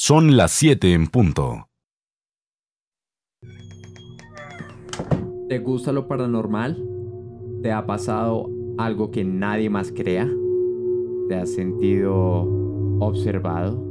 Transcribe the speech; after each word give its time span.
Son 0.00 0.36
las 0.36 0.52
7 0.52 0.92
en 0.92 1.08
punto. 1.08 1.70
¿Te 5.48 5.58
gusta 5.58 5.90
lo 5.90 6.06
paranormal? 6.06 6.80
¿Te 7.64 7.72
ha 7.72 7.84
pasado 7.84 8.48
algo 8.78 9.10
que 9.10 9.24
nadie 9.24 9.68
más 9.68 9.90
crea? 9.90 10.30
¿Te 11.28 11.34
has 11.34 11.52
sentido 11.52 12.46
observado? 13.00 13.87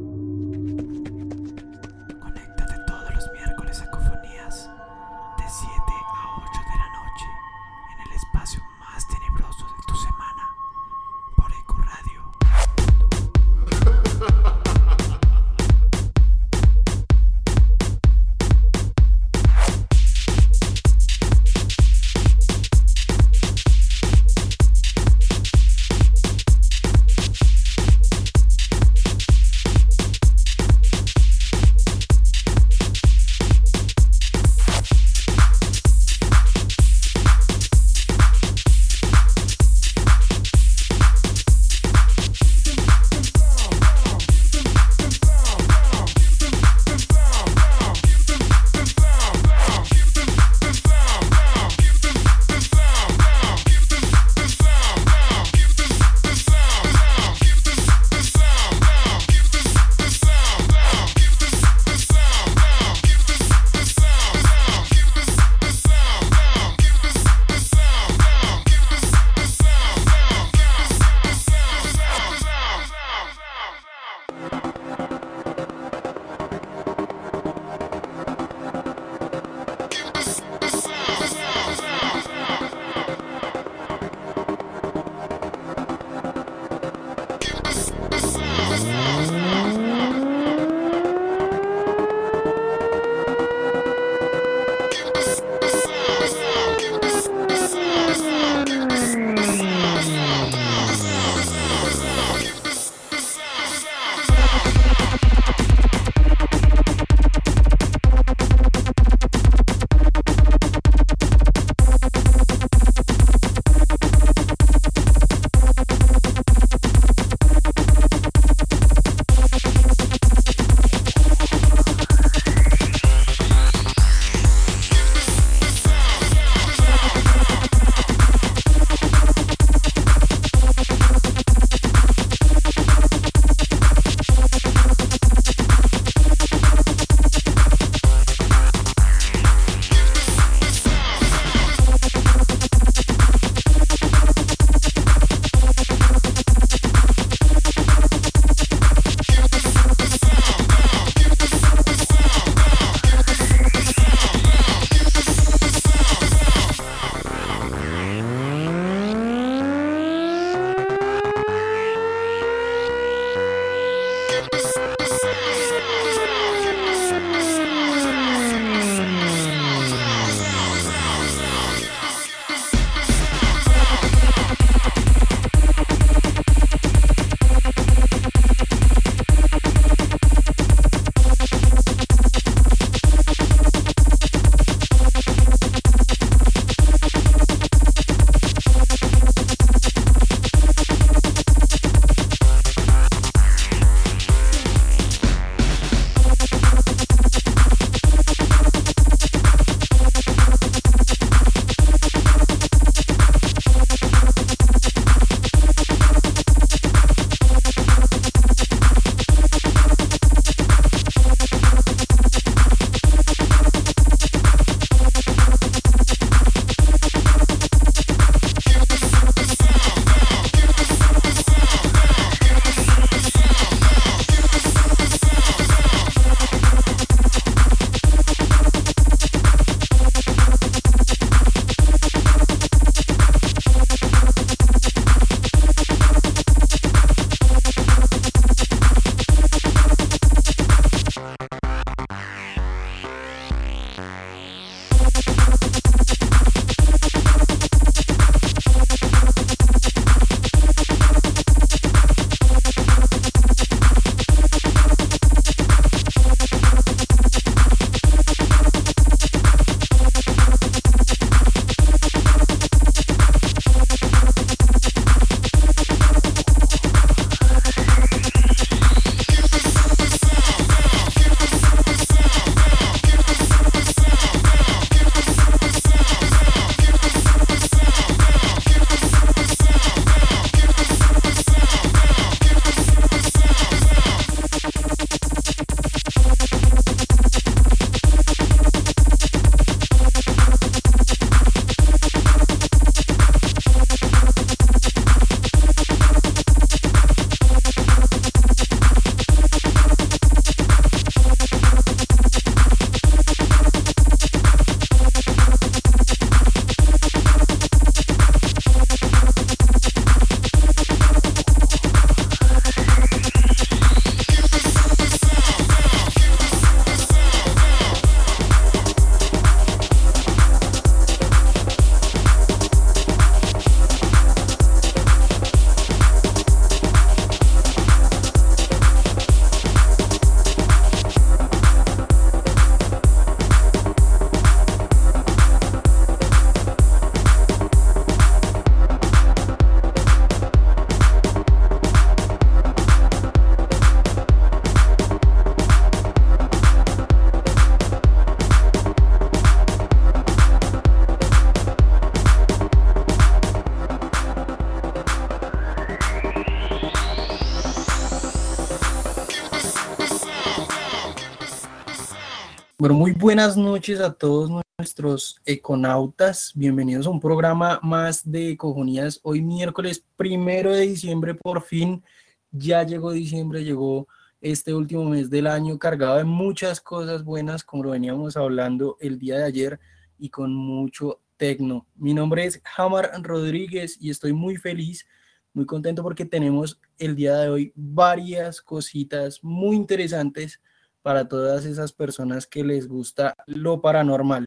Bueno, 362.88 363.00
muy 363.00 363.12
buenas 363.12 363.58
noches 363.58 364.00
a 364.00 364.14
todos 364.14 364.50
nuestros 364.80 365.42
econautas. 365.46 366.54
Bienvenidos 366.56 367.06
a 367.06 367.10
un 367.10 367.20
programa 367.20 367.82
más 367.84 368.32
de 368.32 368.52
Ecofonías. 368.52 369.20
Hoy 369.24 369.42
miércoles 369.42 370.06
primero 370.16 370.72
de 370.72 370.88
diciembre, 370.88 371.34
por 371.36 371.62
fin, 371.62 372.02
ya 372.50 372.84
llegó 372.84 373.12
diciembre, 373.12 373.66
llegó 373.66 374.08
este 374.40 374.74
último 374.74 375.04
mes 375.04 375.30
del 375.30 375.48
año 375.48 375.78
cargado 375.78 376.16
de 376.16 376.24
muchas 376.24 376.80
cosas 376.80 377.26
buenas, 377.26 377.62
como 377.62 377.84
lo 377.84 377.90
veníamos 377.90 378.38
hablando 378.38 378.96
el 379.02 379.20
día 379.20 379.40
de 379.40 379.44
ayer, 379.44 379.80
y 380.18 380.30
con 380.30 380.56
mucho 380.56 381.20
tecno. 381.36 381.88
Mi 381.94 382.14
nombre 382.14 382.46
es 382.46 382.62
Hamar 382.78 383.12
Rodríguez 383.22 383.98
y 384.00 384.12
estoy 384.12 384.32
muy 384.32 384.56
feliz, 384.56 385.06
muy 385.54 385.66
contento 385.66 386.04
porque 386.04 386.24
tenemos 386.24 386.80
el 386.98 387.18
día 387.18 387.36
de 387.36 387.50
hoy 387.50 387.74
varias 387.76 388.62
cositas 388.62 389.44
muy 389.44 389.76
interesantes 389.76 390.62
para 391.02 391.28
todas 391.28 391.66
esas 391.66 391.94
personas 391.94 392.48
que 392.48 392.64
les 392.64 392.88
gusta 392.88 393.34
lo 393.46 393.82
paranormal. 393.82 394.46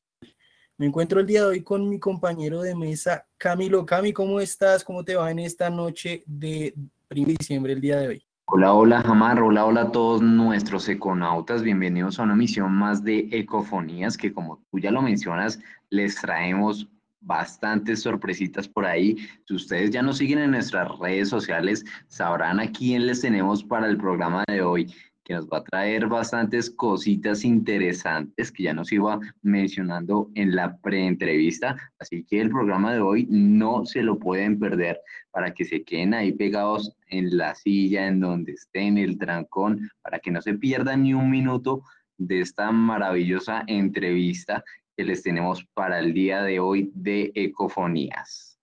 Me 0.76 0.86
encuentro 0.86 1.20
el 1.20 1.26
día 1.26 1.42
de 1.42 1.46
hoy 1.46 1.62
con 1.62 1.88
mi 1.88 1.98
compañero 1.98 2.62
de 2.62 2.74
mesa, 2.74 3.26
Camilo. 3.36 3.84
Cami, 3.84 4.12
¿cómo 4.12 4.40
estás? 4.40 4.82
¿Cómo 4.82 5.04
te 5.04 5.14
va 5.14 5.30
en 5.30 5.38
esta 5.38 5.68
noche 5.68 6.22
de 6.26 6.72
1 7.10 7.26
de 7.26 7.36
diciembre, 7.38 7.72
el 7.74 7.80
día 7.80 7.98
de 7.98 8.08
hoy? 8.08 8.26
Hola, 8.46 8.72
hola, 8.72 9.02
Jamar. 9.02 9.40
Hola, 9.40 9.66
hola 9.66 9.82
a 9.82 9.92
todos 9.92 10.22
nuestros 10.22 10.88
econautas. 10.88 11.62
Bienvenidos 11.62 12.18
a 12.18 12.22
una 12.22 12.34
misión 12.34 12.72
más 12.72 13.04
de 13.04 13.28
Ecofonías, 13.30 14.16
que 14.16 14.32
como 14.32 14.64
tú 14.70 14.78
ya 14.78 14.90
lo 14.90 15.02
mencionas, 15.02 15.60
les 15.90 16.16
traemos 16.16 16.88
bastantes 17.20 18.02
sorpresitas 18.02 18.66
por 18.66 18.86
ahí. 18.86 19.18
Si 19.46 19.54
ustedes 19.54 19.90
ya 19.90 20.02
nos 20.02 20.18
siguen 20.18 20.38
en 20.38 20.52
nuestras 20.52 20.88
redes 20.98 21.28
sociales, 21.28 21.84
sabrán 22.08 22.58
a 22.58 22.72
quién 22.72 23.06
les 23.06 23.20
tenemos 23.20 23.62
para 23.62 23.86
el 23.86 23.98
programa 23.98 24.44
de 24.48 24.62
hoy 24.62 24.92
que 25.30 25.36
nos 25.36 25.46
va 25.46 25.58
a 25.58 25.64
traer 25.64 26.08
bastantes 26.08 26.68
cositas 26.68 27.44
interesantes 27.44 28.50
que 28.50 28.64
ya 28.64 28.74
nos 28.74 28.90
iba 28.90 29.20
mencionando 29.42 30.28
en 30.34 30.56
la 30.56 30.76
preentrevista. 30.78 31.76
Así 32.00 32.24
que 32.24 32.40
el 32.40 32.50
programa 32.50 32.92
de 32.92 33.00
hoy 33.00 33.28
no 33.30 33.86
se 33.86 34.02
lo 34.02 34.18
pueden 34.18 34.58
perder 34.58 35.00
para 35.30 35.54
que 35.54 35.64
se 35.64 35.84
queden 35.84 36.14
ahí 36.14 36.32
pegados 36.32 36.96
en 37.10 37.36
la 37.36 37.54
silla, 37.54 38.08
en 38.08 38.18
donde 38.18 38.54
estén, 38.54 38.98
el 38.98 39.18
trancón, 39.18 39.88
para 40.02 40.18
que 40.18 40.32
no 40.32 40.42
se 40.42 40.54
pierdan 40.54 41.04
ni 41.04 41.14
un 41.14 41.30
minuto 41.30 41.84
de 42.18 42.40
esta 42.40 42.72
maravillosa 42.72 43.62
entrevista 43.68 44.64
que 44.96 45.04
les 45.04 45.22
tenemos 45.22 45.64
para 45.74 46.00
el 46.00 46.12
día 46.12 46.42
de 46.42 46.58
hoy 46.58 46.90
de 46.92 47.30
Ecofonías. 47.36 48.58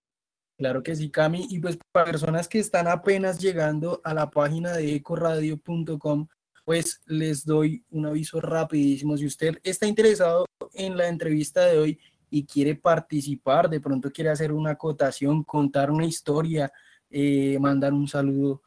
Claro 0.58 0.84
que 0.84 0.96
sí, 0.98 1.10
Cami. 1.12 1.48
Y 1.50 1.60
pues 1.60 1.78
para 1.94 2.12
personas 2.12 2.50
que 2.50 2.60
están 2.60 2.90
apenas 2.90 3.40
llegando 3.40 4.02
a 4.04 4.14
la 4.14 4.30
página 4.32 4.74
de 4.74 4.96
ecoradio.com, 4.96 6.28
pues 6.68 7.00
les 7.06 7.46
doy 7.46 7.86
un 7.92 8.08
aviso 8.08 8.42
rapidísimo. 8.42 9.16
Si 9.16 9.26
usted 9.26 9.58
está 9.64 9.88
interesado 9.88 10.46
en 10.74 10.98
la 10.98 11.08
entrevista 11.08 11.66
de 11.66 11.78
hoy 11.78 12.00
y 12.30 12.46
quiere 12.46 12.76
participar, 12.76 13.70
de 13.70 13.80
pronto 13.80 14.12
quiere 14.12 14.32
hacer 14.32 14.52
una 14.52 14.72
acotación, 14.72 15.46
contar 15.46 15.90
una 15.90 16.06
historia, 16.06 16.70
eh, 17.10 17.58
mandar 17.62 17.94
un 17.94 18.06
saludo, 18.06 18.64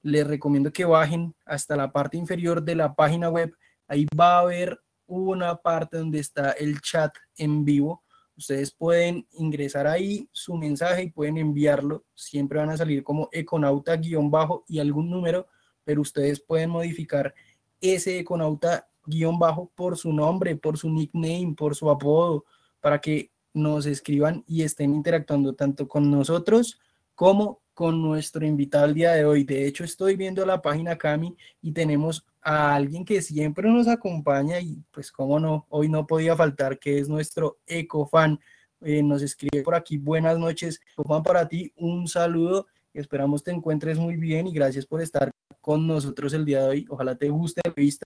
les 0.00 0.26
recomiendo 0.26 0.72
que 0.72 0.86
bajen 0.86 1.34
hasta 1.44 1.76
la 1.76 1.92
parte 1.92 2.16
inferior 2.16 2.62
de 2.62 2.74
la 2.74 2.94
página 2.94 3.28
web. 3.28 3.54
Ahí 3.86 4.06
va 4.18 4.38
a 4.38 4.40
haber 4.40 4.80
una 5.06 5.54
parte 5.56 5.98
donde 5.98 6.20
está 6.20 6.52
el 6.52 6.80
chat 6.80 7.14
en 7.36 7.66
vivo. 7.66 8.02
Ustedes 8.34 8.72
pueden 8.72 9.28
ingresar 9.32 9.86
ahí 9.86 10.26
su 10.32 10.54
mensaje 10.54 11.02
y 11.02 11.10
pueden 11.10 11.36
enviarlo. 11.36 12.06
Siempre 12.14 12.60
van 12.60 12.70
a 12.70 12.78
salir 12.78 13.04
como 13.04 13.28
econauta-bajo 13.30 14.64
y 14.68 14.78
algún 14.78 15.10
número 15.10 15.48
pero 15.84 16.00
ustedes 16.00 16.40
pueden 16.40 16.70
modificar 16.70 17.34
ese 17.80 18.18
econauta 18.18 18.88
guion 19.04 19.38
bajo 19.38 19.70
por 19.74 19.96
su 19.96 20.12
nombre, 20.12 20.56
por 20.56 20.78
su 20.78 20.88
nickname, 20.90 21.54
por 21.56 21.74
su 21.74 21.90
apodo, 21.90 22.44
para 22.80 23.00
que 23.00 23.30
nos 23.54 23.86
escriban 23.86 24.44
y 24.46 24.62
estén 24.62 24.94
interactuando 24.94 25.54
tanto 25.54 25.88
con 25.88 26.10
nosotros 26.10 26.80
como 27.14 27.60
con 27.74 28.02
nuestro 28.02 28.44
invitado 28.46 28.86
el 28.86 28.94
día 28.94 29.12
de 29.12 29.24
hoy. 29.24 29.44
De 29.44 29.66
hecho, 29.66 29.84
estoy 29.84 30.16
viendo 30.16 30.44
la 30.44 30.60
página 30.60 30.96
Cami 30.96 31.36
y 31.60 31.72
tenemos 31.72 32.26
a 32.40 32.74
alguien 32.74 33.04
que 33.04 33.22
siempre 33.22 33.68
nos 33.68 33.88
acompaña 33.88 34.60
y 34.60 34.82
pues 34.90 35.10
cómo 35.12 35.38
no, 35.40 35.66
hoy 35.70 35.88
no 35.88 36.06
podía 36.06 36.36
faltar, 36.36 36.78
que 36.78 36.98
es 36.98 37.08
nuestro 37.08 37.58
ecofan. 37.66 38.40
Eh, 38.80 39.02
nos 39.02 39.22
escribe 39.22 39.62
por 39.62 39.74
aquí, 39.74 39.96
buenas 39.96 40.38
noches, 40.38 40.80
ecofan 40.92 41.22
para 41.22 41.48
ti, 41.48 41.72
un 41.76 42.08
saludo, 42.08 42.66
esperamos 42.92 43.44
te 43.44 43.52
encuentres 43.52 43.98
muy 43.98 44.16
bien 44.16 44.46
y 44.48 44.52
gracias 44.52 44.84
por 44.86 45.00
estar 45.00 45.30
con 45.62 45.86
nosotros 45.86 46.34
el 46.34 46.44
día 46.44 46.62
de 46.62 46.68
hoy. 46.68 46.86
Ojalá 46.90 47.14
te 47.14 47.30
guste 47.30 47.62
la 47.64 47.72
vista 47.72 48.04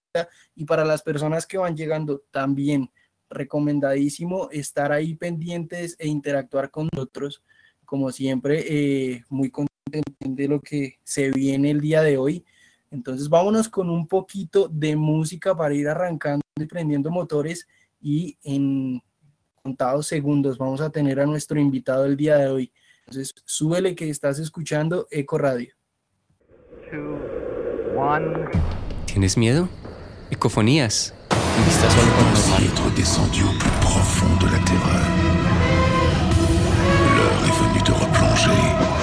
y 0.54 0.64
para 0.64 0.84
las 0.84 1.02
personas 1.02 1.46
que 1.46 1.58
van 1.58 1.76
llegando 1.76 2.22
también 2.30 2.92
recomendadísimo 3.28 4.48
estar 4.52 4.92
ahí 4.92 5.14
pendientes 5.16 5.96
e 5.98 6.06
interactuar 6.06 6.70
con 6.70 6.88
nosotros. 6.92 7.42
Como 7.84 8.12
siempre, 8.12 8.64
eh, 8.68 9.24
muy 9.28 9.50
contento 9.50 10.12
de 10.20 10.48
lo 10.48 10.60
que 10.60 10.98
se 11.02 11.30
viene 11.32 11.70
el 11.70 11.80
día 11.80 12.02
de 12.02 12.18
hoy. 12.18 12.44
Entonces 12.90 13.28
vámonos 13.28 13.68
con 13.68 13.90
un 13.90 14.06
poquito 14.06 14.68
de 14.68 14.94
música 14.94 15.56
para 15.56 15.74
ir 15.74 15.88
arrancando 15.88 16.44
y 16.60 16.66
prendiendo 16.66 17.10
motores 17.10 17.66
y 18.00 18.38
en 18.44 19.02
contados 19.62 20.06
segundos 20.06 20.58
vamos 20.58 20.80
a 20.80 20.90
tener 20.90 21.18
a 21.20 21.26
nuestro 21.26 21.58
invitado 21.58 22.04
el 22.04 22.16
día 22.16 22.36
de 22.36 22.48
hoy. 22.48 22.72
Entonces 23.00 23.34
súbele 23.44 23.94
que 23.94 24.10
estás 24.10 24.38
escuchando 24.38 25.08
Eco 25.10 25.38
Radio. 25.38 25.74
¿Tienes 29.06 29.38
miedo? 29.38 29.68
Ecofonías. 30.30 31.14
Un 31.30 31.64
vistazo 31.64 31.98
al 31.98 32.08
paranormal. 32.08 32.64
être 32.64 32.90
descendu 32.94 33.42
au 33.44 33.58
plus 33.58 33.70
profond 33.80 34.36
de 34.38 34.46
la 34.52 34.58
terreur. 34.58 35.06
L'heure 37.16 37.42
est 37.46 37.56
venue 37.62 37.82
de 37.82 37.92
replonger 37.92 38.95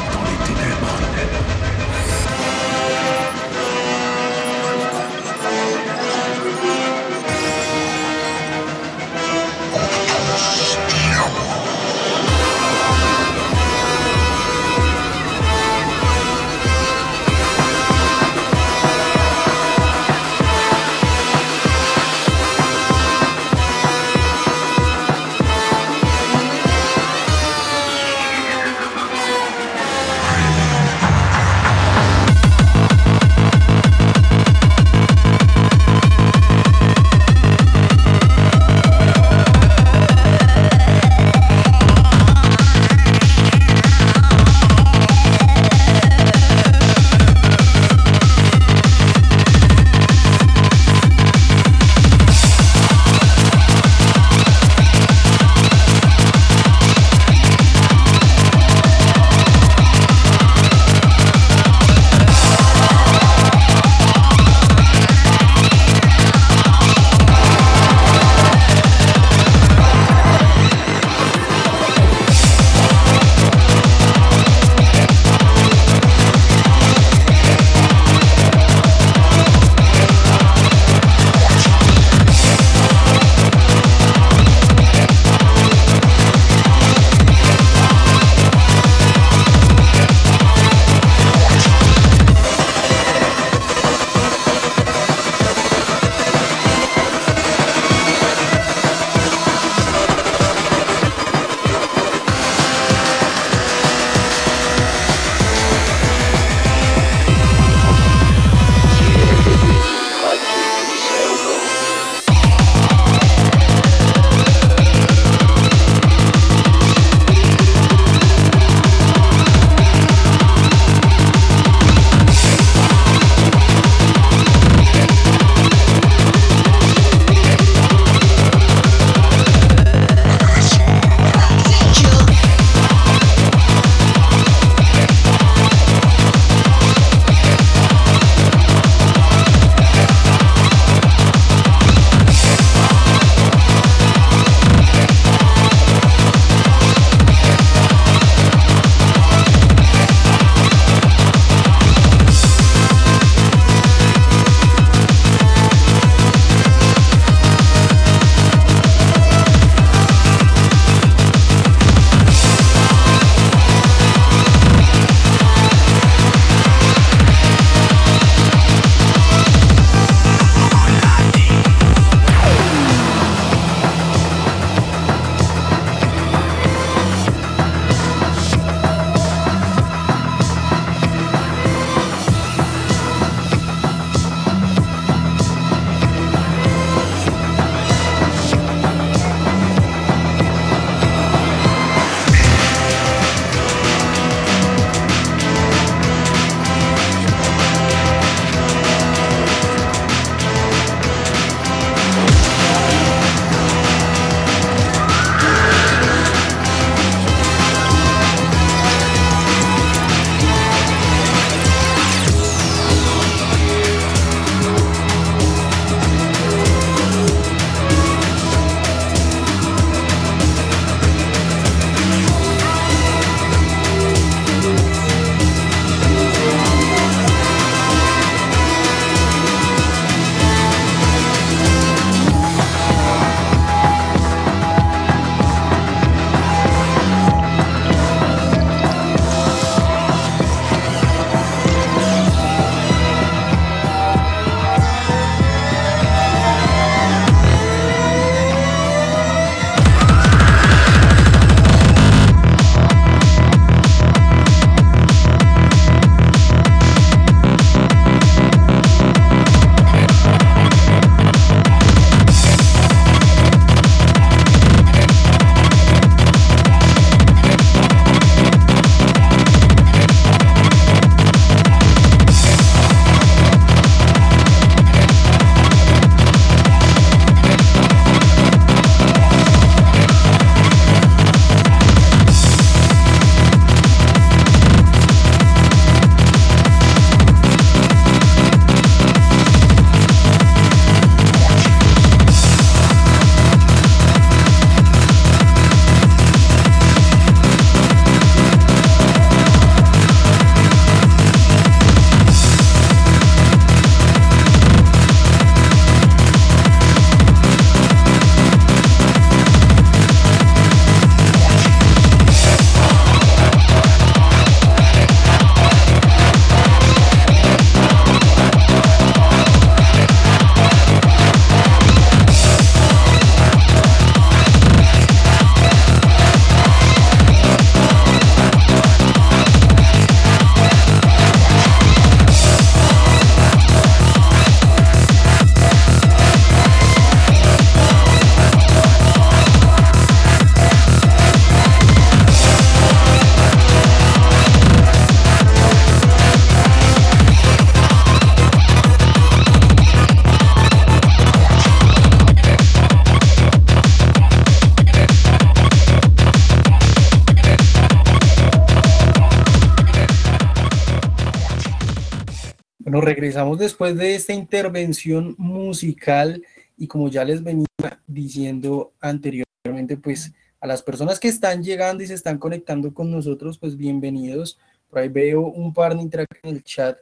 después 363.64 363.96
de 363.96 364.16
esta 364.16 364.34
intervención 364.34 365.36
musical 365.38 366.44
y 366.78 366.88
como 366.88 367.08
ya 367.08 367.24
les 367.24 367.42
venía 367.42 367.66
diciendo 368.06 368.94
anteriormente, 369.00 369.96
pues 369.96 370.34
a 370.60 370.68
las 370.68 370.84
personas 370.84 371.18
que 371.18 371.30
están 371.30 371.64
llegando 371.64 372.04
y 372.04 372.08
se 372.08 372.14
están 372.14 372.38
conectando 372.40 372.94
con 372.94 373.10
nosotros, 373.10 373.58
pues 373.58 373.78
bienvenidos. 373.78 374.60
Por 374.90 375.00
ahí 375.00 375.08
veo 375.08 375.42
un 375.42 375.74
par 375.74 375.96
de 375.96 376.02
interacciones 376.02 376.44
en 376.44 376.56
el 376.58 376.64
chat 376.64 376.98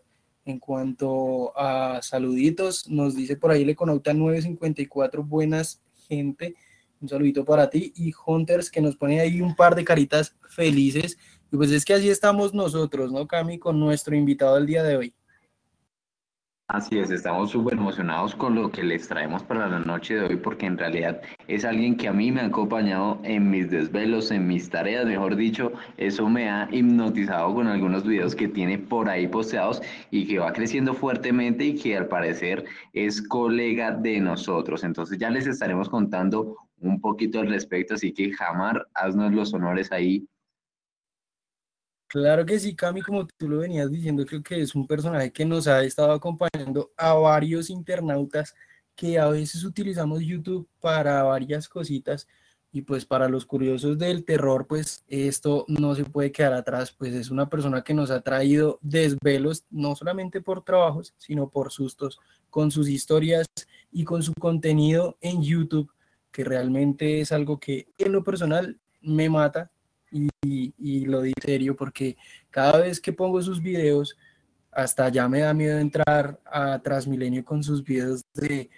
en 0.46 0.60
cuanto 0.60 1.52
a 1.58 2.00
saluditos. 2.04 2.88
Nos 2.88 3.16
dice 3.16 3.38
por 3.38 3.50
ahí 3.50 3.66
le 3.66 3.76
conecta 3.76 4.14
954 4.14 5.24
buenas 5.24 5.82
gente. 6.08 6.54
Un 7.02 7.10
saludito 7.10 7.44
para 7.44 7.72
ti 7.72 7.92
y 7.96 8.14
Hunters 8.26 8.70
que 8.70 8.82
nos 8.82 8.96
pone 8.96 9.20
ahí 9.20 9.42
un 9.42 9.56
par 9.56 9.74
de 9.74 9.84
caritas 9.84 10.36
felices. 10.48 11.18
Y 11.52 11.58
pues 11.58 11.72
es 11.72 11.84
que 11.84 11.96
así 11.96 12.08
estamos 12.08 12.54
nosotros, 12.54 13.12
¿no, 13.12 13.26
Cami? 13.26 13.58
Con 13.58 13.80
nuestro 13.80 14.16
invitado 14.16 14.56
del 14.56 14.68
día 14.68 14.84
de 14.84 14.98
hoy. 14.98 15.16
Así 16.74 17.00
es, 17.00 17.12
estamos 17.12 17.52
súper 17.52 17.74
emocionados 17.74 18.34
con 18.34 18.56
lo 18.56 18.72
que 18.72 18.82
les 18.82 19.06
traemos 19.06 19.44
para 19.44 19.68
la 19.68 19.80
noche 19.80 20.16
de 20.16 20.22
hoy 20.22 20.38
porque 20.38 20.68
en 20.68 20.78
realidad 20.78 21.22
es 21.50 21.66
alguien 21.66 21.98
que 21.98 22.08
a 22.08 22.14
mí 22.14 22.32
me 22.32 22.40
ha 22.40 22.46
acompañado 22.46 23.20
en 23.24 23.50
mis 23.50 23.70
desvelos, 23.70 24.32
en 24.32 24.48
mis 24.48 24.70
tareas, 24.70 25.06
mejor 25.06 25.36
dicho, 25.36 25.74
eso 25.98 26.30
me 26.30 26.50
ha 26.50 26.70
hipnotizado 26.72 27.54
con 27.54 27.68
algunos 27.68 28.08
videos 28.08 28.34
que 28.36 28.48
tiene 28.48 28.78
por 28.78 29.10
ahí 29.10 29.28
posteados 29.28 29.82
y 30.12 30.26
que 30.26 30.40
va 30.40 30.54
creciendo 30.54 30.94
fuertemente 30.94 31.66
y 31.66 31.76
que 31.76 31.98
al 31.98 32.08
parecer 32.08 32.64
es 32.94 33.22
colega 33.22 33.92
de 33.92 34.22
nosotros. 34.22 34.86
Entonces 34.86 35.18
ya 35.18 35.30
les 35.30 35.48
estaremos 35.48 35.90
contando 35.90 36.56
un 36.80 37.02
poquito 37.02 37.42
al 37.42 37.50
respecto, 37.50 37.96
así 37.96 38.14
que 38.14 38.32
Jamar, 38.32 38.88
haznos 38.94 39.34
los 39.34 39.54
honores 39.54 39.92
ahí 39.92 40.26
Claro 42.12 42.46
que 42.46 42.60
sí, 42.60 42.76
Cami, 42.76 43.02
como 43.02 43.26
tú 43.26 43.48
lo 43.48 43.60
venías 43.60 43.90
diciendo, 43.90 44.26
creo 44.26 44.44
que 44.44 44.60
es 44.60 44.76
un 44.76 44.86
personaje 44.86 45.32
que 45.32 45.46
nos 45.46 45.66
ha 45.66 45.82
estado 45.82 46.12
acompañando 46.12 46.92
a 46.98 47.14
varios 47.14 47.70
internautas 47.70 48.54
que 48.98 49.18
a 49.18 49.30
veces 49.30 49.64
utilizamos 49.64 50.20
YouTube 50.20 50.68
para 50.82 51.24
varias 51.24 51.70
cositas 51.70 52.28
y 52.70 52.82
pues 52.82 53.06
para 53.06 53.30
los 53.30 53.46
curiosos 53.46 53.98
del 53.98 54.26
terror, 54.26 54.68
pues 54.68 55.06
esto 55.08 55.64
no 55.70 55.96
se 55.96 56.04
puede 56.04 56.34
quedar 56.34 56.52
atrás, 56.52 56.92
pues 56.92 57.14
es 57.14 57.32
una 57.32 57.48
persona 57.48 57.82
que 57.82 57.94
nos 57.94 58.12
ha 58.12 58.20
traído 58.20 58.78
desvelos, 58.82 59.64
no 59.70 59.96
solamente 59.96 60.42
por 60.42 60.66
trabajos, 60.66 61.14
sino 61.18 61.50
por 61.50 61.72
sustos, 61.72 62.20
con 62.50 62.72
sus 62.72 62.90
historias 62.90 63.48
y 63.90 64.04
con 64.04 64.22
su 64.22 64.34
contenido 64.34 65.18
en 65.22 65.42
YouTube, 65.42 65.90
que 66.30 66.44
realmente 66.44 67.22
es 67.22 67.32
algo 67.32 67.58
que 67.58 67.88
en 67.98 68.12
lo 68.12 68.22
personal 68.22 68.82
me 69.00 69.30
mata 69.30 69.72
y, 70.12 71.06
lo 71.06 71.22
di 71.22 71.34
serio 71.42 71.76
porque 71.76 72.18
cada 72.50 72.80
vez 72.80 73.00
que 73.00 73.14
pongo 73.14 73.42
sus 73.42 73.62
videos, 73.62 74.18
hasta 74.72 75.10
ya 75.10 75.28
me 75.28 75.40
da 75.40 75.54
miedo 75.54 75.78
entrar 75.80 76.40
a 76.46 76.80
Transmilenio 76.80 77.44
con 77.44 77.64
sus 77.64 77.84
videos 77.84 78.22
de 78.34 78.70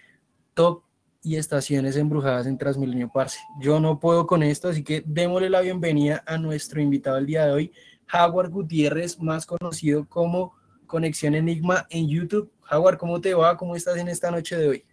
top 0.54 0.84
y 1.22 1.36
estaciones 1.36 1.96
embrujadas 1.96 2.48
en 2.48 2.58
Transmilenio 2.58 3.10
Parce. 3.14 3.40
Yo 3.60 3.80
no 3.80 4.00
puedo 4.00 4.28
con 4.28 4.44
esto, 4.44 4.70
así 4.70 4.84
que 4.84 5.04
démosle 5.06 5.50
la 5.50 5.62
bienvenida 5.62 6.24
a 6.26 6.38
nuestro 6.38 6.82
invitado 6.82 7.18
el 7.18 7.26
día 7.26 7.46
de 7.46 7.52
hoy, 7.52 7.72
Jaguar 8.08 8.50
Gutiérrez, 8.50 9.20
más 9.20 9.46
conocido 9.46 10.08
como 10.08 10.56
Conexión 10.86 11.36
Enigma 11.36 11.88
en 11.90 12.10
YouTube. 12.10 12.52
Jaguar, 12.62 12.98
¿cómo 12.98 13.22
te 13.22 13.34
va? 13.34 13.56
¿Cómo 13.58 13.76
estás 13.76 13.98
en 13.98 14.08
esta 14.08 14.32
noche 14.32 14.58
de 14.58 14.68
hoy? 14.68 14.86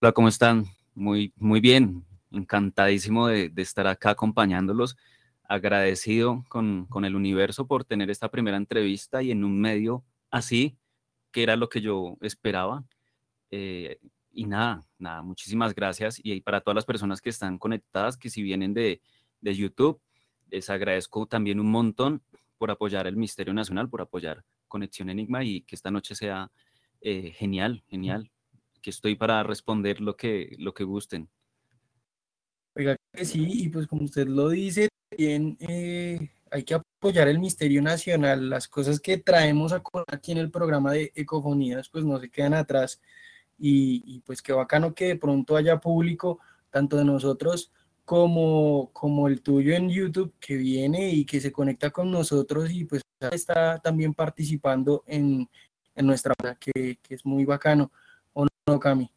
Hola, 0.00 0.12
¿cómo 0.12 0.28
están? 0.28 0.64
Muy, 0.94 1.32
muy 1.36 1.60
bien 1.60 2.04
encantadísimo 2.30 3.28
de, 3.28 3.52
estar 3.56 3.86
acá 3.86 4.10
acompañándolos, 4.10 4.96
agradecido 5.44 6.44
con, 6.48 6.88
el 7.04 7.16
universo 7.16 7.66
por 7.66 7.84
tener 7.84 8.10
esta 8.10 8.30
primera 8.30 8.56
entrevista 8.56 9.22
y 9.22 9.30
en 9.30 9.44
un 9.44 9.60
medio 9.60 10.04
así, 10.30 10.78
que 11.32 11.42
era 11.42 11.56
lo 11.56 11.68
que 11.68 11.80
yo 11.80 12.16
esperaba. 12.20 12.84
Eh, 13.50 13.98
y 14.32 14.46
nada, 14.46 14.86
nada, 14.98 15.22
muchísimas 15.22 15.74
gracias. 15.74 16.20
Y 16.22 16.40
para 16.42 16.60
todas 16.60 16.74
las 16.76 16.84
personas 16.84 17.20
que 17.20 17.30
están 17.30 17.58
conectadas, 17.58 18.16
que 18.16 18.30
si 18.30 18.42
vienen 18.42 18.74
de, 18.74 19.00
de 19.40 19.54
YouTube, 19.54 20.00
les 20.50 20.70
agradezco 20.70 21.26
también 21.26 21.60
un 21.60 21.70
montón 21.70 22.22
por 22.58 22.70
apoyar 22.70 23.06
el 23.06 23.16
Misterio 23.16 23.54
Nacional, 23.54 23.88
por 23.88 24.00
apoyar 24.00 24.44
Conexión 24.68 25.10
Enigma 25.10 25.44
y 25.44 25.62
que 25.62 25.74
esta 25.74 25.90
noche 25.90 26.14
sea 26.14 26.50
eh, 27.00 27.32
genial, 27.32 27.84
genial. 27.88 28.30
Que 28.82 28.90
estoy 28.90 29.16
para 29.16 29.42
responder 29.42 30.00
lo 30.00 30.16
que, 30.16 30.54
lo 30.58 30.74
que 30.74 30.84
gusten. 30.84 31.28
Oiga, 32.76 32.94
que 33.10 33.24
sí, 33.24 33.46
y 33.48 33.68
pues 33.70 33.86
como 33.86 34.04
usted 34.04 34.28
lo 34.28 34.50
dice, 34.50 34.90
también 35.08 35.56
eh, 35.60 36.30
hay 36.50 36.62
que 36.62 36.74
apoyar 36.74 37.26
el 37.26 37.38
misterio 37.38 37.80
nacional, 37.80 38.50
las 38.50 38.68
cosas 38.68 39.00
que 39.00 39.16
traemos 39.16 39.72
aquí 40.08 40.32
en 40.32 40.38
el 40.38 40.50
programa 40.50 40.92
de 40.92 41.10
Ecofonías, 41.14 41.88
pues 41.88 42.04
no 42.04 42.20
se 42.20 42.28
quedan 42.28 42.52
atrás, 42.52 43.00
y, 43.58 44.20
pues 44.26 44.42
qué 44.42 44.52
bacano 44.52 44.94
que 44.94 45.06
de 45.06 45.16
pronto 45.16 45.56
haya 45.56 45.80
público, 45.80 46.38
tanto 46.70 46.98
de 46.98 47.06
nosotros 47.06 47.72
como, 48.04 48.90
como 48.92 49.28
el 49.28 49.40
tuyo 49.40 49.74
en 49.74 49.88
YouTube, 49.88 50.34
que 50.38 50.56
viene 50.56 51.10
y 51.10 51.24
que 51.24 51.40
se 51.40 51.52
conecta 51.52 51.90
con 51.90 52.10
nosotros 52.10 52.70
y 52.70 52.84
pues 52.84 53.00
está 53.32 53.78
también 53.78 54.12
participando 54.12 55.02
en, 55.06 55.48
en 55.94 56.06
nuestra 56.06 56.34
que, 56.60 56.98
que 57.02 57.14
es 57.14 57.24
muy 57.24 57.46
bacano, 57.46 57.90
¿o 58.34 58.46
no, 58.66 58.78
Cami? 58.78 59.10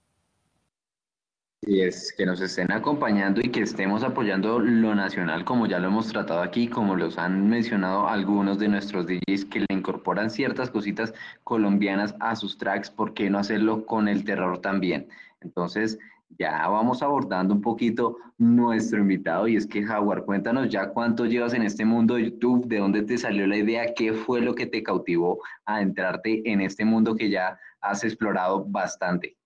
Y 1.61 1.81
es 1.81 2.13
que 2.17 2.25
nos 2.25 2.39
estén 2.39 2.71
acompañando 2.71 3.41
y 3.43 3.49
que 3.49 3.61
estemos 3.61 4.03
apoyando 4.03 4.59
lo 4.59 4.95
nacional, 4.95 5.43
como 5.43 5.67
ya 5.67 5.77
lo 5.77 5.89
hemos 5.89 6.07
tratado 6.07 6.41
aquí, 6.41 6.69
como 6.69 6.95
los 6.95 7.17
han 7.17 7.49
mencionado 7.49 8.07
algunos 8.07 8.59
de 8.59 8.69
nuestros 8.69 9.05
DJs 9.05 9.45
que 9.45 9.59
le 9.59 9.67
incorporan 9.69 10.29
ciertas 10.29 10.69
cositas 10.69 11.13
colombianas 11.43 12.15
a 12.21 12.37
sus 12.37 12.57
tracks, 12.57 12.89
¿por 12.89 13.13
qué 13.13 13.29
no 13.29 13.39
hacerlo 13.39 13.85
con 13.85 14.07
el 14.07 14.23
terror 14.23 14.59
también? 14.59 15.09
Entonces, 15.41 15.99
ya 16.37 16.67
vamos 16.67 17.01
abordando 17.03 17.53
un 17.53 17.61
poquito 17.61 18.17
nuestro 18.37 18.99
invitado 18.99 19.47
y 19.47 19.57
es 19.57 19.67
que 19.67 19.83
Jaguar, 19.83 20.23
cuéntanos 20.23 20.69
ya 20.69 20.89
cuánto 20.89 21.25
llevas 21.25 21.53
en 21.53 21.63
este 21.63 21.83
mundo 21.83 22.15
de 22.15 22.25
YouTube, 22.25 22.67
de 22.67 22.79
dónde 22.79 23.01
te 23.01 23.17
salió 23.17 23.45
la 23.47 23.57
idea, 23.57 23.93
qué 23.93 24.13
fue 24.13 24.39
lo 24.39 24.55
que 24.55 24.65
te 24.65 24.81
cautivó 24.81 25.41
a 25.65 25.81
entrarte 25.81 26.41
en 26.49 26.61
este 26.61 26.85
mundo 26.85 27.15
que 27.15 27.29
ya 27.29 27.59
has 27.81 28.03
explorado 28.05 28.63
bastante. 28.65 29.38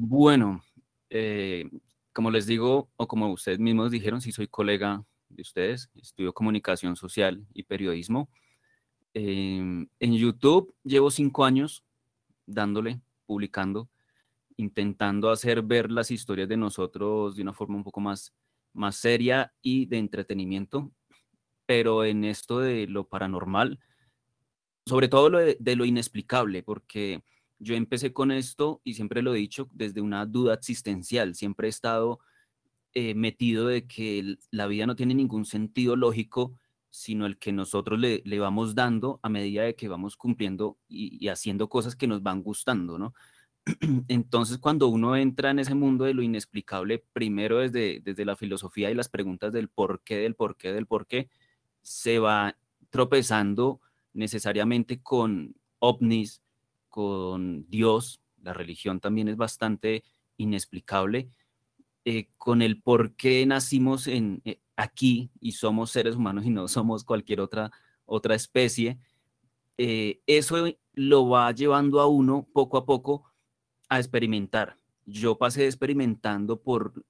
Bueno, 0.00 0.62
eh, 1.10 1.68
como 2.12 2.30
les 2.30 2.46
digo, 2.46 2.88
o 2.96 3.08
como 3.08 3.32
ustedes 3.32 3.58
mismos 3.58 3.90
dijeron, 3.90 4.20
sí 4.20 4.30
soy 4.30 4.46
colega 4.46 5.04
de 5.28 5.42
ustedes, 5.42 5.90
estudio 5.96 6.32
comunicación 6.32 6.94
social 6.94 7.44
y 7.52 7.64
periodismo. 7.64 8.30
Em, 9.12 9.88
en 9.98 10.14
YouTube 10.14 10.72
llevo 10.84 11.10
cinco 11.10 11.44
años 11.44 11.84
dándole, 12.46 13.00
publicando, 13.26 13.88
intentando 14.56 15.30
hacer 15.30 15.62
ver 15.62 15.90
las 15.90 16.12
historias 16.12 16.48
de 16.48 16.56
nosotros 16.56 17.34
de 17.34 17.42
una 17.42 17.52
forma 17.52 17.76
un 17.76 17.84
poco 17.84 18.00
más, 18.00 18.32
más 18.72 18.96
seria 18.96 19.52
y 19.62 19.86
de 19.86 19.98
entretenimiento, 19.98 20.92
pero 21.66 22.04
en 22.04 22.24
esto 22.24 22.60
de 22.60 22.86
lo 22.86 23.08
paranormal, 23.08 23.80
sobre 24.86 25.08
todo 25.08 25.28
lo 25.28 25.38
de 25.38 25.76
lo 25.76 25.84
inexplicable, 25.84 26.62
porque 26.62 27.22
yo 27.58 27.74
empecé 27.74 28.12
con 28.12 28.30
esto 28.30 28.80
y 28.84 28.94
siempre 28.94 29.22
lo 29.22 29.34
he 29.34 29.38
dicho 29.38 29.68
desde 29.72 30.00
una 30.00 30.26
duda 30.26 30.54
existencial, 30.54 31.34
siempre 31.34 31.68
he 31.68 31.70
estado 31.70 32.20
eh, 32.94 33.14
metido 33.14 33.66
de 33.68 33.86
que 33.86 34.36
la 34.50 34.66
vida 34.66 34.86
no 34.86 34.96
tiene 34.96 35.14
ningún 35.14 35.44
sentido 35.44 35.96
lógico, 35.96 36.54
sino 36.90 37.26
el 37.26 37.38
que 37.38 37.52
nosotros 37.52 37.98
le, 37.98 38.22
vamos 38.38 38.74
dando 38.74 39.20
a 39.22 39.28
medida 39.28 39.62
de 39.62 39.74
que 39.74 39.88
vamos 39.88 40.16
cumpliendo 40.16 40.78
y, 40.88 41.28
haciendo 41.28 41.68
cosas 41.68 41.96
que 41.96 42.06
nos 42.06 42.22
van 42.22 42.42
gustando, 42.42 42.98
¿no? 42.98 43.14
Entonces, 44.08 44.58
cuando 44.58 44.88
uno 44.88 45.16
entra 45.16 45.50
en 45.50 45.58
ese 45.58 45.74
mundo 45.74 46.04
de 46.04 46.14
lo 46.14 46.22
inexplicable, 46.22 47.04
primero 47.12 47.58
desde, 47.58 48.00
desde 48.02 48.24
la 48.24 48.36
filosofía 48.36 48.90
y 48.90 48.94
las 48.94 49.08
preguntas 49.08 49.52
del 49.52 49.68
por 49.68 50.00
qué, 50.02 50.16
del 50.16 50.34
por 50.34 50.56
qué, 50.56 50.72
del 50.72 50.86
por 50.86 51.06
qué, 51.06 51.28
se 51.82 52.18
va 52.18 52.56
tropezando 52.90 53.80
necesariamente 54.14 55.02
con 55.02 55.54
ovnis, 55.78 56.42
con 56.88 57.68
Dios, 57.68 58.20
la 58.42 58.52
religión 58.52 59.00
también 59.00 59.28
es 59.28 59.36
bastante 59.36 60.04
inexplicable, 60.36 61.30
eh, 62.04 62.30
con 62.38 62.62
el 62.62 62.80
por 62.80 63.16
qué 63.16 63.44
nacimos 63.44 64.06
en, 64.06 64.40
eh, 64.44 64.60
aquí 64.76 65.30
y 65.40 65.52
somos 65.52 65.90
seres 65.90 66.16
humanos 66.16 66.46
y 66.46 66.50
no 66.50 66.68
somos 66.68 67.04
cualquier 67.04 67.40
otra, 67.40 67.70
otra 68.06 68.34
especie, 68.34 68.98
eh, 69.76 70.20
eso 70.26 70.66
lo 70.94 71.28
va 71.28 71.52
llevando 71.52 72.00
a 72.00 72.06
uno 72.06 72.48
poco 72.52 72.78
a 72.78 72.86
poco 72.86 73.24
a 73.88 73.98
experimentar. 73.98 74.76
Yo 75.04 75.36
pasé 75.36 75.66
experimentando 75.66 76.60
por, 76.60 77.04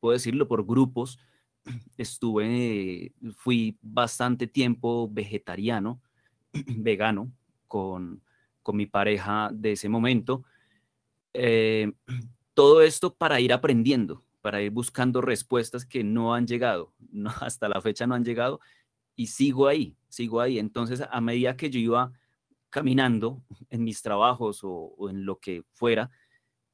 puedo 0.00 0.12
decirlo, 0.12 0.48
por 0.48 0.64
grupos. 0.64 1.18
Estuve, 1.96 3.12
fui 3.36 3.78
bastante 3.82 4.46
tiempo 4.46 5.08
vegetariano, 5.10 6.00
vegano, 6.52 7.32
con 7.66 8.22
con 8.68 8.76
mi 8.76 8.84
pareja 8.84 9.48
de 9.50 9.72
ese 9.72 9.88
momento. 9.88 10.44
Eh, 11.32 11.90
todo 12.54 12.82
esto 12.82 13.14
para 13.14 13.40
ir 13.40 13.54
aprendiendo, 13.54 14.22
para 14.42 14.60
ir 14.60 14.70
buscando 14.70 15.22
respuestas 15.22 15.86
que 15.86 16.04
no 16.04 16.34
han 16.34 16.46
llegado, 16.46 16.92
hasta 17.40 17.66
la 17.70 17.80
fecha 17.80 18.06
no 18.06 18.14
han 18.14 18.24
llegado 18.26 18.60
y 19.16 19.28
sigo 19.28 19.68
ahí, 19.68 19.96
sigo 20.08 20.42
ahí. 20.42 20.58
Entonces, 20.58 21.02
a 21.10 21.20
medida 21.22 21.56
que 21.56 21.70
yo 21.70 21.80
iba 21.80 22.12
caminando 22.68 23.42
en 23.70 23.84
mis 23.84 24.02
trabajos 24.02 24.62
o, 24.64 24.70
o 24.98 25.08
en 25.08 25.24
lo 25.24 25.38
que 25.38 25.64
fuera, 25.72 26.10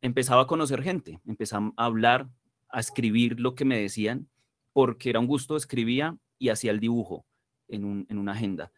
empezaba 0.02 0.42
a 0.42 0.46
conocer 0.48 0.82
gente, 0.82 1.20
empezaba 1.26 1.72
a 1.76 1.84
hablar, 1.84 2.28
a 2.70 2.80
escribir 2.80 3.38
lo 3.38 3.54
que 3.54 3.64
me 3.64 3.78
decían, 3.78 4.28
porque 4.72 5.10
era 5.10 5.20
un 5.20 5.28
gusto, 5.28 5.56
escribía 5.56 6.18
y 6.40 6.48
hacía 6.48 6.72
el 6.72 6.80
dibujo 6.80 7.24
en, 7.68 7.84
un- 7.84 8.06
en 8.08 8.18
una 8.18 8.32
agenda. 8.32 8.72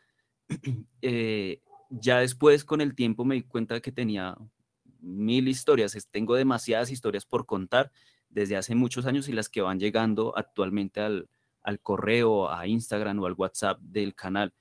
Eh, 1.03 1.61
ya 1.91 2.21
después, 2.21 2.65
con 2.65 2.81
el 2.81 2.95
tiempo, 2.95 3.25
me 3.25 3.37
di 3.37 3.43
cuenta 3.43 3.81
que 3.81 3.93
tenía 3.93 4.37
mil 5.01 5.49
historias, 5.49 5.97
tengo 6.11 6.35
demasiadas 6.35 6.91
historias 6.91 7.25
por 7.25 7.47
contar 7.47 7.91
desde 8.29 8.57
hace 8.57 8.75
muchos 8.75 9.07
años 9.07 9.29
y 9.29 9.33
las 9.33 9.49
que 9.49 9.63
van 9.63 9.79
llegando 9.79 10.37
actualmente 10.37 11.01
al, 11.01 11.29
al 11.63 11.81
correo, 11.81 12.51
a 12.51 12.67
Instagram 12.67 13.19
o 13.21 13.27
al 13.27 13.35
WhatsApp 13.35 13.81
del 13.81 14.15
canal. 14.15 14.53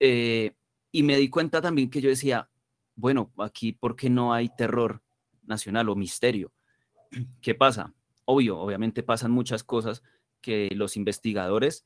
Eh, 0.00 0.52
y 0.92 1.02
me 1.02 1.16
di 1.16 1.28
cuenta 1.28 1.60
también 1.60 1.90
que 1.90 2.00
yo 2.00 2.08
decía, 2.08 2.48
bueno, 2.94 3.32
aquí, 3.38 3.72
¿por 3.72 3.96
qué 3.96 4.08
no 4.08 4.32
hay 4.32 4.48
terror 4.56 5.02
nacional 5.44 5.88
o 5.88 5.94
misterio? 5.94 6.52
¿Qué 7.40 7.54
pasa? 7.54 7.94
Obvio, 8.24 8.58
obviamente 8.58 9.02
pasan 9.02 9.30
muchas 9.30 9.62
cosas 9.62 10.02
que 10.40 10.70
los 10.74 10.96
investigadores, 10.96 11.84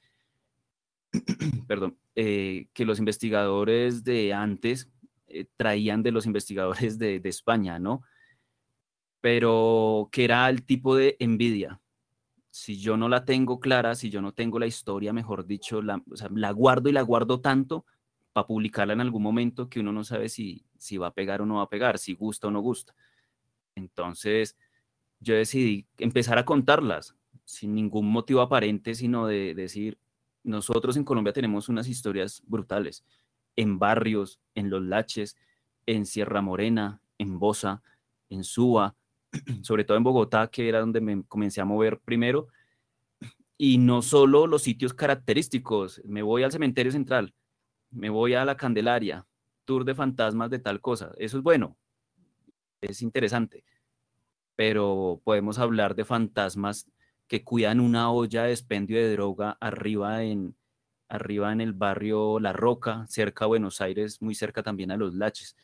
perdón, 1.66 1.96
eh, 2.14 2.68
que 2.72 2.84
los 2.84 2.98
investigadores 2.98 4.04
de 4.04 4.32
antes 4.32 4.90
eh, 5.26 5.46
traían 5.56 6.02
de 6.02 6.12
los 6.12 6.26
investigadores 6.26 6.98
de, 6.98 7.20
de 7.20 7.28
España, 7.28 7.78
¿no? 7.78 8.02
Pero 9.20 10.08
que 10.12 10.24
era 10.24 10.48
el 10.48 10.64
tipo 10.64 10.96
de 10.96 11.16
envidia. 11.18 11.80
Si 12.50 12.78
yo 12.80 12.96
no 12.96 13.08
la 13.08 13.24
tengo 13.24 13.60
clara, 13.60 13.94
si 13.94 14.10
yo 14.10 14.20
no 14.20 14.32
tengo 14.32 14.58
la 14.58 14.66
historia, 14.66 15.12
mejor 15.12 15.46
dicho, 15.46 15.82
la, 15.82 16.02
o 16.10 16.16
sea, 16.16 16.28
la 16.34 16.50
guardo 16.50 16.88
y 16.88 16.92
la 16.92 17.02
guardo 17.02 17.40
tanto 17.40 17.84
para 18.32 18.46
publicarla 18.46 18.92
en 18.92 19.00
algún 19.00 19.22
momento 19.22 19.68
que 19.68 19.80
uno 19.80 19.92
no 19.92 20.04
sabe 20.04 20.28
si, 20.28 20.64
si 20.78 20.96
va 20.96 21.08
a 21.08 21.14
pegar 21.14 21.42
o 21.42 21.46
no 21.46 21.56
va 21.56 21.62
a 21.62 21.68
pegar, 21.68 21.98
si 21.98 22.14
gusta 22.14 22.48
o 22.48 22.50
no 22.50 22.60
gusta. 22.60 22.94
Entonces, 23.74 24.56
yo 25.20 25.34
decidí 25.34 25.86
empezar 25.98 26.38
a 26.38 26.44
contarlas 26.44 27.14
sin 27.44 27.74
ningún 27.74 28.10
motivo 28.10 28.40
aparente, 28.40 28.94
sino 28.94 29.26
de 29.26 29.54
decir, 29.54 29.98
nosotros 30.42 30.96
en 30.96 31.04
Colombia 31.04 31.32
tenemos 31.32 31.68
unas 31.68 31.88
historias 31.88 32.42
brutales, 32.46 33.04
en 33.56 33.78
barrios, 33.78 34.40
en 34.54 34.70
Los 34.70 34.82
Laches, 34.82 35.36
en 35.86 36.06
Sierra 36.06 36.40
Morena, 36.40 37.00
en 37.18 37.38
Bosa, 37.38 37.82
en 38.28 38.44
Suba, 38.44 38.96
sobre 39.62 39.84
todo 39.84 39.96
en 39.96 40.04
Bogotá, 40.04 40.48
que 40.48 40.68
era 40.68 40.80
donde 40.80 41.00
me 41.00 41.22
comencé 41.24 41.60
a 41.60 41.64
mover 41.64 42.00
primero, 42.00 42.48
y 43.56 43.78
no 43.78 44.00
solo 44.00 44.46
los 44.46 44.62
sitios 44.62 44.94
característicos, 44.94 46.00
me 46.04 46.22
voy 46.22 46.42
al 46.42 46.52
cementerio 46.52 46.92
central, 46.92 47.34
me 47.90 48.08
voy 48.08 48.34
a 48.34 48.44
la 48.44 48.56
Candelaria, 48.56 49.26
tour 49.64 49.84
de 49.84 49.94
fantasmas 49.94 50.50
de 50.50 50.58
tal 50.58 50.80
cosa, 50.80 51.12
eso 51.18 51.36
es 51.36 51.42
bueno, 51.42 51.76
es 52.80 53.02
interesante, 53.02 53.64
pero 54.56 55.20
podemos 55.24 55.58
hablar 55.58 55.94
de 55.94 56.04
fantasmas 56.04 56.86
que 57.30 57.44
cuidan 57.44 57.78
una 57.78 58.10
olla 58.10 58.42
de 58.42 58.50
expendio 58.50 58.96
de 58.96 59.12
droga 59.12 59.56
arriba 59.60 60.24
en, 60.24 60.56
arriba 61.08 61.52
en 61.52 61.60
el 61.60 61.72
barrio 61.72 62.40
La 62.40 62.52
Roca, 62.52 63.06
cerca 63.06 63.44
a 63.44 63.48
Buenos 63.48 63.80
Aires, 63.80 64.20
muy 64.20 64.34
cerca 64.34 64.64
también 64.64 64.90
a 64.90 64.96
Los 64.96 65.14
Laches. 65.14 65.56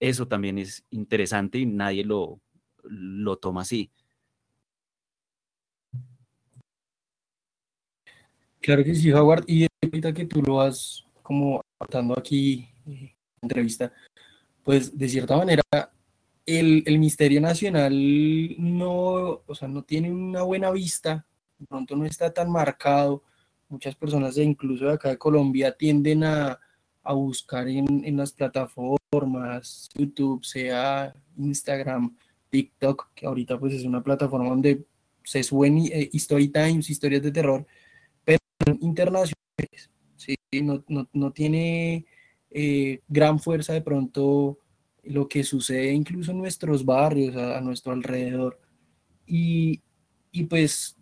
Eso 0.00 0.26
también 0.26 0.56
es 0.56 0.82
interesante 0.88 1.58
y 1.58 1.66
nadie 1.66 2.02
lo, 2.02 2.40
lo 2.82 3.36
toma 3.36 3.60
así. 3.60 3.92
Claro 8.58 8.84
que 8.84 8.94
sí, 8.94 9.12
Howard. 9.12 9.44
Y 9.46 9.66
ahorita 9.82 10.14
que 10.14 10.24
tú 10.24 10.40
lo 10.40 10.54
vas 10.54 11.04
como 11.22 11.60
tratando 11.78 12.18
aquí 12.18 12.70
eh, 12.86 13.12
en 13.12 13.14
entrevista, 13.42 13.92
pues 14.62 14.96
de 14.96 15.08
cierta 15.10 15.36
manera 15.36 15.62
el, 16.46 16.82
el 16.86 16.98
misterio 16.98 17.40
nacional 17.40 17.92
no, 18.58 19.42
o 19.46 19.54
sea, 19.54 19.68
no 19.68 19.82
tiene 19.82 20.12
una 20.12 20.42
buena 20.42 20.70
vista, 20.70 21.26
de 21.58 21.66
pronto 21.66 21.96
no 21.96 22.04
está 22.04 22.32
tan 22.32 22.50
marcado. 22.50 23.22
Muchas 23.68 23.94
personas, 23.96 24.36
incluso 24.36 24.86
de 24.86 24.92
acá 24.92 25.08
de 25.08 25.18
Colombia, 25.18 25.76
tienden 25.76 26.24
a, 26.24 26.60
a 27.02 27.12
buscar 27.14 27.68
en, 27.68 28.04
en 28.04 28.16
las 28.16 28.32
plataformas, 28.32 29.88
YouTube, 29.94 30.44
sea 30.44 31.14
Instagram, 31.36 32.16
TikTok, 32.50 33.10
que 33.14 33.26
ahorita 33.26 33.58
pues 33.58 33.74
es 33.74 33.84
una 33.84 34.02
plataforma 34.02 34.50
donde 34.50 34.84
se 35.22 35.42
suben 35.42 35.78
eh, 35.78 36.10
story 36.12 36.48
times, 36.48 36.90
historias 36.90 37.22
de 37.22 37.32
terror, 37.32 37.66
pero 38.24 38.38
internacionales, 38.80 39.90
¿sí? 40.16 40.36
no, 40.62 40.84
no, 40.88 41.08
no 41.12 41.32
tiene 41.32 42.06
eh, 42.50 43.00
gran 43.08 43.40
fuerza 43.40 43.72
de 43.72 43.80
pronto 43.80 44.58
lo 45.06 45.28
que 45.28 45.44
sucede 45.44 45.92
incluso 45.92 46.30
en 46.30 46.38
nuestros 46.38 46.84
barrios, 46.84 47.36
a, 47.36 47.60
nuestro 47.60 47.92
alrededor. 47.92 48.60
Y, 49.26 49.82
y, 50.32 50.44
pues 50.44 50.96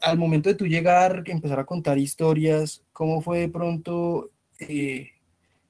al 0.00 0.18
momento 0.18 0.48
de 0.48 0.54
tú 0.54 0.66
llegar, 0.66 1.22
empezar 1.26 1.58
a 1.58 1.66
contar 1.66 1.98
historias, 1.98 2.84
¿cómo 2.92 3.20
fue 3.22 3.40
de 3.40 3.48
pronto 3.48 4.30
eh, 4.60 5.10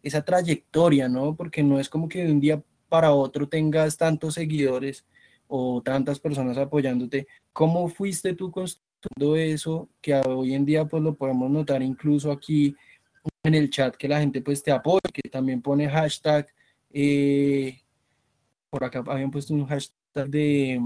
esa 0.02 0.24
trayectoria, 0.24 1.08
no? 1.08 1.36
Porque 1.36 1.62
no 1.62 1.78
es 1.78 1.88
como 1.88 2.08
que 2.08 2.24
de 2.24 2.32
un 2.32 2.40
día 2.40 2.62
para 2.88 3.12
otro 3.12 3.48
tengas 3.48 3.96
tantos 3.96 4.34
seguidores 4.34 5.04
o 5.46 5.82
tantas 5.82 6.20
personas 6.20 6.58
apoyándote. 6.58 7.26
¿Cómo 7.52 7.88
fuiste 7.88 8.34
tú 8.34 8.50
construyendo 8.50 9.36
eso 9.36 9.88
que 10.00 10.14
hoy 10.14 10.54
en 10.54 10.64
día 10.64 10.86
pues 10.86 11.02
lo 11.02 11.14
podemos 11.14 11.50
notar 11.50 11.82
incluso 11.82 12.32
aquí 12.32 12.74
en 13.42 13.54
el 13.54 13.70
chat 13.70 13.94
que 13.96 14.08
la 14.08 14.20
gente 14.20 14.40
pues 14.40 14.62
te 14.62 14.72
apoya, 14.72 15.00
que 15.12 15.28
también 15.28 15.62
pone 15.62 15.88
hashtag 15.88 16.46
eh, 16.96 17.82
por 18.70 18.84
acá 18.84 19.02
habían 19.08 19.32
puesto 19.32 19.52
un 19.52 19.66
hashtag 19.66 20.28
de 20.28 20.80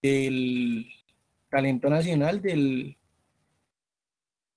del 0.00 0.86
talento 1.50 1.90
nacional 1.90 2.40
del 2.40 2.96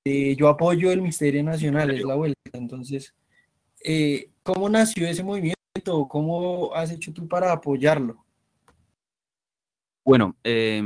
de 0.06 0.36
yo 0.38 0.48
apoyo 0.48 0.92
el 0.94 1.02
misterio 1.02 1.44
nacional 1.44 1.92
es 1.92 2.04
la 2.04 2.16
vuelta. 2.16 2.40
Entonces 2.54 3.14
eh, 3.84 4.32
cómo 4.42 4.70
nació 4.70 5.08
ese 5.08 5.24
movimiento 5.24 6.08
cómo 6.08 6.74
has 6.74 6.92
hecho 6.92 7.14
tú 7.14 7.28
para 7.28 7.52
apoyarlo 7.52 8.26
bueno 10.04 10.36
eh, 10.44 10.82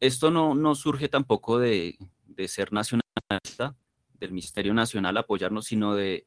esto 0.00 0.30
no, 0.30 0.54
no, 0.54 0.74
surge 0.74 1.08
tampoco 1.08 1.58
de, 1.58 1.98
de 2.26 2.48
ser 2.48 2.72
nacionalista 2.72 3.76
del 4.18 4.32
misterio 4.32 4.72
nacional 4.74 5.16
apoyarnos 5.18 5.66
sino 5.66 5.94
de 5.94 6.26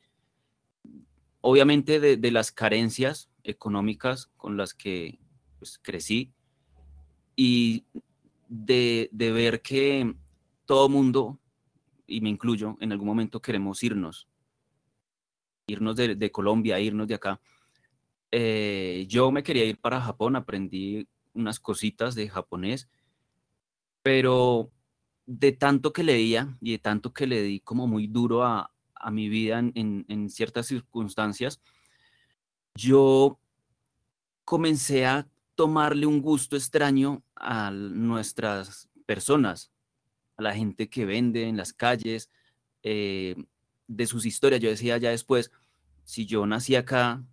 obviamente 1.50 2.02
de, 2.02 2.18
de, 2.18 2.32
las 2.32 2.52
carencias 2.52 3.30
económicas 3.42 4.30
con 4.36 4.58
las 4.58 4.74
que 4.74 5.18
pues, 5.60 5.80
crecí 5.82 6.34
y 7.38 7.86
de, 8.50 9.08
de, 9.14 9.32
ver 9.32 9.62
que 9.62 10.14
todo 10.66 10.90
mundo, 10.90 11.40
y 12.06 12.20
me 12.20 12.28
incluyo, 12.28 12.76
en 12.82 12.92
algún 12.92 13.08
momento 13.08 13.42
queremos 13.42 13.82
irnos, 13.82 14.28
irnos 15.68 15.96
de, 15.96 16.16
de 16.16 16.32
Colombia, 16.32 16.82
irnos 16.82 17.08
de 17.08 17.16
acá. 17.16 17.40
Eh, 18.30 19.06
yo 19.08 19.32
me 19.32 19.42
quería 19.42 19.64
ir 19.64 19.80
para 19.80 20.02
Japón, 20.02 20.36
aprendí 20.36 21.08
unas 21.34 21.62
cositas 21.62 22.14
de 22.14 22.28
japonés, 22.28 22.90
pero 24.04 24.70
de 25.26 25.54
tanto 25.54 25.94
que 25.94 26.04
leía 26.04 26.58
y 26.60 26.74
de 26.74 26.80
tanto 26.80 27.14
que 27.14 27.26
le 27.26 27.42
di 27.42 27.62
como 27.62 27.88
muy 27.88 28.08
duro 28.08 28.44
a, 28.44 28.70
a 29.00 29.12
mi 29.12 29.30
vida 29.30 29.60
en, 29.60 30.06
en, 30.08 30.30
ciertas 30.30 30.68
circunstancias, 30.68 31.62
yo 32.76 33.40
comencé 34.44 35.06
a 35.06 35.28
tomarle 35.56 36.06
un 36.06 36.22
gusto 36.22 36.56
extraño 36.56 37.24
a 37.36 37.72
nuestras 37.72 38.90
personas, 39.06 39.72
a 40.38 40.44
la 40.44 40.54
gente 40.54 40.90
que 40.90 41.06
vende 41.06 41.48
en 41.48 41.58
las 41.58 41.74
calles, 41.74 42.30
eh, 42.84 43.36
de 43.88 44.06
sus 44.06 44.26
historias. 44.26 44.62
Yo 44.62 44.70
decía 44.70 44.98
ya 44.98 45.10
después, 45.10 45.52
si 46.04 46.26
yo 46.26 46.46
nací 46.46 46.76
acá, 46.76 47.24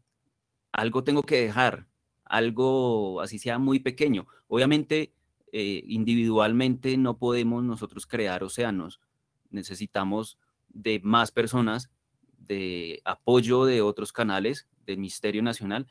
algo 0.73 1.05
tengo 1.05 1.23
que 1.23 1.43
dejar, 1.43 1.87
algo 2.25 3.21
así 3.21 3.39
sea 3.39 3.59
muy 3.59 3.81
pequeño. 3.81 4.27
Obviamente, 4.49 5.13
eh, 5.53 5.85
individualmente 5.87 6.97
no 6.97 7.19
podemos 7.19 7.63
nosotros 7.63 8.07
crear 8.07 8.43
océanos, 8.43 9.01
necesitamos 9.51 10.39
de 10.75 11.01
más 11.03 11.31
personas, 11.31 11.91
de 12.39 13.01
apoyo 13.05 13.65
de 13.65 13.81
otros 13.81 14.13
canales, 14.13 14.69
del 14.85 14.99
Misterio 14.99 15.43
Nacional 15.43 15.87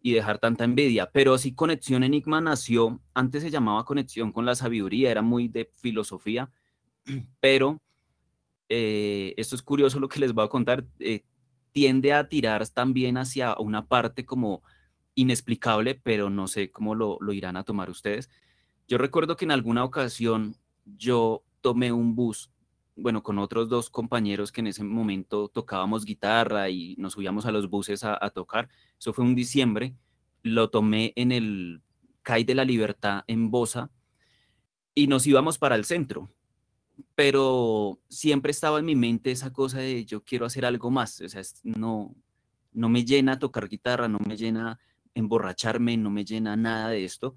y 0.00 0.12
dejar 0.12 0.38
tanta 0.38 0.64
envidia. 0.64 1.10
Pero 1.12 1.38
sí, 1.38 1.54
Conexión 1.54 2.02
Enigma 2.02 2.40
nació, 2.40 3.00
antes 3.14 3.42
se 3.42 3.50
llamaba 3.50 3.84
Conexión 3.84 4.32
con 4.32 4.46
la 4.46 4.54
Sabiduría, 4.54 5.10
era 5.10 5.22
muy 5.22 5.48
de 5.48 5.70
filosofía, 5.80 6.50
pero 7.40 7.80
eh, 8.68 9.34
esto 9.36 9.54
es 9.54 9.62
curioso 9.62 10.00
lo 10.00 10.08
que 10.08 10.20
les 10.20 10.32
voy 10.32 10.44
a 10.44 10.48
contar, 10.48 10.86
eh, 10.98 11.22
tiende 11.72 12.12
a 12.12 12.28
tirar 12.28 12.66
también 12.68 13.16
hacia 13.16 13.56
una 13.58 13.86
parte 13.86 14.24
como 14.24 14.62
inexplicable, 15.14 15.94
pero 15.94 16.30
no 16.30 16.48
sé 16.48 16.70
cómo 16.70 16.94
lo, 16.94 17.18
lo 17.20 17.32
irán 17.32 17.56
a 17.56 17.64
tomar 17.64 17.90
ustedes. 17.90 18.30
Yo 18.88 18.98
recuerdo 18.98 19.36
que 19.36 19.44
en 19.44 19.52
alguna 19.52 19.84
ocasión 19.84 20.56
yo 20.84 21.44
tomé 21.60 21.92
un 21.92 22.14
bus 22.14 22.50
bueno, 22.96 23.22
con 23.22 23.38
otros 23.38 23.68
dos 23.68 23.90
compañeros 23.90 24.52
que 24.52 24.60
en 24.60 24.66
ese 24.68 24.84
momento 24.84 25.48
tocábamos 25.48 26.04
guitarra 26.04 26.68
y 26.68 26.94
nos 26.98 27.14
subíamos 27.14 27.46
a 27.46 27.52
los 27.52 27.68
buses 27.70 28.04
a, 28.04 28.30
tocar. 28.30 28.68
Eso 28.98 29.12
fue 29.12 29.24
un 29.24 29.34
diciembre. 29.34 29.94
Lo 30.42 30.70
tomé 30.70 31.12
en 31.16 31.32
el 31.32 31.82
CAI 32.22 32.44
de 32.44 32.54
la 32.54 32.64
Libertad 32.64 33.24
en 33.26 33.50
Bosa 33.50 33.90
y 34.94 35.06
nos 35.06 35.26
íbamos 35.26 35.58
para 35.58 35.74
el 35.74 35.84
centro. 35.84 36.30
Pero 37.14 38.00
siempre 38.08 38.50
estaba 38.50 38.78
en 38.78 38.84
mi 38.84 38.94
mente 38.94 39.30
esa 39.30 39.52
cosa 39.52 39.78
de 39.78 40.04
yo 40.04 40.22
quiero 40.22 40.44
hacer 40.44 40.64
algo 40.66 40.90
más. 40.90 41.20
O 41.20 41.28
sea, 41.28 41.42
no, 41.62 42.14
no 42.72 42.88
me 42.88 43.04
llena 43.04 43.38
tocar 43.38 43.68
guitarra, 43.68 44.08
no 44.08 44.18
me 44.26 44.36
llena 44.36 44.78
emborracharme, 45.14 45.96
no 45.96 46.10
me 46.10 46.24
llena 46.24 46.56
nada 46.56 46.88
de 46.88 47.04
esto. 47.04 47.36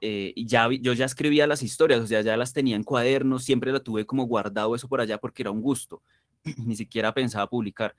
Eh, 0.00 0.32
y 0.34 0.46
ya, 0.46 0.68
yo 0.80 0.92
ya 0.94 1.04
escribía 1.04 1.46
las 1.46 1.62
historias, 1.62 2.00
o 2.00 2.06
sea, 2.06 2.22
ya 2.22 2.36
las 2.36 2.52
tenía 2.52 2.76
en 2.76 2.84
cuadernos, 2.84 3.44
siempre 3.44 3.72
la 3.72 3.80
tuve 3.80 4.06
como 4.06 4.24
guardado 4.24 4.74
eso 4.74 4.88
por 4.88 5.00
allá 5.00 5.18
porque 5.18 5.42
era 5.42 5.50
un 5.50 5.60
gusto, 5.60 6.02
ni 6.64 6.74
siquiera 6.76 7.12
pensaba 7.12 7.48
publicar. 7.48 7.94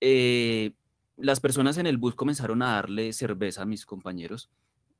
Eh, 0.00 0.72
las 1.16 1.40
personas 1.40 1.78
en 1.78 1.86
el 1.86 1.98
bus 1.98 2.14
comenzaron 2.14 2.62
a 2.62 2.74
darle 2.74 3.12
cerveza 3.12 3.62
a 3.62 3.66
mis 3.66 3.86
compañeros. 3.86 4.50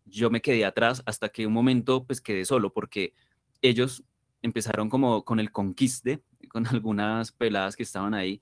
Yo 0.04 0.30
me 0.30 0.42
quedé 0.42 0.64
atrás 0.64 1.02
hasta 1.06 1.28
que 1.28 1.46
un 1.46 1.52
momento 1.52 2.04
pues 2.04 2.20
quedé 2.20 2.44
solo 2.44 2.72
porque 2.72 3.14
ellos 3.62 4.04
empezaron 4.42 4.88
como 4.90 5.24
con 5.24 5.40
el 5.40 5.52
conquiste, 5.52 6.22
con 6.48 6.66
algunas 6.66 7.32
peladas 7.32 7.76
que 7.76 7.82
estaban 7.84 8.14
ahí 8.14 8.40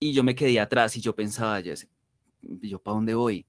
y 0.00 0.12
yo 0.12 0.22
me 0.22 0.34
quedé 0.34 0.60
atrás 0.60 0.96
y 0.96 1.00
yo 1.00 1.14
pensaba, 1.14 1.60
yo 1.60 2.78
para 2.82 2.94
dónde 2.94 3.14
voy? 3.14 3.46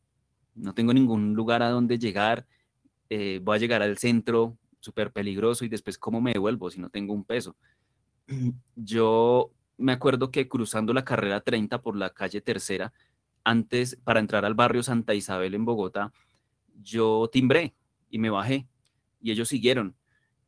No 0.56 0.74
tengo 0.74 0.94
ningún 0.94 1.34
lugar 1.34 1.62
a 1.62 1.70
donde 1.70 2.00
llegar, 2.00 2.48
eh, 3.10 3.39
voy 3.41 3.56
a 3.56 3.60
llegar 3.60 3.82
al 3.82 3.98
centro 3.98 4.58
súper 4.80 5.12
peligroso 5.12 5.65
y 5.65 5.69
después 5.69 5.98
cómo 5.98 6.22
me 6.22 6.34
devuelvo 6.34 6.69
si 6.69 6.80
no 6.80 6.89
tengo 6.89 7.13
un 7.13 7.26
peso. 7.26 7.56
Yo 8.76 9.52
me 9.78 9.93
acuerdo 9.93 10.32
que 10.32 10.48
cruzando 10.48 10.93
la 10.93 11.06
carrera 11.06 11.41
30 11.41 11.82
por 11.82 11.95
la 11.95 12.12
calle 12.12 12.41
Tercera, 12.41 12.93
antes 13.43 13.98
para 14.04 14.19
entrar 14.19 14.45
al 14.45 14.54
barrio 14.54 14.84
Santa 14.84 15.15
Isabel 15.15 15.56
en 15.56 15.65
Bogotá, 15.65 16.12
yo 16.82 17.30
timbré 17.32 17.74
y 18.10 18.19
me 18.19 18.30
bajé 18.30 18.67
y 19.22 19.32
ellos 19.32 19.50
siguieron 19.50 19.95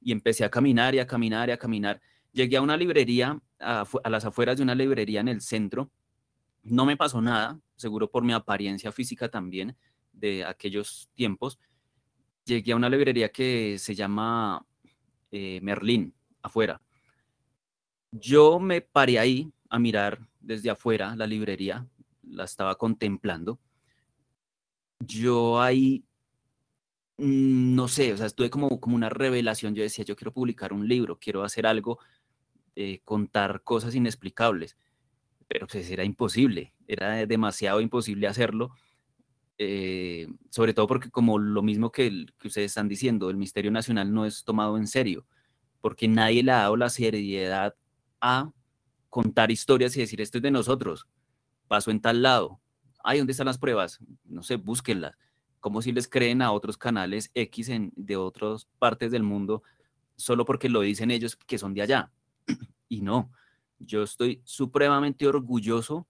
y 0.01 0.11
empecé 0.11 0.43
a 0.43 0.49
caminar 0.49 0.95
y 0.95 0.99
a 0.99 1.07
caminar 1.07 1.49
y 1.49 1.51
a 1.51 1.57
caminar. 1.57 2.01
Llegué 2.31 2.57
a 2.57 2.61
una 2.61 2.77
librería, 2.77 3.39
a, 3.59 3.85
las 4.09 4.25
afueras 4.25 4.57
de 4.57 4.63
una 4.63 4.75
librería 4.75 5.19
en 5.19 5.27
el 5.27 5.41
centro. 5.41 5.91
No 6.63 6.85
me 6.85 6.97
pasó 6.97 7.21
nada, 7.21 7.59
seguro 7.75 8.09
por 8.09 8.23
mi 8.23 8.33
apariencia 8.33 8.91
física 8.91 9.29
también 9.29 9.75
de 10.13 10.45
aquellos 10.45 11.09
tiempos. 11.13 11.59
Llegué 12.45 12.71
a 12.71 12.75
una 12.75 12.89
librería 12.89 13.29
que 13.29 13.77
se 13.77 13.95
llama 13.95 14.65
eh, 15.31 15.59
Merlín, 15.61 16.13
afuera. 16.41 16.81
Yo 18.11 18.59
me 18.59 18.81
paré 18.81 19.19
ahí 19.19 19.51
a 19.69 19.79
mirar 19.79 20.27
desde 20.41 20.69
afuera 20.69 21.15
la 21.15 21.27
librería, 21.27 21.87
la 22.23 22.43
estaba 22.43 22.75
contemplando. 22.75 23.59
Yo 24.99 25.61
ahí, 25.61 26.03
mm, 27.17 27.75
no 27.75 27.87
sé, 27.87 28.13
o 28.13 28.17
sea, 28.17 28.25
estuve 28.25 28.49
como, 28.49 28.79
como 28.79 28.95
una 28.95 29.09
revelación. 29.09 29.75
Yo 29.75 29.83
decía, 29.83 30.05
yo 30.05 30.15
quiero 30.15 30.33
publicar 30.33 30.73
un 30.73 30.87
libro, 30.87 31.17
quiero 31.19 31.43
hacer 31.43 31.65
algo, 31.65 31.99
eh, 32.75 33.01
contar 33.05 33.63
cosas 33.63 33.95
inexplicables, 33.95 34.77
pero 35.47 35.67
pues 35.67 35.89
era 35.89 36.03
imposible, 36.03 36.73
era 36.87 37.25
demasiado 37.25 37.81
imposible 37.81 38.27
hacerlo. 38.27 38.71
Eh, 39.63 40.27
sobre 40.49 40.73
todo 40.73 40.87
porque 40.87 41.11
como 41.11 41.37
lo 41.37 41.61
mismo 41.61 41.91
que, 41.91 42.07
el- 42.07 42.33
que 42.39 42.47
ustedes 42.47 42.71
están 42.71 42.87
diciendo, 42.89 43.29
el 43.29 43.37
misterio 43.37 43.69
nacional 43.71 44.11
no 44.13 44.25
es 44.25 44.43
tomado 44.43 44.75
en 44.77 44.87
serio, 44.87 45.25
porque 45.81 46.07
nadie 46.07 46.43
le 46.43 46.51
ha 46.51 46.57
dado 46.63 46.77
la 46.77 46.89
seriedad 46.89 47.75
a 48.21 48.51
contar 49.09 49.51
historias 49.51 49.95
y 49.97 50.01
decir, 50.01 50.21
esto 50.21 50.39
es 50.39 50.41
de 50.43 50.51
nosotros, 50.51 51.07
pasó 51.67 51.91
en 51.91 52.01
tal 52.01 52.21
lado. 52.23 52.59
Ay, 53.03 53.19
¿dónde 53.19 53.31
están 53.31 53.47
las 53.47 53.57
pruebas? 53.59 53.99
No 54.25 54.43
sé, 54.43 54.55
búsquenlas. 54.57 55.15
Como 55.59 55.81
si 55.81 55.91
les 55.91 56.07
creen 56.07 56.41
a 56.41 56.51
otros 56.51 56.77
canales 56.77 57.31
X 57.35 57.69
en, 57.69 57.91
de 57.95 58.17
otras 58.17 58.67
partes 58.79 59.11
del 59.11 59.23
mundo 59.23 59.63
solo 60.15 60.45
porque 60.45 60.69
lo 60.69 60.81
dicen 60.81 61.11
ellos 61.11 61.35
que 61.35 61.57
son 61.59 61.73
de 61.73 61.81
allá. 61.83 62.11
Y 62.89 63.01
no, 63.01 63.31
yo 63.79 64.03
estoy 64.03 64.41
supremamente 64.43 65.25
orgulloso 65.27 66.07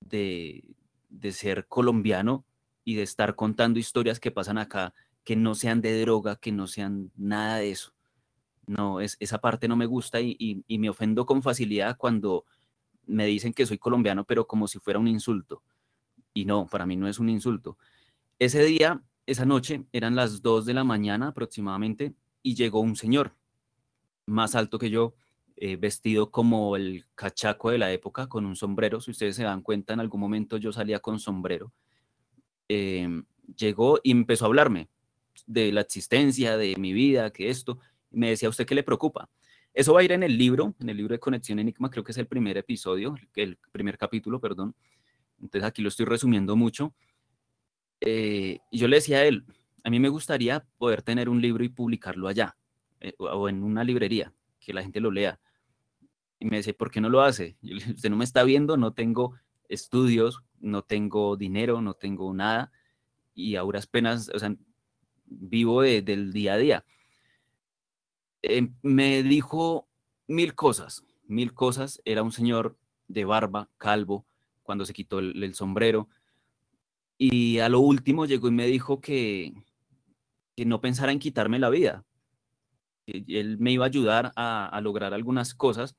de, 0.00 0.64
de 1.08 1.32
ser 1.32 1.66
colombiano 1.66 2.44
y 2.88 2.94
de 2.96 3.02
estar 3.02 3.34
contando 3.36 3.78
historias 3.78 4.20
que 4.20 4.30
pasan 4.30 4.58
acá 4.58 4.94
que 5.24 5.36
no 5.36 5.54
sean 5.54 5.80
de 5.82 6.00
droga, 6.00 6.36
que 6.36 6.52
no 6.52 6.66
sean 6.66 7.10
nada 7.16 7.58
de 7.58 7.70
eso. 7.70 7.92
No, 8.66 9.00
es, 9.00 9.16
esa 9.20 9.38
parte 9.40 9.68
no 9.68 9.76
me 9.76 9.86
gusta 9.86 10.20
y, 10.20 10.36
y- 10.38 10.78
me 10.78 10.90
ofendo 10.90 11.26
con 11.26 11.42
facilidad 11.42 11.96
cuando 11.98 12.44
me 13.06 13.26
dicen 13.26 13.52
que 13.54 13.66
soy 13.66 13.78
colombiano, 13.78 14.24
pero 14.24 14.46
como 14.46 14.68
si 14.68 14.78
fuera 14.80 14.98
un 15.00 15.08
insulto. 15.08 15.62
Y 16.34 16.44
no, 16.46 16.66
para 16.68 16.86
mí 16.86 16.96
no 16.96 17.08
es 17.08 17.18
un 17.18 17.28
insulto. 17.30 17.78
Ese 18.38 18.64
día, 18.64 19.02
esa 19.26 19.46
noche, 19.46 19.84
eran 19.92 20.16
las 20.16 20.42
2 20.42 20.66
de 20.66 20.74
la 20.74 20.84
mañana 20.84 21.28
aproximadamente 21.28 22.14
y 22.42 22.54
llegó 22.56 22.80
un 22.80 22.96
señor 22.96 23.34
más 24.26 24.54
alto 24.54 24.78
que 24.78 24.90
yo, 24.90 25.14
eh, 25.56 25.76
vestido 25.76 26.30
como 26.30 26.76
el 26.76 27.06
cachaco 27.14 27.70
de 27.70 27.78
la 27.78 27.92
época, 27.92 28.28
con 28.28 28.46
un 28.46 28.56
sombrero. 28.56 29.00
Si 29.00 29.10
ustedes 29.10 29.36
se 29.36 29.44
dan 29.44 29.62
cuenta, 29.62 29.94
en 29.94 30.00
algún 30.00 30.20
momento 30.20 30.56
yo 30.56 30.72
salía 30.72 31.00
con 31.00 31.18
sombrero. 31.18 31.72
Em, 32.68 33.24
llegó 33.56 33.98
y 34.02 34.10
empezó 34.10 34.44
a 34.44 34.48
hablarme 34.48 34.88
de 35.46 35.72
la 35.72 35.80
existencia, 35.80 36.56
de 36.56 36.76
mi 36.76 36.92
vida, 36.92 37.30
que 37.32 37.48
esto. 37.48 37.78
Me 38.10 38.30
decía, 38.30 38.48
¿a 38.48 38.50
usted 38.50 38.66
qué 38.66 38.74
le 38.74 38.82
preocupa? 38.82 39.28
Eso 39.72 39.94
va 39.94 40.00
a 40.00 40.02
ir 40.02 40.12
en 40.12 40.22
el 40.22 40.36
libro, 40.36 40.74
en 40.80 40.88
el 40.88 40.96
libro 40.96 41.12
de 41.14 41.20
Conexión 41.20 41.58
Enigma, 41.58 41.90
creo 41.90 42.04
que 42.04 42.12
es 42.12 42.18
el 42.18 42.26
primer 42.26 42.56
episodio, 42.58 43.14
el 43.36 43.58
primer 43.72 43.96
capítulo, 43.96 44.40
perdón. 44.40 44.74
Entonces 45.40 45.66
aquí 45.68 45.82
lo 45.82 45.88
estoy 45.88 46.06
resumiendo 46.06 46.56
mucho. 46.56 46.94
Eh, 48.00 48.58
y 48.70 48.78
yo 48.78 48.88
le 48.88 48.96
decía 48.96 49.18
a 49.18 49.24
él, 49.24 49.44
a 49.84 49.90
mí 49.90 50.00
me 50.00 50.08
gustaría 50.08 50.64
poder 50.78 51.02
tener 51.02 51.28
un 51.28 51.40
libro 51.40 51.64
y 51.64 51.68
publicarlo 51.68 52.28
allá, 52.28 52.56
eh, 53.00 53.14
o- 53.18 53.48
en 53.48 53.62
una 53.62 53.84
librería, 53.84 54.32
que 54.60 54.72
la 54.72 54.82
gente 54.82 55.00
lo 55.00 55.10
lea. 55.10 55.40
Y 56.40 56.46
me 56.46 56.58
dice, 56.58 56.74
¿por 56.74 56.90
qué 56.90 57.00
no 57.00 57.08
lo 57.08 57.22
hace? 57.22 57.56
Yo 57.62 57.76
usted 57.76 58.10
no 58.10 58.16
me 58.16 58.24
está 58.24 58.44
viendo, 58.44 58.76
no 58.76 58.92
tengo 58.92 59.34
estudios, 59.68 60.42
no 60.60 60.82
tengo 60.82 61.36
dinero, 61.36 61.80
no 61.80 61.94
tengo 61.94 62.32
nada, 62.34 62.72
y 63.34 63.56
a 63.56 63.62
duras 63.62 63.86
penas, 63.86 64.30
o 64.34 64.38
sea, 64.38 64.54
vivo 65.26 65.82
de- 65.82 66.02
del 66.02 66.32
día 66.32 66.54
a 66.54 66.56
día. 66.58 66.84
Eh, 68.42 68.68
me 68.82 69.22
dijo 69.22 69.88
mil 70.26 70.54
cosas, 70.54 71.04
mil 71.26 71.54
cosas. 71.54 72.00
Era 72.04 72.22
un 72.22 72.32
señor 72.32 72.76
de 73.08 73.24
barba, 73.24 73.70
calvo, 73.78 74.26
cuando 74.62 74.84
se 74.86 74.92
quitó 74.92 75.18
el, 75.18 75.54
sombrero. 75.54 76.08
Y 77.16 77.58
a 77.58 77.68
lo 77.68 77.80
último 77.80 78.26
llegó 78.26 78.48
y 78.48 78.52
me 78.52 78.66
dijo 78.66 79.00
que, 79.00 79.52
que 80.56 80.64
no 80.64 80.80
pensara 80.80 81.12
en 81.12 81.18
quitarme 81.18 81.58
la 81.58 81.70
vida. 81.70 82.04
que 83.06 83.24
él 83.40 83.58
me 83.58 83.72
iba 83.72 83.84
a 83.84 83.88
ayudar 83.88 84.32
a, 84.36 84.68
a 84.68 84.80
lograr 84.80 85.14
algunas 85.14 85.54
cosas, 85.54 85.96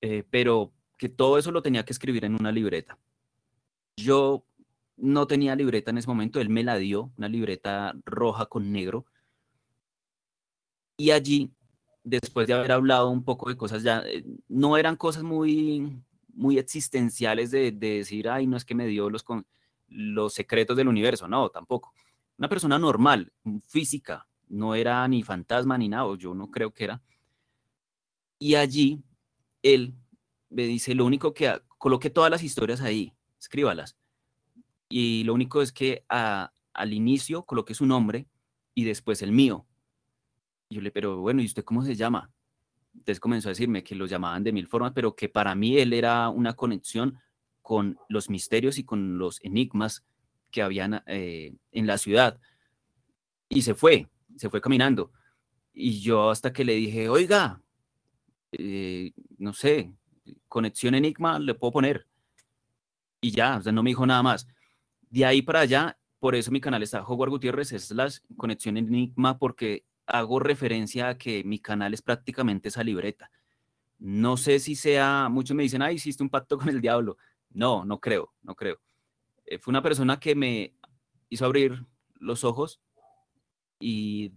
eh, 0.00 0.24
pero 0.30 0.72
que 0.98 1.08
todo 1.08 1.38
eso 1.38 1.50
lo 1.52 1.62
tenía 1.62 1.84
que 1.84 1.92
escribir 1.92 2.24
en 2.24 2.34
una 2.34 2.52
libreta. 2.52 2.98
Yo 3.96 4.44
no 4.96 5.26
tenía 5.26 5.54
libreta 5.54 5.90
en 5.90 5.98
ese 5.98 6.08
momento, 6.08 6.40
él 6.40 6.48
me 6.48 6.64
la 6.64 6.76
dio, 6.76 7.12
una 7.16 7.28
libreta 7.28 7.94
roja 8.04 8.46
con 8.46 8.72
negro. 8.72 9.06
Y 10.96 11.12
allí, 11.12 11.52
después 12.02 12.48
de 12.48 12.54
haber 12.54 12.72
hablado 12.72 13.08
un 13.08 13.22
poco 13.24 13.48
de 13.48 13.56
cosas 13.56 13.84
ya, 13.84 14.02
eh, 14.04 14.24
no 14.48 14.76
eran 14.76 14.96
cosas 14.96 15.22
muy, 15.22 16.02
muy 16.34 16.58
existenciales 16.58 17.52
de, 17.52 17.70
de 17.70 17.98
decir, 17.98 18.28
ay, 18.28 18.48
no 18.48 18.56
es 18.56 18.64
que 18.64 18.74
me 18.74 18.86
dio 18.88 19.08
los, 19.08 19.22
con- 19.22 19.46
los 19.86 20.34
secretos 20.34 20.76
del 20.76 20.88
universo, 20.88 21.28
no, 21.28 21.48
tampoco. 21.50 21.94
Una 22.36 22.48
persona 22.48 22.78
normal, 22.78 23.32
física, 23.66 24.26
no 24.48 24.74
era 24.74 25.06
ni 25.06 25.22
fantasma 25.22 25.78
ni 25.78 25.88
nada, 25.88 26.16
yo 26.16 26.34
no 26.34 26.50
creo 26.50 26.72
que 26.72 26.84
era. 26.84 27.00
Y 28.40 28.56
allí, 28.56 29.02
él 29.62 29.94
me 30.50 30.64
dice, 30.64 30.94
lo 30.94 31.04
único 31.04 31.34
que, 31.34 31.60
coloque 31.78 32.10
todas 32.10 32.30
las 32.30 32.42
historias 32.42 32.80
ahí, 32.80 33.14
escríbalas. 33.38 33.96
Y 34.88 35.24
lo 35.24 35.34
único 35.34 35.62
es 35.62 35.72
que 35.72 36.04
a- 36.08 36.52
al 36.72 36.92
inicio 36.92 37.44
coloque 37.44 37.74
su 37.74 37.86
nombre 37.86 38.26
y 38.74 38.84
después 38.84 39.22
el 39.22 39.32
mío. 39.32 39.66
Y 40.68 40.76
yo 40.76 40.80
le, 40.80 40.90
pero 40.90 41.18
bueno, 41.18 41.42
¿y 41.42 41.46
usted 41.46 41.64
cómo 41.64 41.84
se 41.84 41.94
llama? 41.94 42.30
Entonces 42.94 43.20
comenzó 43.20 43.48
a 43.48 43.52
decirme 43.52 43.84
que 43.84 43.94
lo 43.94 44.06
llamaban 44.06 44.44
de 44.44 44.52
mil 44.52 44.66
formas, 44.66 44.92
pero 44.94 45.14
que 45.14 45.28
para 45.28 45.54
mí 45.54 45.78
él 45.78 45.92
era 45.92 46.28
una 46.30 46.54
conexión 46.54 47.18
con 47.62 47.98
los 48.08 48.30
misterios 48.30 48.78
y 48.78 48.84
con 48.84 49.18
los 49.18 49.42
enigmas 49.44 50.04
que 50.50 50.62
habían 50.62 51.02
eh, 51.06 51.54
en 51.72 51.86
la 51.86 51.98
ciudad. 51.98 52.40
Y 53.48 53.62
se 53.62 53.74
fue, 53.74 54.08
se 54.36 54.50
fue 54.50 54.60
caminando. 54.60 55.12
Y 55.72 56.00
yo 56.00 56.30
hasta 56.30 56.52
que 56.52 56.64
le 56.64 56.74
dije, 56.74 57.08
oiga, 57.08 57.62
eh, 58.52 59.12
no 59.38 59.52
sé, 59.52 59.92
conexión 60.48 60.94
enigma 60.94 61.38
le 61.38 61.54
puedo 61.54 61.72
poner. 61.72 62.06
Y 63.20 63.30
ya, 63.30 63.56
o 63.56 63.62
sea, 63.62 63.72
no 63.72 63.82
me 63.82 63.90
dijo 63.90 64.06
nada 64.06 64.22
más. 64.22 64.46
De 65.10 65.24
ahí 65.24 65.42
para 65.42 65.60
allá, 65.60 65.98
por 66.20 66.34
eso 66.34 66.50
mi 66.50 66.60
canal 66.60 66.82
está 66.82 67.02
Howard 67.02 67.30
Gutiérrez, 67.30 67.90
la 67.92 68.08
conexión 68.36 68.76
enigma, 68.76 69.38
porque 69.38 69.84
hago 70.06 70.40
referencia 70.40 71.10
a 71.10 71.18
que 71.18 71.44
mi 71.44 71.58
canal 71.58 71.94
es 71.94 72.02
prácticamente 72.02 72.68
esa 72.68 72.82
libreta. 72.82 73.30
No 73.98 74.36
sé 74.36 74.58
si 74.60 74.74
sea, 74.74 75.28
muchos 75.30 75.56
me 75.56 75.64
dicen, 75.64 75.82
ay, 75.82 75.96
hiciste 75.96 76.22
un 76.22 76.30
pacto 76.30 76.56
con 76.58 76.68
el 76.68 76.80
diablo. 76.80 77.18
No, 77.50 77.84
no 77.84 78.00
creo, 78.00 78.32
no 78.42 78.54
creo. 78.54 78.78
Eh, 79.46 79.58
fue 79.58 79.72
una 79.72 79.82
persona 79.82 80.20
que 80.20 80.34
me 80.34 80.74
hizo 81.28 81.44
abrir 81.44 81.84
los 82.20 82.44
ojos 82.44 82.80
y 83.80 84.32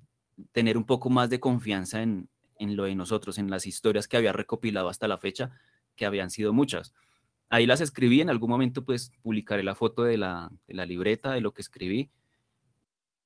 tener 0.52 0.78
un 0.78 0.86
poco 0.86 1.10
más 1.10 1.30
de 1.30 1.40
confianza 1.40 2.02
en, 2.02 2.30
en 2.58 2.76
lo 2.76 2.84
de 2.84 2.96
nosotros, 2.96 3.38
en 3.38 3.50
las 3.50 3.66
historias 3.66 4.08
que 4.08 4.18
había 4.18 4.34
recopilado 4.34 4.90
hasta 4.90 5.08
la 5.08 5.18
fecha, 5.18 5.52
que 5.96 6.06
habían 6.06 6.30
sido 6.30 6.54
muchas. 6.54 6.94
Ahí 7.50 7.66
las 7.66 7.82
escribí, 7.82 8.22
en 8.22 8.30
algún 8.30 8.50
momento 8.50 8.86
pues 8.86 9.12
publicaré 9.22 9.64
la 9.64 9.76
foto 9.76 10.04
de 10.04 10.18
la, 10.18 10.50
de 10.68 10.74
la 10.74 10.86
libreta, 10.86 11.32
de 11.32 11.42
lo 11.42 11.54
que 11.54 11.62
escribí. 11.62 12.10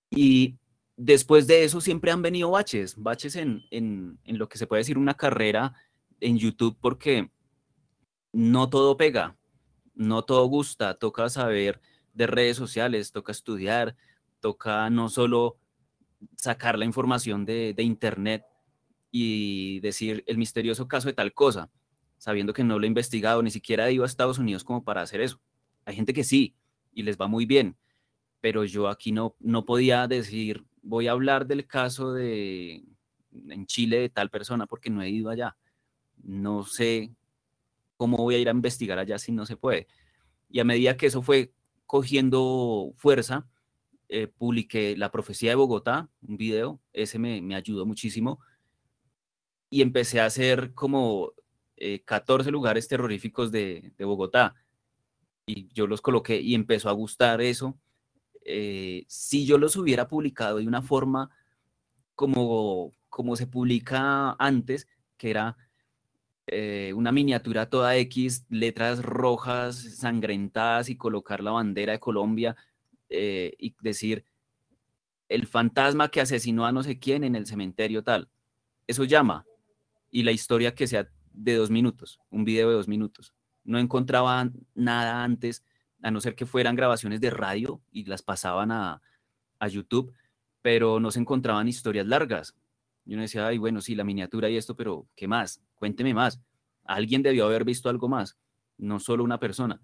Y 0.10 0.56
después 0.98 1.46
de 1.48 1.64
eso 1.64 1.82
siempre 1.82 2.12
han 2.12 2.22
venido 2.22 2.52
baches, 2.52 2.96
baches 2.98 3.36
en, 3.36 3.64
en, 3.70 4.18
en 4.24 4.38
lo 4.38 4.50
que 4.50 4.58
se 4.58 4.68
puede 4.68 4.82
decir 4.82 4.98
una 4.98 5.14
carrera 5.14 5.74
en 6.22 6.38
YouTube, 6.38 6.78
porque 6.82 7.30
no 8.34 8.70
todo 8.70 8.98
pega, 8.98 9.38
no 9.94 10.24
todo 10.24 10.46
gusta, 10.48 10.96
toca 10.96 11.30
saber 11.30 11.80
de 12.14 12.28
redes 12.28 12.58
sociales, 12.58 13.12
toca 13.12 13.32
estudiar, 13.32 13.96
toca 14.40 14.90
no 14.90 15.10
solo 15.10 15.58
sacar 16.36 16.78
la 16.78 16.86
información 16.86 17.46
de, 17.46 17.74
de 17.74 17.84
internet 17.84 18.44
y 19.12 19.80
decir 19.82 20.24
el 20.28 20.38
misterioso 20.38 20.88
caso 20.88 21.08
de 21.08 21.14
tal 21.14 21.34
cosa, 21.34 21.70
sabiendo 22.18 22.54
que 22.54 22.64
no 22.64 22.80
lo 22.80 22.86
he 22.86 22.88
investigado, 22.88 23.42
ni 23.44 23.52
siquiera 23.52 23.88
he 23.88 23.94
ido 23.94 24.04
a 24.04 24.08
Estados 24.08 24.40
Unidos 24.40 24.64
como 24.64 24.84
para 24.84 25.02
hacer 25.02 25.22
eso. 25.22 25.40
Hay 25.86 25.96
gente 25.96 26.14
que 26.14 26.24
sí, 26.24 26.56
y 26.94 27.04
les 27.04 27.18
va 27.18 27.28
muy 27.28 27.46
bien, 27.46 27.78
pero 28.42 28.64
yo 28.64 28.88
aquí 28.88 29.12
no, 29.12 29.36
no 29.40 29.66
podía 29.66 30.08
decir, 30.08 30.66
voy 30.82 31.08
a 31.08 31.12
hablar 31.12 31.46
del 31.48 31.68
caso 31.68 32.14
de 32.14 32.84
en 33.50 33.66
Chile 33.66 34.00
de 34.00 34.10
tal 34.10 34.30
persona 34.30 34.66
porque 34.66 34.90
no 34.90 35.02
he 35.02 35.10
ido 35.10 35.30
allá. 35.30 35.58
No 36.24 36.64
sé 36.64 37.12
cómo 37.98 38.18
voy 38.18 38.36
a 38.36 38.40
ir 38.40 38.48
a 38.48 38.52
investigar 38.52 38.98
allá 38.98 39.20
si 39.20 39.32
no 39.32 39.46
se 39.46 39.58
puede. 39.58 39.88
Y 40.50 40.60
a 40.60 40.64
medida 40.64 40.98
que 40.98 41.08
eso 41.08 41.22
fue 41.22 41.54
cogiendo 41.86 42.94
fuerza, 42.98 43.48
eh, 44.10 44.28
publiqué 44.28 44.96
La 44.98 45.12
Profecía 45.12 45.50
de 45.50 45.56
Bogotá, 45.56 46.10
un 46.22 46.38
video, 46.38 46.82
ese 46.94 47.20
me, 47.20 47.42
me 47.42 47.56
ayudó 47.56 47.86
muchísimo, 47.86 48.40
y 49.70 49.82
empecé 49.82 50.22
a 50.22 50.26
hacer 50.26 50.74
como 50.74 51.34
14 52.06 52.50
eh, 52.50 52.52
lugares 52.52 52.88
terroríficos 52.88 53.52
de, 53.52 53.92
de, 53.98 54.06
Bogotá, 54.06 54.56
y 55.46 55.68
yo 55.74 55.88
los 55.88 56.02
coloqué 56.02 56.40
y 56.40 56.56
empezó 56.56 56.90
a 56.90 56.94
gustar 56.94 57.42
eso. 57.42 57.78
Eh, 58.44 59.06
si 59.08 59.46
yo 59.46 59.58
los 59.58 59.76
hubiera 59.76 60.08
publicado 60.08 60.58
de 60.58 60.68
una 60.68 60.82
forma 60.82 61.30
como, 62.14 62.94
como 63.10 63.36
se 63.36 63.48
publica 63.48 64.36
antes, 64.40 64.88
que 65.18 65.32
era 65.32 65.58
eh, 66.48 66.94
una 66.96 67.12
miniatura 67.12 67.70
toda 67.70 67.98
X, 67.98 68.46
letras 68.50 69.04
rojas, 69.04 69.76
sangrentadas 69.76 70.90
y 70.90 70.96
colocar 70.96 71.44
la 71.44 71.52
bandera 71.52 71.94
de 71.94 72.00
Colombia 72.00 72.56
eh, 73.10 73.54
y 73.58 73.76
decir 73.82 74.26
el 75.28 75.48
fantasma 75.48 76.10
que 76.10 76.22
asesinó 76.22 76.66
a 76.68 76.72
no 76.72 76.84
sé 76.84 77.00
quién 77.00 77.24
en 77.24 77.36
el 77.36 77.48
cementerio 77.48 78.04
tal. 78.04 78.30
Eso 78.86 79.06
llama. 79.06 79.46
Y 80.12 80.22
la 80.22 80.32
historia 80.32 80.76
que 80.76 80.86
sea 80.86 81.10
de 81.36 81.56
dos 81.56 81.70
minutos, 81.70 82.20
un 82.30 82.46
video 82.46 82.70
de 82.70 82.76
dos 82.76 82.88
minutos. 82.88 83.34
No 83.64 83.80
encontraba 83.80 84.50
nada 84.74 85.24
antes, 85.24 85.64
a 86.02 86.12
no 86.12 86.22
ser 86.22 86.36
que 86.36 86.46
fueran 86.46 86.76
grabaciones 86.76 87.20
de 87.20 87.30
radio 87.30 87.82
y 87.92 88.06
las 88.06 88.22
pasaban 88.22 88.72
a, 88.72 89.02
a 89.60 89.68
YouTube, 89.68 90.14
pero 90.62 91.00
no 91.00 91.12
se 91.12 91.20
encontraban 91.20 91.68
historias 91.68 92.06
largas. 92.06 92.56
Yo 93.06 93.16
no 93.16 93.22
decía, 93.22 93.48
ay, 93.48 93.58
bueno, 93.58 93.82
sí, 93.82 93.96
la 93.96 94.04
miniatura 94.04 94.50
y 94.50 94.58
esto, 94.58 94.76
pero 94.76 95.08
¿qué 95.16 95.28
más? 95.28 95.62
Cuénteme 95.76 96.14
más. 96.14 96.40
Alguien 96.84 97.24
debió 97.24 97.46
haber 97.46 97.64
visto 97.64 97.90
algo 97.90 98.08
más, 98.08 98.38
no 98.78 99.00
solo 99.00 99.24
una 99.24 99.40
persona. 99.40 99.82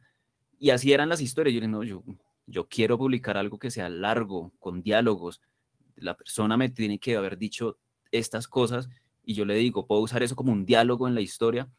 Y 0.60 0.70
así 0.70 0.94
eran 0.94 1.10
las 1.10 1.22
historias. 1.22 1.54
Yo 1.54 1.62
dije, 1.62 1.72
no, 1.72 1.84
yo, 1.84 2.04
yo 2.46 2.68
quiero 2.68 2.98
publicar 2.98 3.38
algo 3.38 3.58
que 3.58 3.72
sea 3.72 3.90
largo, 3.90 4.52
con 4.60 4.82
diálogos. 4.82 5.42
La 5.96 6.16
persona 6.16 6.58
me 6.58 6.70
tiene 6.70 7.00
que 7.00 7.16
haber 7.16 7.38
dicho 7.38 7.78
estas 8.12 8.48
cosas 8.48 8.90
y 9.24 9.34
yo 9.34 9.46
le 9.46 9.56
digo, 9.56 9.88
puedo 9.88 10.02
usar 10.02 10.24
eso 10.24 10.36
como 10.36 10.52
un 10.52 10.66
diálogo 10.66 11.08
en 11.08 11.16
la 11.16 11.22
historia. 11.22 11.70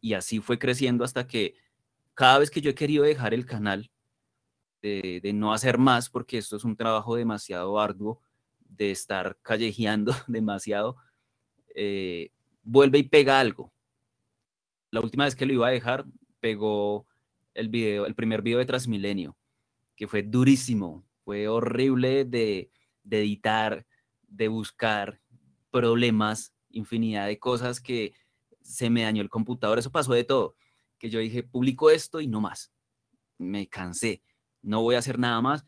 Y 0.00 0.14
así 0.14 0.40
fue 0.40 0.58
creciendo 0.58 1.04
hasta 1.04 1.26
que 1.26 1.54
cada 2.14 2.38
vez 2.38 2.50
que 2.50 2.60
yo 2.60 2.70
he 2.70 2.74
querido 2.74 3.04
dejar 3.04 3.34
el 3.34 3.46
canal, 3.46 3.90
de, 4.82 5.32
no 5.34 5.52
hacer 5.52 5.78
más, 5.78 6.08
porque 6.08 6.38
esto 6.38 6.56
es 6.56 6.64
un 6.64 6.76
trabajo 6.76 7.16
demasiado 7.16 7.78
arduo, 7.80 8.20
de 8.60 8.90
estar 8.90 9.36
callejeando 9.42 10.12
demasiado, 10.28 10.96
eh, 11.74 12.30
vuelve 12.62 12.98
y 12.98 13.02
pega 13.04 13.40
algo. 13.40 13.72
La 14.90 15.00
última 15.00 15.24
vez 15.24 15.34
que 15.34 15.46
lo 15.46 15.52
iba 15.52 15.66
a 15.66 15.72
dejar, 15.72 16.06
pegó 16.40 17.06
el 17.54 17.68
video, 17.68 18.06
el 18.06 18.14
primer 18.14 18.42
video 18.42 18.58
de 18.58 18.66
Transmilenio, 18.66 19.36
que 19.96 20.06
fue 20.06 20.22
durísimo, 20.22 21.04
fue 21.24 21.48
horrible 21.48 22.24
de 22.24 22.70
editar, 23.10 23.84
de 24.28 24.48
buscar 24.48 25.20
problemas, 25.70 26.55
infinidad 26.76 27.26
de 27.26 27.38
cosas 27.38 27.80
que 27.80 28.14
se 28.60 28.90
me 28.90 29.02
dañó 29.02 29.22
el 29.22 29.30
computador, 29.30 29.78
eso 29.78 29.90
pasó 29.90 30.12
de 30.12 30.24
todo, 30.24 30.56
que 30.98 31.10
yo 31.10 31.18
dije, 31.20 31.42
publico 31.42 31.90
esto 31.90 32.20
y 32.20 32.26
no 32.26 32.40
más, 32.40 32.72
me 33.38 33.68
cansé, 33.68 34.22
no 34.62 34.82
voy 34.82 34.96
a 34.96 34.98
hacer 34.98 35.18
nada 35.18 35.40
más, 35.40 35.64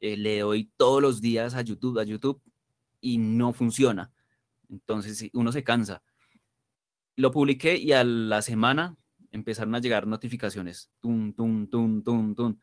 eh, 0.00 0.16
le 0.16 0.40
doy 0.40 0.70
todos 0.76 1.02
los 1.02 1.20
días 1.20 1.54
a 1.54 1.62
YouTube, 1.62 1.98
a 1.98 2.04
YouTube, 2.04 2.40
y 3.00 3.18
no 3.18 3.52
funciona. 3.52 4.12
Entonces 4.68 5.30
uno 5.32 5.52
se 5.52 5.64
cansa. 5.64 6.02
Lo 7.16 7.32
publiqué 7.32 7.76
y 7.76 7.92
a 7.92 8.04
la 8.04 8.42
semana 8.42 8.96
empezaron 9.30 9.74
a 9.74 9.80
llegar 9.80 10.06
notificaciones. 10.06 10.90
Tum, 11.00 11.32
tum, 11.32 11.68
tum, 11.68 12.02
tum, 12.02 12.34
tum. 12.34 12.58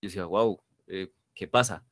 Yo 0.00 0.08
decía, 0.08 0.24
wow, 0.24 0.60
eh, 0.86 1.12
¿qué 1.34 1.48
pasa? 1.48 1.84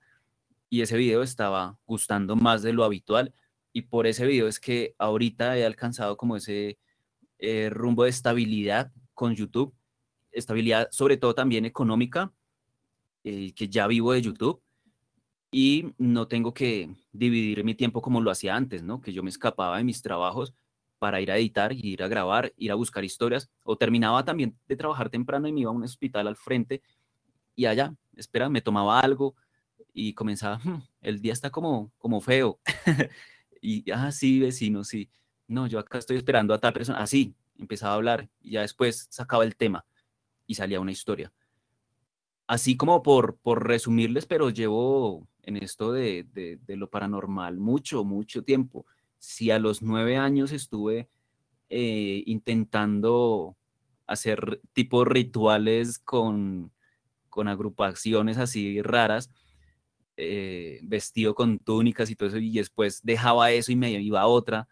Y 0.68 0.82
ese 0.82 0.96
video 0.96 1.22
estaba 1.22 1.78
gustando 1.86 2.36
más 2.36 2.62
de 2.62 2.72
lo 2.72 2.84
habitual. 2.84 3.34
Y 3.72 3.82
por 3.82 4.06
ese 4.06 4.26
video 4.26 4.48
es 4.48 4.58
que 4.60 4.94
ahorita 4.98 5.56
he 5.56 5.64
alcanzado 5.64 6.16
como 6.16 6.36
ese 6.36 6.78
eh, 7.38 7.70
rumbo 7.70 8.04
de 8.04 8.10
estabilidad 8.10 8.92
con 9.14 9.34
YouTube. 9.34 9.74
Estabilidad 10.32 10.88
sobre 10.90 11.16
todo 11.16 11.34
también 11.34 11.64
económica, 11.64 12.32
eh, 13.24 13.52
que 13.54 13.68
ya 13.68 13.86
vivo 13.86 14.12
de 14.12 14.22
YouTube 14.22 14.62
y 15.50 15.92
no 15.98 16.28
tengo 16.28 16.54
que 16.54 16.94
dividir 17.12 17.64
mi 17.64 17.74
tiempo 17.74 18.00
como 18.00 18.20
lo 18.20 18.30
hacía 18.30 18.54
antes, 18.54 18.82
¿no? 18.82 19.00
Que 19.00 19.12
yo 19.12 19.22
me 19.22 19.30
escapaba 19.30 19.78
de 19.78 19.84
mis 19.84 20.02
trabajos 20.02 20.54
para 20.98 21.20
ir 21.20 21.30
a 21.30 21.38
editar, 21.38 21.72
ir 21.72 22.02
a 22.02 22.08
grabar, 22.08 22.52
ir 22.56 22.70
a 22.70 22.76
buscar 22.76 23.04
historias, 23.04 23.50
o 23.64 23.76
terminaba 23.76 24.24
también 24.24 24.56
de 24.68 24.76
trabajar 24.76 25.10
temprano 25.10 25.48
y 25.48 25.52
me 25.52 25.60
iba 25.60 25.70
a 25.70 25.74
un 25.74 25.82
hospital 25.82 26.28
al 26.28 26.36
frente 26.36 26.82
y 27.56 27.66
allá, 27.66 27.94
espera, 28.16 28.48
me 28.48 28.60
tomaba 28.60 29.00
algo 29.00 29.34
y 29.92 30.14
comenzaba, 30.14 30.58
hmm, 30.58 30.82
el 31.02 31.20
día 31.20 31.32
está 31.32 31.50
como, 31.50 31.92
como 31.98 32.20
feo. 32.20 32.60
y, 33.60 33.90
ah, 33.90 34.10
sí, 34.12 34.40
vecino, 34.40 34.84
sí. 34.84 35.10
No, 35.46 35.66
yo 35.66 35.78
acá 35.78 35.98
estoy 35.98 36.16
esperando 36.16 36.54
a 36.54 36.58
tal 36.58 36.72
persona. 36.72 37.00
Así, 37.00 37.34
empezaba 37.58 37.92
a 37.92 37.96
hablar 37.96 38.28
y 38.40 38.52
ya 38.52 38.62
después 38.62 39.06
sacaba 39.10 39.44
el 39.44 39.56
tema 39.56 39.84
y 40.46 40.54
salía 40.54 40.80
una 40.80 40.92
historia. 40.92 41.32
Así 42.46 42.76
como 42.76 43.02
por, 43.02 43.36
por 43.36 43.66
resumirles, 43.66 44.26
pero 44.26 44.50
llevo 44.50 45.28
en 45.42 45.56
esto 45.56 45.92
de, 45.92 46.26
de, 46.32 46.76
lo 46.76 46.90
paranormal 46.90 47.58
mucho, 47.58 48.04
mucho 48.04 48.42
tiempo. 48.42 48.86
Si 49.18 49.50
a 49.50 49.58
los 49.58 49.82
nueve 49.82 50.16
años 50.16 50.52
estuve 50.52 51.08
eh, 51.68 52.22
intentando 52.26 53.56
hacer 54.06 54.60
tipo 54.72 55.04
rituales 55.04 55.98
con, 56.00 56.72
con 57.28 57.46
agrupaciones 57.46 58.38
así 58.38 58.82
raras, 58.82 59.30
eh, 60.16 60.80
vestido 60.82 61.34
con 61.34 61.58
túnicas 61.58 62.10
y 62.10 62.16
todo 62.16 62.28
eso, 62.28 62.38
y 62.38 62.52
después 62.52 63.00
dejaba 63.02 63.50
eso 63.50 63.72
y 63.72 63.76
me 63.76 63.90
iba 63.90 64.20
a 64.20 64.26
otra, 64.26 64.68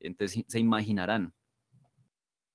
entonces 0.00 0.44
se 0.46 0.58
imaginarán. 0.58 1.32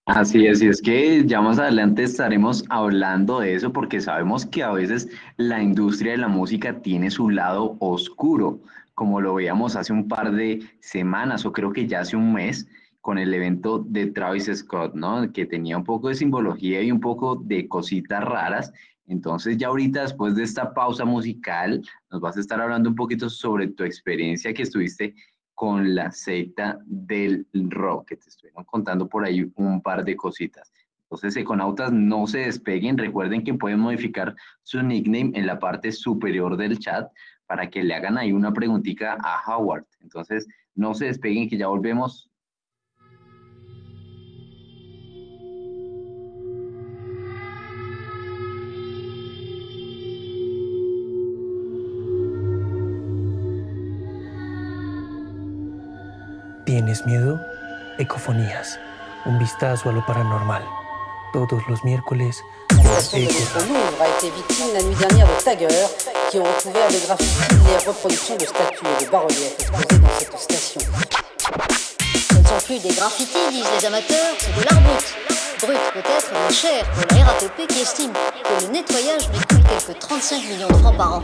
Así 0.08 0.46
es, 0.46 0.62
y 0.62 0.68
es 0.68 0.82
que 0.82 1.26
ya 1.26 1.42
más 1.42 1.60
adelante 1.60 2.04
estaremos 2.04 2.64
hablando 2.70 3.42
de 3.42 3.56
eso 3.56 3.74
porque 3.74 4.00
sabemos 4.00 4.46
que 4.46 4.64
a 4.64 4.72
veces 4.72 5.10
la 5.36 5.62
industria 5.62 6.14
de 6.14 6.20
la 6.20 6.30
música 6.30 6.80
tiene 6.80 7.12
su 7.12 7.30
lado 7.30 7.76
oscuro, 7.80 8.62
como 8.94 9.20
lo 9.20 9.34
veíamos 9.34 9.76
hace 9.76 9.92
un 9.92 10.08
par 10.08 10.32
de 10.32 10.62
semanas 10.80 11.46
o 11.46 11.52
creo 11.52 11.74
que 11.74 11.88
ya 11.88 12.00
hace 12.00 12.16
un 12.16 12.32
mes 12.32 12.70
con 13.02 13.18
el 13.18 13.34
evento 13.34 13.80
de 13.80 14.08
Travis 14.08 14.50
Scott, 14.54 14.94
¿no? 14.94 15.32
Que 15.32 15.46
tenía 15.46 15.78
un 15.78 15.84
poco 15.84 16.10
de 16.10 16.16
simbología 16.16 16.82
y 16.82 16.92
un 16.92 17.00
poco 17.00 17.36
de 17.36 17.68
cositas 17.68 18.24
raras. 18.24 18.74
Entonces 19.08 19.58
ya 19.58 19.68
ahorita 19.68 20.02
después 20.02 20.36
de 20.36 20.44
esta 20.44 20.74
pausa 20.74 21.06
musical 21.06 21.82
nos 22.12 22.22
vas 22.22 22.38
a 22.38 22.42
estar 22.42 22.62
hablando 22.62 22.90
un 22.90 22.96
poquito 22.96 23.30
sobre 23.30 23.68
tu 23.68 23.84
experiencia 23.84 24.54
que 24.54 24.64
estuviste 24.64 25.16
con 25.56 25.96
la 25.96 26.12
secta 26.12 26.80
del 26.86 27.48
rock, 27.54 28.10
que 28.10 28.18
te 28.18 28.30
estoy 28.30 28.52
contando 28.68 29.08
por 29.08 29.26
ahí 29.26 29.52
un 29.56 29.82
par 29.82 30.06
de 30.06 30.16
cositas. 30.16 30.72
Entonces, 31.10 31.38
Econautas, 31.38 31.92
no 31.92 32.28
se 32.28 32.40
despeguen. 32.40 32.98
Recuerden 32.98 33.44
que 33.44 33.54
pueden 33.54 33.80
modificar 33.80 34.36
su 34.64 34.84
nickname 34.84 35.32
en 35.36 35.48
la 35.48 35.58
parte 35.58 35.92
superior 35.94 36.58
del 36.58 36.78
chat 36.80 37.10
para 37.46 37.70
que 37.70 37.82
le 37.82 37.96
hagan 37.96 38.18
ahí 38.18 38.34
una 38.34 38.52
preguntita 38.52 39.18
a 39.24 39.42
Howard. 39.48 39.86
Entonces, 40.02 40.46
no 40.76 40.94
se 40.94 41.06
despeguen, 41.06 41.50
que 41.50 41.58
ya 41.58 41.68
volvemos 41.68 42.30
¿Tienes 56.78 57.08
miedo? 57.08 57.40
Ecofonías. 57.98 58.80
Un 59.26 59.40
vistazo 59.40 59.90
a 59.90 59.92
lo 59.92 60.06
paranormal. 60.06 60.64
Todos 61.34 61.64
miércoles 61.84 62.44
La 62.70 63.00
a 63.00 64.08
été 64.08 64.30
victime 64.30 64.74
la 64.76 64.84
nuit 64.84 64.94
dernière 64.94 65.26
de 65.26 65.44
taggeurs 65.44 65.90
qui 66.30 66.38
ont 66.38 66.44
recouvert 66.44 66.88
de 66.88 67.04
graffitis 67.04 67.56
les 67.66 67.90
reproductions 67.90 68.36
de 68.36 68.46
statues 68.46 68.86
et 69.02 69.06
de 69.06 69.10
bas-reliefs 69.10 69.56
exposés 69.58 70.00
dans 70.00 70.20
cette 70.20 70.38
station. 70.38 70.82
Ce 72.30 72.38
ne 72.38 72.46
sont 72.46 72.66
plus 72.68 72.80
des 72.80 72.94
graffitis, 72.94 73.50
disent 73.50 73.66
les 73.80 73.86
amateurs, 73.88 74.36
c'est 74.38 74.56
de 74.56 74.64
l'art 74.64 74.80
brut. 74.80 75.16
Brut 75.60 75.80
peut-être, 75.96 76.32
mais 76.32 76.54
cher 76.54 76.86
pour 76.92 77.18
la 77.18 77.66
qui 77.66 77.82
estime 77.82 78.14
que 78.14 78.66
le 78.66 78.72
nettoyage 78.72 79.28
lui 79.32 79.40
coûte 79.40 79.68
quelques 79.68 80.00
35 80.00 80.44
millions 80.44 80.68
de 80.68 80.74
francs 80.76 80.96
par 80.96 81.14
an. 81.16 81.24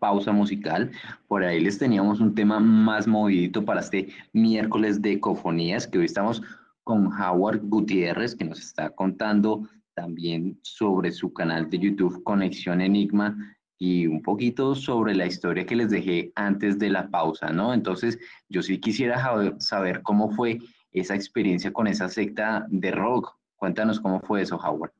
Pausa 0.00 0.32
musical. 0.32 0.90
Por 1.28 1.44
ahí 1.44 1.60
les 1.60 1.78
teníamos 1.78 2.18
un 2.18 2.34
tema 2.34 2.58
más 2.58 3.06
movidito 3.06 3.64
para 3.64 3.80
este 3.80 4.08
miércoles 4.32 5.00
de 5.00 5.12
Ecofonías, 5.12 5.86
que 5.86 5.98
hoy 5.98 6.06
estamos 6.06 6.42
con 6.82 7.12
Howard 7.12 7.60
Gutiérrez, 7.62 8.34
que 8.34 8.44
nos 8.44 8.58
está 8.58 8.90
contando 8.90 9.68
también 9.94 10.58
sobre 10.62 11.12
su 11.12 11.32
canal 11.32 11.70
de 11.70 11.78
YouTube 11.78 12.22
Conexión 12.24 12.80
Enigma 12.80 13.36
y 13.78 14.06
un 14.06 14.22
poquito 14.22 14.74
sobre 14.74 15.14
la 15.14 15.26
historia 15.26 15.64
que 15.64 15.76
les 15.76 15.90
dejé 15.90 16.32
antes 16.34 16.78
de 16.78 16.90
la 16.90 17.08
pausa, 17.08 17.50
¿no? 17.50 17.72
Entonces, 17.72 18.18
yo 18.48 18.62
sí 18.62 18.78
quisiera 18.78 19.56
saber 19.58 20.02
cómo 20.02 20.30
fue 20.30 20.58
esa 20.92 21.14
experiencia 21.14 21.72
con 21.72 21.86
esa 21.86 22.08
secta 22.08 22.66
de 22.68 22.90
rock. 22.90 23.36
Cuéntanos 23.56 24.00
cómo 24.00 24.20
fue 24.20 24.42
eso, 24.42 24.56
Howard. 24.56 24.92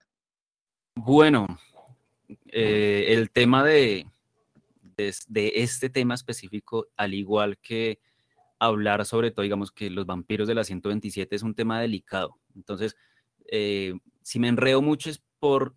Bueno, 0.94 1.46
eh, 2.46 3.06
el 3.08 3.30
tema 3.30 3.64
de, 3.64 4.06
de, 5.28 5.52
este 5.56 5.90
tema 5.90 6.14
específico, 6.14 6.88
al 6.96 7.14
igual 7.14 7.58
que 7.58 8.00
hablar 8.58 9.04
sobre 9.06 9.30
todo, 9.30 9.42
digamos 9.42 9.72
que 9.72 9.90
los 9.90 10.06
vampiros 10.06 10.46
de 10.46 10.54
la 10.54 10.64
127 10.64 11.34
es 11.34 11.42
un 11.42 11.54
tema 11.54 11.80
delicado. 11.80 12.38
Entonces, 12.54 12.96
eh, 13.46 13.94
si 14.22 14.38
me 14.38 14.48
enredo 14.48 14.82
mucho 14.82 15.10
es 15.10 15.22
por 15.38 15.74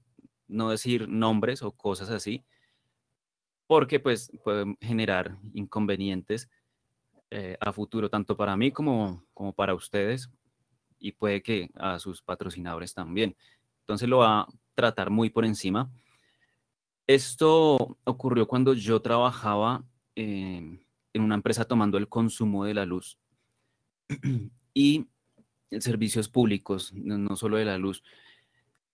no 0.47 0.69
decir 0.69 1.07
nombres 1.07 1.61
o 1.61 1.71
cosas 1.71 2.09
así, 2.09 2.43
porque 3.67 3.99
pues 3.99 4.32
pueden 4.43 4.78
generar 4.82 5.38
inconvenientes 5.53 6.49
eh, 7.32 7.57
a 7.59 7.71
futuro, 7.71 8.09
tanto 8.09 8.38
para 8.38 8.55
mí 8.55 8.71
como, 8.71 9.26
como 9.34 9.53
para 9.53 9.74
ustedes, 9.74 10.30
y 10.99 11.13
puede 11.13 11.41
que 11.41 11.69
a 11.76 11.99
sus 11.99 12.21
patrocinadores 12.21 12.93
también. 12.93 13.36
Entonces 13.80 14.07
lo 14.07 14.19
va 14.19 14.41
a 14.41 14.47
tratar 14.76 15.09
muy 15.09 15.30
por 15.30 15.45
encima. 15.45 15.91
Esto 17.08 17.97
ocurrió 18.06 18.47
cuando 18.47 18.74
yo 18.74 19.01
trabajaba 19.01 19.84
en 20.16 20.80
una 21.14 21.36
empresa 21.36 21.66
tomando 21.66 21.97
el 21.97 22.08
consumo 22.08 22.66
de 22.66 22.74
la 22.74 22.86
luz 22.86 23.18
y 24.74 25.08
servicios 25.80 26.30
públicos, 26.30 26.93
no 26.93 27.36
solo 27.36 27.58
de 27.58 27.66
la 27.66 27.78
luz. 27.78 28.04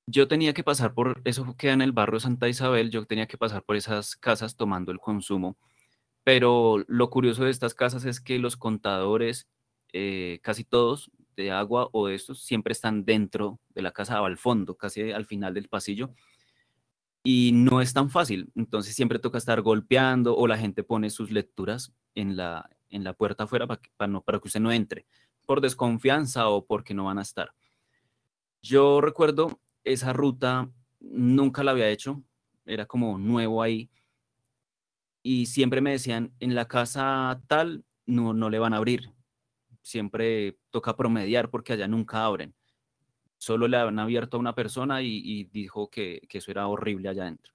Yo 0.07 0.27
tenía 0.27 0.53
que 0.53 0.63
pasar 0.63 0.93
por, 0.93 1.21
eso 1.25 1.55
queda 1.55 1.73
en 1.73 1.81
el 1.81 1.91
barrio 1.91 2.19
Santa 2.19 2.49
Isabel, 2.49 2.89
yo 2.89 3.05
tenía 3.05 3.27
que 3.27 3.37
pasar 3.37 3.63
por 3.63 3.75
esas 3.75 4.15
casas 4.15 4.55
tomando 4.55 4.91
el 4.91 4.99
consumo, 4.99 5.57
pero 6.23 6.83
lo 6.87 7.09
curioso 7.11 7.43
de 7.43 7.51
estas 7.51 7.75
casas 7.75 8.05
es 8.05 8.19
que 8.19 8.39
los 8.39 8.57
contadores, 8.57 9.47
eh, 9.93 10.39
casi 10.41 10.63
todos 10.63 11.11
de 11.35 11.51
agua 11.51 11.89
o 11.91 12.07
de 12.07 12.15
estos, 12.15 12.41
siempre 12.43 12.71
están 12.71 13.05
dentro 13.05 13.59
de 13.69 13.83
la 13.83 13.91
casa 13.91 14.17
al 14.17 14.37
fondo, 14.37 14.75
casi 14.75 15.11
al 15.11 15.25
final 15.25 15.53
del 15.53 15.69
pasillo 15.69 16.15
y 17.23 17.51
no 17.53 17.81
es 17.81 17.93
tan 17.93 18.09
fácil. 18.09 18.51
Entonces 18.55 18.95
siempre 18.95 19.19
toca 19.19 19.37
estar 19.37 19.61
golpeando 19.61 20.35
o 20.35 20.47
la 20.47 20.57
gente 20.57 20.83
pone 20.83 21.09
sus 21.09 21.31
lecturas 21.31 21.93
en 22.15 22.37
la, 22.37 22.69
en 22.89 23.03
la 23.03 23.13
puerta 23.13 23.43
afuera 23.43 23.67
para 23.67 23.81
que, 23.81 23.89
para, 23.97 24.11
no, 24.11 24.21
para 24.21 24.39
que 24.39 24.47
usted 24.47 24.59
no 24.59 24.71
entre, 24.71 25.05
por 25.45 25.61
desconfianza 25.61 26.49
o 26.49 26.65
porque 26.65 26.93
no 26.93 27.05
van 27.05 27.19
a 27.19 27.23
estar. 27.23 27.53
Yo 28.61 29.01
recuerdo 29.01 29.59
esa 29.83 30.13
ruta, 30.13 30.69
nunca 30.99 31.63
la 31.63 31.71
había 31.71 31.89
hecho, 31.89 32.23
era 32.65 32.85
como 32.85 33.17
nuevo 33.17 33.61
ahí. 33.63 33.89
Y 35.21 35.47
siempre 35.47 35.81
me 35.81 35.91
decían, 35.91 36.33
en 36.39 36.55
la 36.55 36.67
casa 36.67 37.41
tal, 37.47 37.83
no, 38.05 38.33
no 38.33 38.49
le 38.49 38.59
van 38.59 38.73
a 38.73 38.77
abrir. 38.77 39.13
Siempre 39.81 40.57
toca 40.71 40.95
promediar 40.95 41.49
porque 41.49 41.73
allá 41.73 41.87
nunca 41.87 42.25
abren 42.25 42.53
solo 43.39 43.67
le 43.69 43.77
han 43.77 43.97
abierto 43.97 44.37
a 44.37 44.39
una 44.39 44.53
persona 44.53 45.01
y, 45.01 45.45
dijo 45.45 45.89
que, 45.89 46.21
eso 46.29 46.51
era 46.51 46.67
horrible 46.67 47.09
allá 47.09 47.23
adentro. 47.23 47.53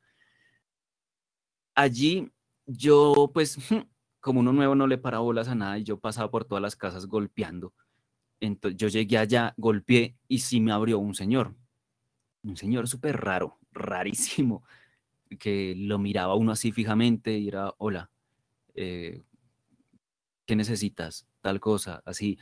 Allí 1.74 2.32
yo, 2.66 3.30
pues, 3.32 3.58
como 4.20 4.40
uno 4.40 4.52
nuevo 4.52 4.74
no 4.74 4.86
le 4.86 4.98
para 4.98 5.18
bolas 5.18 5.48
a 5.48 5.54
nada 5.54 5.78
y 5.78 5.84
yo 5.84 6.00
pasaba 6.00 6.30
por 6.30 6.46
todas 6.46 6.62
las 6.62 6.74
casas 6.74 7.06
golpeando. 7.06 7.74
Entonces 8.40 8.78
yo 8.78 8.88
llegué 8.88 9.18
allá, 9.18 9.52
golpeé 9.58 10.16
y 10.26 10.38
sí 10.38 10.60
me 10.60 10.72
abrió 10.72 10.98
un 10.98 11.14
señor. 11.14 11.54
Un 12.42 12.56
señor 12.56 12.88
súper 12.88 13.20
raro, 13.20 13.58
rarísimo, 13.72 14.64
que 15.38 15.74
lo 15.76 15.98
miraba 15.98 16.34
uno 16.34 16.52
así 16.52 16.72
fijamente 16.72 17.36
y 17.38 17.48
era, 17.48 17.74
hola, 17.76 18.10
eh, 18.74 19.22
¿qué 20.46 20.56
necesitas? 20.56 21.26
Tal 21.42 21.60
cosa, 21.60 22.02
así. 22.06 22.38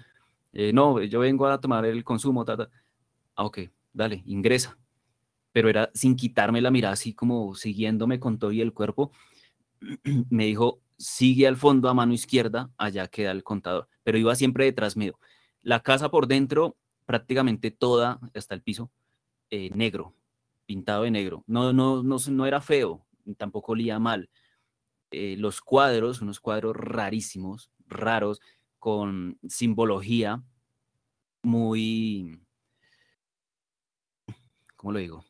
Eh, 0.52 0.72
no, 0.72 1.02
yo 1.02 1.20
vengo 1.20 1.46
a 1.46 1.60
tomar 1.60 1.84
el 1.86 2.04
consumo, 2.04 2.44
tal, 2.44 2.68
ah, 3.36 3.44
ok, 3.44 3.60
dale, 3.92 4.22
ingresa. 4.26 4.78
Pero 5.52 5.68
era 5.68 5.90
sin 5.94 6.16
quitarme 6.16 6.60
la 6.60 6.70
mirada, 6.70 6.94
así 6.94 7.14
como 7.14 7.54
siguiéndome 7.54 8.18
con 8.20 8.38
todo 8.38 8.52
y 8.52 8.60
el 8.60 8.72
cuerpo. 8.72 9.12
Me 10.30 10.46
dijo, 10.46 10.80
sigue 10.96 11.46
al 11.46 11.56
fondo 11.56 11.88
a 11.88 11.94
mano 11.94 12.12
izquierda, 12.12 12.70
allá 12.78 13.08
queda 13.08 13.32
el 13.32 13.42
contador. 13.42 13.88
Pero 14.02 14.18
iba 14.18 14.34
siempre 14.34 14.64
detrás 14.64 14.96
mío. 14.96 15.18
La 15.62 15.80
casa 15.80 16.10
por 16.10 16.26
dentro, 16.26 16.76
prácticamente 17.06 17.70
toda, 17.70 18.20
hasta 18.34 18.54
el 18.54 18.62
piso, 18.62 18.90
eh, 19.50 19.70
negro, 19.74 20.14
pintado 20.66 21.02
de 21.02 21.10
negro. 21.10 21.44
No, 21.46 21.72
no, 21.72 22.02
no, 22.02 22.16
no 22.30 22.46
era 22.46 22.60
feo, 22.60 23.04
tampoco 23.36 23.72
olía 23.72 23.98
mal. 23.98 24.30
Eh, 25.10 25.36
los 25.38 25.60
cuadros, 25.60 26.22
unos 26.22 26.40
cuadros 26.40 26.74
rarísimos, 26.74 27.70
raros, 27.86 28.40
con 28.78 29.38
simbología 29.46 30.42
muy, 31.42 32.40
¿cómo 34.82 34.92
lo 34.92 34.98
digo? 34.98 35.24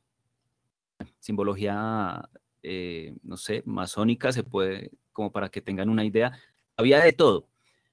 Simbología, 1.18 2.26
eh, 2.62 3.14
no 3.22 3.36
sé, 3.36 3.62
masónica, 3.66 4.32
se 4.32 4.44
puede, 4.44 4.92
como 5.12 5.30
para 5.30 5.50
que 5.50 5.60
tengan 5.60 5.90
una 5.90 6.06
idea. 6.06 6.32
Había 6.74 7.04
de 7.04 7.12
todo. 7.12 7.50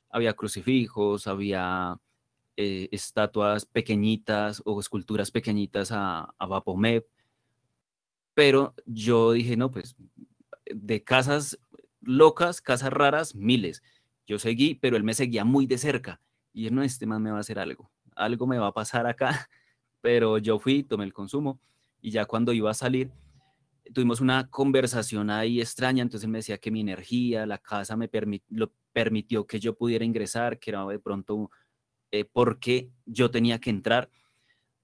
Había 0.10 0.34
crucifijos, 0.36 1.28
había 1.28 2.00
eh, 2.56 2.88
estatuas 2.94 3.66
pequeñitas 3.66 4.62
o 4.64 4.80
esculturas 4.80 5.32
pequeñitas 5.32 5.92
a, 5.92 6.34
a. 6.40 6.64
Pero 8.34 8.74
yo 8.86 9.34
dije, 9.34 9.58
no, 9.58 9.70
pues 9.70 9.98
de 10.66 11.04
casas 11.04 11.60
locas, 12.00 12.62
casas 12.62 12.94
raras, 12.94 13.36
miles. 13.36 13.84
Yo 14.26 14.40
seguí, 14.40 14.76
pero 14.76 14.96
él 14.96 15.04
me 15.04 15.14
seguía 15.14 15.44
muy 15.44 15.68
de 15.68 15.78
cerca. 15.78 16.22
Y 16.54 16.70
no, 16.70 16.84
este 16.84 17.06
man 17.06 17.22
me 17.22 17.32
va 17.32 17.38
a 17.38 17.42
hacer 17.42 17.60
algo. 17.60 17.92
Algo 18.16 18.48
me 18.48 18.58
va 18.58 18.68
a 18.68 18.74
pasar 18.74 19.06
acá 19.06 19.50
pero 20.02 20.38
yo 20.38 20.60
fui, 20.60 20.84
tomé 20.84 21.06
el 21.06 21.14
consumo 21.14 21.60
y 22.02 22.12
ya 22.12 22.26
cuando 22.26 22.54
iba 22.54 22.72
a 22.72 22.74
salir, 22.74 23.12
tuvimos 23.94 24.22
una 24.22 24.50
conversación 24.50 25.30
ahí 25.30 25.60
extraña, 25.60 26.02
entonces 26.02 26.26
él 26.26 26.32
me 26.32 26.40
decía 26.40 26.58
que 26.58 26.72
mi 26.72 26.82
energía, 26.82 27.46
la 27.46 27.58
casa 27.58 27.98
me 27.98 28.10
lo 28.50 28.72
permitió 28.94 29.46
que 29.46 29.60
yo 29.60 29.76
pudiera 29.76 30.06
ingresar, 30.06 30.60
que 30.60 30.72
era 30.72 30.86
de 30.86 31.00
pronto 31.00 31.50
eh, 32.12 32.26
porque 32.26 32.92
yo 33.06 33.32
tenía 33.32 33.60
que 33.60 33.70
entrar 33.70 34.10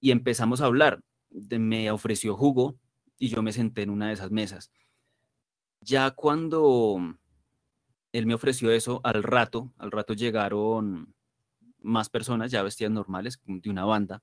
y 0.00 0.10
empezamos 0.10 0.60
a 0.60 0.66
hablar. 0.66 1.00
me 1.30 1.90
ofreció 1.90 2.36
jugo 2.36 2.78
y 3.18 3.28
yo 3.28 3.42
me 3.42 3.52
senté 3.52 3.82
en 3.82 3.90
una 3.90 4.08
de 4.08 4.14
esas 4.14 4.30
mesas. 4.30 4.70
Ya 5.80 6.10
cuando 6.10 6.98
él 8.12 8.26
me 8.26 8.34
ofreció 8.34 8.70
eso, 8.70 9.00
al 9.04 9.22
rato, 9.22 9.72
al 9.78 9.90
rato 9.90 10.14
llegaron 10.14 11.14
más 11.80 12.08
personas 12.08 12.50
ya 12.50 12.62
vestidas 12.62 12.92
normales 12.92 13.40
de 13.46 13.70
una 13.70 13.84
banda 13.84 14.22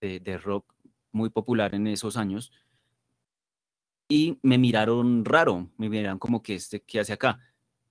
de, 0.00 0.38
rock 0.38 0.74
muy 1.12 1.30
popular 1.30 1.74
en 1.74 1.86
esos 1.86 2.16
años 2.16 2.52
y 4.08 4.38
me 4.42 4.58
miraron 4.58 5.24
raro, 5.24 5.70
me 5.76 5.88
miraron 5.88 6.18
como 6.18 6.42
que 6.42 6.54
este, 6.54 6.80
¿qué 6.80 7.00
hace 7.00 7.12
acá? 7.12 7.40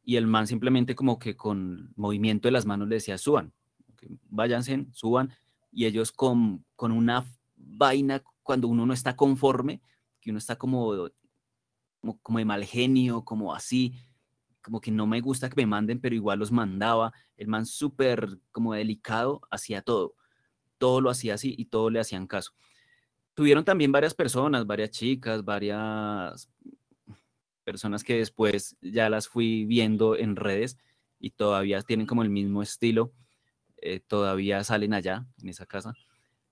Y 0.03 0.15
el 0.15 0.25
man 0.25 0.47
simplemente 0.47 0.95
como 0.95 1.19
que 1.19 1.35
con 1.35 1.93
movimiento 1.95 2.47
de 2.47 2.53
las 2.53 2.65
manos 2.65 2.87
le 2.87 2.95
decía, 2.95 3.17
suban, 3.17 3.53
váyanse, 4.29 4.87
suban, 4.91 5.33
y 5.71 5.85
ellos 5.85 6.11
con, 6.11 6.65
con 6.75 6.91
una 6.91 7.25
vaina, 7.55 8.23
cuando 8.41 8.67
uno 8.67 8.85
no 8.85 8.93
está 8.93 9.15
conforme, 9.15 9.81
que 10.21 10.31
uno 10.31 10.39
está 10.39 10.55
como, 10.55 11.09
como, 11.99 12.19
como 12.21 12.39
de 12.39 12.45
mal 12.45 12.63
genio, 12.63 13.23
como 13.23 13.53
así, 13.53 13.93
como 14.61 14.81
que 14.81 14.91
no 14.91 15.05
me 15.05 15.21
gusta 15.21 15.49
que 15.49 15.55
me 15.57 15.67
manden, 15.67 15.99
pero 15.99 16.15
igual 16.15 16.39
los 16.39 16.51
mandaba, 16.51 17.13
el 17.35 17.47
man 17.47 17.65
súper 17.65 18.39
como 18.51 18.73
delicado, 18.73 19.41
hacía 19.51 19.81
todo 19.81 20.15
todo 20.77 21.01
lo 21.01 21.09
hacía 21.09 21.35
así 21.35 21.53
y 21.57 21.65
todo 21.65 21.89
le 21.89 21.99
hacían 21.99 22.27
caso. 22.27 22.53
Tuvieron 23.33 23.65
también 23.65 23.91
varias 23.91 24.13
personas, 24.13 24.65
varias 24.65 24.91
chicas, 24.91 25.43
varias 25.43 26.49
personas 27.63 28.03
que 28.03 28.17
después 28.17 28.77
ya 28.81 29.09
las 29.09 29.27
fui 29.27 29.65
viendo 29.65 30.15
en 30.15 30.35
redes 30.35 30.77
y 31.19 31.31
todavía 31.31 31.81
tienen 31.81 32.07
como 32.07 32.23
el 32.23 32.29
mismo 32.29 32.61
estilo, 32.61 33.13
eh, 33.77 33.99
todavía 33.99 34.63
salen 34.63 34.93
allá, 34.93 35.27
en 35.41 35.49
esa 35.49 35.65
casa. 35.65 35.93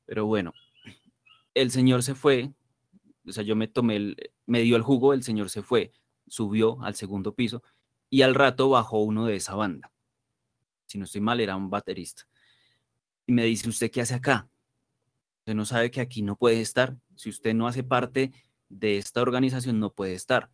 Pero 0.06 0.26
bueno, 0.26 0.54
el 1.54 1.72
señor 1.72 2.04
se 2.04 2.14
fue, 2.16 2.52
o 3.26 3.32
sea, 3.32 3.44
yo 3.44 3.56
me 3.56 3.68
tomé, 3.68 3.96
el, 3.96 4.32
me 4.46 4.62
dio 4.62 4.76
el 4.76 4.84
jugo, 4.84 5.14
el 5.14 5.24
señor 5.24 5.50
se 5.50 5.64
fue, 5.64 5.92
subió 6.28 6.82
al 6.84 6.96
segundo 6.96 7.34
piso 7.34 7.64
y 8.10 8.22
al 8.22 8.36
rato 8.36 8.70
bajó 8.70 9.00
uno 9.02 9.26
de 9.26 9.38
esa 9.38 9.56
banda. 9.56 9.92
Si 10.86 11.00
no 11.00 11.06
estoy 11.06 11.22
mal, 11.22 11.40
era 11.40 11.56
un 11.56 11.70
baterista 11.70 12.28
y 13.28 13.34
me 13.34 13.46
dice, 13.46 13.70
¿usted 13.70 13.92
qué 13.92 14.02
hace 14.02 14.14
acá? 14.16 14.50
Usted 15.40 15.56
no 15.56 15.66
sabe 15.66 15.92
que 15.92 16.02
aquí 16.02 16.22
no 16.22 16.36
puede 16.36 16.62
estar. 16.62 16.98
Si 17.16 17.30
usted 17.30 17.54
no 17.54 17.68
hace 17.68 17.84
parte 17.84 18.32
de 18.70 18.98
esta 18.98 19.22
organización, 19.22 19.80
no 19.80 19.94
puede 19.94 20.14
estar. 20.14 20.50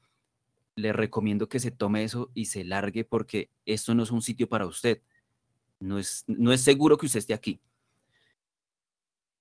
le 0.75 0.93
recomiendo 0.93 1.49
que 1.49 1.59
se 1.59 1.71
tome 1.71 2.03
eso 2.03 2.31
y 2.33 2.45
se 2.45 2.63
largue 2.63 3.03
porque 3.03 3.49
esto 3.65 3.93
no 3.93 4.03
es 4.03 4.11
un 4.11 4.21
sitio 4.21 4.49
para 4.49 4.65
usted. 4.65 5.01
No 5.79 5.99
es, 5.99 6.23
no 6.27 6.53
es 6.53 6.61
seguro 6.61 6.97
que 6.97 7.07
usted 7.07 7.19
esté 7.19 7.33
aquí. 7.33 7.59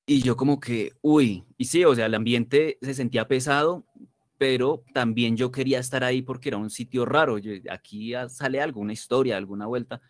Y 0.06 0.22
yo 0.22 0.36
como 0.36 0.58
que, 0.58 0.92
uy, 1.02 1.44
y 1.56 1.66
sí, 1.66 1.84
o 1.84 1.94
sea, 1.94 2.06
el 2.06 2.14
ambiente 2.14 2.78
se 2.82 2.94
sentía 2.94 3.28
pesado, 3.28 3.86
pero 4.38 4.82
también 4.92 5.36
yo 5.36 5.52
quería 5.52 5.78
estar 5.78 6.02
ahí 6.02 6.22
porque 6.22 6.48
era 6.48 6.58
un 6.58 6.70
sitio 6.70 7.04
raro. 7.04 7.36
aquí 7.70 8.12
sale 8.28 8.60
algo, 8.60 8.80
una 8.80 8.92
historia, 8.92 9.36
alguna 9.36 9.66
vuelta. 9.66 10.00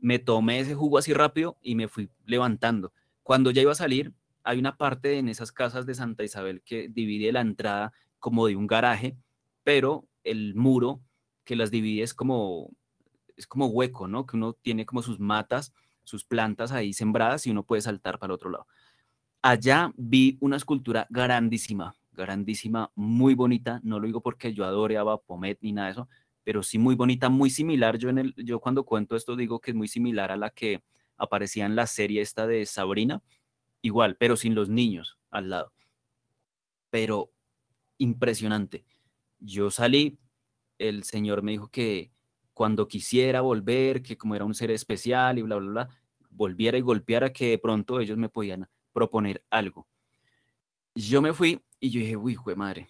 Me 0.00 0.18
tomé 0.18 0.60
ese 0.60 0.74
jugo 0.74 0.98
así 0.98 1.12
rápido 1.12 1.58
y 1.62 1.74
me 1.74 1.88
fui 1.88 2.10
levantando. 2.24 2.92
Cuando 3.22 3.50
ya 3.50 3.62
iba 3.62 3.72
a 3.72 3.76
salir, 3.76 4.12
hay 4.44 4.58
una 4.58 4.76
parte 4.76 5.18
en 5.18 5.28
esas 5.28 5.52
casas 5.52 5.86
de 5.86 5.94
Santa 5.94 6.24
Isabel 6.24 6.62
que 6.62 6.88
divide 6.88 7.32
la 7.32 7.40
entrada 7.40 7.92
como 8.18 8.46
de 8.46 8.56
un 8.56 8.66
garaje, 8.66 9.16
pero 9.64 10.06
el 10.24 10.54
muro 10.54 11.00
que 11.44 11.56
las 11.56 11.70
divide 11.70 12.02
es 12.02 12.14
como, 12.14 12.70
es 13.36 13.46
como 13.46 13.66
hueco, 13.66 14.08
¿no? 14.08 14.26
Que 14.26 14.36
uno 14.36 14.54
tiene 14.54 14.86
como 14.86 15.02
sus 15.02 15.20
matas, 15.20 15.72
sus 16.04 16.24
plantas 16.24 16.72
ahí 16.72 16.92
sembradas 16.92 17.46
y 17.46 17.50
uno 17.50 17.64
puede 17.64 17.82
saltar 17.82 18.18
para 18.18 18.30
el 18.32 18.34
otro 18.34 18.50
lado. 18.50 18.66
Allá 19.42 19.92
vi 19.96 20.36
una 20.40 20.56
escultura 20.56 21.06
grandísima, 21.10 21.94
grandísima, 22.12 22.90
muy 22.94 23.34
bonita. 23.34 23.80
No 23.82 24.00
lo 24.00 24.06
digo 24.06 24.20
porque 24.20 24.52
yo 24.52 24.64
adore 24.64 24.98
a 24.98 25.04
ni 25.60 25.72
nada 25.72 25.86
de 25.86 25.92
eso, 25.92 26.08
pero 26.48 26.62
sí 26.62 26.78
muy 26.78 26.94
bonita, 26.94 27.28
muy 27.28 27.50
similar. 27.50 27.98
Yo, 27.98 28.08
en 28.08 28.16
el, 28.16 28.34
yo 28.34 28.58
cuando 28.58 28.86
cuento 28.86 29.16
esto 29.16 29.36
digo 29.36 29.60
que 29.60 29.72
es 29.72 29.76
muy 29.76 29.86
similar 29.86 30.32
a 30.32 30.36
la 30.38 30.48
que 30.48 30.82
aparecía 31.18 31.66
en 31.66 31.76
la 31.76 31.86
serie 31.86 32.22
esta 32.22 32.46
de 32.46 32.64
Sabrina, 32.64 33.22
igual, 33.82 34.16
pero 34.16 34.34
sin 34.34 34.54
los 34.54 34.70
niños 34.70 35.18
al 35.30 35.50
lado. 35.50 35.74
Pero 36.88 37.30
impresionante. 37.98 38.86
Yo 39.38 39.70
salí, 39.70 40.18
el 40.78 41.04
señor 41.04 41.42
me 41.42 41.50
dijo 41.50 41.68
que 41.68 42.12
cuando 42.54 42.88
quisiera 42.88 43.42
volver, 43.42 44.02
que 44.02 44.16
como 44.16 44.34
era 44.34 44.46
un 44.46 44.54
ser 44.54 44.70
especial 44.70 45.38
y 45.38 45.42
bla, 45.42 45.56
bla, 45.56 45.70
bla, 45.70 45.88
volviera 46.30 46.78
y 46.78 46.80
golpeara, 46.80 47.30
que 47.30 47.50
de 47.50 47.58
pronto 47.58 48.00
ellos 48.00 48.16
me 48.16 48.30
podían 48.30 48.66
proponer 48.94 49.44
algo. 49.50 49.86
Yo 50.94 51.20
me 51.20 51.34
fui 51.34 51.60
y 51.78 51.90
yo 51.90 52.00
dije, 52.00 52.16
uy, 52.16 52.38
madre, 52.56 52.88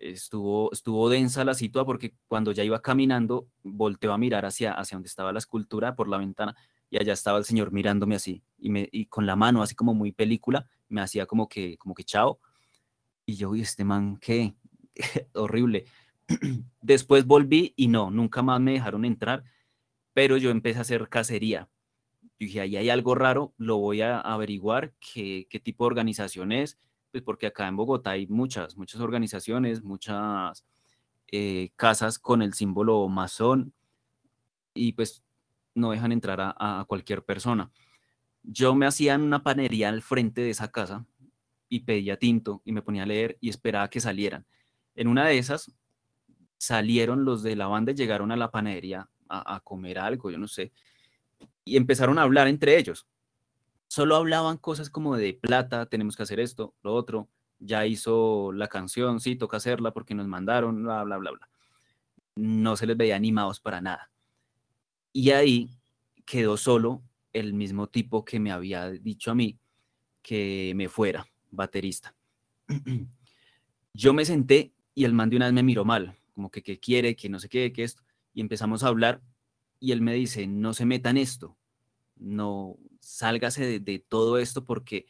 estuvo, 0.00 0.72
estuvo 0.72 1.08
densa 1.08 1.44
la 1.44 1.54
situación 1.54 1.86
porque 1.86 2.14
cuando 2.26 2.52
ya 2.52 2.64
iba 2.64 2.82
caminando, 2.82 3.48
volteó 3.62 4.12
a 4.12 4.18
mirar 4.18 4.46
hacia, 4.46 4.72
hacia 4.72 4.96
donde 4.96 5.08
estaba 5.08 5.32
la 5.32 5.38
escultura 5.38 5.94
por 5.94 6.08
la 6.08 6.18
ventana 6.18 6.56
y 6.88 6.98
allá 6.98 7.12
estaba 7.12 7.38
el 7.38 7.44
señor 7.44 7.70
mirándome 7.70 8.16
así 8.16 8.42
y, 8.58 8.70
me, 8.70 8.88
y 8.90 9.06
con 9.06 9.26
la 9.26 9.36
mano 9.36 9.62
así 9.62 9.74
como 9.74 9.94
muy 9.94 10.12
película, 10.12 10.68
me 10.88 11.00
hacía 11.00 11.26
como 11.26 11.48
que, 11.48 11.76
como 11.78 11.94
que 11.94 12.04
chao. 12.04 12.40
Y 13.24 13.36
yo, 13.36 13.50
uy, 13.50 13.60
este 13.60 13.84
man, 13.84 14.16
qué 14.16 14.54
horrible. 15.34 15.84
Después 16.80 17.26
volví 17.26 17.74
y 17.76 17.88
no, 17.88 18.10
nunca 18.10 18.42
más 18.42 18.60
me 18.60 18.72
dejaron 18.72 19.04
entrar, 19.04 19.44
pero 20.14 20.36
yo 20.36 20.50
empecé 20.50 20.78
a 20.78 20.82
hacer 20.82 21.08
cacería. 21.08 21.68
Yo 22.22 22.46
dije, 22.46 22.60
ahí 22.60 22.76
hay 22.76 22.90
algo 22.90 23.14
raro, 23.14 23.54
lo 23.58 23.76
voy 23.76 24.00
a 24.00 24.18
averiguar, 24.18 24.94
qué, 24.98 25.46
qué 25.48 25.60
tipo 25.60 25.84
de 25.84 25.88
organización 25.88 26.52
es, 26.52 26.78
pues 27.10 27.22
porque 27.22 27.46
acá 27.46 27.66
en 27.68 27.76
Bogotá 27.76 28.10
hay 28.10 28.26
muchas, 28.26 28.76
muchas 28.76 29.00
organizaciones, 29.00 29.82
muchas 29.82 30.64
eh, 31.32 31.70
casas 31.76 32.18
con 32.18 32.42
el 32.42 32.54
símbolo 32.54 33.08
masón 33.08 33.72
y 34.74 34.92
pues 34.92 35.22
no 35.74 35.90
dejan 35.90 36.12
entrar 36.12 36.40
a, 36.40 36.84
cualquier 36.86 37.24
persona. 37.24 37.70
Yo 38.42 38.74
me 38.74 38.86
hacía 38.86 39.14
en 39.14 39.22
una 39.22 39.42
panería 39.42 39.88
al 39.88 40.02
frente 40.02 40.40
de 40.40 40.50
esa 40.50 40.70
casa 40.70 41.06
y 41.68 41.80
pedía 41.80 42.18
tinto 42.18 42.62
y 42.64 42.72
me 42.72 42.82
ponía 42.82 43.04
a 43.04 43.06
leer 43.06 43.38
y 43.40 43.48
esperaba 43.48 43.88
que 43.88 44.00
salieran. 44.00 44.46
En 44.94 45.08
una 45.08 45.26
de 45.26 45.38
esas 45.38 45.72
salieron 46.58 47.24
los 47.24 47.42
de 47.42 47.56
la 47.56 47.68
banda 47.68 47.92
y 47.92 47.94
llegaron 47.94 48.32
a 48.32 48.36
la 48.36 48.50
panadería 48.50 49.08
a, 49.28 49.56
a 49.56 49.60
comer 49.60 49.98
algo, 49.98 50.30
yo 50.30 50.38
no 50.38 50.48
sé, 50.48 50.72
y 51.64 51.76
empezaron 51.76 52.18
a 52.18 52.22
hablar 52.22 52.48
entre 52.48 52.76
ellos. 52.76 53.06
Solo 53.90 54.14
hablaban 54.14 54.56
cosas 54.56 54.88
como 54.88 55.16
de 55.16 55.34
plata, 55.34 55.84
tenemos 55.86 56.14
que 56.14 56.22
hacer 56.22 56.38
esto, 56.38 56.76
lo 56.84 56.94
otro, 56.94 57.28
ya 57.58 57.86
hizo 57.86 58.52
la 58.52 58.68
canción, 58.68 59.18
sí, 59.18 59.34
toca 59.34 59.56
hacerla 59.56 59.92
porque 59.92 60.14
nos 60.14 60.28
mandaron, 60.28 60.84
bla, 60.84 61.02
bla, 61.02 61.16
bla, 61.16 61.32
bla. 61.32 61.48
No 62.36 62.76
se 62.76 62.86
les 62.86 62.96
veía 62.96 63.16
animados 63.16 63.58
para 63.58 63.80
nada. 63.80 64.12
Y 65.12 65.30
ahí 65.30 65.70
quedó 66.24 66.56
solo 66.56 67.02
el 67.32 67.52
mismo 67.52 67.88
tipo 67.88 68.24
que 68.24 68.38
me 68.38 68.52
había 68.52 68.90
dicho 68.90 69.32
a 69.32 69.34
mí 69.34 69.58
que 70.22 70.72
me 70.76 70.88
fuera, 70.88 71.26
baterista. 71.50 72.14
Yo 73.92 74.14
me 74.14 74.24
senté 74.24 74.72
y 74.94 75.04
el 75.04 75.14
man 75.14 75.30
de 75.30 75.36
una 75.36 75.46
vez 75.46 75.54
me 75.54 75.64
miró 75.64 75.84
mal, 75.84 76.16
como 76.36 76.48
que 76.48 76.62
qué 76.62 76.78
quiere, 76.78 77.16
que 77.16 77.28
no 77.28 77.40
sé 77.40 77.48
qué, 77.48 77.72
que 77.72 77.82
esto, 77.82 78.04
y 78.34 78.40
empezamos 78.40 78.84
a 78.84 78.86
hablar 78.86 79.20
y 79.80 79.90
él 79.90 80.00
me 80.00 80.14
dice, 80.14 80.46
no 80.46 80.74
se 80.74 80.86
meta 80.86 81.10
en 81.10 81.16
esto, 81.16 81.56
no, 82.20 82.76
sálgase 83.00 83.80
de, 83.80 83.98
todo 83.98 84.38
esto 84.38 84.64
porque 84.64 85.06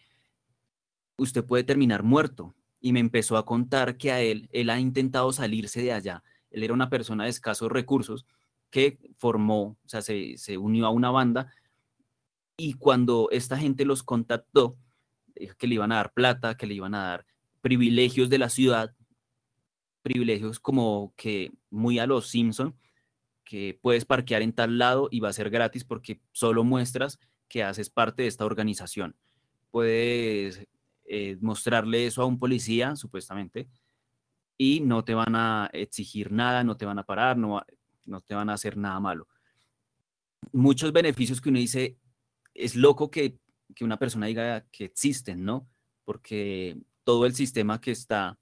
usted 1.17 1.45
puede 1.45 1.65
terminar 1.65 2.03
muerto. 2.03 2.55
Y 2.81 2.93
me 2.93 3.01
empezó 3.01 3.37
a 3.37 3.45
contar 3.45 3.99
que 3.99 4.11
a 4.11 4.21
él, 4.23 4.49
él 4.53 4.71
ha 4.71 4.81
intentado 4.81 5.33
salirse 5.33 5.83
de 5.83 5.93
allá. 5.93 6.23
Él 6.51 6.63
era 6.63 6.73
una 6.73 6.89
persona 6.89 7.25
de 7.25 7.31
escasos 7.31 7.71
recursos 7.71 8.27
que 8.71 8.99
formó, 9.19 9.77
o 9.85 9.89
sea, 9.89 10.01
se, 10.01 10.39
se 10.39 10.57
unió 10.57 10.87
a 10.87 10.91
una 10.91 11.11
banda 11.11 11.53
y 12.57 12.75
cuando 12.75 13.29
esta 13.31 13.57
gente 13.57 13.85
los 13.85 14.03
contactó, 14.03 14.77
que 15.59 15.67
le 15.67 15.77
iban 15.77 15.93
a 15.93 15.97
dar 15.97 16.13
plata, 16.13 16.57
que 16.57 16.67
le 16.67 16.75
iban 16.75 16.95
a 16.95 17.05
dar 17.05 17.27
privilegios 17.63 18.29
de 18.29 18.39
la 18.39 18.51
ciudad, 18.51 18.95
privilegios 20.03 20.61
como 20.61 21.15
que 21.17 21.53
muy 21.71 21.99
a 21.99 22.07
los 22.07 22.29
Simpson, 22.29 22.77
que 23.51 23.77
puedes 23.83 24.05
parquear 24.05 24.43
en 24.43 24.53
tal 24.53 24.79
lado 24.79 25.09
y 25.11 25.19
va 25.19 25.29
a 25.29 25.33
ser 25.33 25.51
gratis 25.51 25.83
porque 25.83 26.21
solo 26.31 26.63
muestras 26.63 27.19
que 27.49 27.65
haces 27.65 27.91
parte 27.91 28.23
de 28.23 28.29
esta 28.29 28.45
organización. 28.45 29.17
Puedes 29.73 30.69
eh, 31.05 31.37
mostrarle 31.41 32.07
eso 32.07 32.23
a 32.23 32.27
un 32.27 32.39
policía, 32.39 32.95
supuestamente, 32.95 33.69
y 34.57 34.79
no 34.79 35.03
te 35.05 35.15
van 35.15 35.35
a 35.35 35.69
exigir 35.73 36.31
nada, 36.31 36.63
no 36.63 36.77
te 36.77 36.87
van 36.87 37.01
a 37.01 37.03
parar, 37.03 37.37
no, 37.37 37.61
no 38.07 38.21
te 38.21 38.37
van 38.37 38.51
a 38.51 38.55
hacer 38.55 38.77
nada 38.77 39.01
malo. 39.01 39.27
Muchos 40.53 40.93
beneficios 40.93 41.41
que 41.41 41.49
uno 41.49 41.59
dice, 41.59 41.99
es 42.55 42.77
loco 42.77 43.11
que, 43.11 43.41
que 43.75 43.85
una 43.85 43.99
persona 43.99 44.27
diga 44.27 44.65
que 44.71 44.85
existen, 44.85 45.45
¿no? 45.45 45.69
Porque 46.05 46.79
todo 47.03 47.27
el 47.27 47.35
sistema 47.35 47.81
que 47.81 47.91
está 47.91 48.39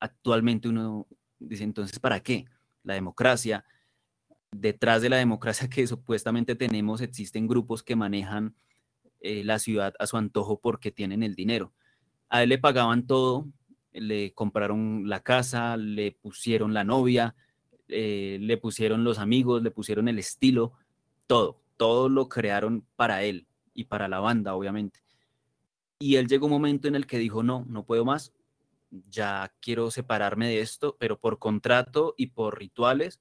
actualmente 0.00 0.68
uno 0.68 1.06
dice, 1.38 1.62
entonces, 1.62 2.00
¿para 2.00 2.18
qué? 2.18 2.44
La 2.82 2.94
democracia. 2.94 3.64
Detrás 4.50 5.02
de 5.02 5.08
la 5.08 5.16
democracia 5.16 5.68
que 5.68 5.86
supuestamente 5.86 6.54
tenemos 6.54 7.00
existen 7.00 7.46
grupos 7.46 7.82
que 7.82 7.96
manejan 7.96 8.54
eh, 9.20 9.44
la 9.44 9.58
ciudad 9.58 9.94
a 9.98 10.06
su 10.06 10.16
antojo 10.16 10.60
porque 10.60 10.90
tienen 10.90 11.22
el 11.22 11.34
dinero. 11.34 11.72
A 12.28 12.42
él 12.42 12.48
le 12.48 12.58
pagaban 12.58 13.06
todo, 13.06 13.46
le 13.92 14.32
compraron 14.34 15.08
la 15.08 15.20
casa, 15.20 15.76
le 15.76 16.12
pusieron 16.12 16.74
la 16.74 16.84
novia, 16.84 17.34
eh, 17.88 18.38
le 18.40 18.56
pusieron 18.56 19.04
los 19.04 19.18
amigos, 19.18 19.62
le 19.62 19.70
pusieron 19.70 20.08
el 20.08 20.18
estilo, 20.18 20.72
todo, 21.26 21.60
todo 21.76 22.08
lo 22.08 22.28
crearon 22.28 22.86
para 22.96 23.22
él 23.22 23.46
y 23.74 23.84
para 23.84 24.08
la 24.08 24.18
banda, 24.18 24.54
obviamente. 24.54 25.00
Y 25.98 26.16
él 26.16 26.26
llegó 26.26 26.46
un 26.46 26.52
momento 26.52 26.88
en 26.88 26.94
el 26.94 27.06
que 27.06 27.18
dijo, 27.18 27.42
no, 27.42 27.64
no 27.68 27.84
puedo 27.84 28.04
más, 28.04 28.32
ya 29.08 29.52
quiero 29.60 29.90
separarme 29.90 30.48
de 30.48 30.60
esto, 30.60 30.96
pero 30.98 31.18
por 31.18 31.38
contrato 31.38 32.14
y 32.16 32.28
por 32.28 32.58
rituales 32.58 33.20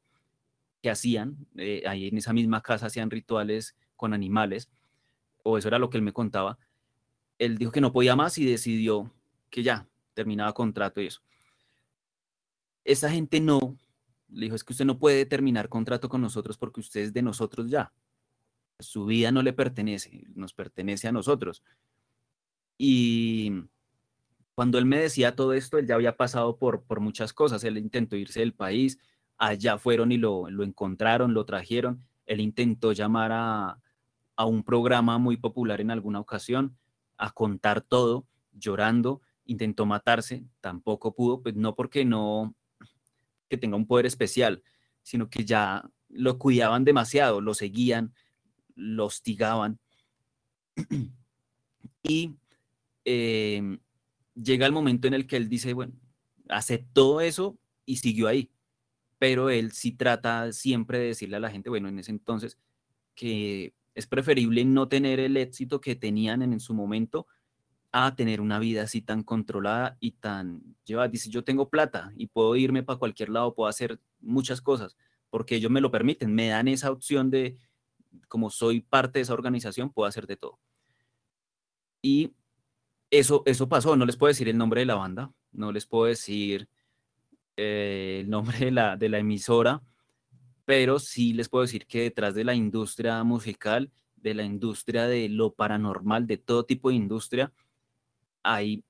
que 0.82 0.90
hacían, 0.90 1.48
eh, 1.58 1.84
ahí 1.88 2.08
en 2.08 2.18
esa 2.18 2.34
misma 2.34 2.62
casa 2.62 2.88
hacían 2.88 3.10
rituales 3.10 3.76
con 3.96 4.14
animales, 4.14 4.70
o 5.44 5.58
eso 5.58 5.68
era 5.68 5.80
lo 5.80 5.90
que 5.90 5.98
él 5.98 6.04
me 6.04 6.14
contaba, 6.14 6.58
él 7.38 7.58
dijo 7.58 7.72
que 7.72 7.82
no 7.82 7.94
podía 7.94 8.16
más 8.16 8.38
y 8.38 8.46
decidió 8.46 9.12
que 9.50 9.64
ya 9.64 9.88
terminaba 10.14 10.54
contrato 10.54 11.02
y 11.02 11.08
eso. 11.08 11.22
Esa 12.84 13.10
gente 13.10 13.40
no, 13.40 13.78
le 14.30 14.46
dijo, 14.46 14.56
es 14.56 14.64
que 14.64 14.74
usted 14.74 14.86
no 14.86 15.00
puede 15.00 15.26
terminar 15.26 15.70
contrato 15.70 16.10
con 16.10 16.22
nosotros 16.22 16.58
porque 16.58 16.80
usted 16.80 17.02
es 17.02 17.14
de 17.14 17.22
nosotros 17.22 17.70
ya. 17.70 17.94
Su 18.80 19.06
vida 19.06 19.32
no 19.32 19.44
le 19.44 19.54
pertenece, 19.54 20.24
nos 20.34 20.54
pertenece 20.54 21.08
a 21.08 21.12
nosotros. 21.12 21.64
Y 22.78 23.52
cuando 24.54 24.78
él 24.78 24.86
me 24.86 25.00
decía 25.00 25.36
todo 25.36 25.54
esto, 25.54 25.78
él 25.78 25.88
ya 25.88 25.96
había 25.96 26.18
pasado 26.18 26.58
por, 26.58 26.84
por 26.84 27.00
muchas 27.00 27.34
cosas. 27.34 27.64
Él 27.64 27.78
intentó 27.78 28.16
irse 28.16 28.42
del 28.42 28.54
país, 28.54 29.00
allá 29.38 29.78
fueron 29.78 30.12
y 30.12 30.18
lo, 30.18 30.50
lo 30.50 30.64
encontraron, 30.64 31.34
lo 31.34 31.46
trajeron. 31.46 32.06
Él 32.26 32.42
intentó 32.42 32.92
llamar 32.92 33.32
a, 33.34 33.80
a 34.36 34.46
un 34.46 34.64
programa 34.64 35.18
muy 35.18 35.38
popular 35.38 35.82
en 35.82 35.92
alguna 35.92 36.20
ocasión, 36.20 36.78
a 37.18 37.32
contar 37.32 37.82
todo, 37.82 38.26
llorando, 38.54 39.22
intentó 39.46 39.86
matarse, 39.86 40.44
tampoco 40.60 41.14
pudo, 41.14 41.42
pues 41.42 41.56
no 41.56 41.76
porque 41.76 42.06
no 42.06 42.56
que 43.50 43.58
tenga 43.58 43.76
un 43.76 43.86
poder 43.86 44.06
especial, 44.06 44.64
sino 45.04 45.30
que 45.30 45.44
ya 45.46 45.84
lo 46.10 46.38
cuidaban 46.40 46.86
demasiado, 46.86 47.42
lo 47.42 47.54
seguían, 47.54 48.14
lo 48.76 49.06
hostigaban. 49.06 49.80
y 52.04 52.36
eh, 53.06 53.78
llega 54.42 54.66
el 54.66 54.72
momento 54.72 55.08
en 55.08 55.14
el 55.14 55.28
que 55.28 55.38
él 55.38 55.50
dice, 55.50 55.74
bueno, 55.74 55.94
aceptó 56.50 57.22
eso 57.22 57.58
y 57.86 57.98
siguió 57.98 58.28
ahí. 58.28 58.52
pero 59.20 59.50
él 59.52 59.72
sí 59.72 59.92
trata 59.92 60.52
siempre 60.52 60.98
de 61.00 61.08
decirle 61.08 61.38
a 61.38 61.40
la 61.40 61.52
gente, 61.52 61.70
bueno, 61.70 61.90
en 61.90 62.00
ese 62.00 62.12
entonces, 62.12 62.58
que 63.16 63.76
es 63.94 64.08
preferible 64.08 64.66
no 64.66 64.88
tener 64.88 65.20
el 65.20 65.38
éxito 65.38 65.80
que 65.82 65.96
tenían 65.96 66.42
en, 66.42 66.60
su 66.60 66.74
momento 66.74 67.28
a 67.92 68.16
tener 68.16 68.42
una 68.42 68.58
vida 68.58 68.84
así 68.84 69.02
tan 69.02 69.22
controlada 69.24 69.98
y 70.00 70.14
tan 70.14 70.76
llevada. 70.86 71.10
Dice, 71.10 71.30
yo 71.30 71.44
tengo 71.44 71.70
plata 71.70 72.12
y 72.16 72.28
puedo 72.28 72.56
irme 72.56 72.84
para 72.84 72.98
cualquier 72.98 73.30
lado, 73.30 73.54
puedo 73.54 73.70
hacer 73.70 74.00
muchas 74.22 74.62
cosas, 74.62 74.98
porque 75.30 75.56
ellos 75.56 75.72
me 75.72 75.82
lo 75.82 75.92
permiten, 75.92 76.34
me 76.34 76.48
dan 76.48 76.68
esa 76.68 76.90
opción 76.90 77.30
de, 77.30 77.58
como 78.28 78.50
soy 78.50 78.82
parte 78.82 79.20
de 79.20 79.24
esa 79.24 79.34
organización, 79.34 79.92
puedo 79.92 80.08
hacer 80.08 80.26
de 80.26 80.38
todo. 80.38 80.58
Y 82.02 82.34
eso, 83.12 83.44
eso 83.46 83.68
pasó, 83.70 83.96
no 83.96 84.06
les 84.06 84.16
puedo 84.16 84.30
decir 84.30 84.48
el 84.50 84.58
nombre 84.58 84.82
de 84.82 84.86
la 84.86 84.96
banda, 84.96 85.32
no 85.52 85.72
les 85.72 85.86
puedo 85.86 86.06
decir 86.06 86.70
eh, 87.58 88.20
el 88.22 88.30
nombre 88.30 88.58
de 88.58 88.72
la, 88.72 88.96
de 88.98 89.10
la 89.10 89.20
emisora, 89.20 89.84
pero 90.66 90.98
sí 90.98 91.34
les 91.34 91.50
puedo 91.50 91.64
decir 91.64 91.86
que 91.86 92.04
detrás 92.04 92.34
de 92.34 92.46
la 92.46 92.56
industria 92.56 93.22
musical, 93.24 93.92
de 94.16 94.34
la 94.34 94.44
industria 94.44 95.08
de 95.08 95.28
lo 95.28 95.54
paranormal, 95.54 96.26
de 96.26 96.38
todo 96.38 96.66
tipo 96.66 96.90
de 96.90 96.96
industria, 96.96 97.52
hay, 98.44 98.84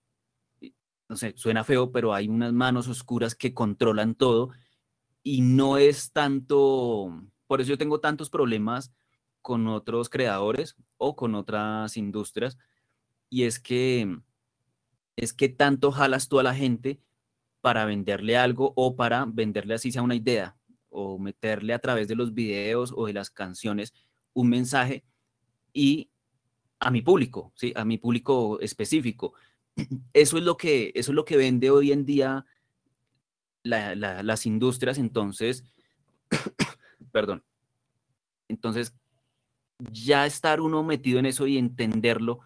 no 1.10 1.16
sé, 1.16 1.34
suena 1.36 1.64
feo, 1.64 1.92
pero 1.92 2.14
hay 2.14 2.28
unas 2.28 2.54
manos 2.54 2.88
oscuras 2.88 3.34
que 3.34 3.54
controlan 3.54 4.14
todo 4.14 4.52
y 5.24 5.42
no 5.42 5.78
es 5.78 6.12
tanto, 6.12 7.24
por 7.48 7.62
eso 7.62 7.72
yo 7.72 7.78
tengo 7.78 8.00
tantos 8.00 8.30
problemas 8.30 8.94
con 9.42 9.68
otros 9.68 10.10
creadores 10.10 10.76
o 10.98 11.16
con 11.16 11.34
otras 11.34 11.98
industrias, 11.98 12.58
y 13.32 13.46
es 13.46 13.60
que 13.60 14.20
es 15.16 15.34
que 15.34 15.50
tanto 15.50 15.92
jalas 15.92 16.28
tú 16.28 16.40
a 16.40 16.44
la 16.44 16.54
gente 16.54 17.00
para 17.62 17.86
venderle 17.86 18.38
algo 18.38 18.74
o 18.76 18.96
para 18.96 19.26
venderle 19.26 19.74
así 19.74 19.92
sea 19.92 20.04
una 20.04 20.16
idea 20.16 20.58
o 20.90 21.18
meterle 21.18 21.74
a 21.74 21.80
través 21.80 22.08
de 22.08 22.16
los 22.16 22.34
videos 22.34 22.94
o 22.96 23.08
de 23.08 23.14
las 23.14 23.30
canciones 23.30 23.94
un 24.34 24.50
mensaje 24.50 25.04
y 25.74 26.10
a 26.80 26.92
mi 26.92 27.02
público, 27.02 27.54
¿sí? 27.56 27.72
a 27.76 27.86
mi 27.86 27.98
público 27.98 28.60
específico. 28.60 29.34
Eso 30.14 30.38
es 30.38 30.44
lo 30.44 30.58
que, 30.58 30.92
eso 30.96 31.12
es 31.12 31.16
lo 31.16 31.24
que 31.24 31.38
vende 31.38 31.70
hoy 31.70 31.92
en 31.92 32.06
día 32.06 32.46
las 33.64 34.46
industrias, 34.48 34.98
entonces, 34.98 35.64
perdón, 37.12 37.44
entonces 38.48 38.94
ya 39.92 40.26
estar 40.26 40.62
uno 40.62 40.84
metido 40.84 41.20
en 41.20 41.28
eso 41.28 41.46
y 41.46 41.60
entenderlo 41.60 42.40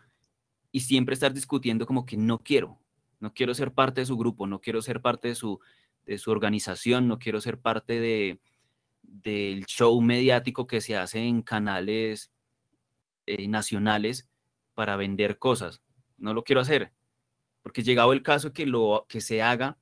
y 0.75 0.81
siempre 0.81 1.13
estar 1.13 1.33
discutiendo 1.33 1.85
como 1.85 2.05
que 2.05 2.17
no 2.17 2.39
quiero, 2.39 2.77
no 3.21 3.33
quiero 3.33 3.53
ser 3.53 3.71
parte 3.71 4.01
de 4.01 4.07
su 4.07 4.17
grupo, 4.17 4.45
no 4.45 4.59
quiero 4.59 4.81
ser 4.81 4.99
parte 5.01 5.29
de 5.29 5.35
su, 5.35 5.61
de 6.05 6.17
su 6.17 6.31
organización, 6.31 7.07
no 7.07 7.17
quiero 7.17 7.39
ser 7.39 7.61
parte 7.61 7.97
de, 8.01 8.41
del 9.01 9.65
show 9.67 10.01
mediático 10.01 10.67
que 10.67 10.81
se 10.81 10.97
hace 10.97 11.19
en 11.19 11.43
canales 11.43 12.29
eh, 13.25 13.47
nacionales 13.47 14.27
para 14.73 14.97
vender 14.97 15.39
cosas. 15.39 15.81
No 16.17 16.33
lo 16.33 16.43
quiero 16.43 16.59
hacer, 16.59 16.91
porque 17.61 17.81
llegado 17.81 18.11
el 18.11 18.21
caso 18.21 18.51
que 18.51 18.65
lo 18.65 19.05
que 19.07 19.21
se 19.21 19.41
haga, 19.41 19.77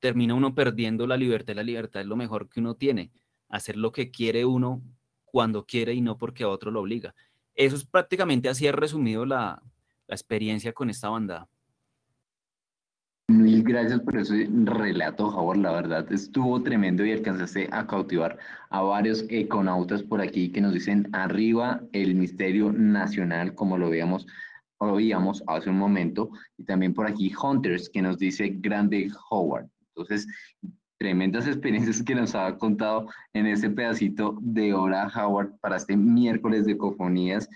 termina 0.00 0.34
uno 0.34 0.56
perdiendo 0.56 1.06
la 1.06 1.16
libertad. 1.16 1.54
La 1.54 1.62
libertad 1.62 2.02
es 2.02 2.08
lo 2.08 2.16
mejor 2.16 2.48
que 2.48 2.58
uno 2.58 2.74
tiene, 2.74 3.12
hacer 3.48 3.76
lo 3.76 3.92
que 3.92 4.10
quiere 4.10 4.44
uno 4.44 4.82
cuando 5.24 5.66
quiere 5.66 5.94
y 5.94 6.00
no 6.00 6.18
porque 6.18 6.42
a 6.42 6.48
otro 6.48 6.72
lo 6.72 6.80
obliga. 6.80 7.14
Eso 7.54 7.76
es 7.76 7.84
prácticamente 7.84 8.48
así 8.48 8.68
resumido 8.72 9.24
la, 9.24 9.62
la 10.08 10.14
experiencia 10.14 10.72
con 10.72 10.90
esta 10.90 11.08
banda. 11.08 11.48
Mil 13.28 13.64
gracias 13.64 14.00
por 14.00 14.18
ese 14.18 14.48
relato, 14.50 15.26
Howard. 15.26 15.58
La 15.58 15.72
verdad 15.72 16.12
estuvo 16.12 16.62
tremendo 16.62 17.04
y 17.04 17.10
alcanzaste 17.10 17.68
a 17.72 17.84
cautivar 17.84 18.38
a 18.70 18.82
varios 18.82 19.24
econautas 19.28 20.04
por 20.04 20.20
aquí 20.20 20.52
que 20.52 20.60
nos 20.60 20.72
dicen 20.72 21.08
arriba 21.12 21.80
el 21.92 22.14
misterio 22.14 22.70
nacional, 22.72 23.52
como 23.56 23.78
lo 23.78 23.90
veíamos, 23.90 24.28
oíamos 24.78 25.42
hace 25.48 25.70
un 25.70 25.78
momento. 25.78 26.30
Y 26.56 26.64
también 26.64 26.94
por 26.94 27.08
aquí 27.08 27.32
Hunters, 27.34 27.90
que 27.90 28.00
nos 28.00 28.16
dice 28.16 28.48
grande 28.58 29.10
Howard. 29.30 29.66
Entonces, 29.88 30.28
tremendas 30.98 31.48
experiencias 31.48 32.02
que 32.02 32.14
nos 32.14 32.34
ha 32.36 32.56
contado 32.58 33.08
en 33.32 33.46
ese 33.46 33.70
pedacito 33.70 34.38
de 34.40 34.72
hora 34.72 35.10
Howard 35.14 35.58
para 35.60 35.76
este 35.76 35.96
miércoles 35.96 36.64
de 36.64 36.78
cofonías. 36.78 37.48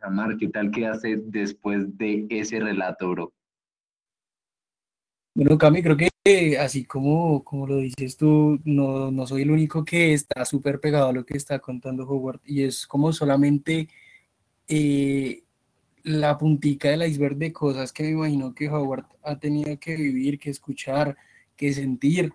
Jamar, 0.00 0.36
¿qué 0.36 0.48
tal 0.48 0.70
hace 0.84 1.16
después 1.16 1.96
de 1.96 2.26
ese 2.30 2.60
relato, 2.60 3.10
bro? 3.10 3.32
Bueno, 5.34 5.56
Cami, 5.56 5.82
creo 5.82 5.96
que 5.96 6.58
así 6.58 6.84
como, 6.84 7.42
como 7.42 7.66
lo 7.66 7.78
dices 7.78 8.16
tú, 8.16 8.60
no, 8.64 9.10
no 9.10 9.26
soy 9.26 9.42
el 9.42 9.50
único 9.50 9.84
que 9.84 10.12
está 10.12 10.44
súper 10.44 10.78
pegado 10.78 11.08
a 11.08 11.12
lo 11.12 11.24
que 11.24 11.36
está 11.36 11.58
contando 11.58 12.06
Howard 12.06 12.40
y 12.44 12.64
es 12.64 12.86
como 12.86 13.12
solamente 13.12 13.88
eh, 14.68 15.42
la 16.04 16.38
puntica 16.38 16.90
del 16.90 17.04
iceberg 17.04 17.36
de 17.36 17.52
cosas 17.52 17.92
que 17.92 18.02
me 18.04 18.10
imagino 18.10 18.54
que 18.54 18.68
Howard 18.68 19.06
ha 19.22 19.38
tenido 19.38 19.78
que 19.78 19.96
vivir, 19.96 20.38
que 20.38 20.50
escuchar, 20.50 21.16
que 21.56 21.72
sentir 21.72 22.32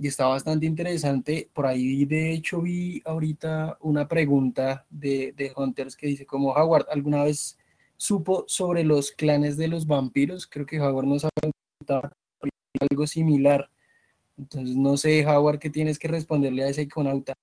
y 0.00 0.08
está 0.08 0.26
bastante 0.26 0.64
interesante. 0.64 1.50
Por 1.52 1.66
ahí, 1.66 2.06
de 2.06 2.32
hecho, 2.32 2.62
vi 2.62 3.02
ahorita 3.04 3.76
una 3.80 4.08
pregunta 4.08 4.86
de, 4.88 5.34
de 5.36 5.52
Hunters 5.54 5.94
que 5.94 6.06
dice, 6.06 6.24
como 6.24 6.52
Howard, 6.52 6.86
¿alguna 6.90 7.24
vez 7.24 7.58
supo 7.98 8.46
sobre 8.48 8.82
los 8.82 9.12
clanes 9.12 9.58
de 9.58 9.68
los 9.68 9.86
vampiros? 9.86 10.46
Creo 10.46 10.64
que 10.64 10.80
Howard 10.80 11.06
nos 11.06 11.26
ha 11.26 11.28
preguntado 11.28 12.16
algo 12.90 13.06
similar. 13.06 13.70
Entonces, 14.38 14.74
no 14.74 14.96
sé, 14.96 15.26
Howard, 15.26 15.58
¿qué 15.58 15.68
tienes 15.68 15.98
que 15.98 16.08
responderle 16.08 16.64
a 16.64 16.68
ese 16.68 16.80
iconauta? 16.80 17.34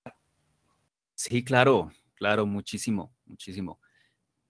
Sí, 1.14 1.44
claro, 1.44 1.92
claro, 2.16 2.48
muchísimo, 2.48 3.14
muchísimo. 3.28 3.80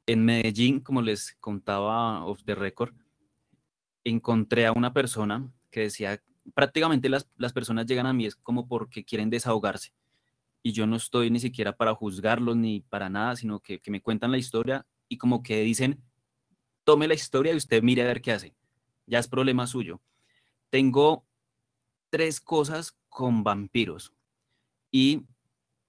En 0.06 0.24
Medellín, 0.24 0.80
como 0.80 1.02
les 1.02 1.34
contaba 1.42 2.24
off 2.26 2.42
the 2.46 2.56
record, 2.56 2.94
encontré 4.06 4.66
a 4.66 4.72
una 4.72 4.94
persona 4.94 5.52
que 5.70 5.82
decía 5.82 6.24
prácticamente 6.54 7.10
las, 7.10 7.26
personas 7.54 7.86
llegan 7.86 8.06
a 8.06 8.14
mí 8.14 8.26
es 8.26 8.36
como 8.36 8.68
porque 8.68 9.04
quieren 9.04 9.30
desahogarse. 9.30 9.94
Y 10.64 10.72
yo 10.72 10.88
no 10.88 10.96
estoy 10.96 11.30
ni 11.30 11.40
siquiera 11.40 11.76
para 11.76 11.96
juzgarlos 11.96 12.56
ni 12.58 12.82
para 12.82 13.10
nada, 13.10 13.36
sino 13.36 13.60
que, 13.60 13.82
me 13.88 14.02
cuentan 14.02 14.32
la 14.32 14.38
historia 14.38 14.86
y 15.08 15.18
como 15.18 15.44
que 15.44 15.62
dicen, 15.62 16.04
tome 16.84 17.08
la 17.08 17.14
historia 17.14 17.54
y 17.54 17.58
usted 17.58 17.82
mire 17.84 18.02
a 18.02 18.08
ver 18.08 18.22
qué 18.22 18.32
hace. 18.32 18.56
Ya 19.06 19.20
es 19.20 19.28
problema 19.28 19.68
suyo. 19.68 20.02
Tengo 20.70 21.26
tres 22.10 22.42
cosas 22.42 22.98
con 23.10 23.44
vampiros. 23.44 24.14
Y 24.92 25.26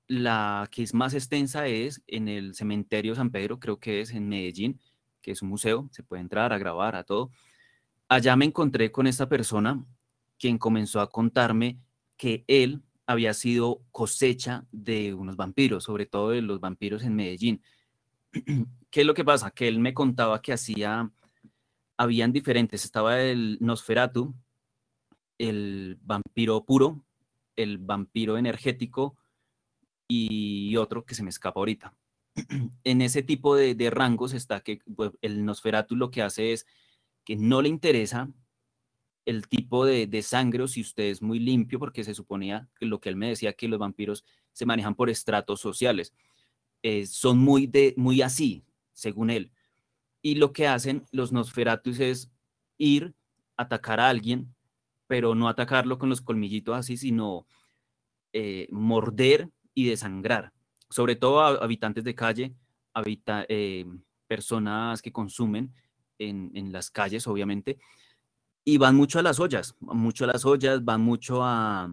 la 0.06 0.68
que 0.70 0.82
es 0.82 0.94
más 0.94 1.14
extensa 1.14 1.66
es 1.66 2.02
en 2.06 2.28
el 2.28 2.54
cementerio 2.54 3.14
San 3.14 3.30
Pedro, 3.30 3.58
creo 3.58 3.78
que 3.78 4.00
es 4.00 4.12
en 4.12 4.28
Medellín, 4.28 4.80
que 5.20 5.32
es 5.32 5.42
un 5.42 5.48
museo, 5.48 5.88
se 5.92 6.02
puede 6.02 6.22
entrar 6.22 6.52
a 6.52 6.58
grabar, 6.58 6.96
a 6.96 7.04
todo. 7.04 7.30
Allá 8.08 8.36
me 8.36 8.46
encontré 8.46 8.90
con 8.90 9.06
esta 9.06 9.28
persona 9.28 9.84
quien 10.38 10.58
comenzó 10.58 11.00
a 11.00 11.10
contarme 11.10 11.78
que 12.16 12.44
él 12.46 12.82
había 13.06 13.32
sido 13.34 13.82
cosecha 13.90 14.66
de 14.70 15.14
unos 15.14 15.36
vampiros, 15.36 15.84
sobre 15.84 16.06
todo 16.06 16.30
de 16.30 16.42
los 16.42 16.60
vampiros 16.60 17.02
en 17.02 17.16
Medellín. 17.16 17.62
¿Qué 18.90 19.00
es 19.00 19.06
lo 19.06 19.14
que 19.14 19.24
pasa? 19.24 19.50
Que 19.50 19.68
él 19.68 19.78
me 19.78 19.94
contaba 19.94 20.42
que 20.42 20.52
hacía, 20.52 21.10
habían 21.96 22.32
diferentes, 22.32 22.84
estaba 22.84 23.20
el 23.20 23.58
Nosferatu, 23.60 24.34
el 25.38 25.98
vampiro 26.02 26.64
puro, 26.64 27.02
el 27.56 27.78
vampiro 27.78 28.36
energético 28.36 29.16
y 30.06 30.76
otro 30.76 31.04
que 31.04 31.14
se 31.14 31.22
me 31.22 31.30
escapa 31.30 31.60
ahorita. 31.60 31.94
En 32.84 33.02
ese 33.02 33.22
tipo 33.22 33.56
de, 33.56 33.90
rangos 33.90 34.32
está 34.32 34.60
que 34.60 34.80
pues, 34.94 35.12
el 35.22 35.44
Nosferatu 35.44 35.96
lo 35.96 36.10
que 36.10 36.22
hace 36.22 36.52
es 36.52 36.66
que 37.24 37.36
no 37.36 37.62
le 37.62 37.68
interesa 37.68 38.30
el 39.28 39.46
tipo 39.46 39.84
de, 39.84 40.22
sangre 40.22 40.62
o 40.62 40.68
si 40.68 40.80
usted 40.80 41.04
es 41.04 41.20
muy 41.20 41.38
limpio, 41.38 41.78
porque 41.78 42.02
se 42.02 42.14
suponía 42.14 42.66
que 42.80 42.86
lo 42.86 42.98
que 42.98 43.10
él 43.10 43.16
me 43.16 43.28
decía, 43.28 43.52
que 43.52 43.68
los 43.68 43.78
vampiros 43.78 44.24
se 44.52 44.64
manejan 44.64 44.94
por 44.94 45.10
estratos 45.10 45.60
sociales. 45.60 46.14
Eh, 46.82 47.04
son 47.04 47.38
muy, 47.38 47.66
de, 47.66 47.92
muy 47.98 48.22
así, 48.22 48.64
según 48.94 49.28
él. 49.28 49.52
Y 50.22 50.36
lo 50.36 50.54
que 50.54 50.66
hacen 50.66 51.04
los 51.12 51.30
Nosferatus 51.30 52.00
es 52.00 52.30
ir, 52.78 53.14
atacar 53.58 54.00
a 54.00 54.08
alguien, 54.08 54.54
pero 55.06 55.34
no 55.34 55.50
atacarlo 55.50 55.98
con 55.98 56.08
los 56.08 56.22
colmillitos 56.22 56.74
así, 56.74 56.96
sino 56.96 57.46
eh, 58.32 58.66
morder 58.70 59.50
y 59.74 59.90
desangrar. 59.90 60.54
Sobre 60.88 61.16
todo 61.16 61.42
a 61.42 61.48
habitantes 61.48 62.02
de 62.02 62.14
calle, 62.14 62.54
habita, 62.94 63.44
eh, 63.50 63.84
personas 64.26 65.02
que 65.02 65.12
consumen 65.12 65.74
en, 66.18 66.50
en 66.54 66.72
las 66.72 66.90
calles, 66.90 67.26
obviamente, 67.26 67.78
y 68.68 68.76
van 68.76 68.96
mucho 68.96 69.18
a 69.18 69.22
las 69.22 69.40
ollas, 69.40 69.74
mucho 69.80 70.24
a 70.24 70.26
las 70.26 70.44
ollas, 70.44 70.84
van 70.84 71.00
mucho 71.00 71.42
a, 71.42 71.90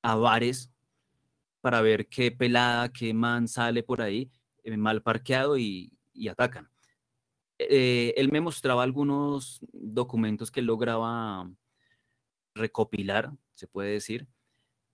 bares 0.00 0.70
para 1.60 1.82
ver 1.82 2.08
qué 2.08 2.30
pelada, 2.30 2.92
qué 2.92 3.12
man 3.12 3.48
sale 3.48 3.82
por 3.82 4.00
ahí, 4.00 4.30
eh, 4.62 4.76
mal 4.76 5.02
parqueado 5.02 5.58
y, 5.58 5.92
atacan. 6.30 6.70
Eh, 7.58 8.14
él 8.16 8.30
me 8.30 8.40
mostraba 8.40 8.84
algunos 8.84 9.58
documentos 9.72 10.52
que 10.52 10.62
lograba 10.62 11.50
recopilar, 12.54 13.32
se 13.50 13.66
puede 13.66 13.90
decir, 13.90 14.28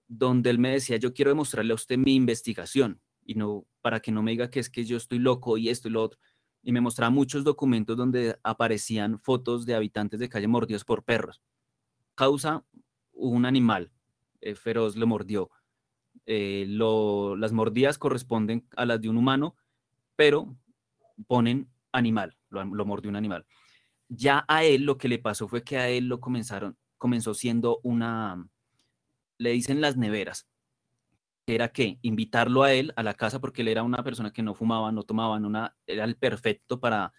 donde 0.08 0.48
él 0.48 0.58
me 0.58 0.70
decía, 0.70 0.96
yo 0.96 1.12
quiero 1.12 1.30
demostrarle 1.30 1.72
a 1.72 1.74
usted 1.74 1.98
mi 1.98 2.14
investigación 2.14 3.02
y 3.22 3.34
no 3.34 3.66
para 3.82 4.00
que 4.00 4.12
no 4.12 4.22
me 4.22 4.30
diga 4.30 4.48
que 4.48 4.60
es 4.60 4.70
que 4.70 4.86
yo 4.86 4.96
estoy 4.96 5.18
loco 5.18 5.58
y 5.58 5.68
esto 5.68 5.88
y 5.88 5.90
lo 5.90 6.02
otro. 6.02 6.18
Y 6.66 6.72
me 6.72 6.80
mostraba 6.80 7.10
muchos 7.10 7.44
documentos 7.44 7.96
donde 7.96 8.40
aparecían 8.42 9.20
fotos 9.20 9.66
de 9.66 9.76
habitantes 9.76 10.18
de 10.18 10.28
calle 10.28 10.48
mordidos 10.48 10.84
por 10.84 11.04
perros. 11.04 11.40
Causa 12.16 12.64
un 13.12 13.46
animal 13.46 13.92
eh, 14.40 14.56
feroz 14.56 14.96
lo 14.96 15.06
mordió. 15.06 15.48
Eh, 16.26 16.66
las 16.68 17.52
mordidas 17.52 17.98
corresponden 17.98 18.66
a 18.76 18.84
las 18.84 19.00
de 19.00 19.08
un 19.08 19.16
humano, 19.16 19.54
pero 20.16 20.56
ponen 21.28 21.70
animal, 21.92 22.36
lo, 22.48 22.64
lo 22.64 22.84
mordió 22.84 23.10
un 23.10 23.16
animal. 23.16 23.46
Ya 24.08 24.44
a 24.48 24.64
él 24.64 24.82
lo 24.82 24.98
que 24.98 25.06
le 25.06 25.20
pasó 25.20 25.46
fue 25.46 25.62
que 25.62 25.78
a 25.78 25.88
él 25.88 26.08
lo 26.08 26.18
comenzaron, 26.18 26.76
comenzó 26.98 27.32
siendo 27.32 27.78
una, 27.84 28.48
le 29.38 29.50
dicen 29.52 29.80
las 29.80 29.96
neveras, 29.96 30.48
era 31.46 31.68
que 31.68 31.98
invitarlo 32.02 32.64
a 32.64 32.72
él 32.72 32.92
a 32.96 33.02
la 33.02 33.14
casa 33.14 33.40
porque 33.40 33.62
él 33.62 33.68
era 33.68 33.84
una 33.84 34.02
persona 34.02 34.32
que 34.32 34.42
no 34.42 34.54
fumaba, 34.54 34.90
no 34.90 35.04
tomaba, 35.04 35.36
una, 35.36 35.76
era 35.86 36.04
el 36.04 36.16
perfecto 36.16 36.80
para, 36.80 37.12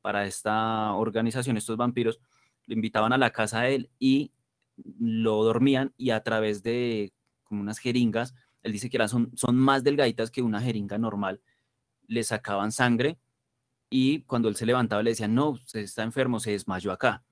para 0.00 0.26
esta 0.26 0.94
organización, 0.94 1.56
estos 1.56 1.76
vampiros, 1.76 2.20
le 2.66 2.74
invitaban 2.74 3.12
a 3.12 3.18
la 3.18 3.30
casa 3.30 3.60
a 3.60 3.68
él 3.68 3.90
y 3.98 4.32
lo 4.98 5.44
dormían 5.44 5.92
y 5.98 6.10
a 6.10 6.22
través 6.22 6.62
de 6.62 7.12
como 7.44 7.60
unas 7.60 7.78
jeringas, 7.78 8.34
él 8.62 8.72
dice 8.72 8.88
que 8.88 8.96
eran, 8.96 9.10
son, 9.10 9.30
son 9.36 9.56
más 9.56 9.84
delgaditas 9.84 10.30
que 10.30 10.40
una 10.40 10.62
jeringa 10.62 10.96
normal, 10.96 11.42
le 12.06 12.24
sacaban 12.24 12.72
sangre 12.72 13.18
y 13.90 14.22
cuando 14.22 14.48
él 14.48 14.56
se 14.56 14.66
levantaba 14.66 15.02
le 15.02 15.10
decían, 15.10 15.34
no, 15.34 15.50
usted 15.50 15.80
está 15.80 16.02
enfermo, 16.02 16.40
se 16.40 16.52
desmayó 16.52 16.90
acá. 16.90 17.22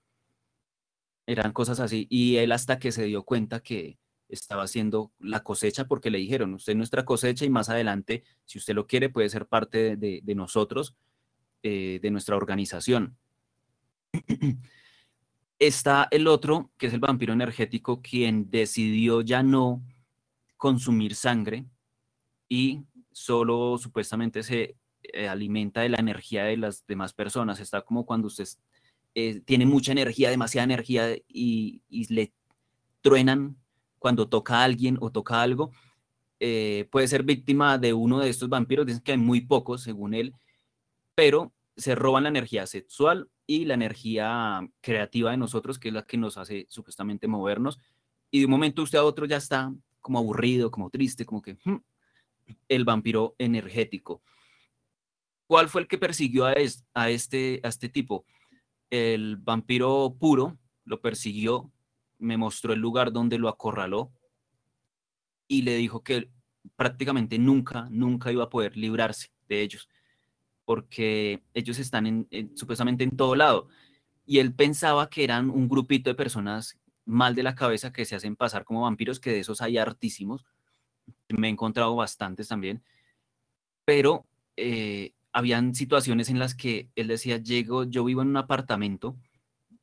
Eran 1.26 1.52
cosas 1.52 1.80
así 1.80 2.06
y 2.10 2.36
él 2.36 2.52
hasta 2.52 2.78
que 2.78 2.92
se 2.92 3.04
dio 3.04 3.22
cuenta 3.24 3.60
que, 3.60 3.98
estaba 4.32 4.62
haciendo 4.62 5.12
la 5.18 5.42
cosecha 5.42 5.86
porque 5.86 6.10
le 6.10 6.18
dijeron, 6.18 6.54
usted 6.54 6.72
es 6.72 6.76
nuestra 6.76 7.04
cosecha 7.04 7.44
y 7.44 7.50
más 7.50 7.68
adelante, 7.68 8.24
si 8.44 8.58
usted 8.58 8.74
lo 8.74 8.86
quiere, 8.86 9.10
puede 9.10 9.28
ser 9.28 9.46
parte 9.46 9.96
de, 9.96 10.34
nosotros, 10.34 10.96
eh, 11.62 12.00
de 12.02 12.10
nuestra 12.10 12.36
organización. 12.36 13.16
Está 15.58 16.08
el 16.10 16.26
otro, 16.26 16.72
que 16.76 16.86
es 16.86 16.94
el 16.94 17.00
vampiro 17.00 17.32
energético, 17.32 18.00
quien 18.00 18.50
decidió 18.50 19.20
ya 19.20 19.42
no 19.42 19.82
consumir 20.56 21.14
sangre 21.14 21.66
y 22.48 22.84
solo 23.12 23.78
supuestamente 23.78 24.42
se 24.42 24.76
eh, 25.02 25.28
alimenta 25.28 25.82
de 25.82 25.90
la 25.90 25.98
energía 25.98 26.44
de 26.44 26.56
las 26.56 26.86
demás 26.86 27.12
personas. 27.12 27.60
Está 27.60 27.82
como 27.82 28.06
cuando 28.06 28.28
usted 28.28 28.48
eh, 29.14 29.40
tiene 29.40 29.66
mucha 29.66 29.92
energía, 29.92 30.30
demasiada 30.30 30.64
energía 30.64 31.14
y, 31.28 31.82
y 31.88 32.12
le 32.12 32.32
truenan 33.02 33.61
cuando 34.02 34.28
toca 34.28 34.58
a 34.58 34.64
alguien 34.64 34.98
o 35.00 35.12
toca 35.12 35.40
algo, 35.40 35.70
eh, 36.40 36.88
puede 36.90 37.06
ser 37.06 37.22
víctima 37.22 37.78
de 37.78 37.92
uno 37.92 38.18
de 38.18 38.28
estos 38.30 38.48
vampiros, 38.48 38.84
dicen 38.84 39.00
que 39.00 39.12
hay 39.12 39.18
muy 39.18 39.42
pocos 39.42 39.80
según 39.82 40.12
él, 40.12 40.34
pero 41.14 41.52
se 41.76 41.94
roban 41.94 42.24
la 42.24 42.30
energía 42.30 42.66
sexual 42.66 43.30
y 43.46 43.64
la 43.64 43.74
energía 43.74 44.68
creativa 44.80 45.30
de 45.30 45.36
nosotros, 45.36 45.78
que 45.78 45.88
es 45.88 45.94
la 45.94 46.04
que 46.04 46.16
nos 46.16 46.36
hace 46.36 46.66
supuestamente 46.68 47.28
movernos, 47.28 47.78
y 48.32 48.40
de 48.40 48.46
un 48.46 48.50
momento 48.50 48.82
usted 48.82 48.98
a 48.98 49.04
otro 49.04 49.24
ya 49.24 49.36
está 49.36 49.72
como 50.00 50.18
aburrido, 50.18 50.72
como 50.72 50.90
triste, 50.90 51.24
como 51.24 51.40
que 51.40 51.56
hmm, 51.64 51.76
el 52.68 52.84
vampiro 52.84 53.36
energético. 53.38 54.20
¿Cuál 55.46 55.68
fue 55.68 55.82
el 55.82 55.86
que 55.86 55.98
persiguió 55.98 56.46
a, 56.46 56.54
este, 56.54 57.60
a 57.62 57.68
este 57.68 57.88
tipo? 57.88 58.24
El 58.90 59.36
vampiro 59.36 60.16
puro 60.18 60.58
lo 60.84 61.00
persiguió 61.00 61.70
me 62.22 62.36
mostró 62.36 62.72
el 62.72 62.80
lugar 62.80 63.12
donde 63.12 63.38
lo 63.38 63.48
acorraló 63.48 64.12
y 65.48 65.62
le 65.62 65.76
dijo 65.76 66.02
que 66.02 66.30
prácticamente 66.76 67.38
nunca, 67.38 67.88
nunca 67.90 68.32
iba 68.32 68.44
a 68.44 68.48
poder 68.50 68.76
librarse 68.76 69.28
de 69.48 69.62
ellos, 69.62 69.88
porque 70.64 71.42
ellos 71.52 71.78
están 71.78 72.06
en, 72.06 72.56
supuestamente 72.56 73.04
en 73.04 73.16
todo 73.16 73.34
lado. 73.34 73.68
Y 74.24 74.38
él 74.38 74.54
pensaba 74.54 75.10
que 75.10 75.24
eran 75.24 75.50
un 75.50 75.68
grupito 75.68 76.08
de 76.08 76.14
personas 76.14 76.78
mal 77.04 77.34
de 77.34 77.42
la 77.42 77.54
cabeza 77.54 77.92
que 77.92 78.04
se 78.04 78.14
hacen 78.14 78.36
pasar 78.36 78.64
como 78.64 78.82
vampiros, 78.82 79.18
que 79.18 79.30
de 79.30 79.40
esos 79.40 79.60
hay 79.60 79.76
hartísimos. 79.76 80.46
Me 81.28 81.48
he 81.48 81.50
encontrado 81.50 81.96
bastantes 81.96 82.48
también. 82.48 82.82
Pero 83.84 84.26
eh, 84.56 85.12
habían 85.32 85.74
situaciones 85.74 86.30
en 86.30 86.38
las 86.38 86.54
que 86.54 86.88
él 86.94 87.08
decía, 87.08 87.38
llego, 87.38 87.84
yo 87.84 88.04
vivo 88.04 88.22
en 88.22 88.28
un 88.28 88.36
apartamento 88.36 89.16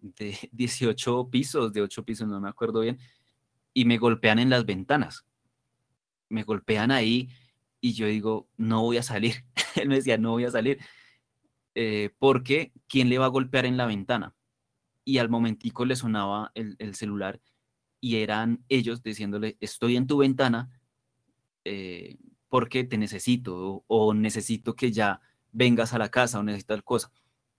de 0.02 0.38
18 0.52 1.30
pisos, 1.30 1.74
de 1.74 1.82
8 1.82 2.04
pisos, 2.04 2.28
no 2.28 2.40
me 2.40 2.50
acuerdo 2.50 2.82
bien, 2.82 3.00
y 3.74 3.86
me 3.86 3.98
golpean 3.98 4.40
en 4.40 4.50
las 4.50 4.66
ventanas. 4.66 5.26
Me 6.30 6.44
golpean 6.44 6.92
ahí 6.92 7.30
y 7.82 7.94
yo 7.94 8.08
digo, 8.08 8.50
no 8.58 8.82
voy 8.82 8.98
a 8.98 9.04
salir. 9.04 9.46
Él 9.76 9.90
me 9.90 9.96
decía, 9.96 10.18
no 10.18 10.32
voy 10.32 10.46
a 10.46 10.52
salir. 10.52 10.80
Eh, 11.76 12.14
porque 12.20 12.74
¿quién 12.88 13.10
le 13.10 13.18
va 13.18 13.26
a 13.26 13.30
golpear 13.30 13.66
en 13.66 13.78
la 13.78 13.86
ventana? 13.86 14.36
Y 15.06 15.18
al 15.20 15.30
momentico 15.30 15.86
le 15.86 15.96
sonaba 15.96 16.52
el, 16.54 16.78
celular 16.96 17.42
y 18.02 18.18
eran 18.18 18.64
ellos 18.70 19.02
diciéndole, 19.02 19.58
estoy 19.60 19.96
en 19.96 20.08
tu 20.08 20.18
ventana 20.18 20.70
eh, 21.64 22.18
porque 22.48 22.84
te 22.84 22.98
necesito 22.98 23.84
o, 23.88 24.14
necesito 24.14 24.76
que 24.76 24.92
ya 24.92 25.22
vengas 25.52 25.94
a 25.94 26.00
la 26.00 26.10
casa 26.10 26.40
o 26.40 26.44
necesito 26.44 26.74
tal 26.74 26.84
cosa 26.84 27.12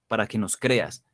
para 0.07 0.27
que 0.27 0.39
nos 0.39 0.57
creas 0.57 1.05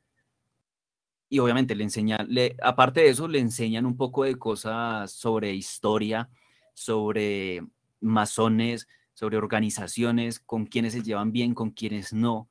y 1.28 1.38
obviamente 1.40 1.74
le 1.74 1.84
enseñan, 1.84 2.26
le, 2.28 2.56
aparte 2.62 3.00
de 3.00 3.08
eso, 3.08 3.26
le 3.28 3.40
enseñan 3.40 3.86
un 3.86 3.96
poco 3.96 4.24
de 4.24 4.36
cosas 4.36 5.10
sobre 5.12 5.54
historia, 5.54 6.30
sobre 6.72 7.66
masones, 8.00 8.86
sobre 9.12 9.36
organizaciones, 9.36 10.38
con 10.38 10.66
quienes 10.66 10.92
se 10.92 11.02
llevan 11.02 11.32
bien, 11.32 11.54
con 11.54 11.70
quienes 11.70 12.12
no. 12.12 12.48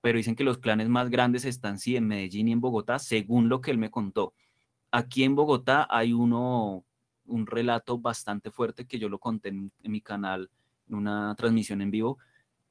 Pero 0.00 0.16
dicen 0.16 0.36
que 0.36 0.44
los 0.44 0.58
clanes 0.58 0.88
más 0.88 1.10
grandes 1.10 1.44
están 1.44 1.78
sí 1.78 1.96
en 1.96 2.06
Medellín 2.06 2.48
y 2.48 2.52
en 2.52 2.60
Bogotá, 2.60 2.98
según 2.98 3.48
lo 3.48 3.60
que 3.60 3.72
él 3.72 3.78
me 3.78 3.90
contó. 3.90 4.32
Aquí 4.90 5.24
en 5.24 5.34
Bogotá 5.34 5.86
hay 5.90 6.12
uno, 6.12 6.84
un 7.26 7.46
relato 7.46 7.98
bastante 7.98 8.50
fuerte 8.50 8.86
que 8.86 8.98
yo 8.98 9.08
lo 9.08 9.18
conté 9.18 9.50
en, 9.50 9.72
en 9.82 9.92
mi 9.92 10.00
canal, 10.00 10.50
en 10.88 10.94
una 10.94 11.34
transmisión 11.34 11.82
en 11.82 11.90
vivo, 11.90 12.18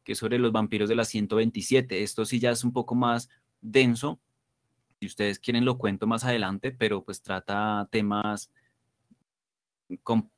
que 0.04 0.14
es 0.14 0.18
sobre 0.18 0.40
los 0.40 0.52
vampiros 0.52 0.90
de 0.90 0.96
la 0.96 1.06
127. 1.06 2.02
Esto 2.02 2.26
sí 2.26 2.40
ya 2.40 2.52
es 2.52 2.64
un 2.64 2.72
poco 2.74 2.96
más 2.96 3.30
denso, 3.62 4.20
si 5.00 5.06
ustedes 5.06 5.40
quieren 5.40 5.66
lo 5.66 5.78
cuento 5.78 6.08
más 6.08 6.24
adelante, 6.24 6.72
pero 6.72 7.04
pues 7.04 7.22
trata 7.22 7.88
temas 7.92 8.52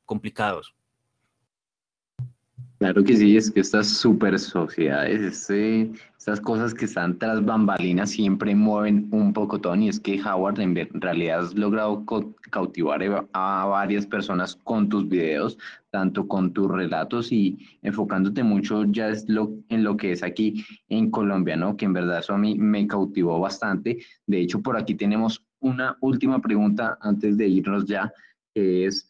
complicados. 0.04 0.74
Claro 2.80 3.04
que 3.04 3.14
sí, 3.14 3.36
es 3.36 3.50
que 3.50 3.60
estas 3.60 3.88
super 3.88 4.38
sociedades, 4.38 5.20
este, 5.20 5.90
estas 6.16 6.40
cosas 6.40 6.72
que 6.72 6.86
están 6.86 7.18
tras 7.18 7.44
bambalinas 7.44 8.08
siempre 8.08 8.54
mueven 8.54 9.06
un 9.10 9.34
poco 9.34 9.60
todo. 9.60 9.76
Y 9.76 9.90
es 9.90 10.00
que 10.00 10.18
Howard, 10.22 10.60
en 10.60 10.74
realidad 10.94 11.40
has 11.40 11.54
logrado 11.54 12.06
cautivar 12.50 13.28
a 13.34 13.66
varias 13.66 14.06
personas 14.06 14.56
con 14.64 14.88
tus 14.88 15.06
videos, 15.06 15.58
tanto 15.90 16.26
con 16.26 16.54
tus 16.54 16.70
relatos 16.70 17.30
y 17.32 17.58
enfocándote 17.82 18.42
mucho 18.42 18.86
ya 18.86 19.10
es 19.10 19.28
lo, 19.28 19.52
en 19.68 19.84
lo 19.84 19.98
que 19.98 20.12
es 20.12 20.22
aquí 20.22 20.64
en 20.88 21.10
Colombia, 21.10 21.56
¿no? 21.56 21.76
Que 21.76 21.84
en 21.84 21.92
verdad 21.92 22.20
eso 22.20 22.32
a 22.32 22.38
mí 22.38 22.54
me 22.54 22.86
cautivó 22.86 23.38
bastante. 23.38 23.98
De 24.26 24.40
hecho, 24.40 24.62
por 24.62 24.78
aquí 24.78 24.94
tenemos 24.94 25.44
una 25.58 25.98
última 26.00 26.40
pregunta 26.40 26.96
antes 27.02 27.36
de 27.36 27.46
irnos 27.46 27.84
ya, 27.84 28.10
que 28.54 28.86
es 28.86 29.09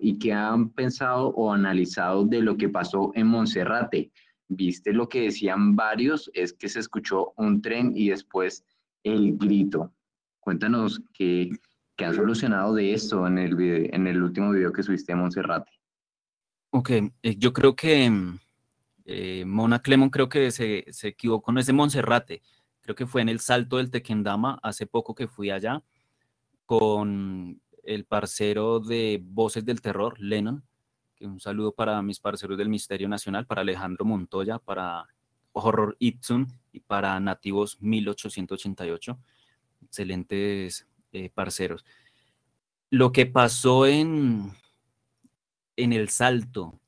¿y 0.00 0.18
qué 0.18 0.32
han 0.32 0.70
pensado 0.70 1.28
o 1.28 1.52
analizado 1.52 2.24
de 2.24 2.40
lo 2.40 2.56
que 2.56 2.68
pasó 2.68 3.12
en 3.14 3.28
Monserrate? 3.28 4.10
Viste 4.48 4.92
lo 4.92 5.08
que 5.08 5.22
decían 5.22 5.76
varios, 5.76 6.30
es 6.34 6.52
que 6.52 6.68
se 6.68 6.80
escuchó 6.80 7.32
un 7.36 7.62
tren 7.62 7.92
y 7.94 8.08
después 8.08 8.64
el 9.04 9.36
grito. 9.36 9.92
Cuéntanos 10.40 11.00
qué, 11.14 11.50
qué 11.96 12.04
han 12.04 12.14
solucionado 12.14 12.74
de 12.74 12.92
esto 12.92 13.26
en 13.26 13.38
el, 13.38 13.60
en 13.92 14.06
el 14.06 14.22
último 14.22 14.50
video 14.50 14.72
que 14.72 14.82
subiste 14.82 15.12
en 15.12 15.18
Monserrate. 15.18 15.70
Ok, 16.70 16.90
eh, 16.90 17.36
yo 17.36 17.52
creo 17.52 17.76
que 17.76 18.10
eh, 19.04 19.44
Mona 19.46 19.78
Clemon 19.78 20.10
creo 20.10 20.28
que 20.28 20.50
se, 20.50 20.84
se 20.90 21.08
equivocó, 21.08 21.52
no 21.52 21.60
es 21.60 21.66
de 21.66 21.72
Monserrate, 21.72 22.42
creo 22.80 22.96
que 22.96 23.06
fue 23.06 23.22
en 23.22 23.28
el 23.28 23.38
Salto 23.38 23.76
del 23.76 23.90
Tequendama, 23.90 24.58
hace 24.62 24.86
poco 24.86 25.14
que 25.14 25.28
fui 25.28 25.50
allá, 25.50 25.82
con 26.66 27.61
el 27.82 28.04
parcero 28.04 28.80
de 28.80 29.20
Voces 29.22 29.64
del 29.64 29.80
Terror, 29.80 30.18
Lennon, 30.20 30.64
un 31.26 31.40
saludo 31.40 31.72
para 31.72 32.00
mis 32.02 32.20
parceros 32.20 32.58
del 32.58 32.68
Misterio 32.68 33.08
Nacional, 33.08 33.46
para 33.46 33.62
Alejandro 33.62 34.04
Montoya, 34.04 34.58
para 34.58 35.06
Horror 35.52 35.96
Ipsum 35.98 36.46
y 36.72 36.80
para 36.80 37.18
Nativos 37.20 37.80
1888. 37.80 39.18
Excelentes 39.84 40.86
eh, 41.12 41.30
parceros. 41.30 41.84
Lo 42.90 43.12
que 43.12 43.26
pasó 43.26 43.86
en, 43.86 44.52
en 45.76 45.92
el 45.92 46.08
salto, 46.08 46.78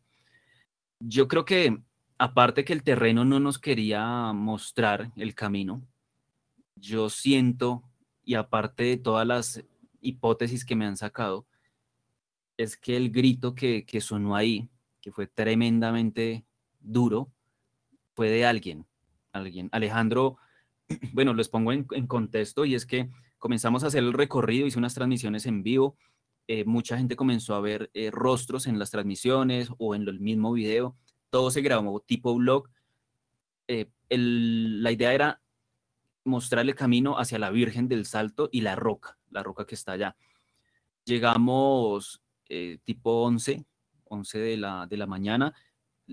yo 1.00 1.28
creo 1.28 1.44
que 1.44 1.78
aparte 2.18 2.64
que 2.64 2.72
el 2.72 2.82
terreno 2.82 3.24
no 3.24 3.40
nos 3.40 3.58
quería 3.58 4.32
mostrar 4.32 5.12
el 5.16 5.34
camino, 5.34 5.82
yo 6.76 7.08
siento, 7.08 7.82
y 8.24 8.34
aparte 8.34 8.84
de 8.84 8.96
todas 8.96 9.26
las 9.26 9.64
hipótesis 10.04 10.64
que 10.64 10.76
me 10.76 10.86
han 10.86 10.96
sacado, 10.96 11.46
es 12.56 12.76
que 12.76 12.96
el 12.96 13.10
grito 13.10 13.54
que, 13.54 13.84
que 13.84 14.00
sonó 14.00 14.36
ahí, 14.36 14.68
que 15.00 15.10
fue 15.10 15.26
tremendamente 15.26 16.44
duro, 16.80 17.32
fue 18.14 18.30
de 18.30 18.46
alguien, 18.46 18.86
alguien. 19.32 19.68
Alejandro, 19.72 20.38
bueno, 21.12 21.34
les 21.34 21.48
pongo 21.48 21.72
en, 21.72 21.84
contexto 22.06 22.64
y 22.64 22.74
es 22.74 22.86
que 22.86 23.10
comenzamos 23.38 23.84
a 23.84 23.88
hacer 23.88 24.02
el 24.02 24.12
recorrido, 24.12 24.66
hice 24.66 24.78
unas 24.78 24.94
transmisiones 24.94 25.46
en 25.46 25.62
vivo, 25.62 25.96
eh, 26.46 26.64
mucha 26.64 26.96
gente 26.96 27.16
comenzó 27.16 27.54
a 27.54 27.60
ver 27.60 27.90
eh, 27.94 28.10
rostros 28.10 28.66
en 28.66 28.78
las 28.78 28.90
transmisiones 28.90 29.70
o 29.78 29.94
en 29.94 30.02
el 30.02 30.20
mismo 30.20 30.52
video, 30.52 30.96
todo 31.30 31.50
se 31.50 31.62
grabó 31.62 32.00
tipo 32.00 32.34
blog. 32.34 32.68
Eh, 33.66 33.90
la 34.10 34.92
idea 34.92 35.14
era 35.14 35.42
mostrar 36.22 36.64
el 36.64 36.74
camino 36.74 37.18
hacia 37.18 37.38
la 37.38 37.50
Virgen 37.50 37.88
del 37.88 38.06
Salto 38.06 38.48
y 38.52 38.60
la 38.60 38.76
roca, 38.76 39.18
la 39.34 39.42
roca 39.42 39.66
que 39.66 39.74
está 39.74 39.92
allá. 39.92 40.16
Llegamos 41.04 42.22
eh, 42.48 42.78
tipo 42.84 43.22
11, 43.24 43.64
11 44.04 44.38
de 44.38 44.56
la, 44.56 44.86
de 44.86 44.96
la 44.96 45.06
mañana, 45.06 45.52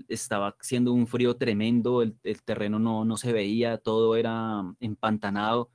estaba 0.08 0.56
haciendo 0.60 0.92
un 0.92 1.06
frío 1.06 1.36
tremendo, 1.36 2.02
el, 2.02 2.14
terreno 2.44 2.78
no, 2.78 3.04
no 3.04 3.16
se 3.16 3.32
veía, 3.32 3.78
todo 3.78 4.16
era 4.16 4.62
empantanado 4.80 5.70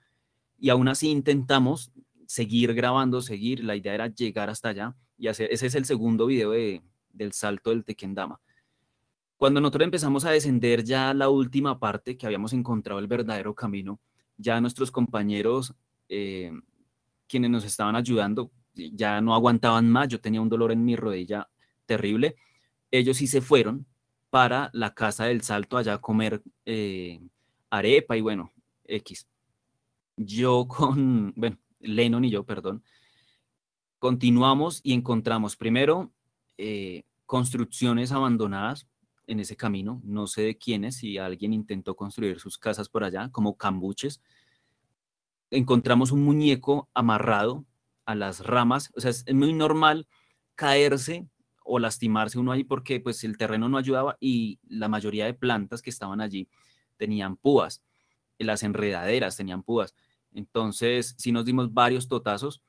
y 0.59 0.69
aún 0.69 0.87
así 0.87 1.09
intentamos 1.09 1.91
seguir 2.25 2.73
grabando, 2.73 3.21
seguir, 3.21 3.63
la 3.63 3.75
idea 3.75 3.93
era 3.93 4.07
llegar 4.07 4.49
hasta 4.49 4.69
allá 4.69 4.95
y 5.17 5.27
hacer, 5.27 5.49
ese 5.51 5.67
es 5.67 5.75
el 5.75 5.85
segundo 5.85 6.25
video 6.25 6.51
de- 6.51 6.81
del 7.11 7.31
salto 7.31 7.69
del 7.69 7.83
Tequendama. 7.85 8.39
Cuando 9.37 9.61
nosotros 9.61 9.85
empezamos 9.85 10.25
a 10.25 10.31
descender 10.31 10.83
ya 10.83 11.13
la 11.13 11.29
última 11.29 11.79
parte, 11.79 12.17
que 12.17 12.25
habíamos 12.25 12.53
encontrado 12.53 12.99
el 12.99 13.07
verdadero 13.07 13.53
camino, 13.53 13.99
ya 14.35 14.59
nuestros 14.59 14.91
compañeros, 14.91 15.73
eh, 16.09 16.51
quienes 17.27 17.49
nos 17.51 17.63
estaban 17.65 17.95
ayudando, 17.95 18.51
ya 18.73 19.21
no 19.21 19.33
aguantaban 19.33 19.89
más, 19.89 20.07
yo 20.07 20.19
tenía 20.19 20.41
un 20.41 20.49
dolor 20.49 20.71
en 20.71 20.83
mi 20.83 20.95
rodilla 20.95 21.49
terrible, 21.85 22.35
ellos 22.91 23.17
sí 23.17 23.27
se 23.27 23.41
fueron 23.41 23.85
para 24.29 24.69
la 24.73 24.93
casa 24.93 25.25
del 25.25 25.41
salto 25.41 25.77
allá 25.77 25.93
a 25.93 26.01
comer 26.01 26.41
eh, 26.65 27.19
arepa 27.69 28.17
y 28.17 28.21
bueno, 28.21 28.53
X. 28.85 29.27
Yo 30.15 30.67
con, 30.67 31.33
bueno, 31.35 31.57
Lennon 31.79 32.25
y 32.25 32.29
yo, 32.29 32.43
perdón, 32.43 32.83
continuamos 33.99 34.81
y 34.83 34.93
encontramos 34.93 35.55
primero 35.55 36.11
eh, 36.57 37.03
construcciones 37.25 38.11
abandonadas 38.11 38.87
en 39.27 39.39
ese 39.39 39.57
camino, 39.57 40.01
no 40.05 40.27
sé 40.27 40.43
de 40.43 40.57
quiénes, 40.57 40.97
si 40.97 41.17
alguien 41.17 41.53
intentó 41.53 41.95
construir 41.95 42.39
sus 42.39 42.57
casas 42.57 42.87
por 42.87 43.03
allá, 43.03 43.29
como 43.29 43.57
cambuches. 43.57 44.21
Encontramos 45.51 46.11
un 46.11 46.23
muñeco 46.23 46.89
amarrado 46.93 47.65
a 48.05 48.15
las 48.15 48.45
ramas, 48.45 48.91
o 48.95 49.01
sea, 49.01 49.11
es 49.11 49.25
muy 49.33 49.53
normal 49.53 50.07
caerse 50.55 51.27
o 51.63 51.79
lastimarse 51.79 52.39
uno 52.39 52.51
ahí 52.51 52.63
porque 52.63 52.99
pues 52.99 53.23
el 53.23 53.37
terreno 53.37 53.67
no 53.69 53.77
ayudaba 53.77 54.17
y 54.19 54.59
la 54.67 54.87
mayoría 54.87 55.25
de 55.25 55.33
plantas 55.33 55.81
que 55.81 55.89
estaban 55.89 56.21
allí 56.21 56.47
tenían 56.97 57.35
púas, 57.35 57.83
las 58.39 58.63
enredaderas 58.63 59.37
tenían 59.37 59.63
púas. 59.63 59.95
Entonces, 60.33 61.15
sí 61.17 61.31
nos 61.31 61.45
dimos 61.45 61.73
varios 61.73 62.07
totazos 62.07 62.61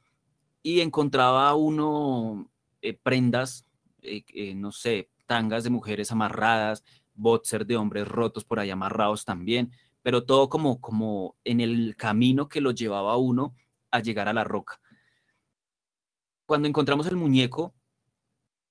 y 0.62 0.80
encontraba 0.80 1.54
uno 1.54 2.50
eh, 2.82 2.94
prendas, 2.94 3.66
eh, 4.02 4.24
eh, 4.34 4.54
no 4.54 4.72
sé, 4.72 5.10
tangas 5.26 5.64
de 5.64 5.70
mujeres 5.70 6.10
amarradas, 6.12 6.84
boxers 7.14 7.66
de 7.66 7.76
hombres 7.76 8.08
rotos 8.08 8.44
por 8.44 8.60
ahí 8.60 8.70
amarrados 8.70 9.24
también, 9.24 9.72
pero 10.08 10.24
todo 10.24 10.48
como, 10.48 10.80
como 10.80 11.36
en 11.44 11.60
el 11.60 11.94
camino 11.94 12.48
que 12.48 12.62
lo 12.62 12.70
llevaba 12.70 13.12
a 13.12 13.18
uno 13.18 13.54
a 13.90 14.00
llegar 14.00 14.26
a 14.26 14.32
la 14.32 14.42
roca. 14.42 14.80
Cuando 16.46 16.66
encontramos 16.66 17.06
el 17.08 17.16
muñeco, 17.16 17.74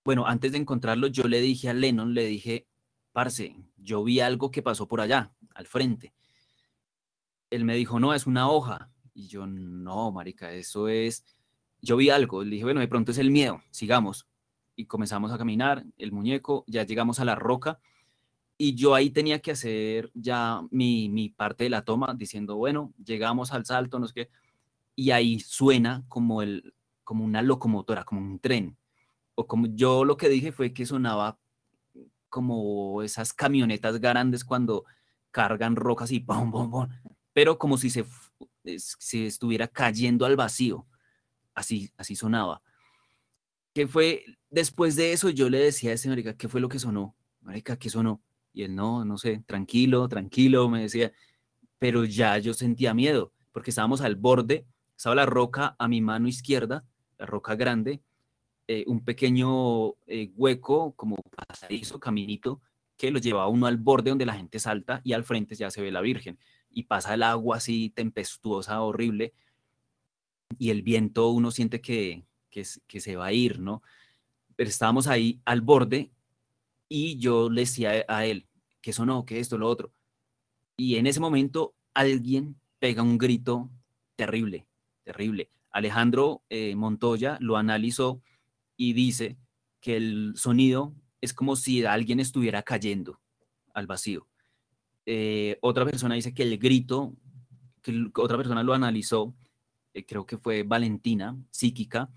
bueno, 0.03 0.25
antes 0.25 0.53
de 0.53 0.57
encontrarlo, 0.57 1.05
yo 1.05 1.27
le 1.27 1.39
dije 1.39 1.69
a 1.69 1.75
Lennon, 1.75 2.15
le 2.15 2.25
dije, 2.25 2.65
parce, 3.11 3.55
yo 3.75 4.03
vi 4.03 4.19
algo 4.19 4.49
que 4.49 4.63
pasó 4.63 4.87
por 4.87 4.99
allá, 4.99 5.31
al 5.53 5.67
frente. 5.67 6.11
Él 7.51 7.65
me 7.65 7.75
dijo, 7.75 7.99
no, 7.99 8.15
es 8.15 8.25
una 8.25 8.49
hoja. 8.49 8.89
Y 9.13 9.27
yo, 9.27 9.45
no, 9.45 10.11
marica, 10.11 10.51
eso 10.53 10.87
es... 10.87 11.23
Yo 11.83 11.97
vi 11.97 12.09
algo, 12.09 12.43
le 12.43 12.49
dije, 12.49 12.63
bueno, 12.63 12.79
de 12.79 12.87
pronto 12.87 13.11
es 13.11 13.19
el 13.19 13.29
miedo, 13.29 13.61
sigamos. 13.69 14.27
Y 14.75 14.87
comenzamos 14.87 15.31
a 15.31 15.37
caminar, 15.37 15.85
el 15.99 16.11
muñeco, 16.11 16.63
ya 16.65 16.83
llegamos 16.83 17.19
a 17.19 17.25
la 17.25 17.35
roca. 17.35 17.79
Y 18.57 18.75
yo 18.75 18.95
ahí 18.95 19.11
tenía 19.11 19.39
que 19.39 19.51
hacer 19.51 20.11
ya 20.15 20.61
mi, 20.71 21.09
mi 21.09 21.29
parte 21.29 21.65
de 21.65 21.69
la 21.69 21.85
toma, 21.85 22.15
diciendo, 22.15 22.55
bueno, 22.55 22.93
llegamos 23.03 23.51
al 23.51 23.65
salto, 23.65 23.99
no 23.99 24.07
sé 24.07 24.13
qué. 24.13 24.29
Y 24.95 25.11
ahí 25.11 25.39
suena 25.39 26.03
como, 26.07 26.41
el, 26.41 26.73
como 27.03 27.23
una 27.23 27.43
locomotora, 27.43 28.03
como 28.03 28.21
un 28.21 28.39
tren. 28.39 28.75
O 29.35 29.45
como 29.45 29.67
yo 29.67 30.03
lo 30.03 30.17
que 30.17 30.29
dije 30.29 30.51
fue 30.51 30.73
que 30.73 30.87
sonaba 30.87 31.37
como 32.29 33.03
esas 33.03 33.33
camionetas 33.33 33.99
grandes 33.99 34.43
cuando 34.43 34.85
cargan 35.31 35.75
rocas 35.75 36.11
y 36.11 36.19
pum, 36.19 36.51
pum, 36.51 36.71
pum, 36.71 36.87
pero 37.33 37.59
como 37.59 37.77
si 37.77 37.91
se, 37.91 38.05
se 38.77 39.27
estuviera 39.27 39.67
cayendo 39.67 40.25
al 40.25 40.35
vacío. 40.35 40.87
Así, 41.53 41.91
así 41.97 42.15
sonaba. 42.15 42.61
Que 43.73 43.87
fue, 43.87 44.25
después 44.49 44.95
de 44.95 45.13
eso 45.13 45.29
yo 45.29 45.49
le 45.49 45.59
decía 45.59 45.91
a 45.91 45.93
ese 45.93 46.09
marica, 46.09 46.35
¿qué 46.35 46.47
fue 46.47 46.59
lo 46.59 46.69
que 46.69 46.79
sonó? 46.79 47.15
Marica, 47.41 47.77
¿qué 47.77 47.91
sonó? 47.91 48.21
Y 48.57 48.63
él, 48.63 48.75
no, 48.75 49.05
no 49.05 49.19
sé, 49.19 49.43
tranquilo, 49.45 50.09
tranquilo, 50.09 50.67
me 50.67 50.81
decía. 50.81 51.13
Pero 51.77 52.05
ya 52.05 52.39
yo 52.39 52.55
sentía 52.55 52.95
miedo, 52.95 53.31
porque 53.51 53.69
estábamos 53.69 54.01
al 54.01 54.15
borde, 54.15 54.65
estaba 54.95 55.13
la 55.13 55.27
roca 55.27 55.75
a 55.77 55.87
mi 55.87 56.01
mano 56.01 56.27
izquierda, 56.27 56.83
la 57.19 57.27
roca 57.27 57.53
grande, 57.53 58.01
eh, 58.67 58.83
un 58.87 59.05
pequeño 59.05 59.89
eh, 60.07 60.31
hueco, 60.35 60.93
como 60.95 61.17
pasadizo, 61.35 61.99
caminito, 61.99 62.59
que 62.97 63.11
lo 63.11 63.19
llevaba 63.19 63.47
uno 63.47 63.67
al 63.67 63.77
borde 63.77 64.09
donde 64.09 64.25
la 64.25 64.33
gente 64.33 64.57
salta 64.57 65.01
y 65.03 65.13
al 65.13 65.23
frente 65.23 65.53
ya 65.53 65.69
se 65.69 65.83
ve 65.83 65.91
la 65.91 66.01
Virgen. 66.01 66.39
Y 66.71 66.85
pasa 66.85 67.13
el 67.13 67.21
agua 67.21 67.57
así 67.57 67.91
tempestuosa, 67.91 68.81
horrible, 68.81 69.35
y 70.57 70.71
el 70.71 70.81
viento 70.81 71.29
uno 71.29 71.51
siente 71.51 71.79
que, 71.79 72.25
que, 72.49 72.65
que 72.87 73.01
se 73.01 73.15
va 73.17 73.27
a 73.27 73.33
ir, 73.33 73.59
¿no? 73.59 73.83
Pero 74.55 74.67
estábamos 74.67 75.05
ahí 75.05 75.41
al 75.45 75.61
borde 75.61 76.09
y 76.89 77.17
yo 77.17 77.49
le 77.49 77.61
decía 77.61 78.05
a 78.07 78.25
él, 78.25 78.47
que 78.81 78.91
eso 78.91 79.05
no, 79.05 79.25
que 79.25 79.39
esto, 79.39 79.57
lo 79.57 79.67
otro. 79.67 79.91
Y 80.77 80.95
en 80.95 81.07
ese 81.07 81.19
momento 81.19 81.75
alguien 81.93 82.59
pega 82.79 83.01
un 83.01 83.17
grito 83.17 83.69
terrible, 84.15 84.67
terrible. 85.03 85.49
Alejandro 85.71 86.43
eh, 86.49 86.75
Montoya 86.75 87.37
lo 87.39 87.57
analizó 87.57 88.21
y 88.75 88.93
dice 88.93 89.37
que 89.79 89.97
el 89.97 90.33
sonido 90.35 90.93
es 91.21 91.33
como 91.33 91.55
si 91.55 91.85
alguien 91.85 92.19
estuviera 92.19 92.63
cayendo 92.63 93.19
al 93.73 93.87
vacío. 93.87 94.27
Eh, 95.05 95.57
otra 95.61 95.85
persona 95.85 96.15
dice 96.15 96.33
que 96.33 96.43
el 96.43 96.57
grito, 96.57 97.15
que 97.81 98.09
otra 98.15 98.37
persona 98.37 98.63
lo 98.63 98.73
analizó, 98.73 99.33
eh, 99.93 100.05
creo 100.05 100.25
que 100.25 100.37
fue 100.37 100.63
Valentina, 100.63 101.37
psíquica, 101.51 102.09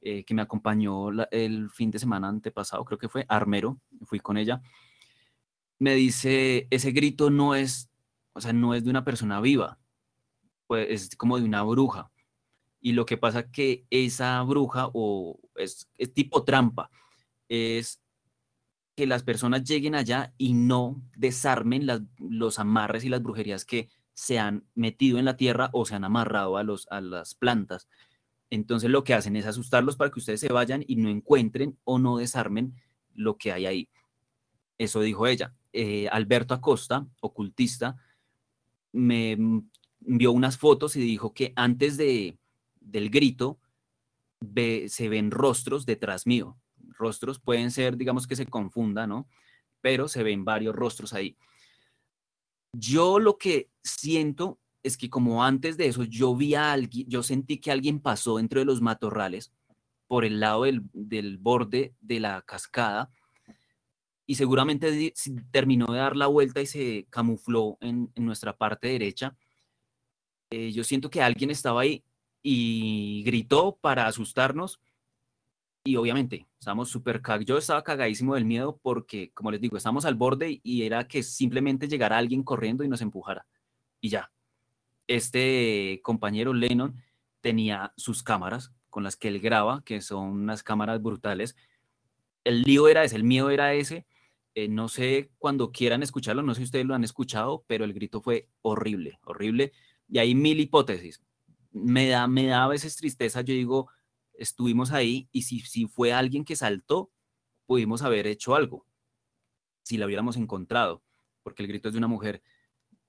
que 0.00 0.34
me 0.34 0.42
acompañó 0.42 1.10
el 1.32 1.68
fin 1.70 1.90
de 1.90 1.98
semana 1.98 2.28
antepasado, 2.28 2.84
creo 2.84 2.96
que 2.96 3.08
fue 3.08 3.26
Armero, 3.28 3.80
fui 4.04 4.20
con 4.20 4.36
ella, 4.36 4.62
me 5.78 5.94
dice, 5.94 6.66
ese 6.70 6.92
grito 6.92 7.30
no 7.30 7.54
es, 7.54 7.90
o 8.32 8.40
sea, 8.40 8.52
no 8.52 8.74
es 8.74 8.84
de 8.84 8.90
una 8.90 9.04
persona 9.04 9.40
viva, 9.40 9.78
pues 10.66 10.88
es 10.90 11.16
como 11.16 11.38
de 11.38 11.44
una 11.44 11.62
bruja. 11.62 12.10
Y 12.80 12.92
lo 12.92 13.06
que 13.06 13.16
pasa 13.18 13.50
que 13.50 13.86
esa 13.90 14.42
bruja 14.42 14.88
o 14.92 15.38
es, 15.56 15.88
es 15.98 16.14
tipo 16.14 16.44
trampa, 16.44 16.90
es 17.48 18.00
que 18.96 19.06
las 19.06 19.22
personas 19.22 19.64
lleguen 19.64 19.94
allá 19.94 20.34
y 20.38 20.54
no 20.54 21.02
desarmen 21.16 21.86
las- 21.86 22.02
los 22.18 22.58
amarres 22.58 23.04
y 23.04 23.08
las 23.10 23.22
brujerías 23.22 23.64
que 23.64 23.88
se 24.14 24.38
han 24.38 24.64
metido 24.74 25.18
en 25.18 25.26
la 25.26 25.36
tierra 25.36 25.68
o 25.72 25.84
se 25.84 25.94
han 25.94 26.04
amarrado 26.04 26.56
a, 26.56 26.62
los, 26.62 26.86
a 26.90 27.02
las 27.02 27.34
plantas. 27.34 27.88
Entonces 28.48 28.88
lo 28.90 29.04
que 29.04 29.12
hacen 29.14 29.36
es 29.36 29.46
asustarlos 29.46 29.96
para 29.96 30.10
que 30.10 30.20
ustedes 30.20 30.40
se 30.40 30.52
vayan 30.52 30.84
y 30.86 30.96
no 30.96 31.10
encuentren 31.10 31.78
o 31.84 31.98
no 31.98 32.16
desarmen 32.16 32.74
lo 33.16 33.36
que 33.36 33.52
hay 33.52 33.66
ahí. 33.66 33.88
Eso 34.78 35.00
dijo 35.00 35.26
ella. 35.26 35.54
Eh, 35.72 36.08
Alberto 36.10 36.54
Acosta, 36.54 37.06
ocultista, 37.20 37.96
me 38.92 39.32
envió 40.06 40.32
unas 40.32 40.56
fotos 40.58 40.96
y 40.96 41.00
dijo 41.00 41.34
que 41.34 41.52
antes 41.56 41.96
de, 41.96 42.38
del 42.80 43.10
grito 43.10 43.58
ve- 44.40 44.86
se 44.88 45.08
ven 45.08 45.30
rostros 45.30 45.84
detrás 45.86 46.26
mío. 46.26 46.56
Rostros 46.98 47.38
pueden 47.38 47.70
ser, 47.70 47.96
digamos 47.96 48.26
que 48.26 48.36
se 48.36 48.46
confunda, 48.46 49.06
¿no? 49.06 49.28
Pero 49.80 50.08
se 50.08 50.22
ven 50.22 50.44
varios 50.44 50.74
rostros 50.74 51.12
ahí. 51.12 51.36
Yo 52.72 53.18
lo 53.18 53.38
que 53.38 53.70
siento 53.82 54.58
es 54.82 54.96
que 54.96 55.10
como 55.10 55.42
antes 55.44 55.76
de 55.76 55.88
eso 55.88 56.04
yo 56.04 56.36
vi 56.36 56.54
a 56.54 56.72
alguien, 56.72 57.08
yo 57.08 57.22
sentí 57.22 57.58
que 57.58 57.70
alguien 57.72 58.00
pasó 58.00 58.36
dentro 58.36 58.60
de 58.60 58.66
los 58.66 58.80
matorrales 58.80 59.52
por 60.06 60.24
el 60.24 60.40
lado 60.40 60.64
del, 60.64 60.82
del 60.92 61.38
borde 61.38 61.94
de 62.00 62.20
la 62.20 62.42
cascada 62.42 63.10
y 64.26 64.34
seguramente 64.34 65.12
terminó 65.50 65.86
de 65.86 65.98
dar 65.98 66.16
la 66.16 66.26
vuelta 66.26 66.60
y 66.60 66.66
se 66.66 67.06
camufló 67.10 67.78
en, 67.80 68.10
en 68.14 68.24
nuestra 68.24 68.56
parte 68.56 68.88
derecha. 68.88 69.36
Eh, 70.50 70.72
yo 70.72 70.84
siento 70.84 71.10
que 71.10 71.22
alguien 71.22 71.50
estaba 71.50 71.82
ahí 71.82 72.04
y 72.42 73.22
gritó 73.24 73.76
para 73.80 74.06
asustarnos, 74.06 74.80
y 75.86 75.94
obviamente, 75.94 76.48
estábamos 76.58 76.88
súper 76.90 77.22
cagados. 77.22 77.46
Yo 77.46 77.58
estaba 77.58 77.84
cagadísimo 77.84 78.34
del 78.34 78.44
miedo 78.44 78.76
porque, 78.82 79.30
como 79.32 79.52
les 79.52 79.60
digo, 79.60 79.76
estábamos 79.76 80.04
al 80.04 80.16
borde 80.16 80.60
y 80.64 80.82
era 80.82 81.06
que 81.06 81.22
simplemente 81.22 81.86
llegara 81.86 82.18
alguien 82.18 82.42
corriendo 82.42 82.82
y 82.82 82.88
nos 82.88 83.00
empujara. 83.00 83.46
Y 84.00 84.08
ya. 84.08 84.32
Este 85.06 86.00
compañero 86.02 86.52
Lennon 86.52 87.00
tenía 87.40 87.92
sus 87.96 88.24
cámaras 88.24 88.72
con 88.96 89.04
las 89.04 89.16
que 89.16 89.28
él 89.28 89.40
graba, 89.40 89.82
que 89.84 90.00
son 90.00 90.28
unas 90.28 90.62
cámaras 90.62 91.02
brutales. 91.02 91.54
El 92.44 92.62
lío 92.62 92.88
era 92.88 93.04
ese, 93.04 93.16
el 93.16 93.24
miedo 93.24 93.50
era 93.50 93.74
ese. 93.74 94.06
Eh, 94.54 94.68
no 94.68 94.88
sé 94.88 95.30
cuando 95.36 95.70
quieran 95.70 96.02
escucharlo, 96.02 96.42
no 96.42 96.54
sé 96.54 96.60
si 96.60 96.64
ustedes 96.64 96.86
lo 96.86 96.94
han 96.94 97.04
escuchado, 97.04 97.62
pero 97.66 97.84
el 97.84 97.92
grito 97.92 98.22
fue 98.22 98.48
horrible, 98.62 99.20
horrible. 99.24 99.72
Y 100.08 100.18
hay 100.18 100.34
mil 100.34 100.60
hipótesis. 100.60 101.22
Me 101.72 102.08
da, 102.08 102.26
me 102.26 102.46
da 102.46 102.64
a 102.64 102.68
veces 102.68 102.96
tristeza, 102.96 103.42
yo 103.42 103.52
digo, 103.52 103.90
estuvimos 104.32 104.92
ahí 104.92 105.28
y 105.30 105.42
si, 105.42 105.60
si 105.60 105.86
fue 105.86 106.14
alguien 106.14 106.42
que 106.42 106.56
saltó, 106.56 107.10
pudimos 107.66 108.00
haber 108.00 108.26
hecho 108.26 108.54
algo, 108.54 108.86
si 109.82 109.98
la 109.98 110.06
hubiéramos 110.06 110.38
encontrado, 110.38 111.02
porque 111.42 111.62
el 111.62 111.68
grito 111.68 111.88
es 111.88 111.92
de 111.92 111.98
una 111.98 112.08
mujer. 112.08 112.42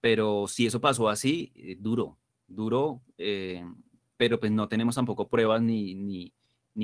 Pero 0.01 0.47
si 0.49 0.65
eso 0.65 0.81
pasó 0.81 1.07
así, 1.07 1.53
eh, 1.55 1.77
duro, 1.79 2.19
duro, 2.45 3.03
eh, 3.17 3.63
pero 4.17 4.39
pues 4.39 4.51
no 4.51 4.67
tenemos 4.67 4.95
tampoco 4.95 5.29
pruebas 5.29 5.61
ni, 5.61 5.95
ni, 5.95 6.33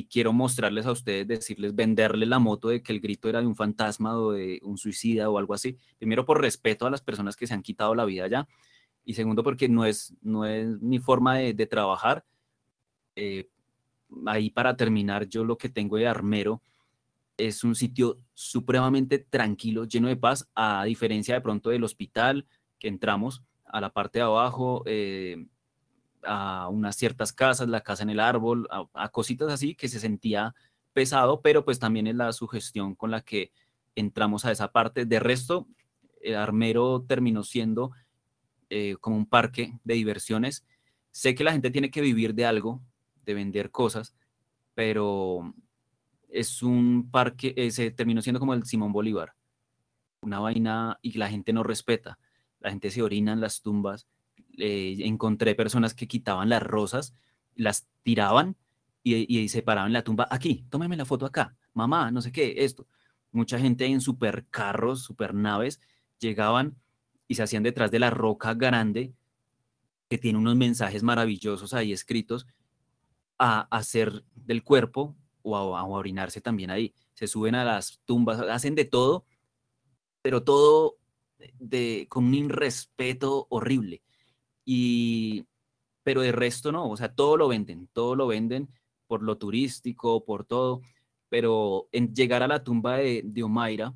quiero 0.09 0.33
mostrarles 0.33 0.85
a 0.85 0.91
ustedes, 0.91 1.27
decirles, 1.27 1.75
venderle 1.75 2.25
la 2.25 2.39
moto 2.39 2.69
de 2.69 2.81
que 2.81 2.93
el 2.93 2.99
grito 2.99 3.29
era 3.29 3.41
de 3.41 3.47
un 3.47 3.55
fantasma 3.55 4.17
o 4.17 4.31
de 4.31 4.59
un 4.63 4.77
suicida 4.77 5.29
o 5.29 5.37
algo 5.37 5.53
así. 5.53 5.77
Primero 5.99 6.25
por 6.25 6.41
respeto 6.41 6.85
a 6.85 6.89
las 6.89 7.01
personas 7.01 7.35
que 7.35 7.45
se 7.45 7.53
han 7.53 7.61
quitado 7.61 7.93
la 7.93 8.05
vida 8.05 8.27
ya 8.27 8.47
y 9.05 9.13
segundo 9.13 9.43
porque 9.43 9.69
no 9.69 9.85
es, 9.85 10.15
no 10.21 10.45
es 10.45 10.81
mi 10.81 10.99
forma 10.99 11.37
de, 11.37 11.53
de 11.53 11.67
trabajar. 11.67 12.25
Eh, 13.15 13.49
ahí 14.25 14.49
para 14.49 14.75
terminar, 14.75 15.27
yo 15.27 15.43
lo 15.43 15.57
que 15.57 15.69
tengo 15.69 15.97
de 15.97 16.07
armero 16.07 16.61
es 17.37 17.63
un 17.63 17.75
sitio 17.75 18.19
supremamente 18.33 19.19
tranquilo, 19.19 19.85
lleno 19.85 20.07
de 20.07 20.15
paz, 20.15 20.49
a 20.55 20.83
diferencia 20.85 21.35
de 21.35 21.41
pronto 21.41 21.69
del 21.69 21.83
hospital 21.83 22.45
que 22.79 22.87
entramos 22.87 23.43
a 23.65 23.81
la 23.81 23.91
parte 23.91 24.19
de 24.19 24.25
abajo, 24.25 24.83
eh, 24.85 25.47
a 26.25 26.67
unas 26.69 26.95
ciertas 26.95 27.33
casas, 27.33 27.67
la 27.67 27.81
casa 27.81 28.03
en 28.03 28.09
el 28.09 28.19
árbol, 28.19 28.67
a, 28.93 29.09
cositas 29.09 29.51
así 29.51 29.75
que 29.75 29.87
se 29.87 29.99
sentía 29.99 30.53
pesado, 30.93 31.41
pero 31.41 31.65
pues 31.65 31.79
también 31.79 32.07
es 32.07 32.15
la 32.15 32.31
sugestión 32.33 32.95
con 32.95 33.11
la 33.11 33.21
que 33.21 33.51
entramos 33.95 34.45
a 34.45 34.51
esa 34.51 34.71
parte. 34.71 35.05
De 35.05 35.19
resto, 35.19 35.67
el 36.21 36.35
armero 36.35 37.03
terminó 37.07 37.43
siendo 37.43 37.91
eh, 38.69 38.95
como 38.99 39.17
un 39.17 39.25
parque 39.25 39.77
de 39.83 39.93
diversiones. 39.95 40.65
Sé 41.11 41.35
que 41.35 41.43
la 41.43 41.51
gente 41.51 41.71
tiene 41.71 41.91
que 41.91 42.01
vivir 42.01 42.33
de 42.33 42.45
algo, 42.45 42.81
de 43.25 43.33
vender 43.33 43.71
cosas, 43.71 44.15
pero 44.73 45.53
es 46.29 46.63
un 46.63 47.09
parque, 47.11 47.53
eh, 47.55 47.71
se 47.71 47.91
terminó 47.91 48.21
siendo 48.21 48.39
como 48.39 48.53
el 48.53 48.65
Simón 48.65 48.91
Bolívar, 48.91 49.33
una 50.21 50.39
vaina 50.39 50.97
y 51.01 51.17
la 51.17 51.29
gente 51.29 51.53
no 51.53 51.63
respeta, 51.63 52.17
la 52.59 52.71
gente 52.71 52.89
se 52.89 53.03
orina 53.03 53.33
en 53.33 53.41
las 53.41 53.61
tumbas, 53.61 54.07
eh, 54.57 54.97
encontré 54.99 55.55
personas 55.55 55.93
que 55.93 56.07
quitaban 56.07 56.49
las 56.49 56.63
rosas, 56.63 57.13
las 57.55 57.87
tiraban 58.03 58.55
y, 59.03 59.39
y, 59.39 59.49
se 59.49 59.63
la 59.65 60.03
tumba, 60.03 60.27
aquí, 60.29 60.65
tómeme 60.69 60.95
la 60.95 61.05
foto 61.05 61.25
acá, 61.25 61.55
mamá, 61.73 62.11
no 62.11 62.21
sé 62.21 62.31
qué, 62.31 62.55
esto. 62.57 62.87
Mucha 63.31 63.59
gente 63.59 63.85
en 63.85 63.99
supercarros, 63.99 65.03
supernaves, 65.03 65.81
llegaban 66.19 66.77
y 67.27 67.35
se 67.35 67.43
hacían 67.43 67.63
detrás 67.63 67.91
de 67.91 67.99
la 67.99 68.09
roca 68.09 68.53
grande 68.53 69.13
que 70.09 70.17
tiene 70.17 70.37
unos 70.37 70.55
mensajes 70.55 71.03
maravillosos 71.03 71.73
ahí 71.73 71.91
escritos 71.91 72.45
a 73.39 73.61
hacer 73.75 74.23
del 74.35 74.63
cuerpo 74.63 75.15
o 75.41 75.75
a, 75.75 75.83
orinarse 75.83 76.41
también 76.41 76.69
ahí. 76.69 76.93
Se 77.13 77.27
suben 77.27 77.55
a 77.55 77.65
las 77.65 77.99
tumbas, 78.05 78.39
hacen 78.39 78.75
de 78.75 78.85
todo, 78.85 79.25
pero 80.21 80.43
todo 80.43 80.97
de, 81.59 82.05
con 82.09 82.25
un 82.25 82.33
irrespeto 82.35 83.47
horrible. 83.49 84.01
Y, 84.65 85.45
pero 86.03 86.21
de 86.21 86.31
resto 86.31 86.71
no, 86.71 86.89
o 86.89 86.97
sea, 86.97 87.13
todo 87.13 87.37
lo 87.37 87.47
venden, 87.47 87.89
todo 87.93 88.15
lo 88.15 88.27
venden 88.27 88.69
por 89.07 89.21
lo 89.23 89.37
turístico, 89.37 90.23
por 90.25 90.45
todo, 90.45 90.81
pero 91.29 91.87
en 91.91 92.13
llegar 92.13 92.43
a 92.43 92.47
la 92.47 92.63
tumba 92.63 92.97
de, 92.97 93.21
de 93.25 93.43
Omaira 93.43 93.93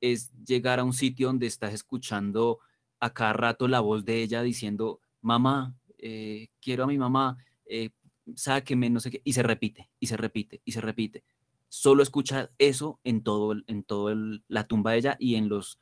es 0.00 0.32
llegar 0.44 0.80
a 0.80 0.84
un 0.84 0.92
sitio 0.92 1.28
donde 1.28 1.46
estás 1.46 1.74
escuchando 1.74 2.58
a 3.00 3.12
cada 3.12 3.32
rato 3.32 3.68
la 3.68 3.80
voz 3.80 4.04
de 4.04 4.22
ella 4.22 4.42
diciendo, 4.42 5.00
mamá, 5.22 5.74
eh, 5.98 6.48
quiero 6.60 6.84
a 6.84 6.86
mi 6.86 6.98
mamá, 6.98 7.36
eh, 7.66 7.90
sáqueme, 8.34 8.90
no 8.90 9.00
sé 9.00 9.10
qué, 9.10 9.20
y 9.24 9.32
se 9.32 9.42
repite, 9.42 9.90
y 9.98 10.06
se 10.06 10.16
repite, 10.16 10.60
y 10.64 10.72
se 10.72 10.80
repite. 10.80 11.24
Solo 11.68 12.02
escucha 12.02 12.50
eso 12.58 12.98
en 13.04 13.22
todo, 13.22 13.54
en 13.66 13.82
todo 13.84 14.14
la 14.48 14.66
tumba 14.66 14.92
de 14.92 14.98
ella 14.98 15.16
y 15.18 15.36
en 15.36 15.48
los 15.48 15.78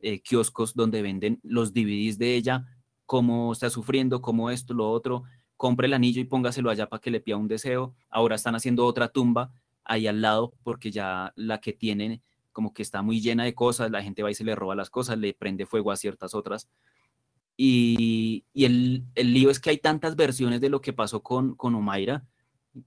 eh, 0.00 0.20
kioscos 0.20 0.74
donde 0.74 1.02
venden 1.02 1.40
los 1.42 1.72
DVDs 1.72 2.18
de 2.18 2.34
ella, 2.34 2.66
cómo 3.08 3.54
está 3.54 3.70
sufriendo, 3.70 4.20
cómo 4.20 4.50
esto, 4.50 4.74
lo 4.74 4.90
otro. 4.90 5.24
Compre 5.56 5.86
el 5.86 5.94
anillo 5.94 6.20
y 6.20 6.24
póngaselo 6.24 6.68
allá 6.68 6.90
para 6.90 7.00
que 7.00 7.10
le 7.10 7.20
pida 7.20 7.38
un 7.38 7.48
deseo. 7.48 7.94
Ahora 8.10 8.36
están 8.36 8.54
haciendo 8.54 8.84
otra 8.84 9.08
tumba 9.08 9.50
ahí 9.82 10.06
al 10.06 10.20
lado 10.20 10.52
porque 10.62 10.90
ya 10.90 11.32
la 11.34 11.58
que 11.58 11.72
tienen 11.72 12.22
como 12.52 12.74
que 12.74 12.82
está 12.82 13.00
muy 13.00 13.22
llena 13.22 13.44
de 13.44 13.54
cosas, 13.54 13.90
la 13.90 14.02
gente 14.02 14.22
va 14.22 14.30
y 14.30 14.34
se 14.34 14.44
le 14.44 14.54
roba 14.54 14.74
las 14.74 14.90
cosas, 14.90 15.16
le 15.16 15.32
prende 15.32 15.64
fuego 15.64 15.90
a 15.90 15.96
ciertas 15.96 16.34
otras. 16.34 16.68
Y, 17.56 18.44
el, 18.54 19.06
lío 19.14 19.48
es 19.48 19.58
que 19.58 19.70
hay 19.70 19.78
tantas 19.78 20.14
versiones 20.14 20.60
de 20.60 20.68
lo 20.68 20.82
que 20.82 20.92
pasó 20.92 21.22
con, 21.22 21.54
con 21.54 21.74
Omaira 21.74 22.26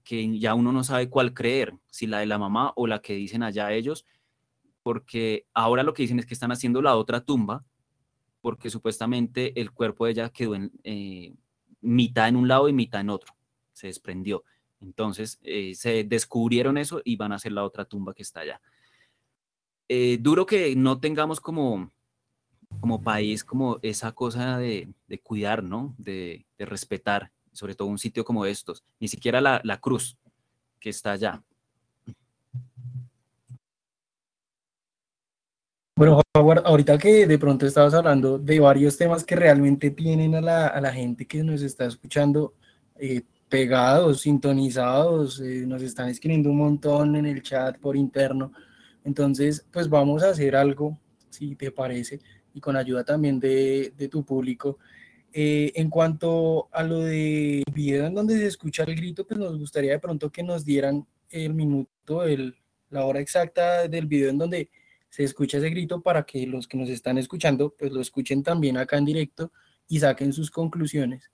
que 0.04 0.38
ya 0.38 0.54
uno 0.54 0.70
no 0.70 0.84
sabe 0.84 1.10
cuál 1.10 1.34
creer, 1.34 1.74
si 1.90 2.06
la 2.06 2.20
de 2.20 2.26
la 2.26 2.38
mamá 2.38 2.72
o 2.76 2.86
la 2.86 3.00
que 3.00 3.14
dicen 3.14 3.42
allá 3.42 3.72
ellos, 3.72 4.06
porque 4.84 5.46
ahora 5.52 5.82
lo 5.82 5.94
que 5.94 6.02
dicen 6.02 6.20
es 6.20 6.26
que 6.26 6.34
están 6.34 6.52
haciendo 6.52 6.80
la 6.80 6.94
otra 6.94 7.24
tumba, 7.24 7.64
porque 8.42 8.68
supuestamente 8.68 9.58
el 9.58 9.70
cuerpo 9.70 10.04
de 10.04 10.12
ella 10.12 10.28
quedó 10.28 10.54
en 10.54 10.70
eh, 10.84 11.32
mitad 11.80 12.28
en 12.28 12.36
un 12.36 12.48
lado 12.48 12.68
y 12.68 12.74
mitad 12.74 13.00
en 13.00 13.08
otro, 13.08 13.34
se 13.72 13.86
desprendió. 13.86 14.44
Entonces 14.80 15.38
eh, 15.42 15.74
se 15.74 16.04
descubrieron 16.04 16.76
eso 16.76 17.00
y 17.04 17.16
van 17.16 17.32
a 17.32 17.36
hacer 17.36 17.52
la 17.52 17.64
otra 17.64 17.84
tumba 17.84 18.12
que 18.12 18.22
está 18.22 18.40
allá. 18.40 18.60
Eh, 19.88 20.18
duro 20.20 20.44
que 20.44 20.76
no 20.76 21.00
tengamos 21.00 21.40
como 21.40 21.90
como 22.80 23.02
país 23.02 23.44
como 23.44 23.78
esa 23.82 24.12
cosa 24.12 24.58
de, 24.58 24.88
cuidar, 25.22 25.62
¿no? 25.62 25.94
De, 25.98 26.46
respetar, 26.58 27.30
sobre 27.52 27.74
todo 27.74 27.88
un 27.88 27.98
sitio 27.98 28.24
como 28.24 28.46
estos, 28.46 28.82
ni 28.98 29.08
siquiera 29.08 29.40
la, 29.40 29.60
la 29.62 29.78
cruz 29.78 30.16
que 30.80 30.90
está 30.90 31.12
allá. 31.12 31.42
Bueno, 35.94 36.22
ahorita 36.64 36.96
que 36.96 37.26
de 37.26 37.38
pronto 37.38 37.66
estabas 37.66 37.92
hablando 37.92 38.38
de 38.38 38.58
varios 38.60 38.96
temas 38.96 39.24
que 39.24 39.36
realmente 39.36 39.90
tienen 39.90 40.34
a 40.34 40.40
la, 40.40 40.66
a 40.68 40.80
la 40.80 40.92
gente 40.92 41.26
que 41.26 41.42
nos 41.44 41.60
está 41.60 41.84
escuchando 41.84 42.54
eh, 42.96 43.22
pegados, 43.50 44.22
sintonizados, 44.22 45.40
eh, 45.40 45.64
nos 45.66 45.82
están 45.82 46.08
escribiendo 46.08 46.50
un 46.50 46.56
montón 46.56 47.14
en 47.16 47.26
el 47.26 47.42
chat 47.42 47.78
por 47.78 47.96
interno. 47.96 48.52
Entonces, 49.04 49.66
pues 49.70 49.88
vamos 49.90 50.22
a 50.22 50.30
hacer 50.30 50.56
algo, 50.56 50.98
si 51.28 51.54
te 51.56 51.70
parece 51.70 52.20
y 52.54 52.60
con 52.60 52.76
ayuda 52.76 53.04
también 53.04 53.38
de, 53.38 53.92
de 53.96 54.08
tu 54.08 54.24
público. 54.24 54.78
Eh, 55.34 55.72
en 55.74 55.90
cuanto 55.90 56.68
a 56.72 56.82
lo 56.82 57.00
de 57.00 57.62
video 57.72 58.06
en 58.06 58.14
donde 58.14 58.38
se 58.38 58.46
escucha 58.46 58.84
el 58.84 58.96
grito, 58.96 59.26
pues 59.26 59.38
nos 59.38 59.58
gustaría 59.58 59.92
de 59.92 59.98
pronto 59.98 60.30
que 60.30 60.42
nos 60.42 60.64
dieran 60.64 61.06
el 61.30 61.52
minuto, 61.52 62.24
el, 62.24 62.56
la 62.88 63.04
hora 63.04 63.20
exacta 63.20 63.88
del 63.88 64.06
video 64.06 64.30
en 64.30 64.38
donde 64.38 64.70
se 65.12 65.24
escucha 65.24 65.58
ese 65.58 65.68
grito 65.68 66.00
para 66.00 66.24
que 66.24 66.46
los 66.46 66.66
que 66.66 66.78
nos 66.78 66.88
están 66.88 67.18
escuchando 67.18 67.74
pues 67.78 67.92
lo 67.92 68.00
escuchen 68.00 68.42
también 68.42 68.78
acá 68.78 68.96
en 68.96 69.04
directo 69.04 69.52
y 69.86 69.98
saquen 69.98 70.32
sus 70.32 70.50
conclusiones. 70.50 71.30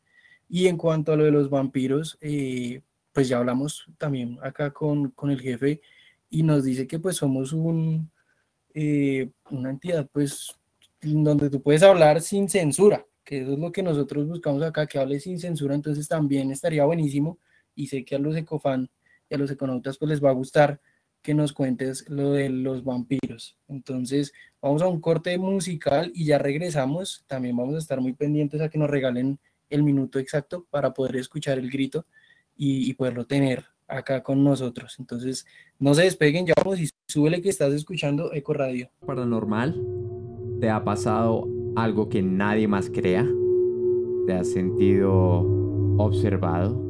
Y 0.49 0.67
en 0.67 0.77
cuanto 0.77 1.13
a 1.13 1.17
lo 1.17 1.23
de 1.23 1.31
los 1.31 1.49
vampiros, 1.49 2.19
eh, 2.21 2.83
pues 3.13 3.29
ya 3.29 3.39
hablamos 3.39 3.87
también 3.97 4.37
acá 4.43 4.73
con, 4.73 5.13
con, 5.13 5.31
el 5.31 5.41
jefe 5.41 5.81
y 6.29 6.43
nos 6.43 6.65
dice 6.65 6.89
que 6.89 6.99
pues 6.99 7.19
somos 7.19 7.53
un, 7.53 8.11
eh, 8.75 9.31
una 9.49 9.71
entidad 9.71 10.09
pues 10.11 10.59
donde 11.01 11.49
tú 11.49 11.63
puedes 11.63 11.85
hablar 11.85 12.21
sin 12.21 12.49
censura, 12.49 13.07
que 13.23 13.43
eso 13.43 13.53
es 13.53 13.59
lo 13.61 13.71
que 13.71 13.85
nosotros 13.85 14.27
buscamos 14.27 14.61
acá, 14.65 14.89
que 14.89 14.99
hable 14.99 15.21
sin 15.21 15.39
censura, 15.39 15.77
entonces 15.77 16.09
también 16.09 16.51
estaría 16.51 16.85
buenísimo 16.85 17.39
y 17.77 17.87
sé 17.87 18.05
que 18.05 18.17
a 18.17 18.19
los 18.19 18.35
ecofan 18.35 18.91
y 19.31 19.37
a 19.37 19.39
los 19.39 19.53
econautas 19.53 19.99
pues 19.99 20.09
les 20.09 20.25
va 20.25 20.31
a 20.31 20.35
gustar 20.35 20.81
que 21.29 21.35
nos 21.35 21.53
cuentes 21.53 22.09
lo 22.09 22.33
de 22.33 22.49
los 22.49 22.85
vampiros. 22.85 23.59
Entonces 23.69 24.33
vamos 24.63 24.81
a 24.81 24.89
un 24.89 24.99
corte 24.99 25.37
musical 25.37 26.11
y 26.15 26.25
ya 26.25 26.39
regresamos, 26.39 27.23
también 27.27 27.55
vamos 27.55 27.75
a 27.75 27.79
estar 27.81 28.01
muy 28.01 28.15
pendientes 28.15 28.63
a 28.63 28.71
que 28.71 28.79
nos 28.79 28.89
regalen 28.89 29.39
el 29.69 29.83
minuto 29.83 30.19
exacto 30.19 30.67
para 30.71 30.95
poder 30.95 31.17
escuchar 31.17 31.59
el 31.59 31.71
grito 31.71 32.07
y, 32.57 32.89
y 32.91 32.95
poderlo 32.95 33.27
tener 33.27 33.67
acá 33.87 34.23
con 34.23 34.43
nosotros. 34.43 34.97
Entonces, 34.99 35.45
no 35.79 35.93
se 35.93 36.05
despeguen, 36.05 36.47
ya 36.47 36.55
vamos 36.57 36.81
y 36.81 36.89
súbele 37.07 37.43
que 37.43 37.51
estás 37.51 37.75
escuchando 37.75 38.33
Eco 38.33 38.55
Radio. 38.55 38.91
Paranormal 39.05 39.79
¿Te 40.63 40.71
ha 40.71 40.83
pasado 40.83 41.47
algo 41.77 42.09
que 42.09 42.23
nadie 42.23 42.67
más 42.67 42.89
crea? 42.89 43.29
¿Te 44.27 44.33
has 44.33 44.51
sentido 44.51 45.45
observado? 45.99 46.88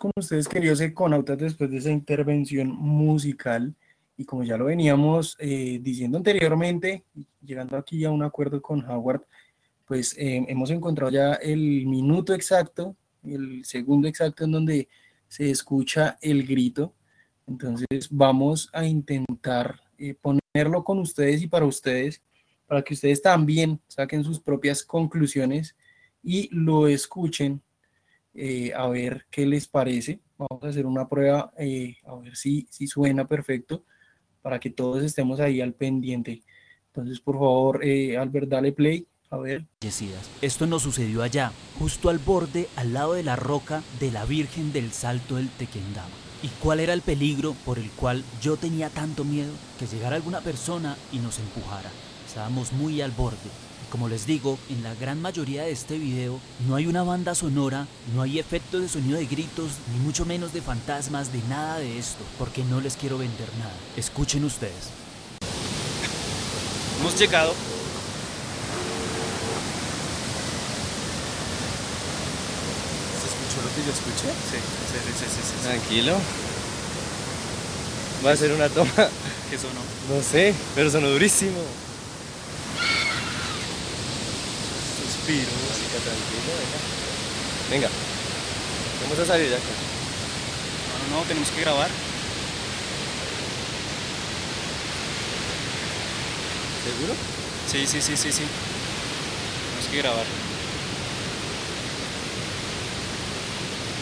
Con 0.00 0.10
ustedes, 0.16 0.48
queridos 0.48 0.80
econautas, 0.80 1.38
después 1.38 1.70
de 1.70 1.76
esa 1.76 1.90
intervención 1.90 2.68
musical. 2.68 3.76
Y 4.16 4.24
como 4.24 4.42
ya 4.42 4.56
lo 4.56 4.64
veníamos 4.64 5.36
eh, 5.38 5.78
diciendo 5.80 6.18
anteriormente, 6.18 7.04
llegando 7.40 7.76
aquí 7.76 8.04
a 8.04 8.10
un 8.10 8.24
acuerdo 8.24 8.60
con 8.60 8.84
Howard, 8.90 9.22
pues 9.86 10.16
eh, 10.18 10.44
hemos 10.48 10.70
encontrado 10.70 11.12
ya 11.12 11.34
el 11.34 11.86
minuto 11.86 12.34
exacto, 12.34 12.96
el 13.22 13.64
segundo 13.64 14.08
exacto 14.08 14.44
en 14.44 14.52
donde 14.52 14.88
se 15.28 15.50
escucha 15.50 16.18
el 16.20 16.46
grito. 16.46 16.94
Entonces 17.46 18.08
vamos 18.10 18.70
a 18.72 18.84
intentar 18.84 19.80
eh, 19.98 20.14
ponerlo 20.14 20.82
con 20.82 20.98
ustedes 20.98 21.42
y 21.42 21.46
para 21.46 21.66
ustedes, 21.66 22.22
para 22.66 22.82
que 22.82 22.94
ustedes 22.94 23.20
también 23.20 23.80
saquen 23.86 24.24
sus 24.24 24.40
propias 24.40 24.82
conclusiones 24.82 25.76
y 26.22 26.48
lo 26.52 26.88
escuchen 26.88 27.62
eh, 28.34 28.72
a 28.74 28.88
ver 28.88 29.26
qué 29.30 29.46
les 29.46 29.68
parece. 29.68 30.20
Vamos 30.38 30.64
a 30.64 30.68
hacer 30.68 30.86
una 30.86 31.08
prueba 31.08 31.52
eh, 31.58 31.96
a 32.06 32.14
ver 32.16 32.36
si, 32.36 32.66
si 32.70 32.86
suena 32.86 33.26
perfecto 33.26 33.84
para 34.42 34.58
que 34.58 34.70
todos 34.70 35.02
estemos 35.02 35.40
ahí 35.40 35.60
al 35.60 35.74
pendiente. 35.74 36.42
Entonces, 36.88 37.20
por 37.20 37.34
favor, 37.34 37.80
Albert, 38.18 38.48
dale 38.48 38.72
play. 38.72 39.06
A 39.32 39.36
ver. 39.36 39.64
Esto 40.42 40.66
nos 40.66 40.82
sucedió 40.82 41.22
allá, 41.22 41.52
justo 41.78 42.10
al 42.10 42.18
borde, 42.18 42.66
al 42.74 42.92
lado 42.92 43.12
de 43.12 43.22
la 43.22 43.36
roca 43.36 43.84
de 44.00 44.10
la 44.10 44.24
Virgen 44.24 44.72
del 44.72 44.90
Salto 44.90 45.36
del 45.36 45.48
Tequendama. 45.50 46.08
¿Y 46.42 46.48
cuál 46.60 46.80
era 46.80 46.94
el 46.94 47.02
peligro 47.02 47.54
por 47.64 47.78
el 47.78 47.90
cual 47.90 48.24
yo 48.42 48.56
tenía 48.56 48.88
tanto 48.88 49.24
miedo? 49.24 49.52
Que 49.78 49.86
llegara 49.86 50.16
alguna 50.16 50.40
persona 50.40 50.96
y 51.12 51.18
nos 51.18 51.38
empujara. 51.38 51.90
Estábamos 52.26 52.72
muy 52.72 53.02
al 53.02 53.12
borde. 53.12 53.36
Como 53.90 54.08
les 54.08 54.24
digo, 54.24 54.56
en 54.68 54.84
la 54.84 54.94
gran 54.94 55.20
mayoría 55.20 55.64
de 55.64 55.72
este 55.72 55.98
video 55.98 56.38
no 56.68 56.76
hay 56.76 56.86
una 56.86 57.02
banda 57.02 57.34
sonora, 57.34 57.88
no 58.14 58.22
hay 58.22 58.38
efecto 58.38 58.78
de 58.78 58.88
sonido 58.88 59.18
de 59.18 59.26
gritos, 59.26 59.72
ni 59.92 59.98
mucho 59.98 60.24
menos 60.24 60.52
de 60.52 60.62
fantasmas, 60.62 61.32
de 61.32 61.40
nada 61.48 61.80
de 61.80 61.98
esto, 61.98 62.22
porque 62.38 62.62
no 62.62 62.80
les 62.80 62.94
quiero 62.94 63.18
vender 63.18 63.48
nada. 63.58 63.74
Escuchen 63.96 64.44
ustedes. 64.44 64.90
Hemos 67.00 67.18
llegado 67.18 67.52
¿Solo 73.54 73.66
que 73.74 73.82
yo 73.84 73.90
escuché? 73.90 74.28
Sí, 74.48 74.58
sí, 74.92 74.98
sí, 75.04 75.24
sí, 75.24 75.42
sí, 75.42 75.66
Tranquilo. 75.66 76.16
Va 78.24 78.30
a 78.30 78.36
ser 78.36 78.52
una 78.52 78.68
toma. 78.68 78.92
¿Qué 79.50 79.58
sonó? 79.58 79.80
No 80.08 80.22
sé, 80.22 80.54
pero 80.76 80.88
sonó 80.88 81.08
durísimo. 81.08 81.60
Música 85.38 85.98
tranquilo, 86.02 86.50
venga. 86.58 87.88
Venga. 87.88 87.88
Vamos 89.02 89.18
a 89.20 89.26
salir 89.26 89.48
de 89.48 89.54
acá. 89.54 89.64
No, 91.08 91.14
no, 91.14 91.20
no, 91.20 91.26
tenemos 91.28 91.48
que 91.50 91.60
grabar. 91.60 91.88
¿Seguro? 96.82 97.14
Sí, 97.70 97.86
sí, 97.86 98.02
sí, 98.02 98.16
sí, 98.16 98.32
sí. 98.32 98.42
Tenemos 98.42 99.90
que 99.92 99.98
grabar. 99.98 100.26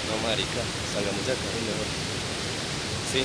No, 0.09 0.29
marica, 0.29 0.63
salgamos 0.95 1.27
de 1.27 1.33
acá 1.33 1.43
mejor. 1.43 1.89
Sí. 3.13 3.25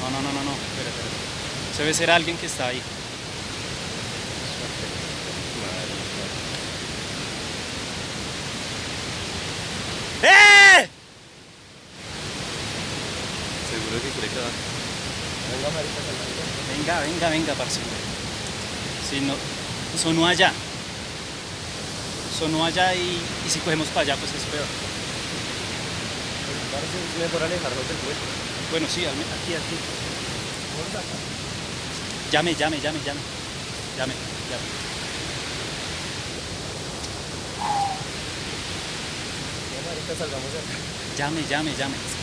No, 0.00 0.10
no, 0.10 0.22
no, 0.22 0.32
no, 0.32 0.44
no. 0.44 0.52
Espera, 0.52 0.90
espera. 0.90 1.76
Se 1.76 1.82
debe 1.82 1.94
ser 1.94 2.10
alguien 2.12 2.36
que 2.36 2.46
está 2.46 2.68
ahí. 2.68 2.80
¡Eh! 10.22 10.88
Venga. 16.76 17.00
Venga, 17.00 17.28
venga, 17.30 17.54
parce. 17.54 17.80
Si 19.08 19.20
no, 19.20 19.34
sonó 20.00 20.26
allá. 20.26 20.52
Sonó 22.38 22.64
allá 22.64 22.94
y, 22.94 23.18
y 23.46 23.50
si 23.50 23.58
cogemos 23.60 23.88
para 23.88 24.00
allá, 24.02 24.16
pues 24.16 24.32
es 24.32 24.42
peor. 24.50 24.64
Es 26.80 27.18
mejor 27.20 27.42
alejarnos 27.42 27.88
del 27.88 27.96
puente. 27.98 28.22
Bueno, 28.70 28.86
sí, 28.88 29.04
aquí, 29.04 29.54
aquí. 29.54 29.76
Llame, 32.32 32.54
llame, 32.54 32.80
llame, 32.80 32.98
llame. 33.04 33.20
Llame, 33.98 34.14
llame. 34.50 34.66
Llame, 41.18 41.42
llame, 41.48 41.74
llame. 41.76 42.19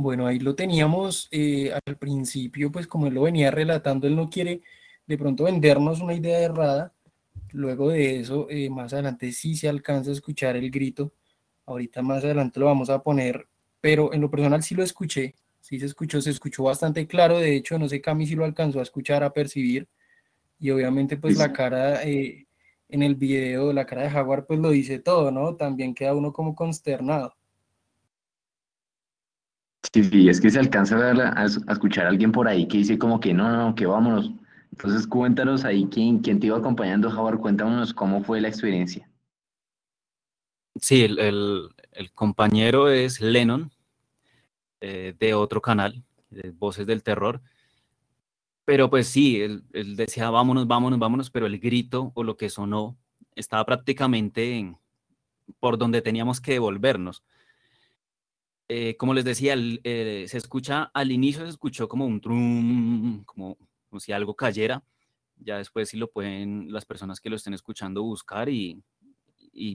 Bueno, 0.00 0.28
ahí 0.28 0.38
lo 0.38 0.54
teníamos 0.54 1.26
eh, 1.32 1.72
al 1.84 1.96
principio, 1.96 2.70
pues 2.70 2.86
como 2.86 3.08
él 3.08 3.14
lo 3.14 3.22
venía 3.22 3.50
relatando, 3.50 4.06
él 4.06 4.14
no 4.14 4.30
quiere 4.30 4.62
de 5.08 5.18
pronto 5.18 5.44
vendernos 5.44 6.00
una 6.00 6.14
idea 6.14 6.38
errada. 6.38 6.94
Luego 7.52 7.90
de 7.90 8.20
eso, 8.20 8.46
eh, 8.48 8.70
más 8.70 8.92
adelante 8.92 9.32
sí 9.32 9.56
se 9.56 9.68
alcanza 9.68 10.10
a 10.10 10.12
escuchar 10.12 10.56
el 10.56 10.70
grito. 10.70 11.12
Ahorita 11.66 12.02
más 12.02 12.22
adelante 12.22 12.60
lo 12.60 12.66
vamos 12.66 12.90
a 12.90 13.02
poner, 13.02 13.48
pero 13.80 14.12
en 14.12 14.20
lo 14.20 14.30
personal 14.30 14.62
sí 14.62 14.74
lo 14.76 14.84
escuché, 14.84 15.34
sí 15.60 15.80
se 15.80 15.86
escuchó, 15.86 16.20
se 16.20 16.30
escuchó 16.30 16.62
bastante 16.62 17.06
claro. 17.08 17.38
De 17.38 17.56
hecho, 17.56 17.78
no 17.78 17.88
sé 17.88 18.00
Cami 18.00 18.26
si 18.26 18.36
lo 18.36 18.44
alcanzó 18.44 18.78
a 18.78 18.84
escuchar, 18.84 19.24
a 19.24 19.32
percibir. 19.32 19.88
Y 20.60 20.70
obviamente 20.70 21.16
pues 21.16 21.36
la 21.36 21.52
cara 21.52 22.04
eh, 22.04 22.47
en 22.88 23.02
el 23.02 23.14
video, 23.14 23.72
la 23.72 23.86
cara 23.86 24.02
de 24.02 24.10
Jaguar 24.10 24.46
pues 24.46 24.58
lo 24.60 24.70
dice 24.70 24.98
todo, 24.98 25.30
¿no? 25.30 25.56
También 25.56 25.94
queda 25.94 26.14
uno 26.14 26.32
como 26.32 26.54
consternado. 26.54 27.34
Sí, 29.92 30.04
sí, 30.04 30.28
es 30.28 30.40
que 30.40 30.50
se 30.50 30.58
alcanza 30.58 30.96
a, 30.96 30.98
ver, 30.98 31.20
a, 31.20 31.40
a 31.40 31.72
escuchar 31.72 32.06
a 32.06 32.08
alguien 32.10 32.32
por 32.32 32.48
ahí 32.48 32.66
que 32.66 32.78
dice 32.78 32.98
como 32.98 33.20
que 33.20 33.32
no, 33.32 33.50
no, 33.50 33.74
que 33.74 33.86
vámonos. 33.86 34.30
Entonces 34.72 35.06
cuéntanos 35.06 35.64
ahí 35.64 35.88
quién, 35.90 36.18
quién 36.18 36.40
te 36.40 36.46
iba 36.46 36.58
acompañando, 36.58 37.10
Javier, 37.10 37.38
cuéntanos 37.38 37.94
cómo 37.94 38.22
fue 38.22 38.40
la 38.40 38.48
experiencia. 38.48 39.08
Sí, 40.80 41.04
el, 41.04 41.18
el, 41.18 41.68
el 41.92 42.12
compañero 42.12 42.88
es 42.88 43.20
Lennon, 43.20 43.72
eh, 44.80 45.14
de 45.18 45.34
otro 45.34 45.60
canal, 45.60 46.04
de 46.30 46.50
Voces 46.50 46.86
del 46.86 47.02
Terror. 47.02 47.40
Pero 48.68 48.90
pues 48.90 49.08
sí, 49.08 49.40
él, 49.40 49.64
él, 49.72 49.96
decía 49.96 50.28
vámonos, 50.28 50.66
vámonos, 50.66 50.98
vámonos, 50.98 51.30
pero 51.30 51.46
el 51.46 51.58
grito 51.58 52.12
o 52.14 52.22
lo 52.22 52.36
que 52.36 52.50
sonó 52.50 52.98
estaba 53.34 53.64
prácticamente 53.64 54.58
en, 54.58 54.76
por 55.58 55.78
donde 55.78 56.02
teníamos 56.02 56.42
que 56.42 56.52
devolvernos. 56.52 57.24
Eh, 58.68 58.94
como 58.98 59.14
les 59.14 59.24
decía, 59.24 59.54
eh, 59.56 60.26
se 60.28 60.36
escucha, 60.36 60.90
al 60.92 61.12
inicio 61.12 61.44
se 61.44 61.48
escuchó 61.48 61.88
como 61.88 62.04
un 62.04 62.20
trum, 62.20 63.24
como, 63.24 63.56
si 63.98 64.12
algo 64.12 64.36
cayera. 64.36 64.84
Ya 65.38 65.56
después 65.56 65.88
si 65.88 65.96
lo 65.96 66.10
pueden 66.10 66.70
las 66.70 66.84
personas 66.84 67.20
que 67.20 67.30
lo 67.30 67.36
estén 67.36 67.54
escuchando 67.54 68.02
buscar 68.02 68.50
y, 68.50 68.82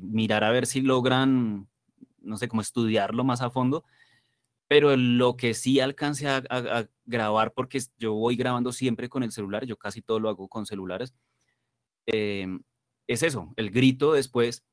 mirar 0.04 0.44
a 0.44 0.52
ver 0.52 0.68
si 0.68 0.82
logran, 0.82 1.68
no 2.22 2.38
sé, 2.38 2.48
cómo 2.48 2.62
estudiarlo 2.62 3.24
más 3.24 3.42
a 3.42 3.50
fondo. 3.50 3.86
Pero 4.68 4.96
lo 4.96 5.36
que 5.36 5.56
sí 5.56 5.80
alcancé 5.80 6.28
a, 6.30 6.88
grabar, 7.06 7.54
porque 7.54 7.80
yo 7.98 8.14
voy 8.14 8.36
grabando 8.36 8.72
siempre 8.72 9.10
con 9.10 9.24
el 9.24 9.32
celular, 9.32 9.66
yo 9.66 9.78
casi 9.78 10.02
todo 10.02 10.20
lo 10.20 10.30
hago 10.30 10.48
con 10.48 10.66
celulares, 10.66 11.14
eh, 12.06 12.48
es 13.08 13.24
eso, 13.24 13.54
el 13.58 13.72
grito 13.72 14.14
después 14.14 14.64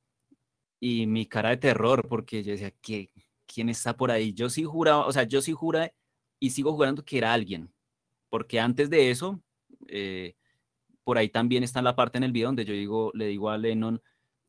y 0.78 1.06
mi 1.06 1.26
cara 1.26 1.50
de 1.50 1.56
terror, 1.58 2.08
porque 2.08 2.42
yo 2.42 2.52
decía, 2.52 2.72
¿qué, 2.80 3.10
quién 3.52 3.68
está 3.68 3.96
por 3.96 4.10
ahí. 4.10 4.32
Yo 4.32 4.48
sí 4.48 4.64
juraba, 4.64 5.06
o 5.06 5.12
sea, 5.12 5.24
yo 5.24 5.42
sí 5.42 5.52
juré 5.52 5.94
y 6.38 6.50
sigo 6.50 6.72
jurando 6.74 7.04
que 7.04 7.18
era 7.18 7.32
alguien, 7.32 7.72
porque 8.28 8.60
antes 8.60 8.90
de 8.90 9.10
eso, 9.10 9.42
eh, 9.88 10.36
por 11.04 11.18
ahí 11.18 11.28
también 11.28 11.64
está 11.64 11.82
la 11.82 11.96
parte 11.96 12.18
en 12.18 12.24
el 12.24 12.32
video 12.32 12.48
donde 12.48 12.64
yo 12.64 12.72
digo, 12.74 13.10
le 13.14 13.26
digo 13.26 13.50
a 13.50 13.58
Lennon, 13.58 14.00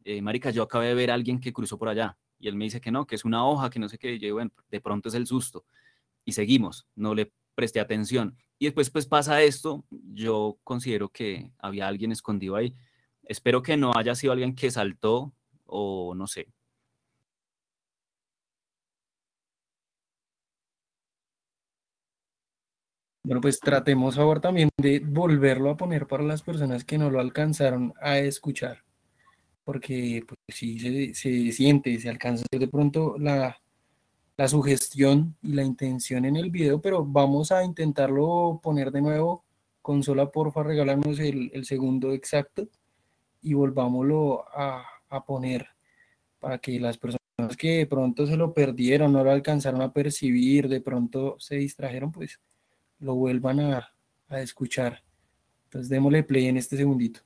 eh, 0.03 0.21
Marica, 0.21 0.51
yo 0.51 0.63
acabé 0.63 0.87
de 0.87 0.93
ver 0.95 1.11
a 1.11 1.15
alguien 1.15 1.39
que 1.39 1.53
cruzó 1.53 1.77
por 1.77 1.89
allá. 1.89 2.17
Y 2.39 2.47
él 2.47 2.55
me 2.55 2.65
dice 2.65 2.81
que 2.81 2.91
no, 2.91 3.05
que 3.05 3.15
es 3.15 3.25
una 3.25 3.45
hoja, 3.45 3.69
que 3.69 3.79
no 3.79 3.87
sé 3.87 3.97
qué. 3.97 4.13
Y 4.15 4.19
yo 4.19 4.33
bueno, 4.33 4.51
de 4.69 4.81
pronto 4.81 5.09
es 5.09 5.15
el 5.15 5.27
susto. 5.27 5.65
Y 6.25 6.31
seguimos, 6.33 6.87
no 6.95 7.13
le 7.13 7.31
presté 7.55 7.79
atención. 7.79 8.37
Y 8.59 8.65
después 8.65 8.89
pues 8.89 9.07
pasa 9.07 9.41
esto, 9.41 9.85
yo 10.13 10.59
considero 10.63 11.09
que 11.09 11.51
había 11.59 11.87
alguien 11.87 12.11
escondido 12.11 12.55
ahí. 12.55 12.75
Espero 13.23 13.61
que 13.61 13.77
no 13.77 13.93
haya 13.95 14.15
sido 14.15 14.33
alguien 14.33 14.55
que 14.55 14.71
saltó 14.71 15.33
o 15.65 16.13
no 16.15 16.27
sé, 16.27 16.47
Bueno, 23.23 23.39
pues 23.41 23.59
tratemos 23.59 24.17
ahora 24.17 24.41
también 24.41 24.69
de 24.77 24.99
volverlo 24.99 25.69
a 25.69 25.77
poner 25.77 26.07
para 26.07 26.23
las 26.23 26.41
personas 26.41 26.83
que 26.83 26.97
no 26.97 27.11
lo 27.11 27.19
alcanzaron 27.19 27.93
a 28.01 28.17
escuchar, 28.17 28.83
porque 29.63 30.23
pues 30.27 30.39
sí 30.49 30.79
se, 30.79 31.13
se 31.13 31.51
siente, 31.51 31.99
se 31.99 32.09
alcanza 32.09 32.45
de 32.51 32.67
pronto 32.67 33.15
la, 33.19 33.60
la 34.41 34.47
sugestión 34.47 35.35
y 35.43 35.53
la 35.53 35.63
intención 35.63 36.25
en 36.25 36.35
el 36.35 36.49
video, 36.49 36.81
pero 36.81 37.05
vamos 37.05 37.51
a 37.51 37.63
intentarlo 37.63 38.59
poner 38.63 38.89
de 38.89 38.99
nuevo. 38.99 39.45
Consola, 39.83 40.31
porfa, 40.31 40.63
regalarnos 40.63 41.19
el, 41.19 41.51
el 41.53 41.63
segundo 41.63 42.11
exacto 42.11 42.67
y 43.43 43.53
volvámoslo 43.53 44.43
a, 44.51 44.83
a 45.09 45.23
poner 45.23 45.67
para 46.39 46.57
que 46.57 46.79
las 46.79 46.97
personas 46.97 47.55
que 47.55 47.77
de 47.77 47.85
pronto 47.85 48.25
se 48.25 48.35
lo 48.35 48.51
perdieron, 48.51 49.13
no 49.13 49.23
lo 49.23 49.29
alcanzaron 49.29 49.83
a 49.83 49.93
percibir, 49.93 50.67
de 50.67 50.81
pronto 50.81 51.35
se 51.37 51.57
distrajeron, 51.57 52.11
pues 52.11 52.39
lo 52.97 53.13
vuelvan 53.13 53.59
a, 53.59 53.93
a 54.27 54.41
escuchar. 54.41 55.03
Entonces 55.65 55.87
démosle 55.87 56.23
play 56.23 56.47
en 56.47 56.57
este 56.57 56.77
segundito. 56.77 57.21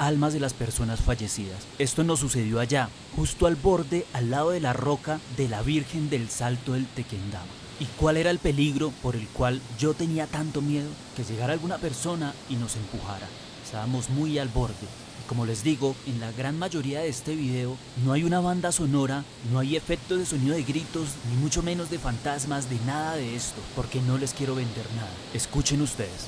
Almas 0.00 0.32
de 0.32 0.40
las 0.40 0.54
personas 0.54 1.00
fallecidas. 1.00 1.58
Esto 1.78 2.04
nos 2.04 2.20
sucedió 2.20 2.58
allá, 2.58 2.88
justo 3.16 3.46
al 3.46 3.54
borde, 3.56 4.06
al 4.14 4.30
lado 4.30 4.48
de 4.48 4.60
la 4.60 4.72
roca 4.72 5.20
de 5.36 5.46
la 5.46 5.60
Virgen 5.60 6.08
del 6.08 6.30
Salto 6.30 6.72
del 6.72 6.86
Tequendama. 6.86 7.44
¿Y 7.78 7.84
cuál 7.98 8.16
era 8.16 8.30
el 8.30 8.38
peligro 8.38 8.92
por 9.02 9.14
el 9.14 9.28
cual 9.28 9.60
yo 9.78 9.92
tenía 9.92 10.26
tanto 10.26 10.62
miedo? 10.62 10.88
Que 11.16 11.24
llegara 11.24 11.52
alguna 11.52 11.76
persona 11.76 12.32
y 12.48 12.54
nos 12.54 12.76
empujara. 12.76 13.26
Estábamos 13.62 14.08
muy 14.08 14.38
al 14.38 14.48
borde. 14.48 14.74
Y 15.22 15.28
como 15.28 15.44
les 15.44 15.62
digo, 15.62 15.94
en 16.06 16.18
la 16.18 16.32
gran 16.32 16.58
mayoría 16.58 17.00
de 17.00 17.08
este 17.08 17.34
video 17.34 17.76
no 18.02 18.12
hay 18.12 18.24
una 18.24 18.40
banda 18.40 18.72
sonora, 18.72 19.24
no 19.52 19.58
hay 19.58 19.76
efectos 19.76 20.18
de 20.18 20.24
sonido 20.24 20.56
de 20.56 20.62
gritos, 20.62 21.08
ni 21.28 21.36
mucho 21.36 21.62
menos 21.62 21.90
de 21.90 21.98
fantasmas, 21.98 22.70
de 22.70 22.78
nada 22.86 23.16
de 23.16 23.36
esto, 23.36 23.60
porque 23.76 24.00
no 24.00 24.16
les 24.16 24.32
quiero 24.32 24.54
vender 24.54 24.86
nada. 24.96 25.12
Escuchen 25.34 25.82
ustedes. 25.82 26.26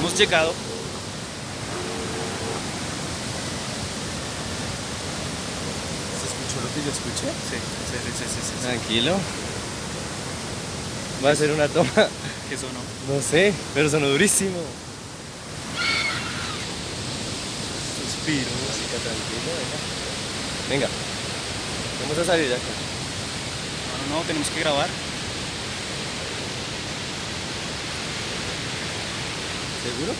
Hemos 0.00 0.18
llegado. 0.18 0.52
¿Se 6.72 6.80
escuchó 6.80 6.80
lo 6.80 6.80
que 6.80 6.80
yo 6.82 6.90
escuché? 6.90 7.28
Sí, 7.50 7.56
sí, 7.90 7.96
sí, 8.02 8.10
sí, 8.18 8.24
sí, 8.24 8.40
sí. 8.48 8.66
Tranquilo. 8.66 9.14
Va 11.24 11.30
a 11.30 11.36
ser 11.36 11.50
una 11.50 11.68
toma. 11.68 11.90
¿Qué 12.48 12.56
sonó? 12.56 12.80
No 13.08 13.22
sé, 13.22 13.52
pero 13.74 13.90
sonó 13.90 14.08
durísimo. 14.08 14.58
Suspiro. 18.00 18.40
Música 18.40 18.96
tranquila, 19.02 19.52
venga. 19.60 19.78
Venga. 20.70 20.88
Vamos 22.02 22.18
a 22.18 22.24
salir 22.24 22.48
de 22.48 22.54
acá. 22.54 22.62
No, 24.08 24.16
no, 24.16 24.22
tenemos 24.22 24.48
que 24.48 24.60
grabar. 24.60 24.88
¿Seguro? 29.82 30.12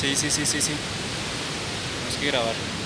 Sí, 0.00 0.16
sí, 0.16 0.30
sí, 0.30 0.46
sí, 0.46 0.60
sí. 0.60 0.72
Tenemos 0.72 2.20
que 2.20 2.26
grabar. 2.26 2.81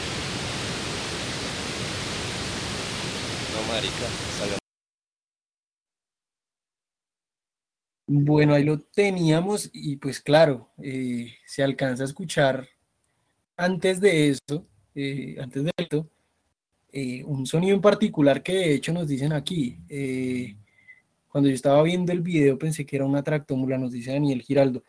Bueno, 8.08 8.54
ahí 8.54 8.62
lo 8.62 8.80
teníamos 8.80 9.68
y 9.72 9.96
pues 9.96 10.20
claro, 10.20 10.70
eh, 10.80 11.34
se 11.44 11.64
alcanza 11.64 12.04
a 12.04 12.06
escuchar 12.06 12.68
antes 13.56 14.00
de 14.00 14.28
eso, 14.28 14.66
eh, 14.94 15.36
antes 15.40 15.64
de 15.64 15.72
esto, 15.76 16.08
eh, 16.92 17.24
un 17.24 17.46
sonido 17.46 17.74
en 17.74 17.80
particular 17.82 18.42
que 18.42 18.54
de 18.54 18.74
hecho 18.74 18.92
nos 18.92 19.08
dicen 19.08 19.32
aquí. 19.32 19.78
cuando 21.28 21.48
yo 21.50 21.54
estaba 21.54 21.82
viendo 21.82 22.12
el 22.12 22.20
video 22.22 22.58
pensé 22.58 22.86
que 22.86 22.96
era 22.96 23.04
una 23.04 23.22
tractómula, 23.22 23.76
nos 23.78 23.92
dice 23.92 24.12
Daniel 24.12 24.42
Giraldo. 24.42 24.84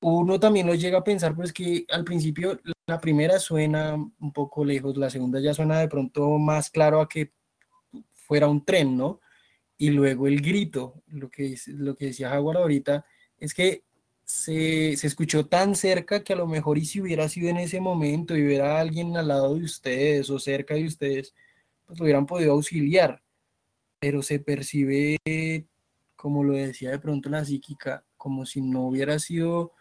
Uno 0.00 0.40
también 0.40 0.66
lo 0.66 0.74
llega 0.74 0.98
a 0.98 1.04
pensar, 1.04 1.34
pues 1.36 1.52
que 1.52 1.86
al 1.90 2.04
principio 2.04 2.60
la 2.86 3.00
primera 3.00 3.38
suena 3.38 3.94
un 3.94 4.32
poco 4.32 4.64
lejos, 4.64 4.96
la 4.96 5.10
segunda 5.10 5.40
ya 5.40 5.54
suena 5.54 5.78
de 5.80 5.88
pronto 5.88 6.38
más 6.38 6.70
claro 6.70 7.00
a 7.00 7.08
que 7.08 7.32
fuera 8.26 8.48
un 8.48 8.64
tren, 8.64 8.96
¿no? 8.96 9.20
Y 9.76 9.90
luego 9.90 10.26
el 10.28 10.40
grito, 10.40 11.02
lo 11.08 11.30
que, 11.30 11.56
lo 11.66 11.96
que 11.96 12.06
decía 12.06 12.30
Jaguar 12.30 12.56
ahorita, 12.58 13.04
es 13.38 13.54
que 13.54 13.82
se, 14.24 14.96
se 14.96 15.06
escuchó 15.06 15.46
tan 15.46 15.74
cerca 15.74 16.22
que 16.22 16.32
a 16.32 16.36
lo 16.36 16.46
mejor 16.46 16.78
y 16.78 16.84
si 16.84 17.00
hubiera 17.00 17.28
sido 17.28 17.50
en 17.50 17.58
ese 17.58 17.80
momento 17.80 18.36
y 18.36 18.44
hubiera 18.44 18.80
alguien 18.80 19.16
al 19.16 19.28
lado 19.28 19.54
de 19.54 19.64
ustedes 19.64 20.30
o 20.30 20.38
cerca 20.38 20.74
de 20.74 20.86
ustedes, 20.86 21.34
pues 21.86 21.98
lo 21.98 22.04
hubieran 22.04 22.26
podido 22.26 22.52
auxiliar, 22.52 23.22
pero 23.98 24.22
se 24.22 24.38
percibe, 24.38 25.18
como 26.16 26.44
lo 26.44 26.54
decía 26.54 26.90
de 26.90 26.98
pronto 26.98 27.28
la 27.28 27.44
psíquica, 27.44 28.04
como 28.16 28.46
si 28.46 28.60
no 28.60 28.86
hubiera 28.86 29.18
sido 29.18 29.72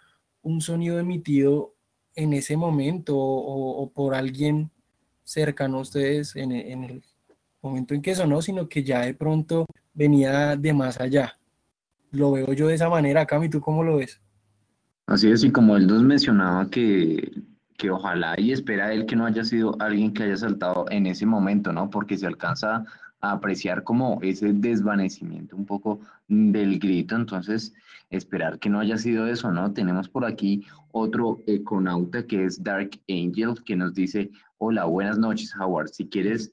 un 0.41 0.61
sonido 0.61 0.99
emitido 0.99 1.76
en 2.15 2.34
ese 2.34 2.57
momento 2.57 3.15
o, 3.18 3.89
por 3.91 4.15
alguien 4.15 4.72
cercano 5.23 5.77
a 5.77 5.81
ustedes 5.81 6.35
en 6.35 6.51
el 6.51 7.03
momento 7.62 7.94
en 7.94 8.02
que 8.02 8.16
sonó, 8.16 8.42
sino 8.42 8.68
que 8.68 8.84
ya 8.84 9.02
de 9.02 9.14
pronto 9.14 9.66
venía 9.94 10.56
de 10.56 10.74
más 10.74 11.00
allá. 11.00 11.38
Lo 12.12 12.32
veo 12.32 12.54
yo 12.54 12.68
de 12.68 12.76
esa 12.76 12.90
manera, 12.90 13.26
Cami, 13.26 13.50
¿tú 13.50 13.62
cómo 13.62 13.84
lo 13.84 13.98
ves? 13.98 14.22
Así 15.08 15.30
es, 15.30 15.44
y 15.44 15.52
como 15.52 15.78
él 15.78 15.88
nos 15.88 16.04
mencionaba 16.04 16.70
que, 16.70 17.32
que 17.78 17.90
ojalá 17.90 18.36
y 18.38 18.52
espera 18.52 18.94
él 18.94 19.06
que 19.06 19.16
no 19.16 19.26
haya 19.26 19.44
sido 19.44 19.76
alguien 19.80 20.14
que 20.14 20.24
haya 20.24 20.38
saltado 20.38 20.86
en 20.90 21.06
ese 21.06 21.26
momento, 21.26 21.74
¿no? 21.74 21.90
Porque 21.90 22.18
se 22.18 22.28
alcanza 22.28 22.86
a 23.22 23.32
apreciar 23.32 23.84
como 23.84 24.20
ese 24.22 24.54
desvanecimiento 24.54 25.56
un 25.56 25.66
poco 25.66 26.00
del 26.28 26.80
grito, 26.80 27.16
entonces 27.16 27.74
esperar 28.10 28.60
que 28.60 28.70
no 28.70 28.80
haya 28.80 28.98
sido 28.98 29.28
eso, 29.28 29.52
¿no? 29.52 29.74
Tenemos 29.74 30.10
por 30.10 30.26
aquí 30.26 30.66
otro 30.92 31.42
econauta 31.48 32.26
que 32.26 32.46
es 32.46 32.62
Dark 32.62 32.92
Angel, 33.10 33.56
que 33.66 33.76
nos 33.76 33.94
dice, 33.94 34.30
hola, 34.58 34.86
buenas 34.86 35.18
noches, 35.18 35.54
Howard, 35.60 35.90
si 35.90 36.08
quieres 36.08 36.52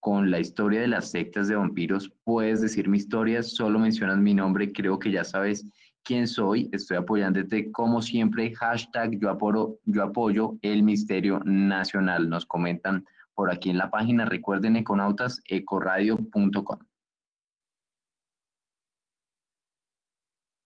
con 0.00 0.30
la 0.30 0.40
historia 0.40 0.80
de 0.80 0.88
las 0.88 1.10
sectas 1.10 1.48
de 1.48 1.56
vampiros, 1.56 2.10
puedes 2.24 2.60
decir 2.60 2.88
mi 2.88 2.96
historia, 2.96 3.42
solo 3.42 3.78
mencionas 3.78 4.18
mi 4.18 4.34
nombre, 4.34 4.72
creo 4.72 4.98
que 4.98 5.10
ya 5.10 5.24
sabes 5.24 5.66
quién 6.02 6.26
soy, 6.26 6.68
estoy 6.72 6.96
apoyándote 6.96 7.70
como 7.70 8.00
siempre, 8.00 8.54
hashtag 8.54 9.18
yo 9.20 9.30
apoyo, 9.30 9.78
yo 9.84 10.02
apoyo 10.02 10.56
el 10.62 10.82
misterio 10.82 11.40
nacional, 11.44 12.28
nos 12.28 12.46
comentan 12.46 13.04
por 13.34 13.50
aquí 13.50 13.70
en 13.70 13.78
la 13.78 13.90
página, 13.90 14.24
recuerden 14.24 14.76
econautas, 14.76 15.40
ecoradio.com. 15.46 16.78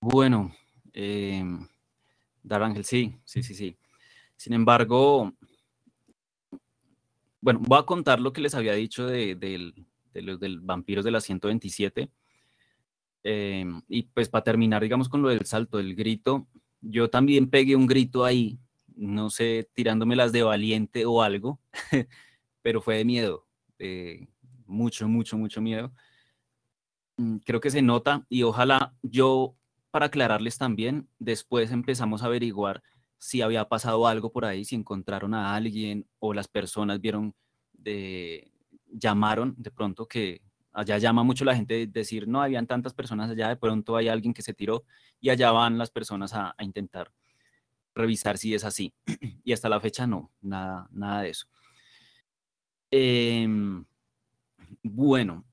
Bueno, 0.01 0.53
eh, 0.93 1.45
Dar 2.43 2.63
Ángel, 2.63 2.85
sí, 2.85 3.17
sí, 3.25 3.43
sí, 3.43 3.55
sí. 3.55 3.77
Sin 4.37 4.53
embargo, 4.53 5.33
bueno, 7.45 7.61
voy 7.63 7.79
a 7.79 7.83
contar 7.83 8.21
lo 8.21 8.33
que 8.33 8.41
les 8.41 8.55
había 8.55 8.73
dicho 8.73 9.07
de, 9.07 9.35
de 9.35 10.23
los 10.23 10.41
del 10.41 10.61
vampiros 10.61 11.05
de 11.05 11.11
la 11.11 11.21
127. 11.21 12.11
Eh, 13.23 13.67
y 13.87 14.05
pues 14.05 14.31
para 14.31 14.45
terminar, 14.45 14.83
digamos, 14.83 15.11
con 15.11 15.21
lo 15.21 15.29
del 15.29 15.45
salto, 15.45 15.77
del 15.77 15.95
grito, 15.95 16.49
yo 16.81 17.11
también 17.11 17.51
pegué 17.51 17.77
un 17.77 17.87
grito 17.87 18.25
ahí, 18.25 18.59
no 18.97 19.29
sé, 19.29 19.69
tirándomelas 19.75 20.33
de 20.33 20.43
valiente 20.43 21.05
o 21.05 21.21
algo, 21.21 21.61
pero 22.63 22.81
fue 22.81 22.97
de 22.97 23.05
miedo, 23.05 23.47
mucho, 24.65 25.07
mucho, 25.07 25.37
mucho 25.37 25.61
miedo. 25.61 25.93
Mm, 27.19 27.37
Creo 27.45 27.61
que 27.61 27.71
se 27.71 27.83
nota 27.83 28.25
y 28.31 28.43
ojalá 28.45 28.95
yo, 29.03 29.55
para 29.91 30.07
aclararles 30.07 30.57
también, 30.57 31.11
después 31.19 31.73
empezamos 31.73 32.23
a 32.23 32.27
averiguar 32.27 32.83
si 33.25 33.41
había 33.41 33.67
pasado 33.67 34.07
algo 34.07 34.31
por 34.31 34.45
ahí, 34.45 34.67
si 34.67 34.75
encontraron 34.75 35.33
a 35.33 35.55
alguien 35.55 36.07
o 36.19 36.35
las 36.35 36.47
personas 36.47 37.01
vieron, 37.01 37.35
de, 37.73 38.53
llamaron 38.93 39.55
de 39.57 39.71
pronto 39.71 40.07
que 40.07 40.43
allá 40.75 40.99
llama 40.99 41.23
mucho 41.23 41.43
la 41.47 41.57
gente 41.57 41.73
de 41.73 41.87
decir, 41.87 42.29
no, 42.29 42.43
habían 42.43 42.67
tantas 42.67 42.93
personas 42.93 43.31
allá, 43.31 43.49
de 43.49 43.57
pronto 43.57 43.97
hay 43.97 44.09
alguien 44.09 44.35
que 44.35 44.43
se 44.43 44.53
tiró 44.53 44.85
y 45.23 45.31
allá 45.31 45.53
van 45.53 45.79
las 45.79 45.91
personas 45.91 46.35
a, 46.35 46.55
a 46.59 46.65
intentar 46.65 47.15
revisar 47.95 48.37
si 48.37 48.53
es 48.53 48.63
así. 48.63 48.93
y 49.43 49.55
hasta 49.55 49.71
la 49.71 49.81
fecha 49.81 50.07
no, 50.07 50.31
nada, 50.43 50.87
nada 50.93 51.23
de 51.23 51.31
eso. 51.31 51.47
Em, 52.91 53.87
bueno, 54.83 55.47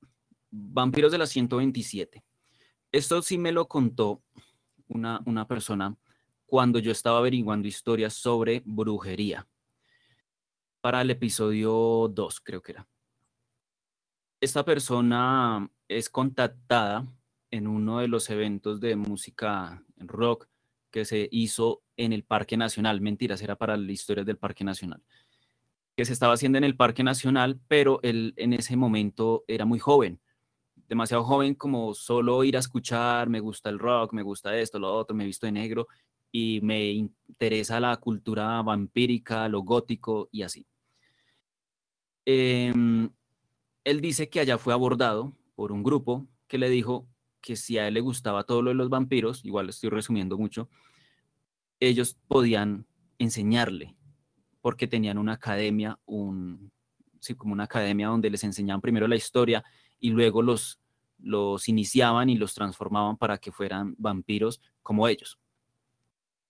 Vampiros 0.50 1.10
de 1.10 1.16
la 1.16 1.26
127. 1.26 2.22
Esto 2.92 3.22
sí 3.22 3.38
me 3.38 3.50
lo 3.50 3.66
contó 3.66 4.22
una, 4.88 5.22
una 5.24 5.48
persona 5.48 5.96
cuando 6.52 6.80
yo 6.80 6.92
estaba 6.92 7.16
averiguando 7.16 7.66
historias 7.66 8.12
sobre 8.12 8.60
brujería. 8.66 9.48
Para 10.82 11.00
el 11.00 11.10
episodio 11.10 12.10
2, 12.12 12.40
creo 12.42 12.60
que 12.60 12.72
era. 12.72 12.86
Esta 14.38 14.62
persona 14.62 15.66
es 15.88 16.10
contactada 16.10 17.06
en 17.50 17.66
uno 17.66 18.00
de 18.00 18.08
los 18.08 18.28
eventos 18.28 18.80
de 18.80 18.96
música 18.96 19.82
rock 19.96 20.46
que 20.90 21.06
se 21.06 21.26
hizo 21.32 21.84
en 21.96 22.12
el 22.12 22.22
Parque 22.22 22.58
Nacional. 22.58 23.00
Mentiras, 23.00 23.40
era 23.40 23.56
para 23.56 23.78
las 23.78 23.88
historias 23.88 24.26
del 24.26 24.36
Parque 24.36 24.62
Nacional. 24.62 25.02
Que 25.96 26.04
se 26.04 26.12
estaba 26.12 26.34
haciendo 26.34 26.58
en 26.58 26.64
el 26.64 26.76
Parque 26.76 27.02
Nacional, 27.02 27.62
pero 27.66 27.98
él 28.02 28.34
en 28.36 28.52
ese 28.52 28.76
momento 28.76 29.42
era 29.48 29.64
muy 29.64 29.78
joven 29.78 30.20
demasiado 30.86 31.24
joven 31.24 31.54
como 31.54 31.94
solo 31.94 32.44
ir 32.44 32.54
a 32.54 32.60
escuchar, 32.60 33.30
me 33.30 33.40
gusta 33.40 33.70
el 33.70 33.78
rock, 33.78 34.12
me 34.12 34.20
gusta 34.20 34.54
esto, 34.58 34.78
lo 34.78 34.92
otro, 34.92 35.16
me 35.16 35.24
he 35.24 35.26
visto 35.26 35.46
de 35.46 35.52
negro 35.52 35.88
y 36.32 36.60
me 36.62 36.90
interesa 36.90 37.78
la 37.78 37.96
cultura 37.98 38.60
vampírica, 38.62 39.48
lo 39.48 39.60
gótico 39.60 40.28
y 40.32 40.42
así. 40.42 40.66
Em, 42.24 43.10
él 43.84 44.00
dice 44.00 44.28
que 44.30 44.40
allá 44.40 44.58
fue 44.58 44.72
abordado 44.72 45.36
por 45.54 45.72
un 45.72 45.82
grupo 45.82 46.26
que 46.48 46.58
le 46.58 46.70
dijo 46.70 47.06
que 47.40 47.56
si 47.56 47.78
a 47.78 47.88
él 47.88 47.94
le 47.94 48.00
gustaba 48.00 48.44
todo 48.44 48.62
lo 48.62 48.70
de 48.70 48.76
los 48.76 48.88
vampiros, 48.88 49.44
igual 49.44 49.68
estoy 49.68 49.90
resumiendo 49.90 50.38
mucho, 50.38 50.70
ellos 51.80 52.16
podían 52.28 52.86
enseñarle, 53.18 53.96
porque 54.60 54.86
tenían 54.86 55.18
una 55.18 55.34
academia, 55.34 55.98
un, 56.06 56.72
sí, 57.20 57.34
como 57.34 57.52
una 57.52 57.64
academia 57.64 58.08
donde 58.08 58.30
les 58.30 58.44
enseñaban 58.44 58.80
primero 58.80 59.08
la 59.08 59.16
historia 59.16 59.64
y 59.98 60.10
luego 60.10 60.42
los, 60.42 60.78
los 61.18 61.68
iniciaban 61.68 62.30
y 62.30 62.36
los 62.36 62.54
transformaban 62.54 63.16
para 63.16 63.38
que 63.38 63.52
fueran 63.52 63.94
vampiros 63.98 64.60
como 64.82 65.08
ellos. 65.08 65.41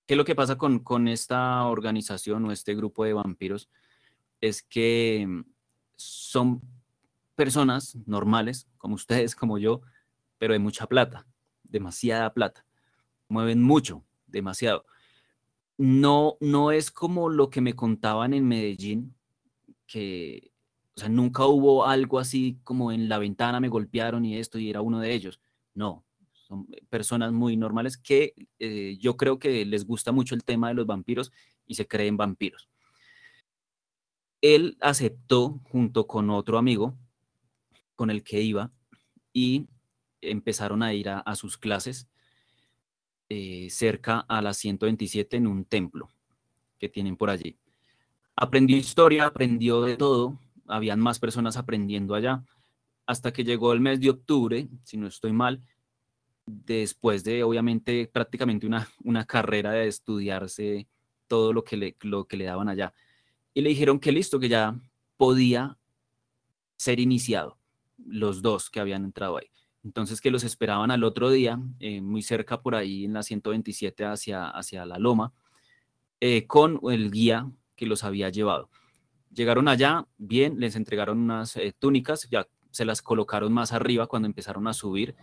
¿Qué 0.06 0.14
es 0.14 0.18
lo 0.18 0.24
que 0.24 0.34
pasa 0.34 0.56
con, 0.58 0.80
con 0.80 1.08
esta 1.08 1.64
organización 1.66 2.44
o 2.44 2.52
este 2.52 2.74
grupo 2.74 3.04
de 3.04 3.12
vampiros? 3.12 3.68
Es 4.40 4.62
que 4.62 5.24
mm, 5.26 5.42
son 5.96 6.60
personas 7.34 7.96
normales, 8.06 8.68
como 8.78 8.94
ustedes, 8.96 9.34
como 9.34 9.58
yo, 9.58 9.82
pero 10.38 10.52
de 10.52 10.58
mucha 10.58 10.86
plata, 10.86 11.26
demasiada 11.62 12.32
plata. 12.34 12.64
Mueven 13.28 13.62
mucho, 13.62 14.04
demasiado. 14.26 14.84
No, 15.78 16.36
no 16.40 16.70
es 16.70 16.90
como 16.90 17.28
lo 17.28 17.50
que 17.50 17.60
me 17.60 17.74
contaban 17.74 18.34
en 18.34 18.46
Medellín, 18.46 19.14
que, 19.86 20.52
nunca 21.08 21.46
hubo 21.46 21.86
algo 21.86 22.18
así 22.18 22.58
como 22.62 22.92
en 22.92 23.08
la 23.08 23.18
ventana 23.18 23.58
me 23.58 23.68
golpearon 23.68 24.24
y 24.24 24.36
esto 24.36 24.58
y 24.58 24.70
era 24.70 24.82
uno 24.82 25.00
de 25.00 25.12
ellos. 25.12 25.40
No, 25.74 26.04
son 26.52 26.66
personas 26.90 27.32
muy 27.32 27.56
normales 27.56 27.96
que 27.96 28.34
eh, 28.58 28.98
yo 29.00 29.16
creo 29.16 29.38
que 29.38 29.64
les 29.64 29.86
gusta 29.86 30.12
mucho 30.12 30.34
el 30.34 30.44
tema 30.44 30.68
de 30.68 30.74
los 30.74 30.86
vampiros 30.86 31.32
y 31.66 31.76
se 31.76 31.88
creen 31.88 32.18
vampiros. 32.18 32.68
Él 34.42 34.76
aceptó 34.80 35.60
junto 35.70 36.06
con 36.06 36.28
otro 36.28 36.58
amigo 36.58 36.94
con 37.94 38.10
el 38.10 38.22
que 38.22 38.42
iba 38.42 38.70
y 39.32 39.66
empezaron 40.20 40.82
a 40.82 40.92
ir 40.92 41.08
a, 41.08 41.36
sus 41.36 41.56
clases 41.56 42.06
eh, 43.28 43.68
cerca 43.70 44.20
a 44.20 44.42
la 44.42 44.52
127 44.52 45.38
en 45.38 45.46
un 45.46 45.64
templo 45.64 46.10
que 46.78 46.90
tienen 46.90 47.16
por 47.16 47.30
allí. 47.30 47.56
Aprendió 48.36 48.76
historia, 48.76 49.24
aprendió 49.26 49.82
de 49.82 49.96
todo, 49.96 50.38
habían 50.66 51.00
más 51.00 51.18
personas 51.18 51.56
aprendiendo 51.56 52.14
allá, 52.14 52.44
hasta 53.06 53.32
que 53.32 53.44
llegó 53.44 53.72
el 53.72 53.80
mes 53.80 54.00
de 54.00 54.10
octubre, 54.10 54.68
si 54.84 54.96
no 54.96 55.06
estoy 55.06 55.32
mal, 55.32 55.62
después 56.46 57.24
de 57.24 57.42
obviamente 57.42 58.10
prácticamente 58.12 58.66
una, 58.66 58.88
una 59.04 59.24
carrera 59.24 59.72
de 59.72 59.88
estudiarse 59.88 60.88
todo 61.26 61.52
lo 61.52 61.64
que, 61.64 61.76
le, 61.76 61.96
lo 62.00 62.24
que 62.26 62.36
le 62.36 62.44
daban 62.44 62.68
allá. 62.68 62.92
Y 63.54 63.60
le 63.62 63.70
dijeron 63.70 63.98
que 63.98 64.12
listo, 64.12 64.40
que 64.40 64.48
ya 64.48 64.74
podía 65.16 65.78
ser 66.76 67.00
iniciado, 67.00 67.58
los 68.04 68.42
dos 68.42 68.70
que 68.70 68.80
habían 68.80 69.04
entrado 69.04 69.38
ahí. 69.38 69.46
Entonces 69.84 70.20
que 70.20 70.30
los 70.30 70.44
esperaban 70.44 70.90
al 70.90 71.04
otro 71.04 71.30
día, 71.30 71.58
eh, 71.80 72.00
muy 72.00 72.22
cerca 72.22 72.60
por 72.60 72.74
ahí 72.74 73.04
en 73.04 73.14
la 73.14 73.22
127 73.22 74.04
hacia, 74.04 74.48
hacia 74.48 74.86
la 74.86 74.98
loma, 74.98 75.32
eh, 76.20 76.46
con 76.46 76.80
el 76.90 77.10
guía 77.10 77.50
que 77.74 77.86
los 77.86 78.04
había 78.04 78.28
llevado. 78.28 78.70
Llegaron 79.34 79.66
allá, 79.66 80.06
bien, 80.18 80.60
les 80.60 80.76
entregaron 80.76 81.18
unas 81.18 81.56
eh, 81.56 81.74
túnicas, 81.76 82.28
ya 82.30 82.46
se 82.70 82.84
las 82.84 83.02
colocaron 83.02 83.52
más 83.52 83.72
arriba 83.72 84.06
cuando 84.06 84.26
empezaron 84.26 84.68
a 84.68 84.72
subir. 84.72 85.16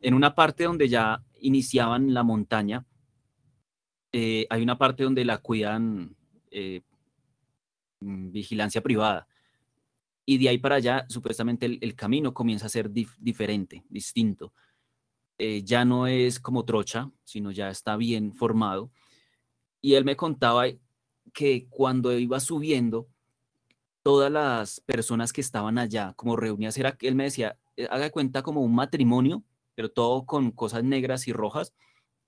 En 0.00 0.14
una 0.14 0.34
parte 0.34 0.64
donde 0.64 0.88
ya 0.88 1.22
iniciaban 1.40 2.14
la 2.14 2.22
montaña, 2.22 2.86
hay 4.12 4.62
una 4.62 4.76
parte 4.76 5.04
donde 5.04 5.24
la 5.24 5.38
cuidan 5.38 6.16
mm, 8.00 8.30
vigilancia 8.32 8.80
privada 8.80 9.28
y 10.30 10.38
de 10.38 10.48
ahí 10.48 10.58
para 10.58 10.76
allá 10.76 11.06
supuestamente 11.08 11.66
el, 11.66 11.94
camino 11.96 12.32
comienza 12.32 12.66
a 12.66 12.68
ser 12.68 12.88
diferente, 12.92 13.82
distinto. 13.88 14.52
Eh, 15.38 15.64
ya 15.64 15.84
no 15.84 16.06
es 16.06 16.38
como 16.38 16.64
trocha, 16.64 17.10
sino 17.24 17.50
ya 17.50 17.68
está 17.68 17.96
bien 17.96 18.32
formado. 18.32 18.92
Y 19.80 19.94
él 19.94 20.04
me 20.04 20.14
contaba 20.14 20.66
que 21.32 21.66
cuando 21.68 22.16
iba 22.16 22.38
subiendo, 22.38 23.08
todas 24.04 24.30
las 24.30 24.80
personas 24.82 25.32
que 25.32 25.40
estaban 25.40 25.78
allá, 25.78 26.12
como 26.14 26.36
reunidas, 26.36 26.78
era, 26.78 26.96
él 27.00 27.16
me 27.16 27.24
decía, 27.24 27.58
eh, 27.76 27.88
haga 27.90 28.10
cuenta 28.10 28.42
como 28.42 28.60
un 28.60 28.72
matrimonio, 28.72 29.42
pero 29.80 29.90
todo 29.90 30.26
con 30.26 30.50
cosas 30.50 30.84
negras 30.84 31.26
y 31.26 31.32
rojas, 31.32 31.72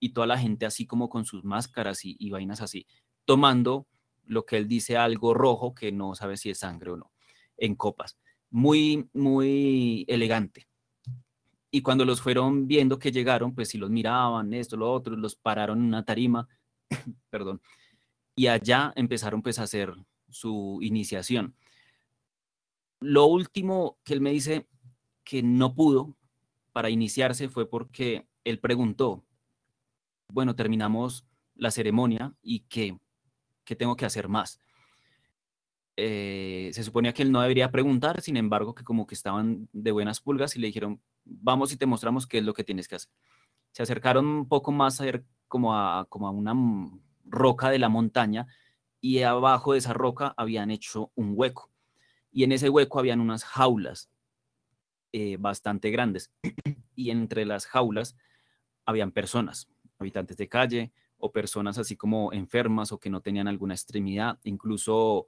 y 0.00 0.14
toda 0.14 0.26
la 0.26 0.38
gente 0.38 0.64
así 0.64 0.86
como 0.86 1.10
con 1.10 1.26
sus 1.26 1.44
máscaras 1.44 2.02
y, 2.02 2.16
y 2.18 2.30
vainas 2.30 2.62
así, 2.62 2.86
tomando 3.26 3.86
lo 4.24 4.46
que 4.46 4.56
él 4.56 4.66
dice 4.66 4.96
algo 4.96 5.34
rojo 5.34 5.74
que 5.74 5.92
no 5.92 6.14
sabe 6.14 6.38
si 6.38 6.48
es 6.48 6.60
sangre 6.60 6.92
o 6.92 6.96
no 6.96 7.12
en 7.58 7.74
copas. 7.74 8.16
Muy, 8.48 9.06
muy 9.12 10.06
elegante. 10.08 10.66
Y 11.70 11.82
cuando 11.82 12.06
los 12.06 12.22
fueron 12.22 12.66
viendo 12.66 12.98
que 12.98 13.12
llegaron, 13.12 13.54
pues 13.54 13.68
si 13.68 13.76
los 13.76 13.90
miraban, 13.90 14.54
esto, 14.54 14.78
lo 14.78 14.90
otro, 14.90 15.14
los 15.14 15.36
pararon 15.36 15.78
en 15.80 15.84
una 15.88 16.06
tarima, 16.06 16.48
perdón, 17.28 17.60
y 18.34 18.46
allá 18.46 18.94
empezaron 18.96 19.42
pues 19.42 19.58
a 19.58 19.64
hacer 19.64 19.92
su 20.30 20.78
iniciación. 20.80 21.54
Lo 23.00 23.26
último 23.26 23.98
que 24.04 24.14
él 24.14 24.22
me 24.22 24.30
dice 24.30 24.66
que 25.22 25.42
no 25.42 25.74
pudo 25.74 26.16
para 26.72 26.90
iniciarse 26.90 27.48
fue 27.48 27.68
porque 27.68 28.26
él 28.44 28.58
preguntó, 28.58 29.24
bueno, 30.28 30.56
terminamos 30.56 31.26
la 31.54 31.70
ceremonia 31.70 32.34
y 32.42 32.60
qué, 32.60 32.98
qué 33.64 33.76
tengo 33.76 33.96
que 33.96 34.06
hacer 34.06 34.28
más. 34.28 34.58
Eh, 35.96 36.70
se 36.72 36.82
suponía 36.82 37.12
que 37.12 37.22
él 37.22 37.32
no 37.32 37.42
debería 37.42 37.70
preguntar, 37.70 38.22
sin 38.22 38.36
embargo, 38.36 38.74
que 38.74 38.84
como 38.84 39.06
que 39.06 39.14
estaban 39.14 39.68
de 39.72 39.92
buenas 39.92 40.20
pulgas 40.20 40.56
y 40.56 40.60
le 40.60 40.68
dijeron, 40.68 41.02
vamos 41.24 41.72
y 41.72 41.76
te 41.76 41.86
mostramos 41.86 42.26
qué 42.26 42.38
es 42.38 42.44
lo 42.44 42.54
que 42.54 42.64
tienes 42.64 42.88
que 42.88 42.96
hacer. 42.96 43.10
Se 43.72 43.82
acercaron 43.82 44.26
un 44.26 44.48
poco 44.48 44.72
más 44.72 45.00
a 45.00 45.04
ver 45.04 45.24
como 45.48 45.74
a, 45.76 46.06
como 46.08 46.28
a 46.28 46.30
una 46.30 46.54
roca 47.24 47.70
de 47.70 47.78
la 47.78 47.88
montaña 47.88 48.46
y 49.00 49.22
abajo 49.22 49.72
de 49.72 49.78
esa 49.78 49.92
roca 49.92 50.34
habían 50.36 50.70
hecho 50.70 51.10
un 51.14 51.32
hueco. 51.34 51.70
Y 52.30 52.44
en 52.44 52.52
ese 52.52 52.70
hueco 52.70 52.98
habían 52.98 53.20
unas 53.20 53.44
jaulas 53.44 54.10
eh, 55.12 55.36
bastante 55.38 55.90
grandes. 55.90 56.32
y 56.96 57.10
entre 57.10 57.44
las 57.44 57.66
jaulas 57.66 58.16
habían 58.86 59.12
personas, 59.12 59.68
habitantes 59.98 60.36
de 60.36 60.48
calle 60.48 60.92
o 61.18 61.30
personas 61.30 61.78
así 61.78 61.96
como 61.96 62.32
enfermas 62.32 62.92
o 62.92 62.98
que 62.98 63.10
no 63.10 63.20
tenían 63.20 63.46
alguna 63.46 63.74
extremidad, 63.74 64.38
incluso 64.42 65.26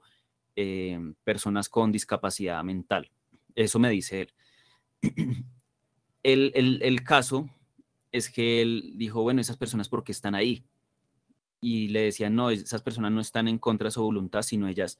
eh, 0.55 0.99
personas 1.23 1.69
con 1.69 1.91
discapacidad 1.91 2.63
mental. 2.63 3.11
Eso 3.53 3.79
me 3.79 3.89
dice 3.89 4.21
él. 4.21 4.33
el, 6.23 6.79
el, 6.81 7.03
caso 7.03 7.49
es 8.11 8.29
que 8.29 8.61
él 8.61 8.93
dijo, 8.95 9.21
bueno, 9.21 9.39
esas 9.39 9.57
personas, 9.57 9.87
¿por 9.87 10.03
qué 10.03 10.11
están 10.11 10.35
ahí? 10.35 10.65
Y 11.61 11.89
le 11.89 12.01
decían, 12.01 12.35
no, 12.35 12.49
esas 12.49 12.81
personas 12.81 13.11
no 13.11 13.21
están 13.21 13.47
en 13.47 13.59
contra 13.59 13.87
de 13.87 13.91
su 13.91 14.03
voluntad, 14.03 14.41
sino 14.41 14.67
ellas 14.67 14.99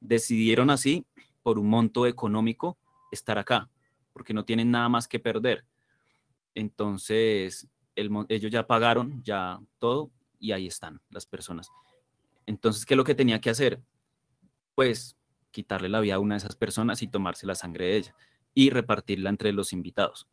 decidieron 0.00 0.70
así, 0.70 1.06
por 1.42 1.58
un 1.58 1.68
monto 1.68 2.06
económico, 2.06 2.78
estar 3.10 3.38
acá, 3.38 3.68
porque 4.16 4.32
no 4.32 4.46
tienen 4.46 4.70
nada 4.70 4.88
más 4.88 5.06
que 5.06 5.20
perder. 5.20 5.66
Entonces, 6.54 7.68
ellos 7.94 8.50
ya 8.50 8.66
pagaron, 8.66 9.22
ya 9.22 9.60
todo, 9.78 10.10
y 10.40 10.52
ahí 10.52 10.66
están 10.66 11.02
las 11.10 11.26
personas. 11.26 11.70
Entonces, 12.46 12.86
¿qué 12.86 12.94
es 12.94 12.96
lo 12.98 13.04
que 13.04 13.14
tenía 13.14 13.42
que 13.42 13.50
hacer? 13.50 13.82
pues 14.76 15.16
quitarle 15.50 15.88
la 15.88 16.00
vida 16.00 16.14
a 16.14 16.18
una 16.20 16.36
de 16.36 16.38
esas 16.38 16.54
personas 16.54 17.02
y 17.02 17.08
tomarse 17.08 17.46
la 17.46 17.56
sangre 17.56 17.86
de 17.86 17.96
ella 17.96 18.14
y 18.54 18.70
repartirla 18.70 19.30
entre 19.30 19.52
los 19.52 19.72
invitados. 19.72 20.28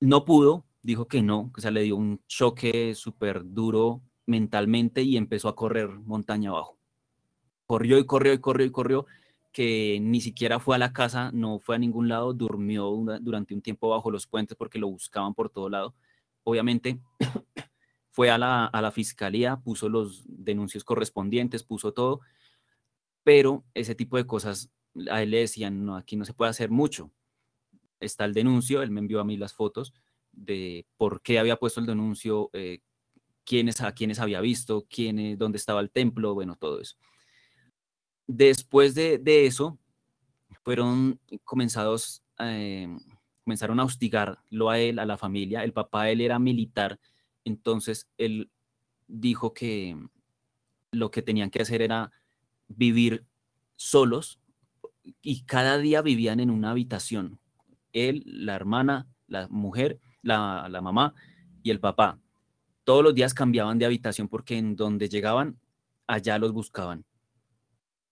No 0.00 0.24
pudo, 0.24 0.64
dijo 0.82 1.06
que 1.06 1.22
no, 1.22 1.52
o 1.56 1.60
sea, 1.60 1.70
le 1.70 1.82
dio 1.82 1.96
un 1.96 2.20
choque 2.26 2.94
súper 2.94 3.42
duro 3.44 4.02
mentalmente 4.26 5.02
y 5.02 5.16
empezó 5.16 5.48
a 5.48 5.54
correr 5.54 5.90
montaña 5.90 6.50
abajo. 6.50 6.78
Corrió 7.66 7.98
y 7.98 8.06
corrió 8.06 8.32
y 8.32 8.38
corrió 8.38 8.66
y 8.66 8.70
corrió, 8.70 9.06
que 9.54 9.98
ni 10.02 10.20
siquiera 10.20 10.60
fue 10.60 10.76
a 10.76 10.78
la 10.78 10.92
casa, 10.92 11.30
no 11.32 11.60
fue 11.60 11.76
a 11.76 11.78
ningún 11.78 12.08
lado, 12.08 12.34
durmió 12.34 12.90
durante 13.22 13.54
un 13.54 13.62
tiempo 13.62 13.88
bajo 13.88 14.10
los 14.10 14.26
puentes 14.26 14.58
porque 14.58 14.78
lo 14.78 14.88
buscaban 14.88 15.32
por 15.32 15.48
todo 15.48 15.70
lado. 15.70 15.94
Obviamente 16.42 17.00
fue 18.10 18.30
a 18.30 18.36
la, 18.36 18.66
a 18.66 18.82
la 18.82 18.90
fiscalía, 18.90 19.56
puso 19.56 19.88
los 19.88 20.24
denuncios 20.26 20.84
correspondientes, 20.84 21.62
puso 21.62 21.94
todo 21.94 22.20
pero 23.24 23.64
ese 23.74 23.96
tipo 23.96 24.16
de 24.16 24.26
cosas 24.26 24.70
a 25.10 25.22
él 25.22 25.30
le 25.30 25.38
decían, 25.38 25.84
no, 25.84 25.96
aquí 25.96 26.14
no 26.14 26.24
se 26.24 26.34
puede 26.34 26.50
hacer 26.50 26.70
mucho. 26.70 27.10
Está 27.98 28.26
el 28.26 28.34
denuncio, 28.34 28.82
él 28.82 28.90
me 28.90 29.00
envió 29.00 29.18
a 29.18 29.24
mí 29.24 29.36
las 29.36 29.54
fotos 29.54 29.92
de 30.30 30.86
por 30.96 31.22
qué 31.22 31.38
había 31.38 31.56
puesto 31.56 31.80
el 31.80 31.86
denuncio, 31.86 32.50
eh, 32.52 32.80
quiénes, 33.44 33.80
a 33.80 33.92
quiénes 33.92 34.20
había 34.20 34.40
visto, 34.40 34.86
quiénes, 34.88 35.38
dónde 35.38 35.58
estaba 35.58 35.80
el 35.80 35.90
templo, 35.90 36.34
bueno, 36.34 36.56
todo 36.56 36.80
eso. 36.80 36.96
Después 38.26 38.94
de, 38.94 39.46
eso, 39.46 39.78
fueron 40.62 41.20
comenzados, 41.44 42.22
eh, 42.38 42.88
comenzaron 43.44 43.80
a 43.80 43.84
hostigarlo 43.84 44.70
a 44.70 44.78
él, 44.78 44.98
a 44.98 45.06
la 45.06 45.18
familia. 45.18 45.62
El 45.62 45.72
papá 45.72 46.04
de 46.04 46.12
él 46.12 46.20
era 46.22 46.38
militar, 46.38 46.98
entonces 47.44 48.08
él 48.16 48.50
dijo 49.06 49.52
que 49.52 49.96
lo 50.90 51.10
que 51.10 51.22
tenían 51.22 51.50
que 51.50 51.60
hacer 51.60 51.82
era 51.82 52.10
vivir 52.68 53.26
solos 53.76 54.40
y 55.20 55.42
cada 55.44 55.76
día 55.78 56.00
vivían 56.00 56.40
en 56.40 56.50
una 56.50 56.70
habitación. 56.70 57.38
Él, 57.92 58.22
la 58.26 58.54
hermana, 58.54 59.06
la 59.26 59.48
mujer, 59.48 60.00
la, 60.22 60.68
la 60.70 60.80
mamá 60.80 61.14
y 61.62 61.70
el 61.70 61.80
papá. 61.80 62.18
Todos 62.84 63.04
los 63.04 63.14
días 63.14 63.34
cambiaban 63.34 63.78
de 63.78 63.84
habitación 63.84 64.28
porque 64.28 64.56
en 64.56 64.76
donde 64.76 65.08
llegaban, 65.08 65.58
allá 66.06 66.38
los 66.38 66.52
buscaban. 66.52 67.04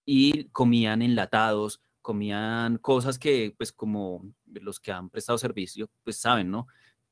Y 0.04 0.44
comían 0.46 1.02
enlatados, 1.02 1.80
comían 2.02 2.78
cosas 2.78 3.18
que, 3.18 3.54
pues 3.56 3.72
como 3.72 4.34
los 4.46 4.80
que 4.80 4.92
han 4.92 5.08
prestado 5.08 5.38
servicio, 5.38 5.90
pues 6.04 6.18
saben, 6.18 6.50
¿no? 6.50 6.66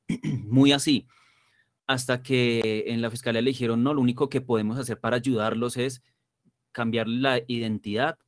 Muy 0.45 0.73
así. 0.73 1.07
Hasta 1.87 2.23
que 2.23 2.85
en 2.89 3.03
la 3.03 3.11
fiscalía 3.11 3.43
le 3.43 3.51
dijeron, 3.51 3.83
no, 3.83 3.95
lo 3.95 4.01
único 4.01 4.29
que 4.29 4.41
podemos 4.41 4.79
hacer 4.79 5.01
para 5.01 5.17
ayudarlos 5.17 5.77
es 5.77 6.03
cambiar 6.73 7.09
la 7.09 7.41
identidad 7.47 8.19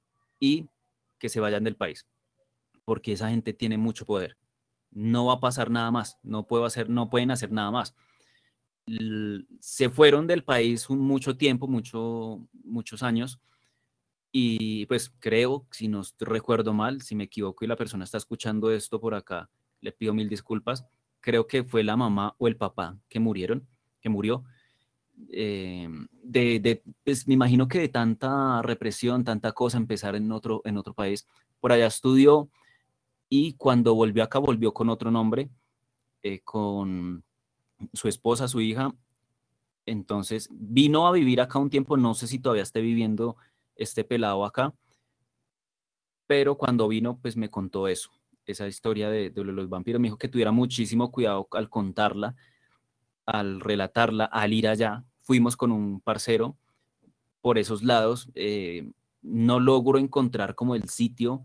y 0.41 0.69
que 1.19 1.29
se 1.29 1.41
vayan 1.41 1.65
del 1.65 1.77
país, 1.77 2.07
porque 2.85 3.13
esa 3.13 3.31
gente 3.31 3.53
tiene 3.53 3.79
mucho 3.79 4.05
poder. 4.05 4.37
No 4.91 5.27
va 5.27 5.35
a 5.35 5.41
pasar 5.41 5.71
nada 5.71 5.91
más, 5.91 6.19
no, 6.23 6.47
puedo 6.47 6.65
hacer, 6.65 6.91
no 6.91 7.09
pueden 7.11 7.31
hacer 7.31 7.53
nada 7.53 7.71
más. 7.71 7.95
se 9.61 9.89
fueron 9.91 10.27
del 10.27 10.43
país 10.43 10.91
mucho 10.91 11.37
tiempo, 11.37 11.69
mucho, 11.69 12.41
muchos 12.65 13.03
años, 13.05 13.41
y 14.33 14.87
pues 14.87 15.13
creo, 15.21 15.67
si 15.71 15.89
no 15.89 16.01
recuerdo 16.19 16.73
mal, 16.73 17.03
si 17.03 17.15
me 17.15 17.25
equivoco 17.25 17.65
y 17.65 17.69
la 17.69 17.77
persona 17.77 18.05
está 18.05 18.17
escuchando 18.17 18.73
esto 18.73 18.99
por 18.99 19.15
acá, 19.15 19.51
le 19.83 19.93
pido 19.93 20.15
mil 20.15 20.29
disculpas. 20.29 20.87
Creo 21.21 21.47
que 21.47 21.63
fue 21.65 21.85
la 21.85 21.97
mamá 21.97 22.35
o 22.39 22.49
el 22.49 22.57
papá 22.57 22.99
que 23.11 23.21
murieron, 23.21 23.69
que 24.01 24.09
murió. 24.09 24.45
Eh, 25.31 25.87
de, 26.23 26.83
pues 27.05 27.29
me 27.29 27.35
imagino 27.35 27.69
que 27.69 27.79
de 27.79 27.89
tanta 27.89 28.63
represión, 28.63 29.23
tanta 29.23 29.53
cosa, 29.53 29.77
empezar 29.77 30.17
en 30.17 30.33
otro, 30.33 30.63
en 30.65 30.79
otro 30.79 30.95
país. 30.95 31.27
Por 31.61 31.71
allá 31.71 31.87
estudió 31.87 32.49
y 33.29 33.53
cuando 33.55 33.95
volvió 33.95 34.23
acá 34.23 34.39
volvió 34.39 34.73
con 34.73 34.89
otro 34.89 35.11
nombre, 35.11 35.51
eh, 36.23 36.41
con 36.41 37.23
su 37.93 38.09
esposa, 38.09 38.49
su 38.49 38.63
hija. 38.63 38.95
Entonces 39.85 40.49
vino 40.51 41.07
a 41.07 41.13
vivir 41.13 41.43
acá 41.43 41.59
un 41.59 41.69
tiempo, 41.69 41.99
no 41.99 42.15
sé 42.15 42.27
si 42.27 42.39
todavía 42.39 42.63
esté 42.63 42.81
viviendo 42.81 43.37
este 43.77 44.05
pelado 44.05 44.45
acá. 44.45 44.75
Pero 46.27 46.57
cuando 46.57 46.89
vino, 46.89 47.19
pues 47.21 47.37
me 47.37 47.51
contó 47.51 47.89
eso, 47.89 48.11
esa 48.47 48.67
historia 48.67 49.11
de, 49.11 49.31
los 49.35 49.69
vampiros. 49.69 50.01
Me 50.01 50.07
dijo 50.09 50.19
que 50.19 50.29
tuviera 50.29 50.53
muchísimo 50.53 51.11
cuidado 51.11 51.49
al 51.53 51.69
contarla, 51.69 52.35
al 53.27 53.61
relatarla, 53.61 54.25
al 54.25 54.53
ir 54.53 54.69
allá. 54.69 55.05
Fuimos 55.23 55.57
con 55.57 55.73
un 55.73 56.01
parcero 56.01 56.57
por 57.41 57.59
esos 57.59 57.83
lados. 57.83 58.31
Eh, 58.35 58.91
no 59.23 59.61
logro 59.61 59.99
encontrar 59.99 60.55
como 60.55 60.75
el 60.75 60.89
sitio 60.89 61.45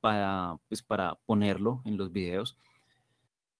para, 0.00 0.56
pues, 0.68 0.82
para 0.82 1.16
ponerlo 1.26 1.82
en 1.84 1.96
los 1.96 2.12
videos, 2.12 2.56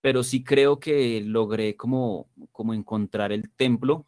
pero 0.00 0.22
sí 0.22 0.44
creo 0.44 0.78
que 0.78 1.20
logré 1.20 1.76
como, 1.76 2.28
como 2.52 2.74
encontrar 2.74 3.32
el 3.32 3.50
templo. 3.50 4.06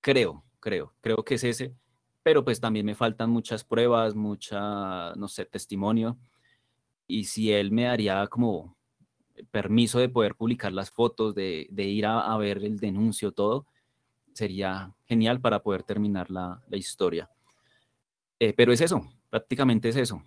Creo, 0.00 0.44
creo, 0.60 0.94
creo 1.00 1.24
que 1.24 1.34
es 1.34 1.44
ese 1.44 1.74
pero 2.22 2.44
pues 2.44 2.60
también 2.60 2.86
me 2.86 2.94
faltan 2.94 3.30
muchas 3.30 3.64
pruebas, 3.64 4.14
mucha, 4.14 5.14
no 5.14 5.28
sé, 5.28 5.44
testimonio. 5.44 6.18
Y 7.06 7.24
si 7.24 7.52
él 7.52 7.72
me 7.72 7.84
daría 7.84 8.26
como 8.28 8.76
permiso 9.50 9.98
de 9.98 10.08
poder 10.08 10.34
publicar 10.34 10.72
las 10.72 10.90
fotos, 10.90 11.34
de, 11.34 11.66
ir 11.70 12.06
a, 12.06 12.36
ver 12.36 12.58
el 12.58 12.78
denuncio, 12.78 13.32
todo, 13.32 13.66
sería 14.32 14.94
genial 15.06 15.40
para 15.40 15.62
poder 15.62 15.82
terminar 15.82 16.30
la, 16.30 16.62
historia. 16.70 17.28
Eh, 18.38 18.52
pero 18.56 18.72
es 18.72 18.80
eso, 18.80 19.02
prácticamente 19.30 19.88
es 19.88 19.96
eso. 19.96 20.22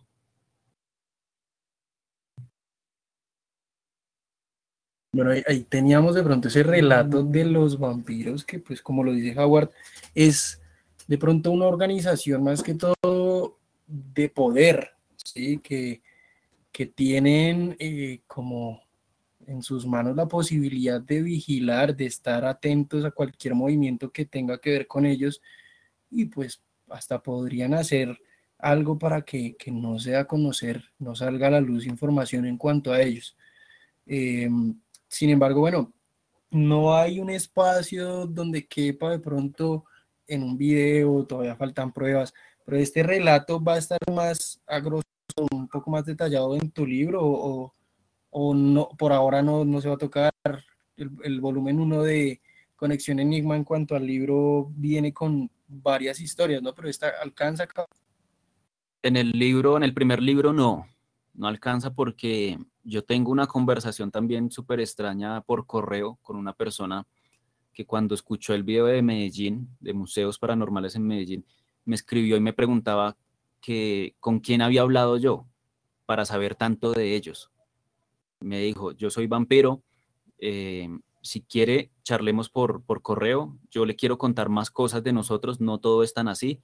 Bueno, 5.13 5.31
ahí, 5.31 5.63
teníamos 5.63 6.13
de 6.13 6.23
pronto 6.23 6.49
ese 6.49 6.61
relato 6.61 7.23
de 7.23 7.45
los 7.45 7.79
vampiros 7.79 8.43
que, 8.43 8.59
pues, 8.59 8.81
como 8.81 9.01
lo 9.01 9.13
dice 9.13 9.39
Howard, 9.39 9.71
es 10.13 10.61
de 11.07 11.17
pronto 11.17 11.51
una 11.51 11.65
organización 11.65 12.43
más 12.43 12.63
que 12.63 12.73
todo 12.73 13.59
de 13.87 14.29
poder, 14.29 14.91
¿sí? 15.23 15.59
que, 15.59 16.01
que 16.71 16.85
tienen 16.85 17.75
eh, 17.79 18.21
como 18.27 18.81
en 19.47 19.61
sus 19.61 19.85
manos 19.85 20.15
la 20.15 20.27
posibilidad 20.27 20.99
de 20.99 21.21
vigilar, 21.21 21.95
de 21.95 22.05
estar 22.05 22.45
atentos 22.45 23.05
a 23.05 23.11
cualquier 23.11 23.53
movimiento 23.53 24.11
que 24.11 24.25
tenga 24.25 24.59
que 24.59 24.71
ver 24.71 24.87
con 24.87 25.05
ellos 25.05 25.41
y 26.09 26.25
pues 26.25 26.61
hasta 26.89 27.21
podrían 27.21 27.73
hacer 27.73 28.19
algo 28.57 28.97
para 28.97 29.21
que, 29.21 29.55
no 29.67 29.99
se 29.99 30.15
a 30.15 30.25
conocer, 30.25 30.83
no 30.97 31.15
salga 31.15 31.47
a 31.47 31.51
la 31.51 31.61
luz 31.61 31.85
información 31.85 32.45
en 32.45 32.57
cuanto 32.57 32.91
a 32.91 33.01
ellos. 33.01 33.35
Em, 34.05 34.79
sin 35.07 35.29
embargo, 35.29 35.59
bueno, 35.61 35.93
no 36.51 36.95
hay 36.95 37.19
un 37.19 37.29
espacio 37.29 38.25
donde 38.25 38.65
quepa 38.65 39.11
de 39.11 39.19
pronto 39.19 39.85
en 40.27 40.43
un 40.43 40.57
video, 40.57 41.25
todavía 41.25 41.55
faltan 41.55 41.91
pruebas, 41.91 42.33
pero 42.65 42.77
este 42.77 43.03
relato 43.03 43.63
va 43.63 43.75
a 43.75 43.77
estar 43.77 43.99
más 44.11 44.61
a 44.67 44.81
un 45.51 45.67
poco 45.67 45.91
más 45.91 46.05
detallado 46.05 46.55
en 46.55 46.71
tu 46.71 46.85
libro 46.85 47.21
o, 47.23 47.73
o 48.29 48.53
no, 48.53 48.89
por 48.97 49.11
ahora 49.11 49.41
no, 49.41 49.65
no 49.65 49.81
se 49.81 49.89
va 49.89 49.95
a 49.95 49.99
tocar 49.99 50.31
el, 50.97 51.11
el 51.23 51.41
volumen 51.41 51.79
1 51.79 52.03
de 52.03 52.41
Conexión 52.75 53.19
Enigma 53.19 53.55
en 53.55 53.63
cuanto 53.63 53.95
al 53.95 54.05
libro 54.05 54.71
viene 54.75 55.13
con 55.13 55.49
varias 55.67 56.19
historias, 56.19 56.61
¿no? 56.61 56.73
Pero 56.73 56.89
esta 56.89 57.09
alcanza. 57.21 57.67
En 59.01 59.17
el 59.17 59.31
libro, 59.31 59.77
en 59.77 59.83
el 59.83 59.93
primer 59.93 60.21
libro 60.21 60.53
no, 60.53 60.87
no 61.33 61.47
alcanza 61.47 61.93
porque 61.93 62.57
yo 62.83 63.03
tengo 63.03 63.31
una 63.31 63.47
conversación 63.47 64.11
también 64.11 64.51
súper 64.51 64.79
extraña 64.79 65.41
por 65.41 65.65
correo 65.65 66.17
con 66.21 66.37
una 66.37 66.53
persona 66.53 67.05
que 67.75 67.85
cuando 67.85 68.15
escuchó 68.15 68.55
el 68.55 68.63
video 68.63 68.85
de 68.85 69.01
Medellín, 69.01 69.67
de 69.81 69.93
Museos 69.93 70.39
Paranormales 70.39 70.95
en 70.95 71.05
Medellín, 71.05 71.45
me 71.83 71.95
escribió 71.95 72.37
y 72.37 72.39
me 72.39 72.53
preguntaba 72.53 73.17
que 73.61 74.15
con 74.19 74.39
quién 74.39 74.61
había 74.61 74.81
hablado 74.81 75.17
yo 75.17 75.45
para 76.05 76.25
saber 76.25 76.55
tanto 76.55 76.93
de 76.93 77.15
ellos. 77.15 77.51
Me 78.39 78.61
dijo, 78.61 78.93
yo 78.93 79.09
soy 79.09 79.27
vampiro, 79.27 79.83
eh, 80.39 80.87
si 81.21 81.41
quiere, 81.41 81.91
charlemos 82.03 82.49
por, 82.49 82.83
por 82.83 83.01
correo, 83.01 83.57
yo 83.69 83.85
le 83.85 83.95
quiero 83.95 84.17
contar 84.17 84.47
más 84.47 84.71
cosas 84.71 85.03
de 85.03 85.11
nosotros, 85.11 85.59
no 85.59 85.79
todo 85.79 86.01
es 86.03 86.13
tan 86.13 86.27
así, 86.27 86.61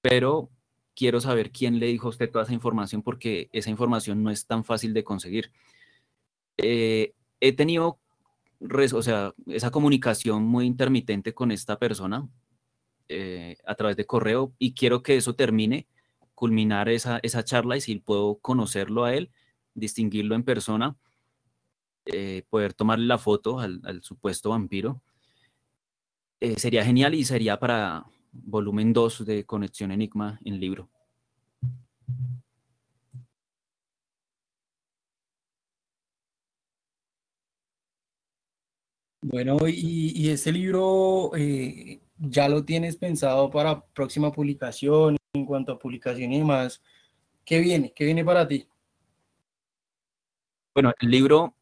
pero 0.00 0.50
quiero 0.94 1.20
saber 1.20 1.50
quién 1.50 1.78
le 1.78 1.86
dijo 1.86 2.06
a 2.06 2.10
usted 2.10 2.30
toda 2.30 2.44
esa 2.44 2.54
información 2.54 3.02
porque 3.02 3.50
esa 3.52 3.70
información 3.70 4.22
no 4.22 4.30
es 4.30 4.46
tan 4.46 4.64
fácil 4.64 4.94
de 4.94 5.04
conseguir. 5.04 5.52
Eh, 6.56 7.14
he 7.40 7.52
tenido 7.52 7.98
o 8.92 9.02
sea, 9.02 9.34
esa 9.46 9.70
comunicación 9.70 10.44
muy 10.44 10.66
intermitente 10.66 11.34
con 11.34 11.50
esta 11.50 11.78
persona 11.78 12.28
eh, 13.08 13.56
a 13.66 13.74
través 13.74 13.96
de 13.96 14.06
correo 14.06 14.54
y 14.58 14.74
quiero 14.74 15.02
que 15.02 15.16
eso 15.16 15.34
termine, 15.34 15.86
culminar 16.34 16.88
esa, 16.88 17.18
esa 17.22 17.44
charla 17.44 17.76
y 17.76 17.80
si 17.80 17.96
puedo 17.96 18.38
conocerlo 18.38 19.04
a 19.04 19.14
él, 19.14 19.30
distinguirlo 19.74 20.34
en 20.34 20.44
persona, 20.44 20.96
eh, 22.06 22.44
poder 22.50 22.74
tomarle 22.74 23.06
la 23.06 23.18
foto 23.18 23.60
al, 23.60 24.02
supuesto 24.02 24.50
vampiro, 24.50 25.02
eh, 26.40 26.58
sería 26.58 26.84
genial 26.84 27.14
y 27.14 27.24
sería 27.24 27.58
para 27.60 28.06
volumen 28.32 28.92
2 28.92 29.24
de 29.24 29.44
Conexión 29.44 29.92
Enigma 29.92 30.40
en 30.44 30.58
libro. 30.58 30.88
Bueno, 39.24 39.56
y, 39.68 40.20
y 40.20 40.30
este 40.30 40.50
libro 40.50 41.30
eh, 41.36 42.00
ya 42.18 42.48
lo 42.48 42.64
tienes 42.64 42.96
pensado 42.96 43.50
para 43.50 43.84
próxima 43.86 44.32
publicación, 44.32 45.16
en 45.32 45.46
cuanto 45.46 45.70
a 45.70 45.78
publicación 45.78 46.32
y 46.32 46.38
demás. 46.38 46.82
¿Qué 47.44 47.60
viene? 47.60 47.92
¿Qué 47.94 48.04
viene 48.04 48.24
para 48.24 48.48
ti? 48.48 48.66
Bueno, 50.74 50.92
el 50.98 51.08
libro 51.08 51.54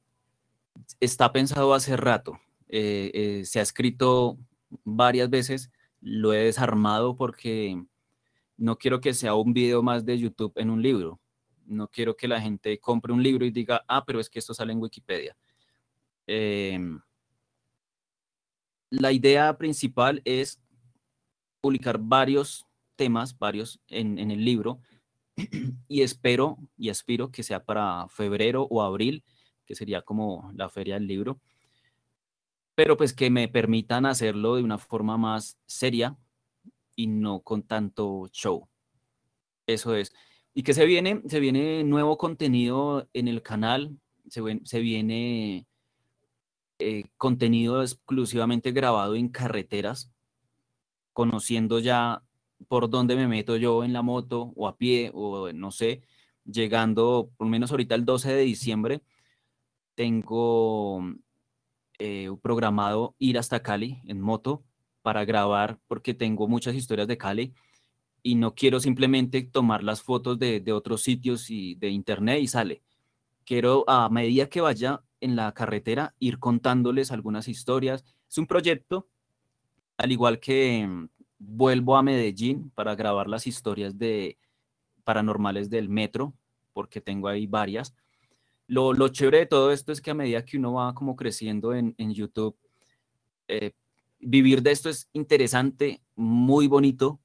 está 1.01 1.33
pensado 1.33 1.75
hace 1.75 1.99
rato. 1.99 2.41
Eh, 2.69 3.11
eh, 3.13 3.45
se 3.45 3.59
ha 3.59 3.63
escrito 3.63 4.39
varias 4.83 5.29
veces, 5.29 5.71
lo 6.01 6.33
he 6.33 6.45
desarmado 6.45 7.15
porque 7.15 7.85
no 8.57 8.79
quiero 8.79 9.03
que 9.03 9.13
sea 9.13 9.35
un 9.35 9.53
video 9.53 9.83
más 9.83 10.07
de 10.07 10.19
YouTube 10.19 10.55
en 10.57 10.71
un 10.71 10.81
libro. 10.81 11.21
No 11.67 11.89
quiero 11.89 12.17
que 12.17 12.27
la 12.27 12.41
gente 12.41 12.81
compre 12.81 13.13
un 13.13 13.23
libro 13.23 13.45
y 13.45 13.51
diga, 13.51 13.85
ah, 13.87 14.03
pero 14.07 14.19
es 14.19 14.31
que 14.31 14.39
esto 14.39 14.55
sale 14.55 14.73
en 14.73 14.81
Wikipedia. 14.81 15.37
Eh, 16.27 16.81
la 18.91 19.13
idea 19.13 19.57
principal 19.57 20.21
es 20.25 20.61
publicar 21.61 21.99
varios 21.99 22.67
temas, 22.97 23.39
varios 23.39 23.81
en, 23.89 24.19
el 24.19 24.45
libro, 24.45 24.81
y 25.89 26.03
espero 26.03 26.59
y 26.77 26.91
aspiro 26.91 27.31
que 27.31 27.43
sea 27.43 27.65
para 27.65 28.09
febrero 28.09 28.67
o 28.71 28.83
abril, 28.83 29.25
que 29.65 29.75
sería 29.75 30.03
como 30.03 30.53
la 30.55 30.69
feria 30.69 30.95
del 30.95 31.07
libro, 31.07 31.41
pero 32.75 32.97
pues 32.97 33.13
que 33.13 33.31
me 33.31 33.49
permitan 33.49 34.07
hacerlo 34.07 34.57
de 34.57 34.63
una 34.63 34.79
forma 34.79 35.17
más 35.17 35.59
seria 35.67 36.17
y 36.97 37.07
no 37.07 37.41
con 37.41 37.63
tanto 37.63 38.29
show. 38.33 38.69
Eso 39.67 39.95
es, 39.95 40.13
¿Y 40.53 40.63
qué 40.63 40.75
se 40.75 40.85
viene? 40.85 41.23
Se 41.29 41.39
viene 41.41 41.85
nuevo 41.85 42.19
contenido 42.19 43.09
en 43.13 43.29
el 43.29 43.43
canal, 43.43 43.99
se 44.29 44.81
viene 44.81 45.67
eh, 46.81 47.05
contenido 47.19 47.83
exclusivamente 47.83 48.73
grabado 48.73 49.15
en 49.15 49.29
carreteras, 49.29 50.11
conociendo 51.13 51.79
ya 51.79 52.23
por 52.69 52.89
dónde 52.89 53.17
me 53.17 53.29
meto 53.29 53.57
yo 53.57 53.85
en 53.85 53.93
la 53.93 54.03
moto 54.03 54.53
o 54.57 54.67
a 54.67 54.77
pie 54.77 55.11
o 55.15 55.53
no 55.53 55.71
sé, 55.73 56.03
llegando 56.45 57.31
por 57.37 57.47
lo 57.47 57.51
menos 57.51 57.71
ahorita 57.71 57.95
el 57.95 58.05
12 58.07 58.33
de 58.33 58.43
diciembre, 58.43 59.03
tengo 59.95 61.03
eh, 61.99 62.31
programado 62.43 63.15
ir 63.19 63.39
hasta 63.39 63.63
Cali 63.63 64.01
en 64.07 64.21
moto 64.21 64.65
para 65.03 65.27
grabar 65.27 65.79
porque 65.87 66.15
tengo 66.15 66.49
muchas 66.49 66.75
historias 66.75 67.09
de 67.09 67.19
Cali 67.19 67.53
y 68.23 68.37
no 68.37 68.55
quiero 68.55 68.81
simplemente 68.81 69.43
tomar 69.43 69.83
las 69.85 70.03
fotos 70.03 70.39
de, 70.39 70.61
de 70.61 70.73
otros 70.73 71.03
sitios 71.03 71.51
y 71.51 71.75
de 71.75 71.91
internet 71.91 72.41
y 72.41 72.47
sale. 72.47 72.83
Quiero 73.45 73.85
a 73.89 74.09
medida 74.09 74.49
que 74.49 74.61
vaya 74.61 75.03
en 75.21 75.37
la 75.37 75.53
carretera 75.53 76.15
ir 76.19 76.39
contándoles 76.39 77.13
algunas 77.13 77.49
historias. 77.49 78.05
Es 78.29 78.39
un 78.39 78.47
proyecto, 78.47 79.09
al 79.97 80.13
igual 80.13 80.41
que 80.41 80.87
mm, 80.87 81.09
vuelvo 81.39 81.97
a 81.97 82.03
Medellín 82.03 82.71
para 82.71 82.95
grabar 82.95 83.29
las 83.29 83.47
historias 83.47 83.99
de 83.99 84.39
paranormales 85.05 85.71
del 85.71 85.89
metro, 85.89 86.35
porque 86.73 87.01
tengo 87.01 87.29
ahí 87.29 87.47
varias. 87.47 87.95
Lo, 88.67 88.93
lo 88.93 89.09
chévere 89.09 89.39
de 89.39 89.47
todo 89.47 89.73
esto 89.73 89.91
es 89.93 90.01
que 90.01 90.13
a 90.13 90.15
medida 90.15 90.45
que 90.45 90.57
uno 90.57 90.75
va 90.75 90.95
como 90.95 91.17
creciendo 91.17 91.75
en, 91.75 91.95
en 91.99 92.15
YouTube, 92.15 92.57
eh, 93.49 93.73
vivir 94.21 94.63
de 94.63 94.71
esto 94.71 94.89
es 94.89 95.09
interesante, 95.13 96.03
muy 96.15 96.69
bonito, 96.69 97.21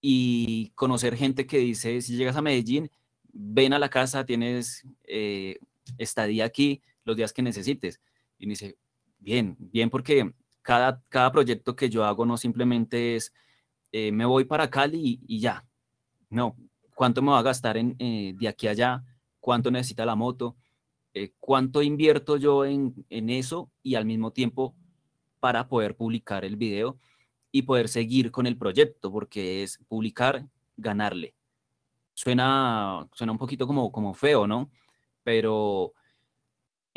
y 0.00 0.70
conocer 0.74 1.16
gente 1.16 1.46
que 1.46 1.58
dice, 1.58 2.00
si 2.00 2.16
llegas 2.16 2.36
a 2.36 2.42
Medellín, 2.42 2.90
ven 3.32 3.72
a 3.72 3.78
la 3.78 3.88
casa, 3.88 4.24
tienes 4.24 4.86
eh, 5.04 5.58
estadía 5.96 6.44
aquí 6.44 6.82
los 7.08 7.16
días 7.16 7.32
que 7.32 7.42
necesites. 7.42 8.00
Y 8.38 8.44
uno 8.44 8.52
dice, 8.52 8.78
bien, 9.18 9.56
bien, 9.58 9.90
porque 9.90 10.32
cada, 10.62 11.02
cada 11.08 11.32
proyecto 11.32 11.74
que 11.74 11.90
yo 11.90 12.04
hago 12.04 12.24
no 12.24 12.36
simplemente 12.36 13.16
es, 13.16 13.32
eh, 13.90 14.12
me 14.12 14.24
voy 14.24 14.44
para 14.44 14.70
Cali 14.70 15.00
y, 15.00 15.20
y 15.26 15.40
ya. 15.40 15.66
No, 16.30 16.56
¿cuánto 16.94 17.22
me 17.22 17.32
va 17.32 17.40
a 17.40 17.42
gastar 17.42 17.76
en, 17.76 17.96
eh, 17.98 18.34
de 18.38 18.48
aquí 18.48 18.68
a 18.68 18.72
allá? 18.72 19.04
¿Cuánto 19.40 19.70
necesita 19.70 20.04
la 20.04 20.14
moto? 20.14 20.56
Eh, 21.14 21.32
¿Cuánto 21.40 21.82
invierto 21.82 22.36
yo 22.36 22.64
en, 22.64 22.94
en 23.08 23.30
eso? 23.30 23.70
Y 23.82 23.94
al 23.94 24.04
mismo 24.04 24.30
tiempo 24.32 24.74
para 25.40 25.68
poder 25.68 25.96
publicar 25.96 26.44
el 26.44 26.56
video 26.56 26.98
y 27.50 27.62
poder 27.62 27.88
seguir 27.88 28.30
con 28.30 28.46
el 28.46 28.58
proyecto, 28.58 29.10
porque 29.10 29.62
es 29.62 29.78
publicar, 29.88 30.46
ganarle. 30.76 31.34
Suena, 32.14 33.08
suena 33.14 33.32
un 33.32 33.38
poquito 33.38 33.66
como, 33.66 33.90
como 33.90 34.12
feo, 34.12 34.46
¿no? 34.46 34.70
Pero 35.22 35.94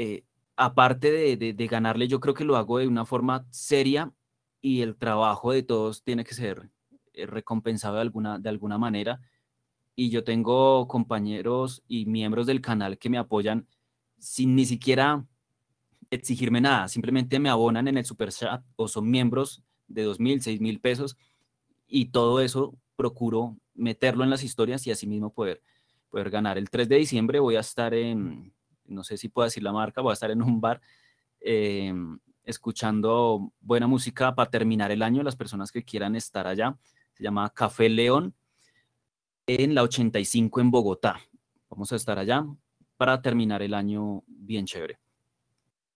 eh, 0.01 0.23
aparte 0.55 1.11
de, 1.11 1.67
ganarle, 1.67 2.07
yo 2.07 2.19
creo 2.19 2.33
que 2.33 2.43
lo 2.43 2.55
hago 2.57 2.79
de 2.79 2.87
una 2.87 3.05
forma 3.05 3.45
seria 3.51 4.11
y 4.59 4.81
el 4.81 4.95
trabajo 4.95 5.51
de 5.51 5.61
todos 5.61 6.03
tiene 6.03 6.23
que 6.23 6.33
ser 6.33 6.71
eh, 7.13 7.27
recompensado 7.27 7.95
de 7.95 8.01
alguna, 8.01 8.39
de 8.39 8.49
alguna 8.49 8.79
manera. 8.79 9.21
Y 9.95 10.09
yo 10.09 10.23
tengo 10.23 10.87
compañeros 10.87 11.83
y 11.87 12.07
miembros 12.07 12.47
del 12.47 12.61
canal 12.61 12.97
que 12.97 13.11
me 13.11 13.19
apoyan 13.19 13.67
sin 14.17 14.55
ni 14.55 14.65
siquiera 14.65 15.23
exigirme 16.09 16.61
nada, 16.61 16.87
simplemente 16.87 17.37
me 17.39 17.49
abonan 17.49 17.87
en 17.87 17.99
el 17.99 18.05
super 18.05 18.31
chat 18.31 18.63
o 18.77 18.87
son 18.87 19.07
miembros 19.07 19.63
de 19.87 20.01
dos 20.01 20.19
mil, 20.19 20.41
seis 20.41 20.59
mil 20.59 20.79
pesos 20.79 21.15
y 21.87 22.05
todo 22.05 22.41
eso 22.41 22.75
procuro 22.95 23.55
meterlo 23.75 24.23
en 24.23 24.31
las 24.31 24.43
historias 24.43 24.87
y 24.87 24.91
así 24.91 25.05
mismo 25.05 25.31
poder, 25.31 25.61
poder 26.09 26.31
ganar. 26.31 26.57
El 26.57 26.71
3 26.71 26.89
de 26.89 26.97
diciembre 26.97 27.39
voy 27.39 27.55
a 27.55 27.59
estar 27.59 27.93
en, 27.93 28.51
no 28.91 29.03
sé 29.03 29.17
si 29.17 29.29
puedo 29.29 29.45
decir 29.45 29.63
la 29.63 29.71
marca, 29.71 30.01
voy 30.01 30.11
a 30.11 30.13
estar 30.13 30.31
en 30.31 30.41
un 30.41 30.61
bar 30.61 30.81
eh, 31.39 31.93
escuchando 32.43 33.51
buena 33.59 33.87
música 33.87 34.35
para 34.35 34.49
terminar 34.49 34.91
el 34.91 35.01
año, 35.01 35.23
las 35.23 35.35
personas 35.35 35.71
que 35.71 35.83
quieran 35.83 36.15
estar 36.15 36.47
allá. 36.47 36.77
Se 37.13 37.23
llama 37.23 37.49
Café 37.51 37.89
León 37.89 38.35
en 39.47 39.75
la 39.75 39.83
85 39.83 40.61
en 40.61 40.71
Bogotá. 40.71 41.19
Vamos 41.69 41.91
a 41.91 41.95
estar 41.95 42.19
allá 42.19 42.45
para 42.97 43.21
terminar 43.21 43.61
el 43.61 43.73
año 43.73 44.23
bien 44.27 44.65
chévere. 44.65 44.99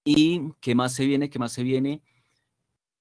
¿Y 0.03 0.51
qué 0.61 0.75
más 0.75 0.93
se 0.93 1.05
viene? 1.05 1.29
¿Qué 1.29 1.39
más 1.39 1.51
se 1.51 1.63
viene? 1.63 2.01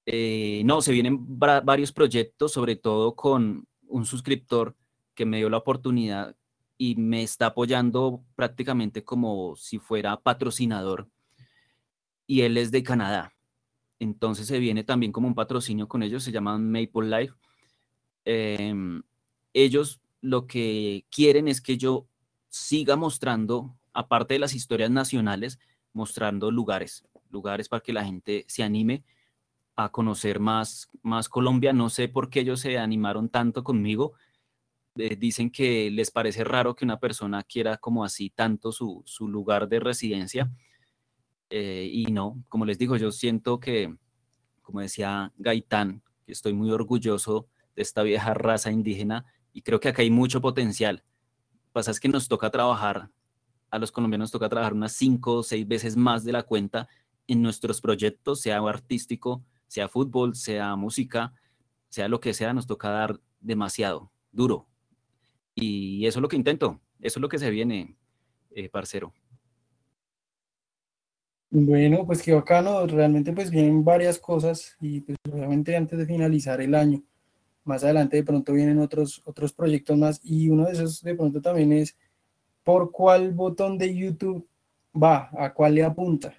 Eh, 0.05 0.61
no, 0.65 0.81
se 0.81 0.91
vienen 0.91 1.17
varios 1.39 1.91
proyectos, 1.91 2.51
sobre 2.51 2.75
todo 2.75 3.15
con 3.15 3.67
un 3.87 4.05
suscriptor 4.05 4.75
que 5.13 5.25
me 5.25 5.37
dio 5.37 5.49
la 5.49 5.57
oportunidad 5.57 6.35
y 6.77 6.95
me 6.95 7.23
está 7.23 7.47
apoyando 7.47 8.23
prácticamente 8.35 9.03
como 9.03 9.55
si 9.55 9.79
fuera 9.79 10.17
patrocinador. 10.17 11.09
Y 12.27 12.41
él 12.41 12.57
es 12.57 12.71
de 12.71 12.83
Canadá. 12.83 13.33
Entonces 13.99 14.47
se 14.47 14.59
viene 14.59 14.83
también 14.83 15.11
como 15.11 15.27
un 15.27 15.35
patrocinio 15.35 15.87
con 15.87 16.03
ellos, 16.03 16.23
se 16.23 16.31
llaman 16.31 16.69
Maple 16.69 17.19
Life. 17.19 17.33
Em, 18.25 19.03
ellos 19.53 20.01
lo 20.21 20.47
que 20.47 21.05
quieren 21.11 21.47
es 21.47 21.61
que 21.61 21.77
yo 21.77 22.07
siga 22.49 22.95
mostrando, 22.95 23.77
aparte 23.93 24.33
de 24.33 24.39
las 24.39 24.53
historias 24.55 24.89
nacionales, 24.89 25.59
mostrando 25.93 26.51
lugares, 26.51 27.05
lugares 27.29 27.69
para 27.69 27.81
que 27.81 27.93
la 27.93 28.03
gente 28.03 28.45
se 28.47 28.63
anime 28.63 29.03
a 29.75 29.89
conocer 29.89 30.39
más, 30.39 30.89
más 31.01 31.29
Colombia. 31.29 31.73
No 31.73 31.89
sé 31.89 32.07
por 32.07 32.29
qué 32.29 32.41
ellos 32.41 32.61
se 32.61 32.77
animaron 32.77 33.29
tanto 33.29 33.63
conmigo. 33.63 34.13
Eh, 34.97 35.17
dicen 35.17 35.49
que 35.49 35.91
les 35.91 36.09
parece 36.09 36.43
raro 36.43 36.73
que 36.75 36.85
una 36.85 36.99
persona 36.99 37.43
quiera 37.43 37.77
como 37.77 38.05
así 38.05 38.29
tanto 38.29 38.71
su, 38.71 39.03
su 39.05 39.27
lugar 39.27 39.67
de 39.67 39.79
residencia. 39.79 40.51
Eh, 41.49 41.89
y 41.91 42.05
no, 42.05 42.43
como 42.49 42.65
les 42.65 42.77
digo, 42.77 42.95
yo 42.95 43.11
siento 43.11 43.59
que, 43.59 43.93
como 44.61 44.79
decía 44.79 45.33
Gaitán, 45.37 46.01
que 46.25 46.31
estoy 46.31 46.53
muy 46.53 46.71
orgulloso 46.71 47.47
de 47.75 47.81
esta 47.81 48.03
vieja 48.03 48.33
raza 48.33 48.71
indígena 48.71 49.25
y 49.53 49.61
creo 49.61 49.79
que 49.79 49.89
acá 49.89 50.01
hay 50.01 50.09
mucho 50.09 50.41
potencial. 50.41 51.03
Pasa 51.73 51.91
es 51.91 51.99
que 51.99 52.07
nos 52.07 52.27
toca 52.27 52.49
trabajar, 52.49 53.09
a 53.69 53.79
los 53.79 53.91
colombianos 53.91 54.25
nos 54.25 54.31
toca 54.31 54.49
trabajar 54.49 54.73
unas 54.73 54.93
cinco 54.93 55.35
o 55.35 55.43
seis 55.43 55.67
veces 55.67 55.97
más 55.97 56.23
de 56.23 56.31
la 56.31 56.43
cuenta 56.43 56.87
en 57.27 57.41
nuestros 57.41 57.81
proyectos, 57.81 58.41
sea 58.41 58.59
artístico, 58.59 59.43
sea 59.67 59.89
fútbol, 59.89 60.35
sea 60.35 60.75
música, 60.75 61.33
sea 61.89 62.07
lo 62.07 62.19
que 62.19 62.33
sea, 62.33 62.53
nos 62.53 62.65
toca 62.67 62.89
dar 62.89 63.19
demasiado, 63.41 64.11
duro. 64.31 64.67
Y 65.55 66.05
eso 66.05 66.19
es 66.19 66.21
lo 66.21 66.27
que 66.27 66.35
intento, 66.35 66.79
eso 66.99 67.19
es 67.19 67.21
lo 67.21 67.29
que 67.29 67.39
se 67.39 67.49
viene, 67.49 67.95
eh, 68.51 68.69
parcero. 68.69 69.13
Bueno, 71.49 72.05
pues 72.05 72.21
qué 72.21 72.33
bacano, 72.33 72.85
realmente 72.85 73.31
pues 73.31 73.49
vienen 73.49 73.85
varias 73.85 74.19
cosas 74.19 74.75
y 74.81 74.99
pues 75.01 75.17
obviamente 75.31 75.75
antes 75.77 75.97
de 75.97 76.05
finalizar 76.05 76.59
el 76.59 76.75
año, 76.75 77.01
más 77.63 77.83
adelante 77.85 78.17
de 78.17 78.23
pronto 78.23 78.51
vienen 78.51 78.79
otros, 78.79 79.21
otros 79.23 79.53
proyectos 79.53 79.97
más 79.97 80.19
y 80.21 80.49
uno 80.49 80.65
de 80.65 80.73
esos 80.73 81.01
de 81.01 81.15
pronto 81.15 81.41
también 81.41 81.71
es 81.71 81.95
por 82.63 82.91
cuál 82.91 83.31
botón 83.31 83.77
de 83.77 83.95
YouTube 83.95 84.45
va, 85.01 85.29
a 85.37 85.53
cuál 85.53 85.75
le 85.75 85.83
apunta. 85.85 86.33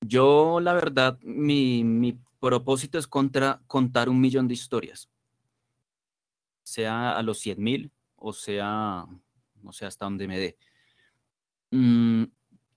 Yo, 0.00 0.60
la 0.60 0.72
verdad, 0.72 1.18
mi, 1.22 1.84
mi 1.84 2.18
propósito 2.40 2.98
es 2.98 3.06
contra, 3.06 3.60
contar 3.66 4.08
un 4.08 4.20
millón 4.20 4.46
de 4.46 4.54
historias, 4.54 5.10
sea 6.66 7.16
a 7.16 7.22
los 7.22 7.38
100 7.38 7.62
mil 7.62 7.92
o 8.16 8.32
sea, 8.32 9.06
no 9.62 9.72
sé, 9.72 9.86
hasta 9.86 10.04
donde 10.04 10.26
me 10.26 10.38
dé. 10.38 10.56
Mm, 11.70 12.24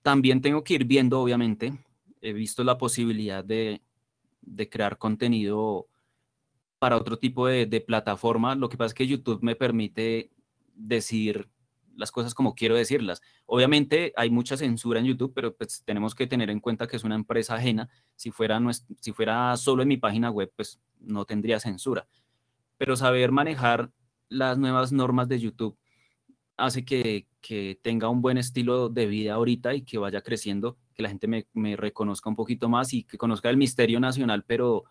también 0.02 0.40
tengo 0.40 0.62
que 0.62 0.74
ir 0.74 0.84
viendo, 0.84 1.20
obviamente, 1.20 1.72
he 2.20 2.32
visto 2.32 2.62
la 2.62 2.78
posibilidad 2.78 3.44
de, 3.44 3.82
de 4.42 4.68
crear 4.68 4.98
contenido 4.98 5.88
para 6.78 6.96
otro 6.96 7.18
tipo 7.18 7.46
de, 7.46 7.66
de 7.66 7.80
plataforma. 7.80 8.54
Lo 8.54 8.68
que 8.68 8.76
pasa 8.76 8.88
es 8.88 8.94
que 8.94 9.06
YouTube 9.06 9.42
me 9.42 9.56
permite 9.56 10.30
decir 10.74 11.48
las 11.96 12.12
cosas 12.12 12.34
como 12.34 12.54
quiero 12.54 12.76
decirlas. 12.76 13.20
Obviamente 13.46 14.12
hay 14.16 14.30
mucha 14.30 14.56
censura 14.56 15.00
en 15.00 15.06
YouTube, 15.06 15.32
pero 15.34 15.54
pues 15.54 15.82
tenemos 15.84 16.14
que 16.14 16.26
tener 16.26 16.48
en 16.50 16.60
cuenta 16.60 16.86
que 16.86 16.96
es 16.96 17.04
una 17.04 17.14
empresa 17.14 17.56
ajena. 17.56 17.90
Si 18.16 18.30
fuera, 18.30 18.60
si 19.00 19.12
fuera 19.12 19.56
solo 19.56 19.82
en 19.82 19.88
mi 19.88 19.96
página 19.96 20.30
web, 20.30 20.52
pues 20.56 20.80
no 21.00 21.24
tendría 21.24 21.60
censura. 21.60 22.06
Pero 22.80 22.96
saber 22.96 23.30
manejar 23.30 23.90
las 24.30 24.56
nuevas 24.56 24.90
normas 24.90 25.28
de 25.28 25.38
YouTube 25.38 25.76
hace 26.56 26.82
que, 26.82 27.26
que 27.42 27.78
tenga 27.82 28.08
un 28.08 28.22
buen 28.22 28.38
estilo 28.38 28.88
de 28.88 29.04
vida 29.04 29.34
ahorita 29.34 29.74
y 29.74 29.82
que 29.82 29.98
vaya 29.98 30.22
creciendo, 30.22 30.78
que 30.94 31.02
la 31.02 31.10
gente 31.10 31.28
me, 31.52 31.76
reconozca 31.76 32.30
un 32.30 32.36
poquito 32.36 32.70
más 32.70 32.94
y 32.94 33.04
que 33.04 33.18
conozca 33.18 33.50
el 33.50 33.58
misterio 33.58 34.00
nacional, 34.00 34.44
pero 34.46 34.84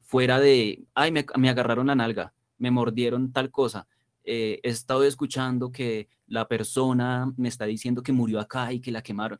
fuera 0.00 0.40
de, 0.40 0.84
ay, 0.94 1.12
me, 1.12 1.48
agarraron 1.48 1.86
la 1.86 1.94
nalga, 1.94 2.34
me 2.56 2.72
mordieron 2.72 3.32
tal 3.32 3.52
cosa. 3.52 3.86
eh, 4.24 4.58
he 4.64 4.70
estado 4.70 5.04
escuchando 5.04 5.70
que 5.70 6.08
la 6.26 6.48
persona 6.48 7.32
me 7.36 7.48
está 7.48 7.66
diciendo 7.66 8.02
que 8.02 8.10
murió 8.10 8.40
acá 8.40 8.72
y 8.72 8.80
que 8.80 8.90
la 8.90 9.00
quemaron. 9.00 9.38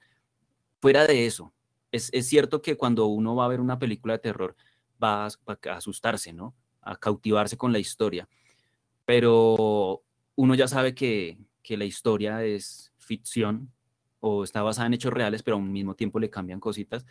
Fuera 0.81 1.05
de 1.05 1.27
eso, 1.27 1.53
es, 1.91 2.11
es 2.13 2.29
cierto 2.29 2.63
que 2.63 2.77
cuando 2.77 3.07
uno 3.07 3.35
va 3.35 3.47
a 3.47 3.49
ver 3.49 3.61
una 3.61 3.81
película 3.81 4.15
de 4.15 4.21
terror 4.21 4.55
va 5.03 5.27
a 5.27 5.31
asustarse, 5.73 6.33
¿no? 6.33 6.55
A 6.91 6.97
cautivarse 6.97 7.57
con 7.57 7.73
la 7.73 7.79
historia. 7.79 8.29
pero 9.05 10.03
uno 10.37 10.55
ya 10.55 10.69
sabe 10.69 10.95
que, 10.95 11.39
que 11.63 11.77
la 11.77 11.85
historia 11.85 12.45
es 12.45 12.93
ficción 12.99 13.73
o 14.21 14.45
está 14.45 14.63
basada 14.63 14.87
en 14.87 14.95
hechos 14.95 15.13
reales, 15.13 15.43
pero 15.43 15.57
al 15.57 15.63
mismo 15.65 15.95
tiempo 15.95 16.19
le 16.21 16.31
cambian 16.31 16.61
cositas. 16.61 17.07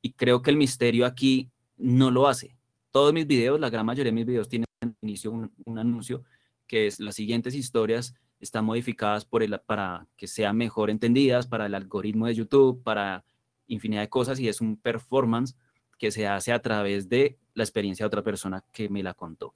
Y 0.00 0.12
creo 0.12 0.42
que 0.42 0.50
el 0.50 0.56
misterio 0.56 1.06
aquí 1.06 1.50
no 1.76 2.10
lo 2.10 2.28
hace. 2.28 2.56
Todos 2.90 3.12
mis 3.12 3.26
videos, 3.26 3.60
la 3.60 3.70
gran 3.70 3.86
mayoría 3.86 4.10
de 4.10 4.14
mis 4.14 4.26
videos 4.26 4.48
tienen 4.48 4.66
al 4.80 4.94
inicio 5.02 5.32
un, 5.32 5.52
un 5.64 5.78
anuncio 5.78 6.24
que 6.66 6.86
es 6.86 7.00
las 7.00 7.14
siguientes 7.16 7.54
historias 7.54 8.14
están 8.40 8.64
modificadas 8.64 9.24
por 9.24 9.42
el, 9.42 9.58
para 9.60 10.08
que 10.16 10.26
sean 10.26 10.56
mejor 10.56 10.90
entendidas, 10.90 11.46
para 11.46 11.66
el 11.66 11.74
algoritmo 11.74 12.26
de 12.26 12.34
YouTube, 12.34 12.82
para 12.82 13.24
infinidad 13.66 14.02
de 14.02 14.08
cosas 14.08 14.40
y 14.40 14.48
es 14.48 14.60
un 14.60 14.76
performance 14.76 15.56
que 16.02 16.10
se 16.10 16.26
hace 16.26 16.50
a 16.50 16.60
través 16.60 17.08
de 17.08 17.38
la 17.54 17.62
experiencia 17.62 18.02
de 18.02 18.08
otra 18.08 18.24
persona 18.24 18.64
que 18.72 18.88
me 18.88 19.04
la 19.04 19.14
contó. 19.14 19.54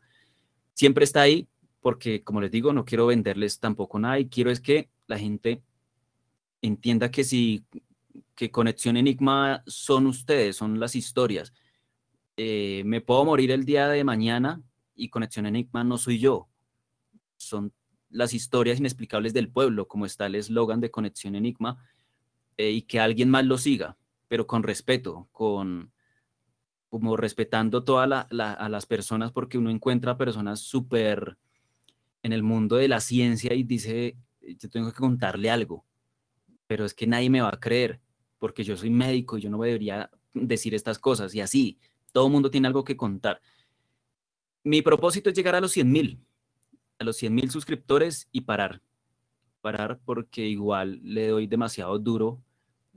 Siempre 0.75 1.03
está 1.03 1.23
ahí 1.23 1.49
porque, 1.81 2.23
como 2.23 2.41
les 2.41 2.53
digo, 2.53 2.73
no 2.73 2.85
quiero 2.85 3.07
venderles 3.07 3.59
tampoco 3.59 3.99
nada 3.99 4.21
y 4.21 4.29
quiero 4.29 4.53
es 4.53 4.61
que 4.61 4.89
la 5.09 5.19
gente 5.19 5.61
entienda 6.63 7.11
que 7.11 7.25
si 7.25 7.65
que 8.37 8.53
Conexión 8.53 8.97
Enigma 8.97 9.65
son 9.67 10.07
ustedes, 10.07 10.55
son 10.55 10.79
las 10.79 10.95
historias. 10.95 11.53
Eh, 12.37 12.85
me 12.87 13.01
puedo 13.01 13.25
morir 13.25 13.51
el 13.51 13.65
día 13.65 13.89
de 13.89 14.05
mañana 14.05 14.63
y 14.95 15.09
Conexión 15.09 15.47
Enigma 15.47 15.83
no 15.83 15.99
soy 15.99 16.21
yo. 16.21 16.49
Son 17.39 17.73
las 18.09 18.35
historias 18.35 18.79
inexplicables 18.79 19.35
del 19.35 19.49
pueblo, 19.49 19.89
como 19.89 20.07
está 20.07 20.27
el 20.27 20.37
eslogan 20.37 20.81
de 20.81 20.93
Conexión 20.93 21.35
Enigma, 21.35 21.85
eh, 22.57 22.71
y 22.71 22.83
que 22.83 23.01
alguien 23.01 23.31
más 23.31 23.45
lo 23.45 23.59
siga, 23.59 23.97
pero 24.29 24.47
con 24.47 24.63
respeto, 24.63 25.29
con 25.33 25.91
como 26.89 27.17
respetando 27.17 27.85
todas 27.85 28.27
a 28.31 28.69
las 28.69 28.87
personas, 28.87 29.33
porque 29.33 29.59
uno 29.59 29.71
encuentra 29.71 30.17
personas 30.17 30.61
súper 30.61 31.37
en 32.23 32.33
el 32.33 32.43
mundo 32.43 32.77
de 32.77 32.89
la 32.89 33.01
ciencia 33.01 33.55
y 33.55 33.63
dice, 33.63 34.17
yo 34.41 34.71
tengo 34.71 34.93
que 34.93 34.99
contarle 34.99 35.51
algo, 35.51 35.85
pero 36.67 36.85
es 36.85 36.95
que 36.95 37.07
nadie 37.07 37.31
me 37.31 37.41
va 37.41 37.49
a 37.49 37.61
creer, 37.61 38.01
porque 38.39 38.65
yo 38.65 38.77
soy 38.77 38.91
médico 38.91 39.37
y 39.37 39.43
yo 39.43 39.51
no 39.51 39.61
debería 39.61 40.11
decir 40.33 40.75
estas 40.75 40.99
cosas, 40.99 41.35
y 41.35 41.41
así, 41.41 41.79
todo 42.13 42.27
el 42.27 42.33
mundo 42.33 42.51
tiene 42.51 42.69
algo 42.69 42.85
que 42.85 42.97
contar. 42.97 43.41
Mi 44.65 44.83
propósito 44.83 45.31
es 45.31 45.37
llegar 45.37 45.55
a 45.55 45.61
los 45.61 45.73
100 45.73 45.91
mil, 45.91 46.21
a 46.99 47.05
los 47.05 47.17
100 47.17 47.35
mil 47.35 47.51
suscriptores 47.51 48.29
y 48.33 48.43
parar. 48.43 48.83
Parar 49.61 50.01
porque 50.05 50.47
igual 50.47 51.01
le 51.03 51.29
doy 51.29 51.47
demasiado 51.47 51.99
duro, 51.99 52.43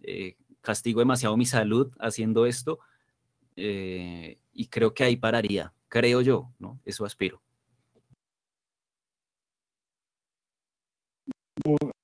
eh, 0.02 0.38
castigo 0.62 1.00
demasiado 1.00 1.36
mi 1.38 1.46
salud 1.46 1.92
haciendo 2.00 2.46
esto 2.46 2.80
eh, 3.60 4.38
y 4.54 4.68
creo 4.68 4.94
que 4.94 5.04
ahí 5.04 5.16
pararía, 5.16 5.74
creo 5.88 6.22
yo, 6.22 6.52
¿no? 6.60 6.80
Eso 6.86 7.06
aspiro. 7.06 7.42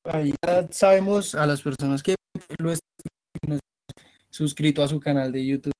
Ahí 0.04 0.34
ya 0.46 0.68
sabemos 0.72 1.34
a 1.34 1.48
las 1.48 1.62
personas 1.62 2.04
que 2.04 2.16
lo 2.58 2.72
están 2.72 3.60
suscrito 4.30 4.84
a 4.84 4.88
su 4.88 5.00
canal 5.00 5.32
de 5.32 5.46
YouTube, 5.46 5.74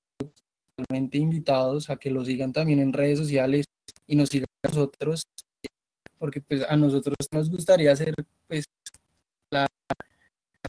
realmente 0.76 1.18
invitados 1.18 1.90
a 1.90 1.96
que 1.96 2.10
lo 2.10 2.24
sigan 2.24 2.52
también 2.52 2.80
en 2.80 2.92
redes 2.92 3.18
sociales 3.18 3.66
y 4.06 4.16
nos 4.16 4.30
sigan 4.30 4.46
a 4.64 4.68
nosotros 4.68 5.26
porque 6.18 6.40
pues 6.40 6.62
a 6.68 6.76
nosotros 6.76 7.16
nos 7.30 7.50
gustaría 7.50 7.92
hacer 7.92 8.14
pues 8.48 8.64
la, 9.50 9.68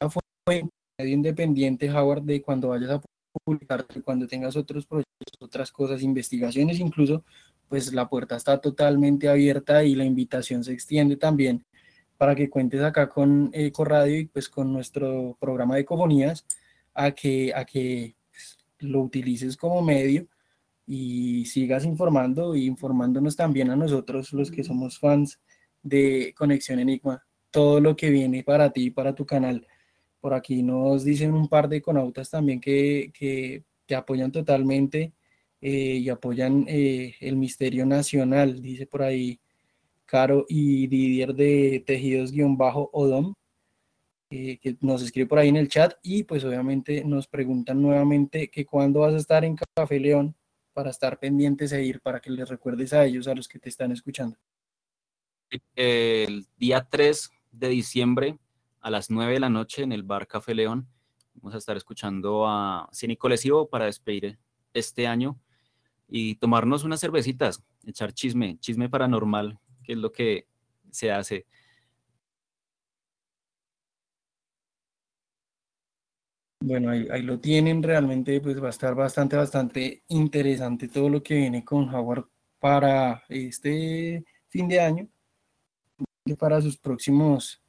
fuente 0.09 0.71
medio 0.97 1.13
independiente, 1.13 1.89
Howard, 1.91 2.23
de 2.23 2.41
cuando 2.41 2.69
vayas 2.69 2.89
a 2.91 3.01
publicar, 3.43 3.85
cuando 4.03 4.27
tengas 4.27 4.55
otros 4.55 4.85
proyectos, 4.85 5.34
otras 5.39 5.72
cosas, 5.72 6.01
investigaciones 6.01 6.80
incluso, 6.80 7.23
pues 7.68 7.93
la 7.93 8.07
puerta 8.07 8.35
está 8.35 8.59
totalmente 8.59 9.27
abierta 9.30 9.84
y 9.84 9.95
la 9.95 10.05
invitación 10.05 10.64
se 10.64 10.73
extiende 10.73 11.18
también 11.18 11.65
para 12.18 12.35
que 12.35 12.49
cuentes 12.49 12.81
acá 12.81 13.09
con 13.09 13.49
Eco 13.53 13.85
Radio 13.85 14.18
y 14.19 14.26
pues 14.26 14.49
con 14.49 14.73
nuestro 14.73 15.38
programa 15.39 15.76
de 15.76 15.81
ecofonías 15.81 16.45
a 16.93 17.11
que, 17.11 17.53
a 17.53 17.65
que 17.65 18.15
pues, 18.31 18.57
lo 18.80 19.01
utilices 19.01 19.55
como 19.55 19.81
medio 19.81 20.27
y 20.88 21.45
sigas 21.45 21.85
informando 21.85 22.55
e 22.55 22.59
informándonos 22.59 23.35
también 23.35 23.69
a 23.69 23.76
nosotros, 23.76 24.34
los 24.34 24.49
que 24.49 24.64
somos 24.64 24.97
fans 24.97 25.39
de 25.84 26.34
Conexión 26.35 26.80
Enigma, 26.80 27.23
todo 27.51 27.80
lo 27.80 27.95
que 27.95 28.09
viene 28.09 28.43
para 28.43 28.72
ti 28.72 28.85
y 28.85 28.91
para 28.91 29.14
tu 29.14 29.26
canal. 29.26 29.68
Por 30.19 30.34
aquí 30.34 30.64
nos 30.64 31.03
dicen 31.03 31.34
un 31.34 31.48
par 31.48 31.69
de 31.69 31.81
conautas 31.81 32.30
también 32.30 32.60
que, 32.60 33.11
que 33.85 33.95
apoyan 33.95 34.31
totalmente 34.31 35.14
eh, 35.61 35.98
y 35.98 36.10
apoyan 36.10 36.65
eh, 36.68 37.15
el 37.19 37.35
misterio 37.35 37.85
nacional, 37.85 38.61
dice 38.61 38.85
por 38.85 39.02
ahí 39.02 39.39
Caro 40.06 40.45
y 40.48 40.88
Didier 40.88 41.34
de 41.34 41.84
Tejidos-Odom, 41.85 43.34
eh, 44.30 44.60
que 44.60 44.77
nos 44.81 45.02
escribe 45.02 45.27
por 45.27 45.39
ahí 45.39 45.49
en 45.49 45.56
el 45.56 45.68
chat 45.68 45.94
y 46.03 46.23
pues 46.23 46.44
obviamente 46.44 47.03
nos 47.03 47.27
preguntan 47.27 47.81
nuevamente 47.81 48.49
que 48.49 48.65
cuándo 48.65 48.99
vas 48.99 49.15
a 49.15 49.18
estar 49.18 49.44
en 49.45 49.56
Café 49.76 49.99
León 49.99 50.35
para 50.73 50.91
estar 50.91 51.18
pendientes 51.18 51.72
e 51.72 51.84
ir, 51.84 52.02
para 52.02 52.19
que 52.19 52.30
les 52.30 52.48
recuerdes 52.48 52.94
a 52.94 53.06
ellos, 53.06 53.27
a 53.27 53.34
los 53.34 53.48
que 53.48 53.57
te 53.57 53.69
están 53.69 53.91
escuchando. 53.91 54.38
El 55.76 56.45
día 56.57 56.88
3 56.88 57.31
de 57.52 57.69
diciembre 57.69 58.38
a 58.81 58.89
las 58.89 59.09
9 59.09 59.33
de 59.33 59.39
la 59.39 59.49
noche 59.49 59.83
en 59.83 59.91
el 59.91 60.03
bar 60.03 60.27
Café 60.27 60.53
León. 60.53 60.87
Vamos 61.35 61.55
a 61.55 61.57
estar 61.57 61.77
escuchando 61.77 62.47
a 62.47 62.89
Cínico 62.93 63.29
Lesivo 63.29 63.69
para 63.69 63.85
despedir 63.85 64.39
este 64.73 65.07
año 65.07 65.39
y 66.07 66.35
tomarnos 66.35 66.83
unas 66.83 66.99
cervecitas, 66.99 67.63
echar 67.85 68.13
chisme, 68.13 68.57
chisme 68.59 68.89
paranormal, 68.89 69.59
que 69.83 69.93
es 69.93 69.97
lo 69.97 70.11
que 70.11 70.47
se 70.91 71.11
hace. 71.11 71.45
Bueno, 76.59 76.89
ahí, 76.89 77.21
lo 77.21 77.39
tienen, 77.39 77.83
realmente 77.83 78.41
pues 78.41 78.61
va 78.61 78.67
a 78.67 78.71
estar 78.71 78.95
bastante, 78.95 79.35
bastante 79.35 80.03
interesante 80.07 80.87
todo 80.87 81.07
lo 81.07 81.21
que 81.21 81.35
viene 81.35 81.63
con 81.63 81.93
Howard 81.93 82.27
para 82.59 83.23
este 83.29 84.25
fin 84.49 84.67
de 84.67 84.79
año 84.79 85.07
y 86.25 86.33
para 86.33 86.59
sus 86.59 86.77
próximos 86.77 87.61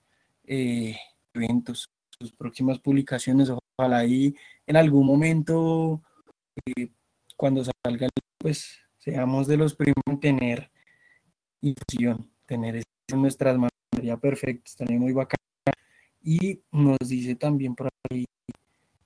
eh, 0.48 0.98
eventos, 1.34 1.88
sus 2.20 2.32
próximas 2.32 2.78
publicaciones. 2.78 3.50
Ojalá 3.50 3.98
ahí 3.98 4.34
en 4.66 4.76
algún 4.76 5.06
momento, 5.06 6.02
eh, 6.66 6.90
cuando 7.36 7.62
salga, 7.64 8.08
pues 8.38 8.80
seamos 8.98 9.46
de 9.46 9.56
los 9.56 9.74
primeros 9.74 10.02
en 10.06 10.20
tener 10.20 10.70
infusión, 11.60 12.30
tener 12.46 12.76
en 12.76 13.22
nuestras 13.22 13.56
manos, 13.56 13.72
sería 13.94 14.16
perfecto, 14.16 14.64
estaría 14.66 14.98
muy 14.98 15.12
bacán. 15.12 15.38
Y 16.22 16.60
nos 16.72 16.98
dice 17.06 17.36
también 17.36 17.74
por 17.74 17.88
ahí 18.10 18.24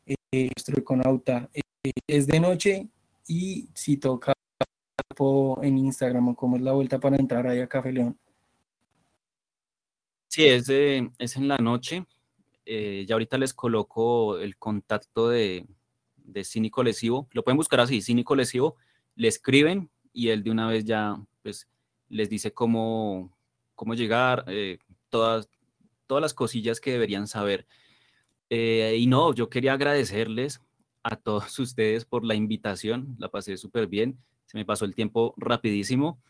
eh, 0.07 0.51
nuestro 0.57 0.79
econauta. 0.79 1.51
Eh, 1.53 1.91
es 2.07 2.27
de 2.27 2.41
noche 2.41 2.89
y 3.27 3.69
si 3.75 3.97
toca 3.97 4.33
en 5.63 5.79
Instagram 5.79 6.29
o 6.29 6.35
cómo 6.35 6.57
es 6.57 6.63
la 6.63 6.73
vuelta 6.73 6.99
para 6.99 7.17
entrar 7.17 7.47
ahí 7.47 7.61
a 7.61 7.69
Café 7.69 7.93
León. 7.93 8.19
Sí, 10.33 10.47
es, 10.47 10.67
es 10.71 11.37
en 11.37 11.47
la 11.47 11.59
noche. 11.59 12.07
Eh, 12.65 13.05
ya 13.07 13.17
ahorita 13.17 13.37
les 13.37 13.53
coloco 13.53 14.39
el 14.39 14.57
contacto 14.57 15.29
de, 15.29 15.67
de 16.17 16.45
Cínico 16.45 16.83
Lesivo. 16.83 17.29
Lo 17.33 17.45
pueden 17.45 17.59
buscar 17.59 17.81
así, 17.81 18.01
Cínico 18.01 18.35
Lesivo. 18.35 18.77
Le 19.15 19.29
escriben 19.29 19.91
y 20.11 20.31
él 20.31 20.43
de 20.43 20.51
una 20.51 20.69
vez 20.69 20.87
ya 20.87 21.23
pues, 21.43 21.69
les 22.09 22.31
dice 22.31 22.55
cómo, 22.55 23.37
cómo 23.75 23.93
llegar, 23.93 24.47
todas, 25.11 25.51
todas 26.07 26.23
las 26.23 26.33
cosillas 26.33 26.81
que 26.81 26.93
deberían 26.93 27.27
saber. 27.27 27.67
Eh, 28.49 28.97
y 28.99 29.07
no, 29.09 29.35
yo 29.35 29.51
quería 29.51 29.75
agradecerles 29.75 30.63
a 31.03 31.17
todos 31.17 31.59
ustedes 31.59 32.07
por 32.07 32.25
la 32.25 32.35
invitación, 32.35 33.17
la 33.19 33.29
pasé 33.29 33.59
súper 33.59 33.87
bien, 33.87 34.19
se 34.47 34.57
me 34.57 34.65
pasó 34.65 34.87
el 34.87 34.95
tiempo 34.95 35.35
rapidísimo. 35.37 36.23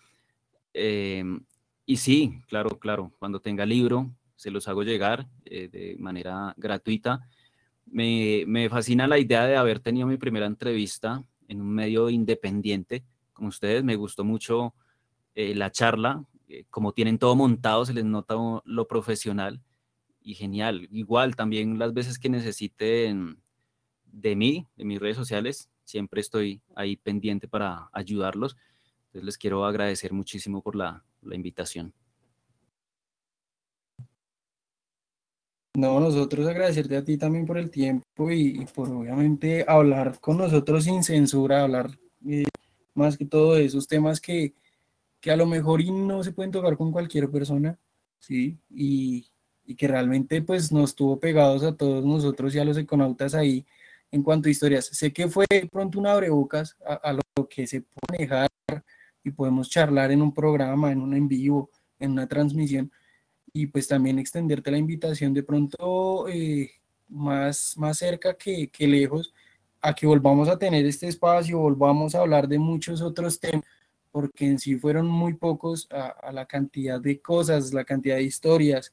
Y 1.86 1.96
sí, 1.96 2.40
claro, 2.46 2.78
claro, 2.78 3.12
cuando 3.18 3.40
tenga 3.40 3.66
libro, 3.66 4.10
se 4.36 4.50
los 4.50 4.68
hago 4.68 4.82
llegar 4.82 5.28
eh, 5.44 5.68
de 5.68 5.96
manera 5.98 6.54
gratuita. 6.56 7.28
Me, 7.86 8.44
me, 8.46 8.68
fascina 8.68 9.06
la 9.06 9.18
idea 9.18 9.46
de 9.46 9.56
haber 9.56 9.80
tenido 9.80 10.06
mi 10.06 10.16
primera 10.16 10.46
entrevista 10.46 11.24
en 11.48 11.60
un 11.60 11.70
medio 11.70 12.10
independiente 12.10 13.04
con 13.32 13.46
ustedes. 13.46 13.84
Me 13.84 13.96
gustó 13.96 14.24
mucho 14.24 14.74
eh, 15.34 15.54
la 15.54 15.70
charla, 15.70 16.24
como 16.70 16.92
tienen 16.92 17.18
todo 17.18 17.34
montado, 17.34 17.84
se 17.86 17.94
les 17.94 18.04
nota 18.04 18.34
lo 18.64 18.86
profesional 18.86 19.60
y 20.22 20.34
genial. 20.34 20.88
Igual 20.90 21.36
también 21.36 21.78
las 21.78 21.94
veces 21.94 22.18
que 22.18 22.28
necesiten 22.28 23.42
de 24.04 24.36
mí, 24.36 24.66
de 24.76 24.84
mis 24.84 25.00
redes 25.00 25.16
sociales, 25.16 25.70
siempre 25.84 26.20
estoy 26.20 26.60
ahí 26.74 26.96
pendiente 26.96 27.48
para 27.48 27.88
ayudarlos. 27.92 28.56
Entonces 29.06 29.24
les 29.24 29.38
quiero 29.38 29.64
agradecer 29.64 30.12
muchísimo 30.12 30.62
por 30.62 30.76
la, 30.76 31.04
invitación. 31.30 31.92
No, 35.74 35.98
nosotros 36.00 36.46
agradecerte 36.46 36.96
a 36.98 37.04
ti 37.04 37.16
también 37.16 37.46
por 37.46 37.56
el 37.56 37.70
tiempo 37.70 38.30
y, 38.30 38.66
por 38.74 38.90
obviamente 38.90 39.64
hablar 39.66 40.20
con 40.20 40.36
nosotros 40.36 40.84
sin 40.84 41.02
censura, 41.02 41.62
hablar 41.62 41.90
eh, 42.26 42.44
más 42.94 43.16
que 43.16 43.24
todo 43.24 43.54
de 43.54 43.64
esos 43.64 43.88
temas 43.88 44.20
que, 44.20 44.54
que 45.20 45.30
a 45.30 45.36
lo 45.36 45.46
mejor 45.46 45.80
y 45.80 45.90
no 45.90 46.22
se 46.22 46.32
pueden 46.32 46.52
tocar 46.52 46.76
con 46.76 46.92
cualquier 46.92 47.30
persona, 47.30 47.78
¿sí? 48.18 48.58
Y, 48.68 49.26
y 49.64 49.74
que 49.74 49.88
realmente 49.88 50.42
pues 50.42 50.72
nos 50.72 50.94
tuvo 50.94 51.18
pegados 51.18 51.62
a 51.62 51.74
todos 51.74 52.04
nosotros 52.04 52.54
y 52.54 52.58
a 52.58 52.64
los 52.66 52.76
econautas 52.76 53.34
ahí 53.34 53.64
en 54.10 54.22
cuanto 54.22 54.48
a 54.48 54.52
historias. 54.52 54.86
Sé 54.86 55.10
que 55.12 55.28
fue 55.28 55.46
pronto 55.70 55.98
un 55.98 56.06
abrebocas 56.06 56.76
a, 56.86 56.94
a 56.94 57.12
lo 57.14 57.48
que 57.48 57.66
se 57.66 57.80
puede 57.80 58.18
manejar 58.18 58.50
y 59.24 59.30
podemos 59.30 59.70
charlar 59.70 60.10
en 60.10 60.22
un 60.22 60.32
programa, 60.32 60.92
en 60.92 61.00
un 61.00 61.14
en 61.14 61.28
vivo, 61.28 61.70
en 61.98 62.12
una 62.12 62.26
transmisión 62.26 62.90
y 63.52 63.66
pues 63.66 63.86
también 63.88 64.18
extenderte 64.18 64.70
la 64.70 64.78
invitación 64.78 65.34
de 65.34 65.42
pronto 65.42 66.28
eh, 66.28 66.70
más, 67.08 67.76
más 67.76 67.98
cerca 67.98 68.34
que, 68.34 68.68
que 68.68 68.86
lejos 68.86 69.32
a 69.80 69.94
que 69.94 70.06
volvamos 70.06 70.48
a 70.48 70.58
tener 70.58 70.86
este 70.86 71.08
espacio, 71.08 71.58
volvamos 71.58 72.14
a 72.14 72.20
hablar 72.20 72.48
de 72.48 72.58
muchos 72.58 73.02
otros 73.02 73.38
temas 73.38 73.64
porque 74.12 74.46
en 74.46 74.58
sí 74.58 74.76
fueron 74.76 75.08
muy 75.08 75.34
pocos 75.34 75.88
a, 75.90 76.30
la 76.32 76.46
cantidad 76.46 77.00
de 77.00 77.20
cosas, 77.20 77.72
la 77.72 77.84
cantidad 77.84 78.16
de 78.16 78.22
historias, 78.22 78.92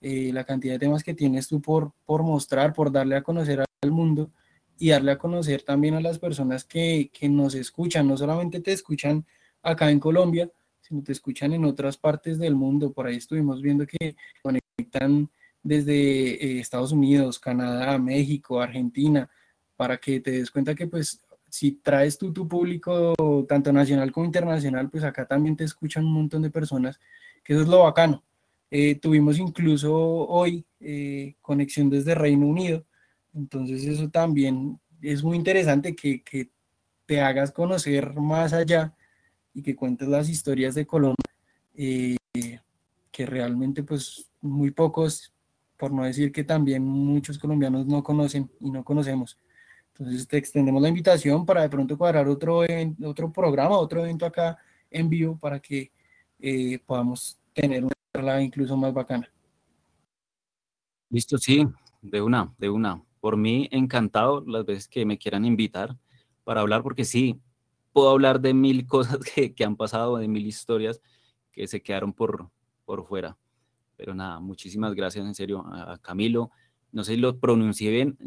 eh, 0.00 0.30
la 0.32 0.44
cantidad 0.44 0.72
de 0.72 0.78
temas 0.78 1.04
que 1.04 1.14
tienes 1.14 1.46
tú 1.48 1.60
por, 1.60 1.92
por 2.06 2.22
mostrar, 2.22 2.72
por 2.72 2.90
darle 2.90 3.16
a 3.16 3.22
conocer 3.22 3.62
al 3.82 3.90
mundo 3.90 4.30
y 4.78 4.88
darle 4.88 5.12
a 5.12 5.18
conocer 5.18 5.62
también 5.62 5.94
a 5.94 6.00
las 6.00 6.18
personas 6.18 6.64
que, 6.64 7.10
que 7.12 7.28
nos 7.28 7.54
escuchan, 7.54 8.08
no 8.08 8.16
solamente 8.16 8.60
te 8.60 8.72
escuchan 8.72 9.26
acá 9.64 9.90
en 9.90 9.98
Colombia, 9.98 10.50
sino 10.80 11.02
te 11.02 11.12
escuchan 11.12 11.52
en 11.52 11.64
otras 11.64 11.96
partes 11.96 12.38
del 12.38 12.54
mundo. 12.54 12.92
Por 12.92 13.06
ahí 13.06 13.16
estuvimos 13.16 13.62
viendo 13.62 13.86
que 13.86 14.16
conectan 14.42 15.30
desde 15.62 15.92
eh, 16.44 16.60
Estados 16.60 16.92
Unidos, 16.92 17.38
Canadá, 17.38 17.98
México, 17.98 18.60
Argentina, 18.60 19.28
para 19.76 19.96
que 19.96 20.20
te 20.20 20.30
des 20.30 20.50
cuenta 20.50 20.74
que 20.74 20.86
pues 20.86 21.20
si 21.48 21.72
traes 21.72 22.18
tú 22.18 22.32
tu 22.32 22.46
público, 22.46 23.14
tanto 23.48 23.72
nacional 23.72 24.12
como 24.12 24.26
internacional, 24.26 24.90
pues 24.90 25.04
acá 25.04 25.26
también 25.26 25.56
te 25.56 25.64
escuchan 25.64 26.04
un 26.04 26.12
montón 26.12 26.42
de 26.42 26.50
personas, 26.50 27.00
que 27.42 27.54
eso 27.54 27.62
es 27.62 27.68
lo 27.68 27.84
bacano. 27.84 28.22
Eh, 28.70 28.96
tuvimos 28.96 29.38
incluso 29.38 29.94
hoy 29.94 30.66
eh, 30.80 31.36
conexión 31.40 31.88
desde 31.88 32.14
Reino 32.14 32.46
Unido, 32.46 32.84
entonces 33.32 33.84
eso 33.84 34.10
también 34.10 34.80
es 35.00 35.22
muy 35.22 35.36
interesante 35.36 35.94
que, 35.94 36.22
que 36.22 36.50
te 37.06 37.20
hagas 37.20 37.52
conocer 37.52 38.14
más 38.14 38.52
allá 38.52 38.94
y 39.54 39.62
que 39.62 39.76
cuentes 39.76 40.08
las 40.08 40.28
historias 40.28 40.74
de 40.74 40.86
Colombia, 40.86 41.14
eh, 41.74 42.16
que 43.10 43.26
realmente 43.26 43.82
pues 43.82 44.28
muy 44.40 44.72
pocos, 44.72 45.32
por 45.76 45.92
no 45.92 46.04
decir 46.04 46.32
que 46.32 46.44
también 46.44 46.84
muchos 46.84 47.38
colombianos 47.38 47.86
no 47.86 48.02
conocen 48.02 48.50
y 48.60 48.70
no 48.70 48.84
conocemos. 48.84 49.38
Entonces 49.96 50.26
te 50.26 50.36
extendemos 50.38 50.82
la 50.82 50.88
invitación 50.88 51.46
para 51.46 51.62
de 51.62 51.68
pronto 51.68 51.96
cuadrar 51.96 52.26
otro, 52.28 52.62
otro 53.04 53.32
programa, 53.32 53.78
otro 53.78 54.00
evento 54.00 54.26
acá 54.26 54.58
en 54.90 55.08
vivo 55.08 55.38
para 55.38 55.60
que 55.60 55.92
eh, 56.40 56.80
podamos 56.84 57.38
tener 57.52 57.84
una 57.84 57.94
charla 58.12 58.42
incluso 58.42 58.76
más 58.76 58.92
bacana. 58.92 59.30
Listo, 61.10 61.38
sí, 61.38 61.64
de 62.02 62.20
una, 62.20 62.52
de 62.58 62.70
una. 62.70 63.00
Por 63.20 63.36
mí, 63.36 63.68
encantado 63.70 64.44
las 64.46 64.66
veces 64.66 64.88
que 64.88 65.06
me 65.06 65.16
quieran 65.16 65.44
invitar 65.44 65.96
para 66.42 66.60
hablar, 66.60 66.82
porque 66.82 67.04
sí, 67.04 67.40
puedo 67.94 68.10
hablar 68.10 68.40
de 68.40 68.52
mil 68.52 68.86
cosas 68.86 69.18
que, 69.20 69.54
que 69.54 69.64
han 69.64 69.76
pasado, 69.76 70.18
de 70.18 70.28
mil 70.28 70.46
historias 70.46 71.00
que 71.52 71.66
se 71.66 71.80
quedaron 71.80 72.12
por, 72.12 72.50
por 72.84 73.06
fuera. 73.06 73.38
Pero 73.96 74.14
nada, 74.14 74.40
muchísimas 74.40 74.94
gracias 74.94 75.24
en 75.24 75.34
serio 75.34 75.64
a 75.66 75.96
Camilo. 75.98 76.50
No 76.92 77.04
sé 77.04 77.14
si 77.14 77.20
lo 77.20 77.38
pronuncié 77.38 77.90
bien, 77.90 78.18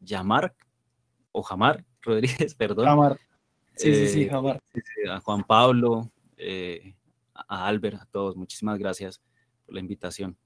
Yamar 0.00 0.54
o 1.32 1.42
Jamar 1.42 1.84
Rodríguez, 2.02 2.54
perdón. 2.54 2.84
Jamar. 2.84 3.18
Sí, 3.74 3.92
sí, 3.94 4.08
sí, 4.08 4.22
Eh, 4.22 4.28
Jamar. 4.28 4.60
A 5.10 5.20
Juan 5.20 5.42
Pablo, 5.44 6.12
eh, 6.36 6.94
a 7.34 7.66
Albert, 7.66 8.00
a 8.02 8.06
todos, 8.06 8.36
muchísimas 8.36 8.78
gracias 8.78 9.20
por 9.64 9.74
la 9.74 9.80
invitación. 9.80 10.36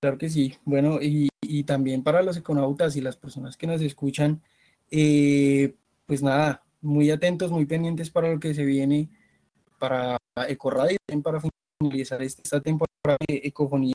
Claro 0.00 0.16
que 0.16 0.28
sí. 0.28 0.56
Bueno, 0.64 1.02
y, 1.02 1.28
y 1.42 1.64
también 1.64 2.04
para 2.04 2.22
los 2.22 2.36
econautas 2.36 2.94
y 2.94 3.00
las 3.00 3.16
personas 3.16 3.56
que 3.56 3.66
nos 3.66 3.80
escuchan, 3.80 4.42
eh, 4.90 5.74
pues 6.08 6.22
nada, 6.22 6.64
muy 6.80 7.10
atentos, 7.10 7.50
muy 7.50 7.66
pendientes 7.66 8.10
para 8.10 8.32
lo 8.32 8.40
que 8.40 8.54
se 8.54 8.64
viene 8.64 9.10
para 9.78 10.16
Ecoradio, 10.48 10.96
para 11.22 11.38
finalizar 11.78 12.22
este, 12.22 12.40
esta 12.42 12.62
temporada 12.62 13.18
de 13.28 13.42
Ecofonía. 13.44 13.94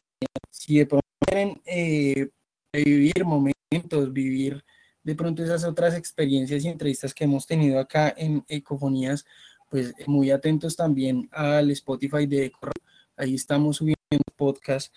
Si 0.52 0.78
de 0.78 0.86
pronto 0.86 1.08
quieren 1.26 1.60
eh, 1.66 2.30
vivir 2.72 3.26
momentos, 3.26 4.14
vivir 4.14 4.64
de 5.04 5.16
pronto 5.16 5.44
esas 5.44 5.64
otras 5.64 5.96
experiencias 5.96 6.64
y 6.64 6.68
entrevistas 6.68 7.16
que 7.16 7.24
hemos 7.24 7.48
tenido 7.48 7.80
acá 7.80 8.14
en 8.16 8.46
Ecofonías, 8.48 9.26
pues 9.72 9.96
muy 10.06 10.30
atentos 10.30 10.76
también 10.76 11.28
al 11.32 11.72
Spotify 11.72 12.28
de 12.28 12.46
Ecoradio. 12.46 12.84
Ahí 13.18 13.34
estamos 13.34 13.78
subiendo 13.78 13.98
podcast 14.36 14.94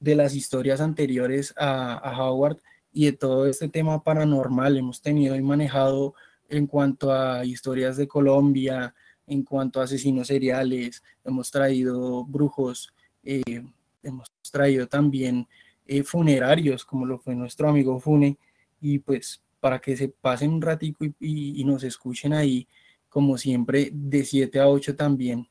de 0.00 0.14
las 0.14 0.34
historias 0.34 0.80
anteriores 0.80 1.52
a, 1.58 1.92
a 1.98 2.26
Howard 2.26 2.56
y 2.90 3.04
de 3.04 3.12
todo 3.12 3.46
este 3.46 3.68
tema 3.68 4.02
paranormal. 4.02 4.78
Hemos 4.78 5.02
tenido 5.02 5.36
y 5.36 5.42
manejado 5.42 6.14
en 6.48 6.66
cuanto 6.66 7.12
a 7.12 7.44
historias 7.44 7.96
de 7.96 8.08
Colombia, 8.08 8.94
en 9.26 9.42
cuanto 9.42 9.80
a 9.80 9.84
asesinos 9.84 10.28
seriales, 10.28 11.02
hemos 11.24 11.50
traído 11.50 12.24
brujos, 12.24 12.92
eh, 13.22 13.62
hemos 14.02 14.30
traído 14.50 14.86
también 14.86 15.46
eh, 15.86 16.02
funerarios, 16.02 16.84
como 16.84 17.06
lo 17.06 17.18
fue 17.18 17.34
nuestro 17.34 17.68
amigo 17.68 17.98
Fune, 18.00 18.38
y 18.80 18.98
pues 18.98 19.42
para 19.60 19.80
que 19.80 19.96
se 19.96 20.08
pasen 20.08 20.52
un 20.52 20.62
ratico 20.62 21.06
y, 21.18 21.64
nos 21.64 21.84
escuchen 21.84 22.34
ahí, 22.34 22.68
como 23.08 23.38
siempre, 23.38 23.90
de 23.92 24.24
7 24.24 24.60
a 24.60 24.68
8 24.68 24.94
también, 24.96 25.48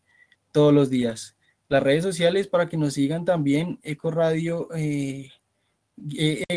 todos 0.51 0.73
los 0.73 0.89
días. 0.89 1.35
Las 1.67 1.81
redes 1.81 2.03
sociales 2.03 2.47
para 2.47 2.69
que 2.69 2.77
nos 2.77 2.93
sigan 2.93 3.25
también, 3.25 3.79
Eco 3.81 4.11
Radio, 4.11 4.67
eh, 4.75 5.31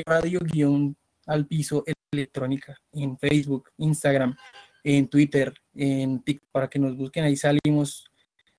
Radio 0.05 0.41
guion 0.41 0.97
al 1.27 1.47
piso 1.47 1.83
electrónica 2.13 2.77
en 2.93 3.19
Facebook, 3.19 3.71
Instagram, 3.79 4.37
en 4.85 5.09
Twitter, 5.09 5.53
en 5.75 6.23
TikTok, 6.23 6.49
para 6.51 6.69
que 6.69 6.79
nos 6.79 6.97
busquen, 6.97 7.25
ahí 7.25 7.37
salimos 7.37 8.05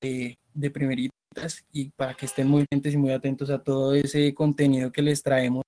eh, 0.01 0.35
de 0.53 0.71
primeritas 0.71 1.65
y 1.71 1.89
para 1.91 2.13
que 2.13 2.25
estén 2.25 2.47
muy 2.47 2.63
atentos 2.63 2.93
y 2.93 2.97
muy 2.97 3.11
atentos 3.11 3.49
a 3.49 3.63
todo 3.63 3.93
ese 3.95 4.33
contenido 4.33 4.91
que 4.91 5.01
les 5.01 5.23
traemos 5.23 5.63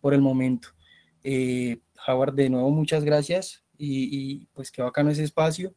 por 0.00 0.14
el 0.14 0.20
momento. 0.20 0.68
Eh, 1.22 1.80
Howard, 2.06 2.34
de 2.34 2.50
nuevo, 2.50 2.70
muchas 2.70 3.04
gracias 3.04 3.64
y, 3.78 4.08
y, 4.10 4.48
pues 4.52 4.70
qué 4.70 4.82
bacano 4.82 5.10
ese 5.10 5.24
espacio. 5.24 5.74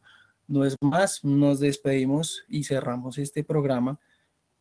No 0.47 0.65
es 0.65 0.75
más, 0.81 1.23
nos 1.23 1.59
despedimos 1.59 2.43
y 2.47 2.63
cerramos 2.63 3.17
este 3.17 3.43
programa. 3.43 3.99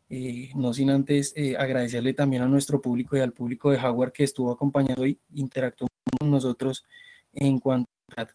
Eh, 0.08 0.50
no 0.54 0.72
sin 0.72 0.90
antes 0.90 1.32
eh, 1.36 1.56
agradecerle 1.56 2.14
también 2.14 2.42
a 2.42 2.46
nuestro 2.46 2.80
público 2.80 3.16
y 3.16 3.20
al 3.20 3.32
público 3.32 3.70
de 3.70 3.78
Howard 3.78 4.12
que 4.12 4.22
estuvo 4.22 4.52
acompañando 4.52 5.04
y 5.04 5.18
interactuó 5.34 5.88
con 6.18 6.30
nosotros 6.30 6.84
en 7.32 7.58
cuanto 7.58 7.90
a... 8.16 8.26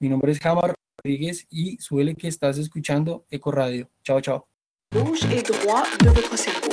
Mi 0.00 0.08
nombre 0.08 0.32
es 0.32 0.44
Hamar 0.44 0.74
Rodríguez 1.04 1.46
y 1.50 1.76
suele 1.78 2.14
que 2.14 2.26
estás 2.26 2.58
escuchando 2.58 3.26
Eco 3.30 3.52
Radio. 3.52 3.88
Chao, 4.02 4.20
chao. 4.20 4.46
gauche 4.92 5.22
et 5.30 5.42
droit 5.42 5.84
de 6.00 6.08
votre 6.08 6.36
cerveau. 6.36 6.68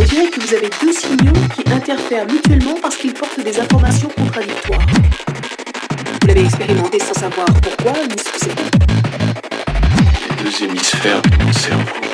On 0.00 0.04
dirait 0.04 0.30
que 0.30 0.40
vous 0.40 0.54
avez 0.54 0.70
deux 0.80 0.92
signaux 0.92 1.32
qui 1.54 1.70
interfèrent 1.70 2.26
mutuellement 2.26 2.80
parce 2.80 2.96
qu'ils 2.96 3.12
portent 3.12 3.40
des 3.44 3.60
informations 3.60 4.08
contradictoires. 4.08 4.86
Vous 6.20 6.26
l'avez 6.26 6.44
expérimenté 6.44 6.98
sans 7.00 7.14
savoir 7.14 7.46
pourquoi 7.60 7.92
ni 8.06 8.18
ce 8.18 8.24
que 8.24 8.38
c'est. 8.38 8.56
Les 10.30 10.42
deux 10.42 10.64
hémisphères 10.64 11.20
de 11.22 11.44
mon 11.44 11.52
cerveau 11.52 12.11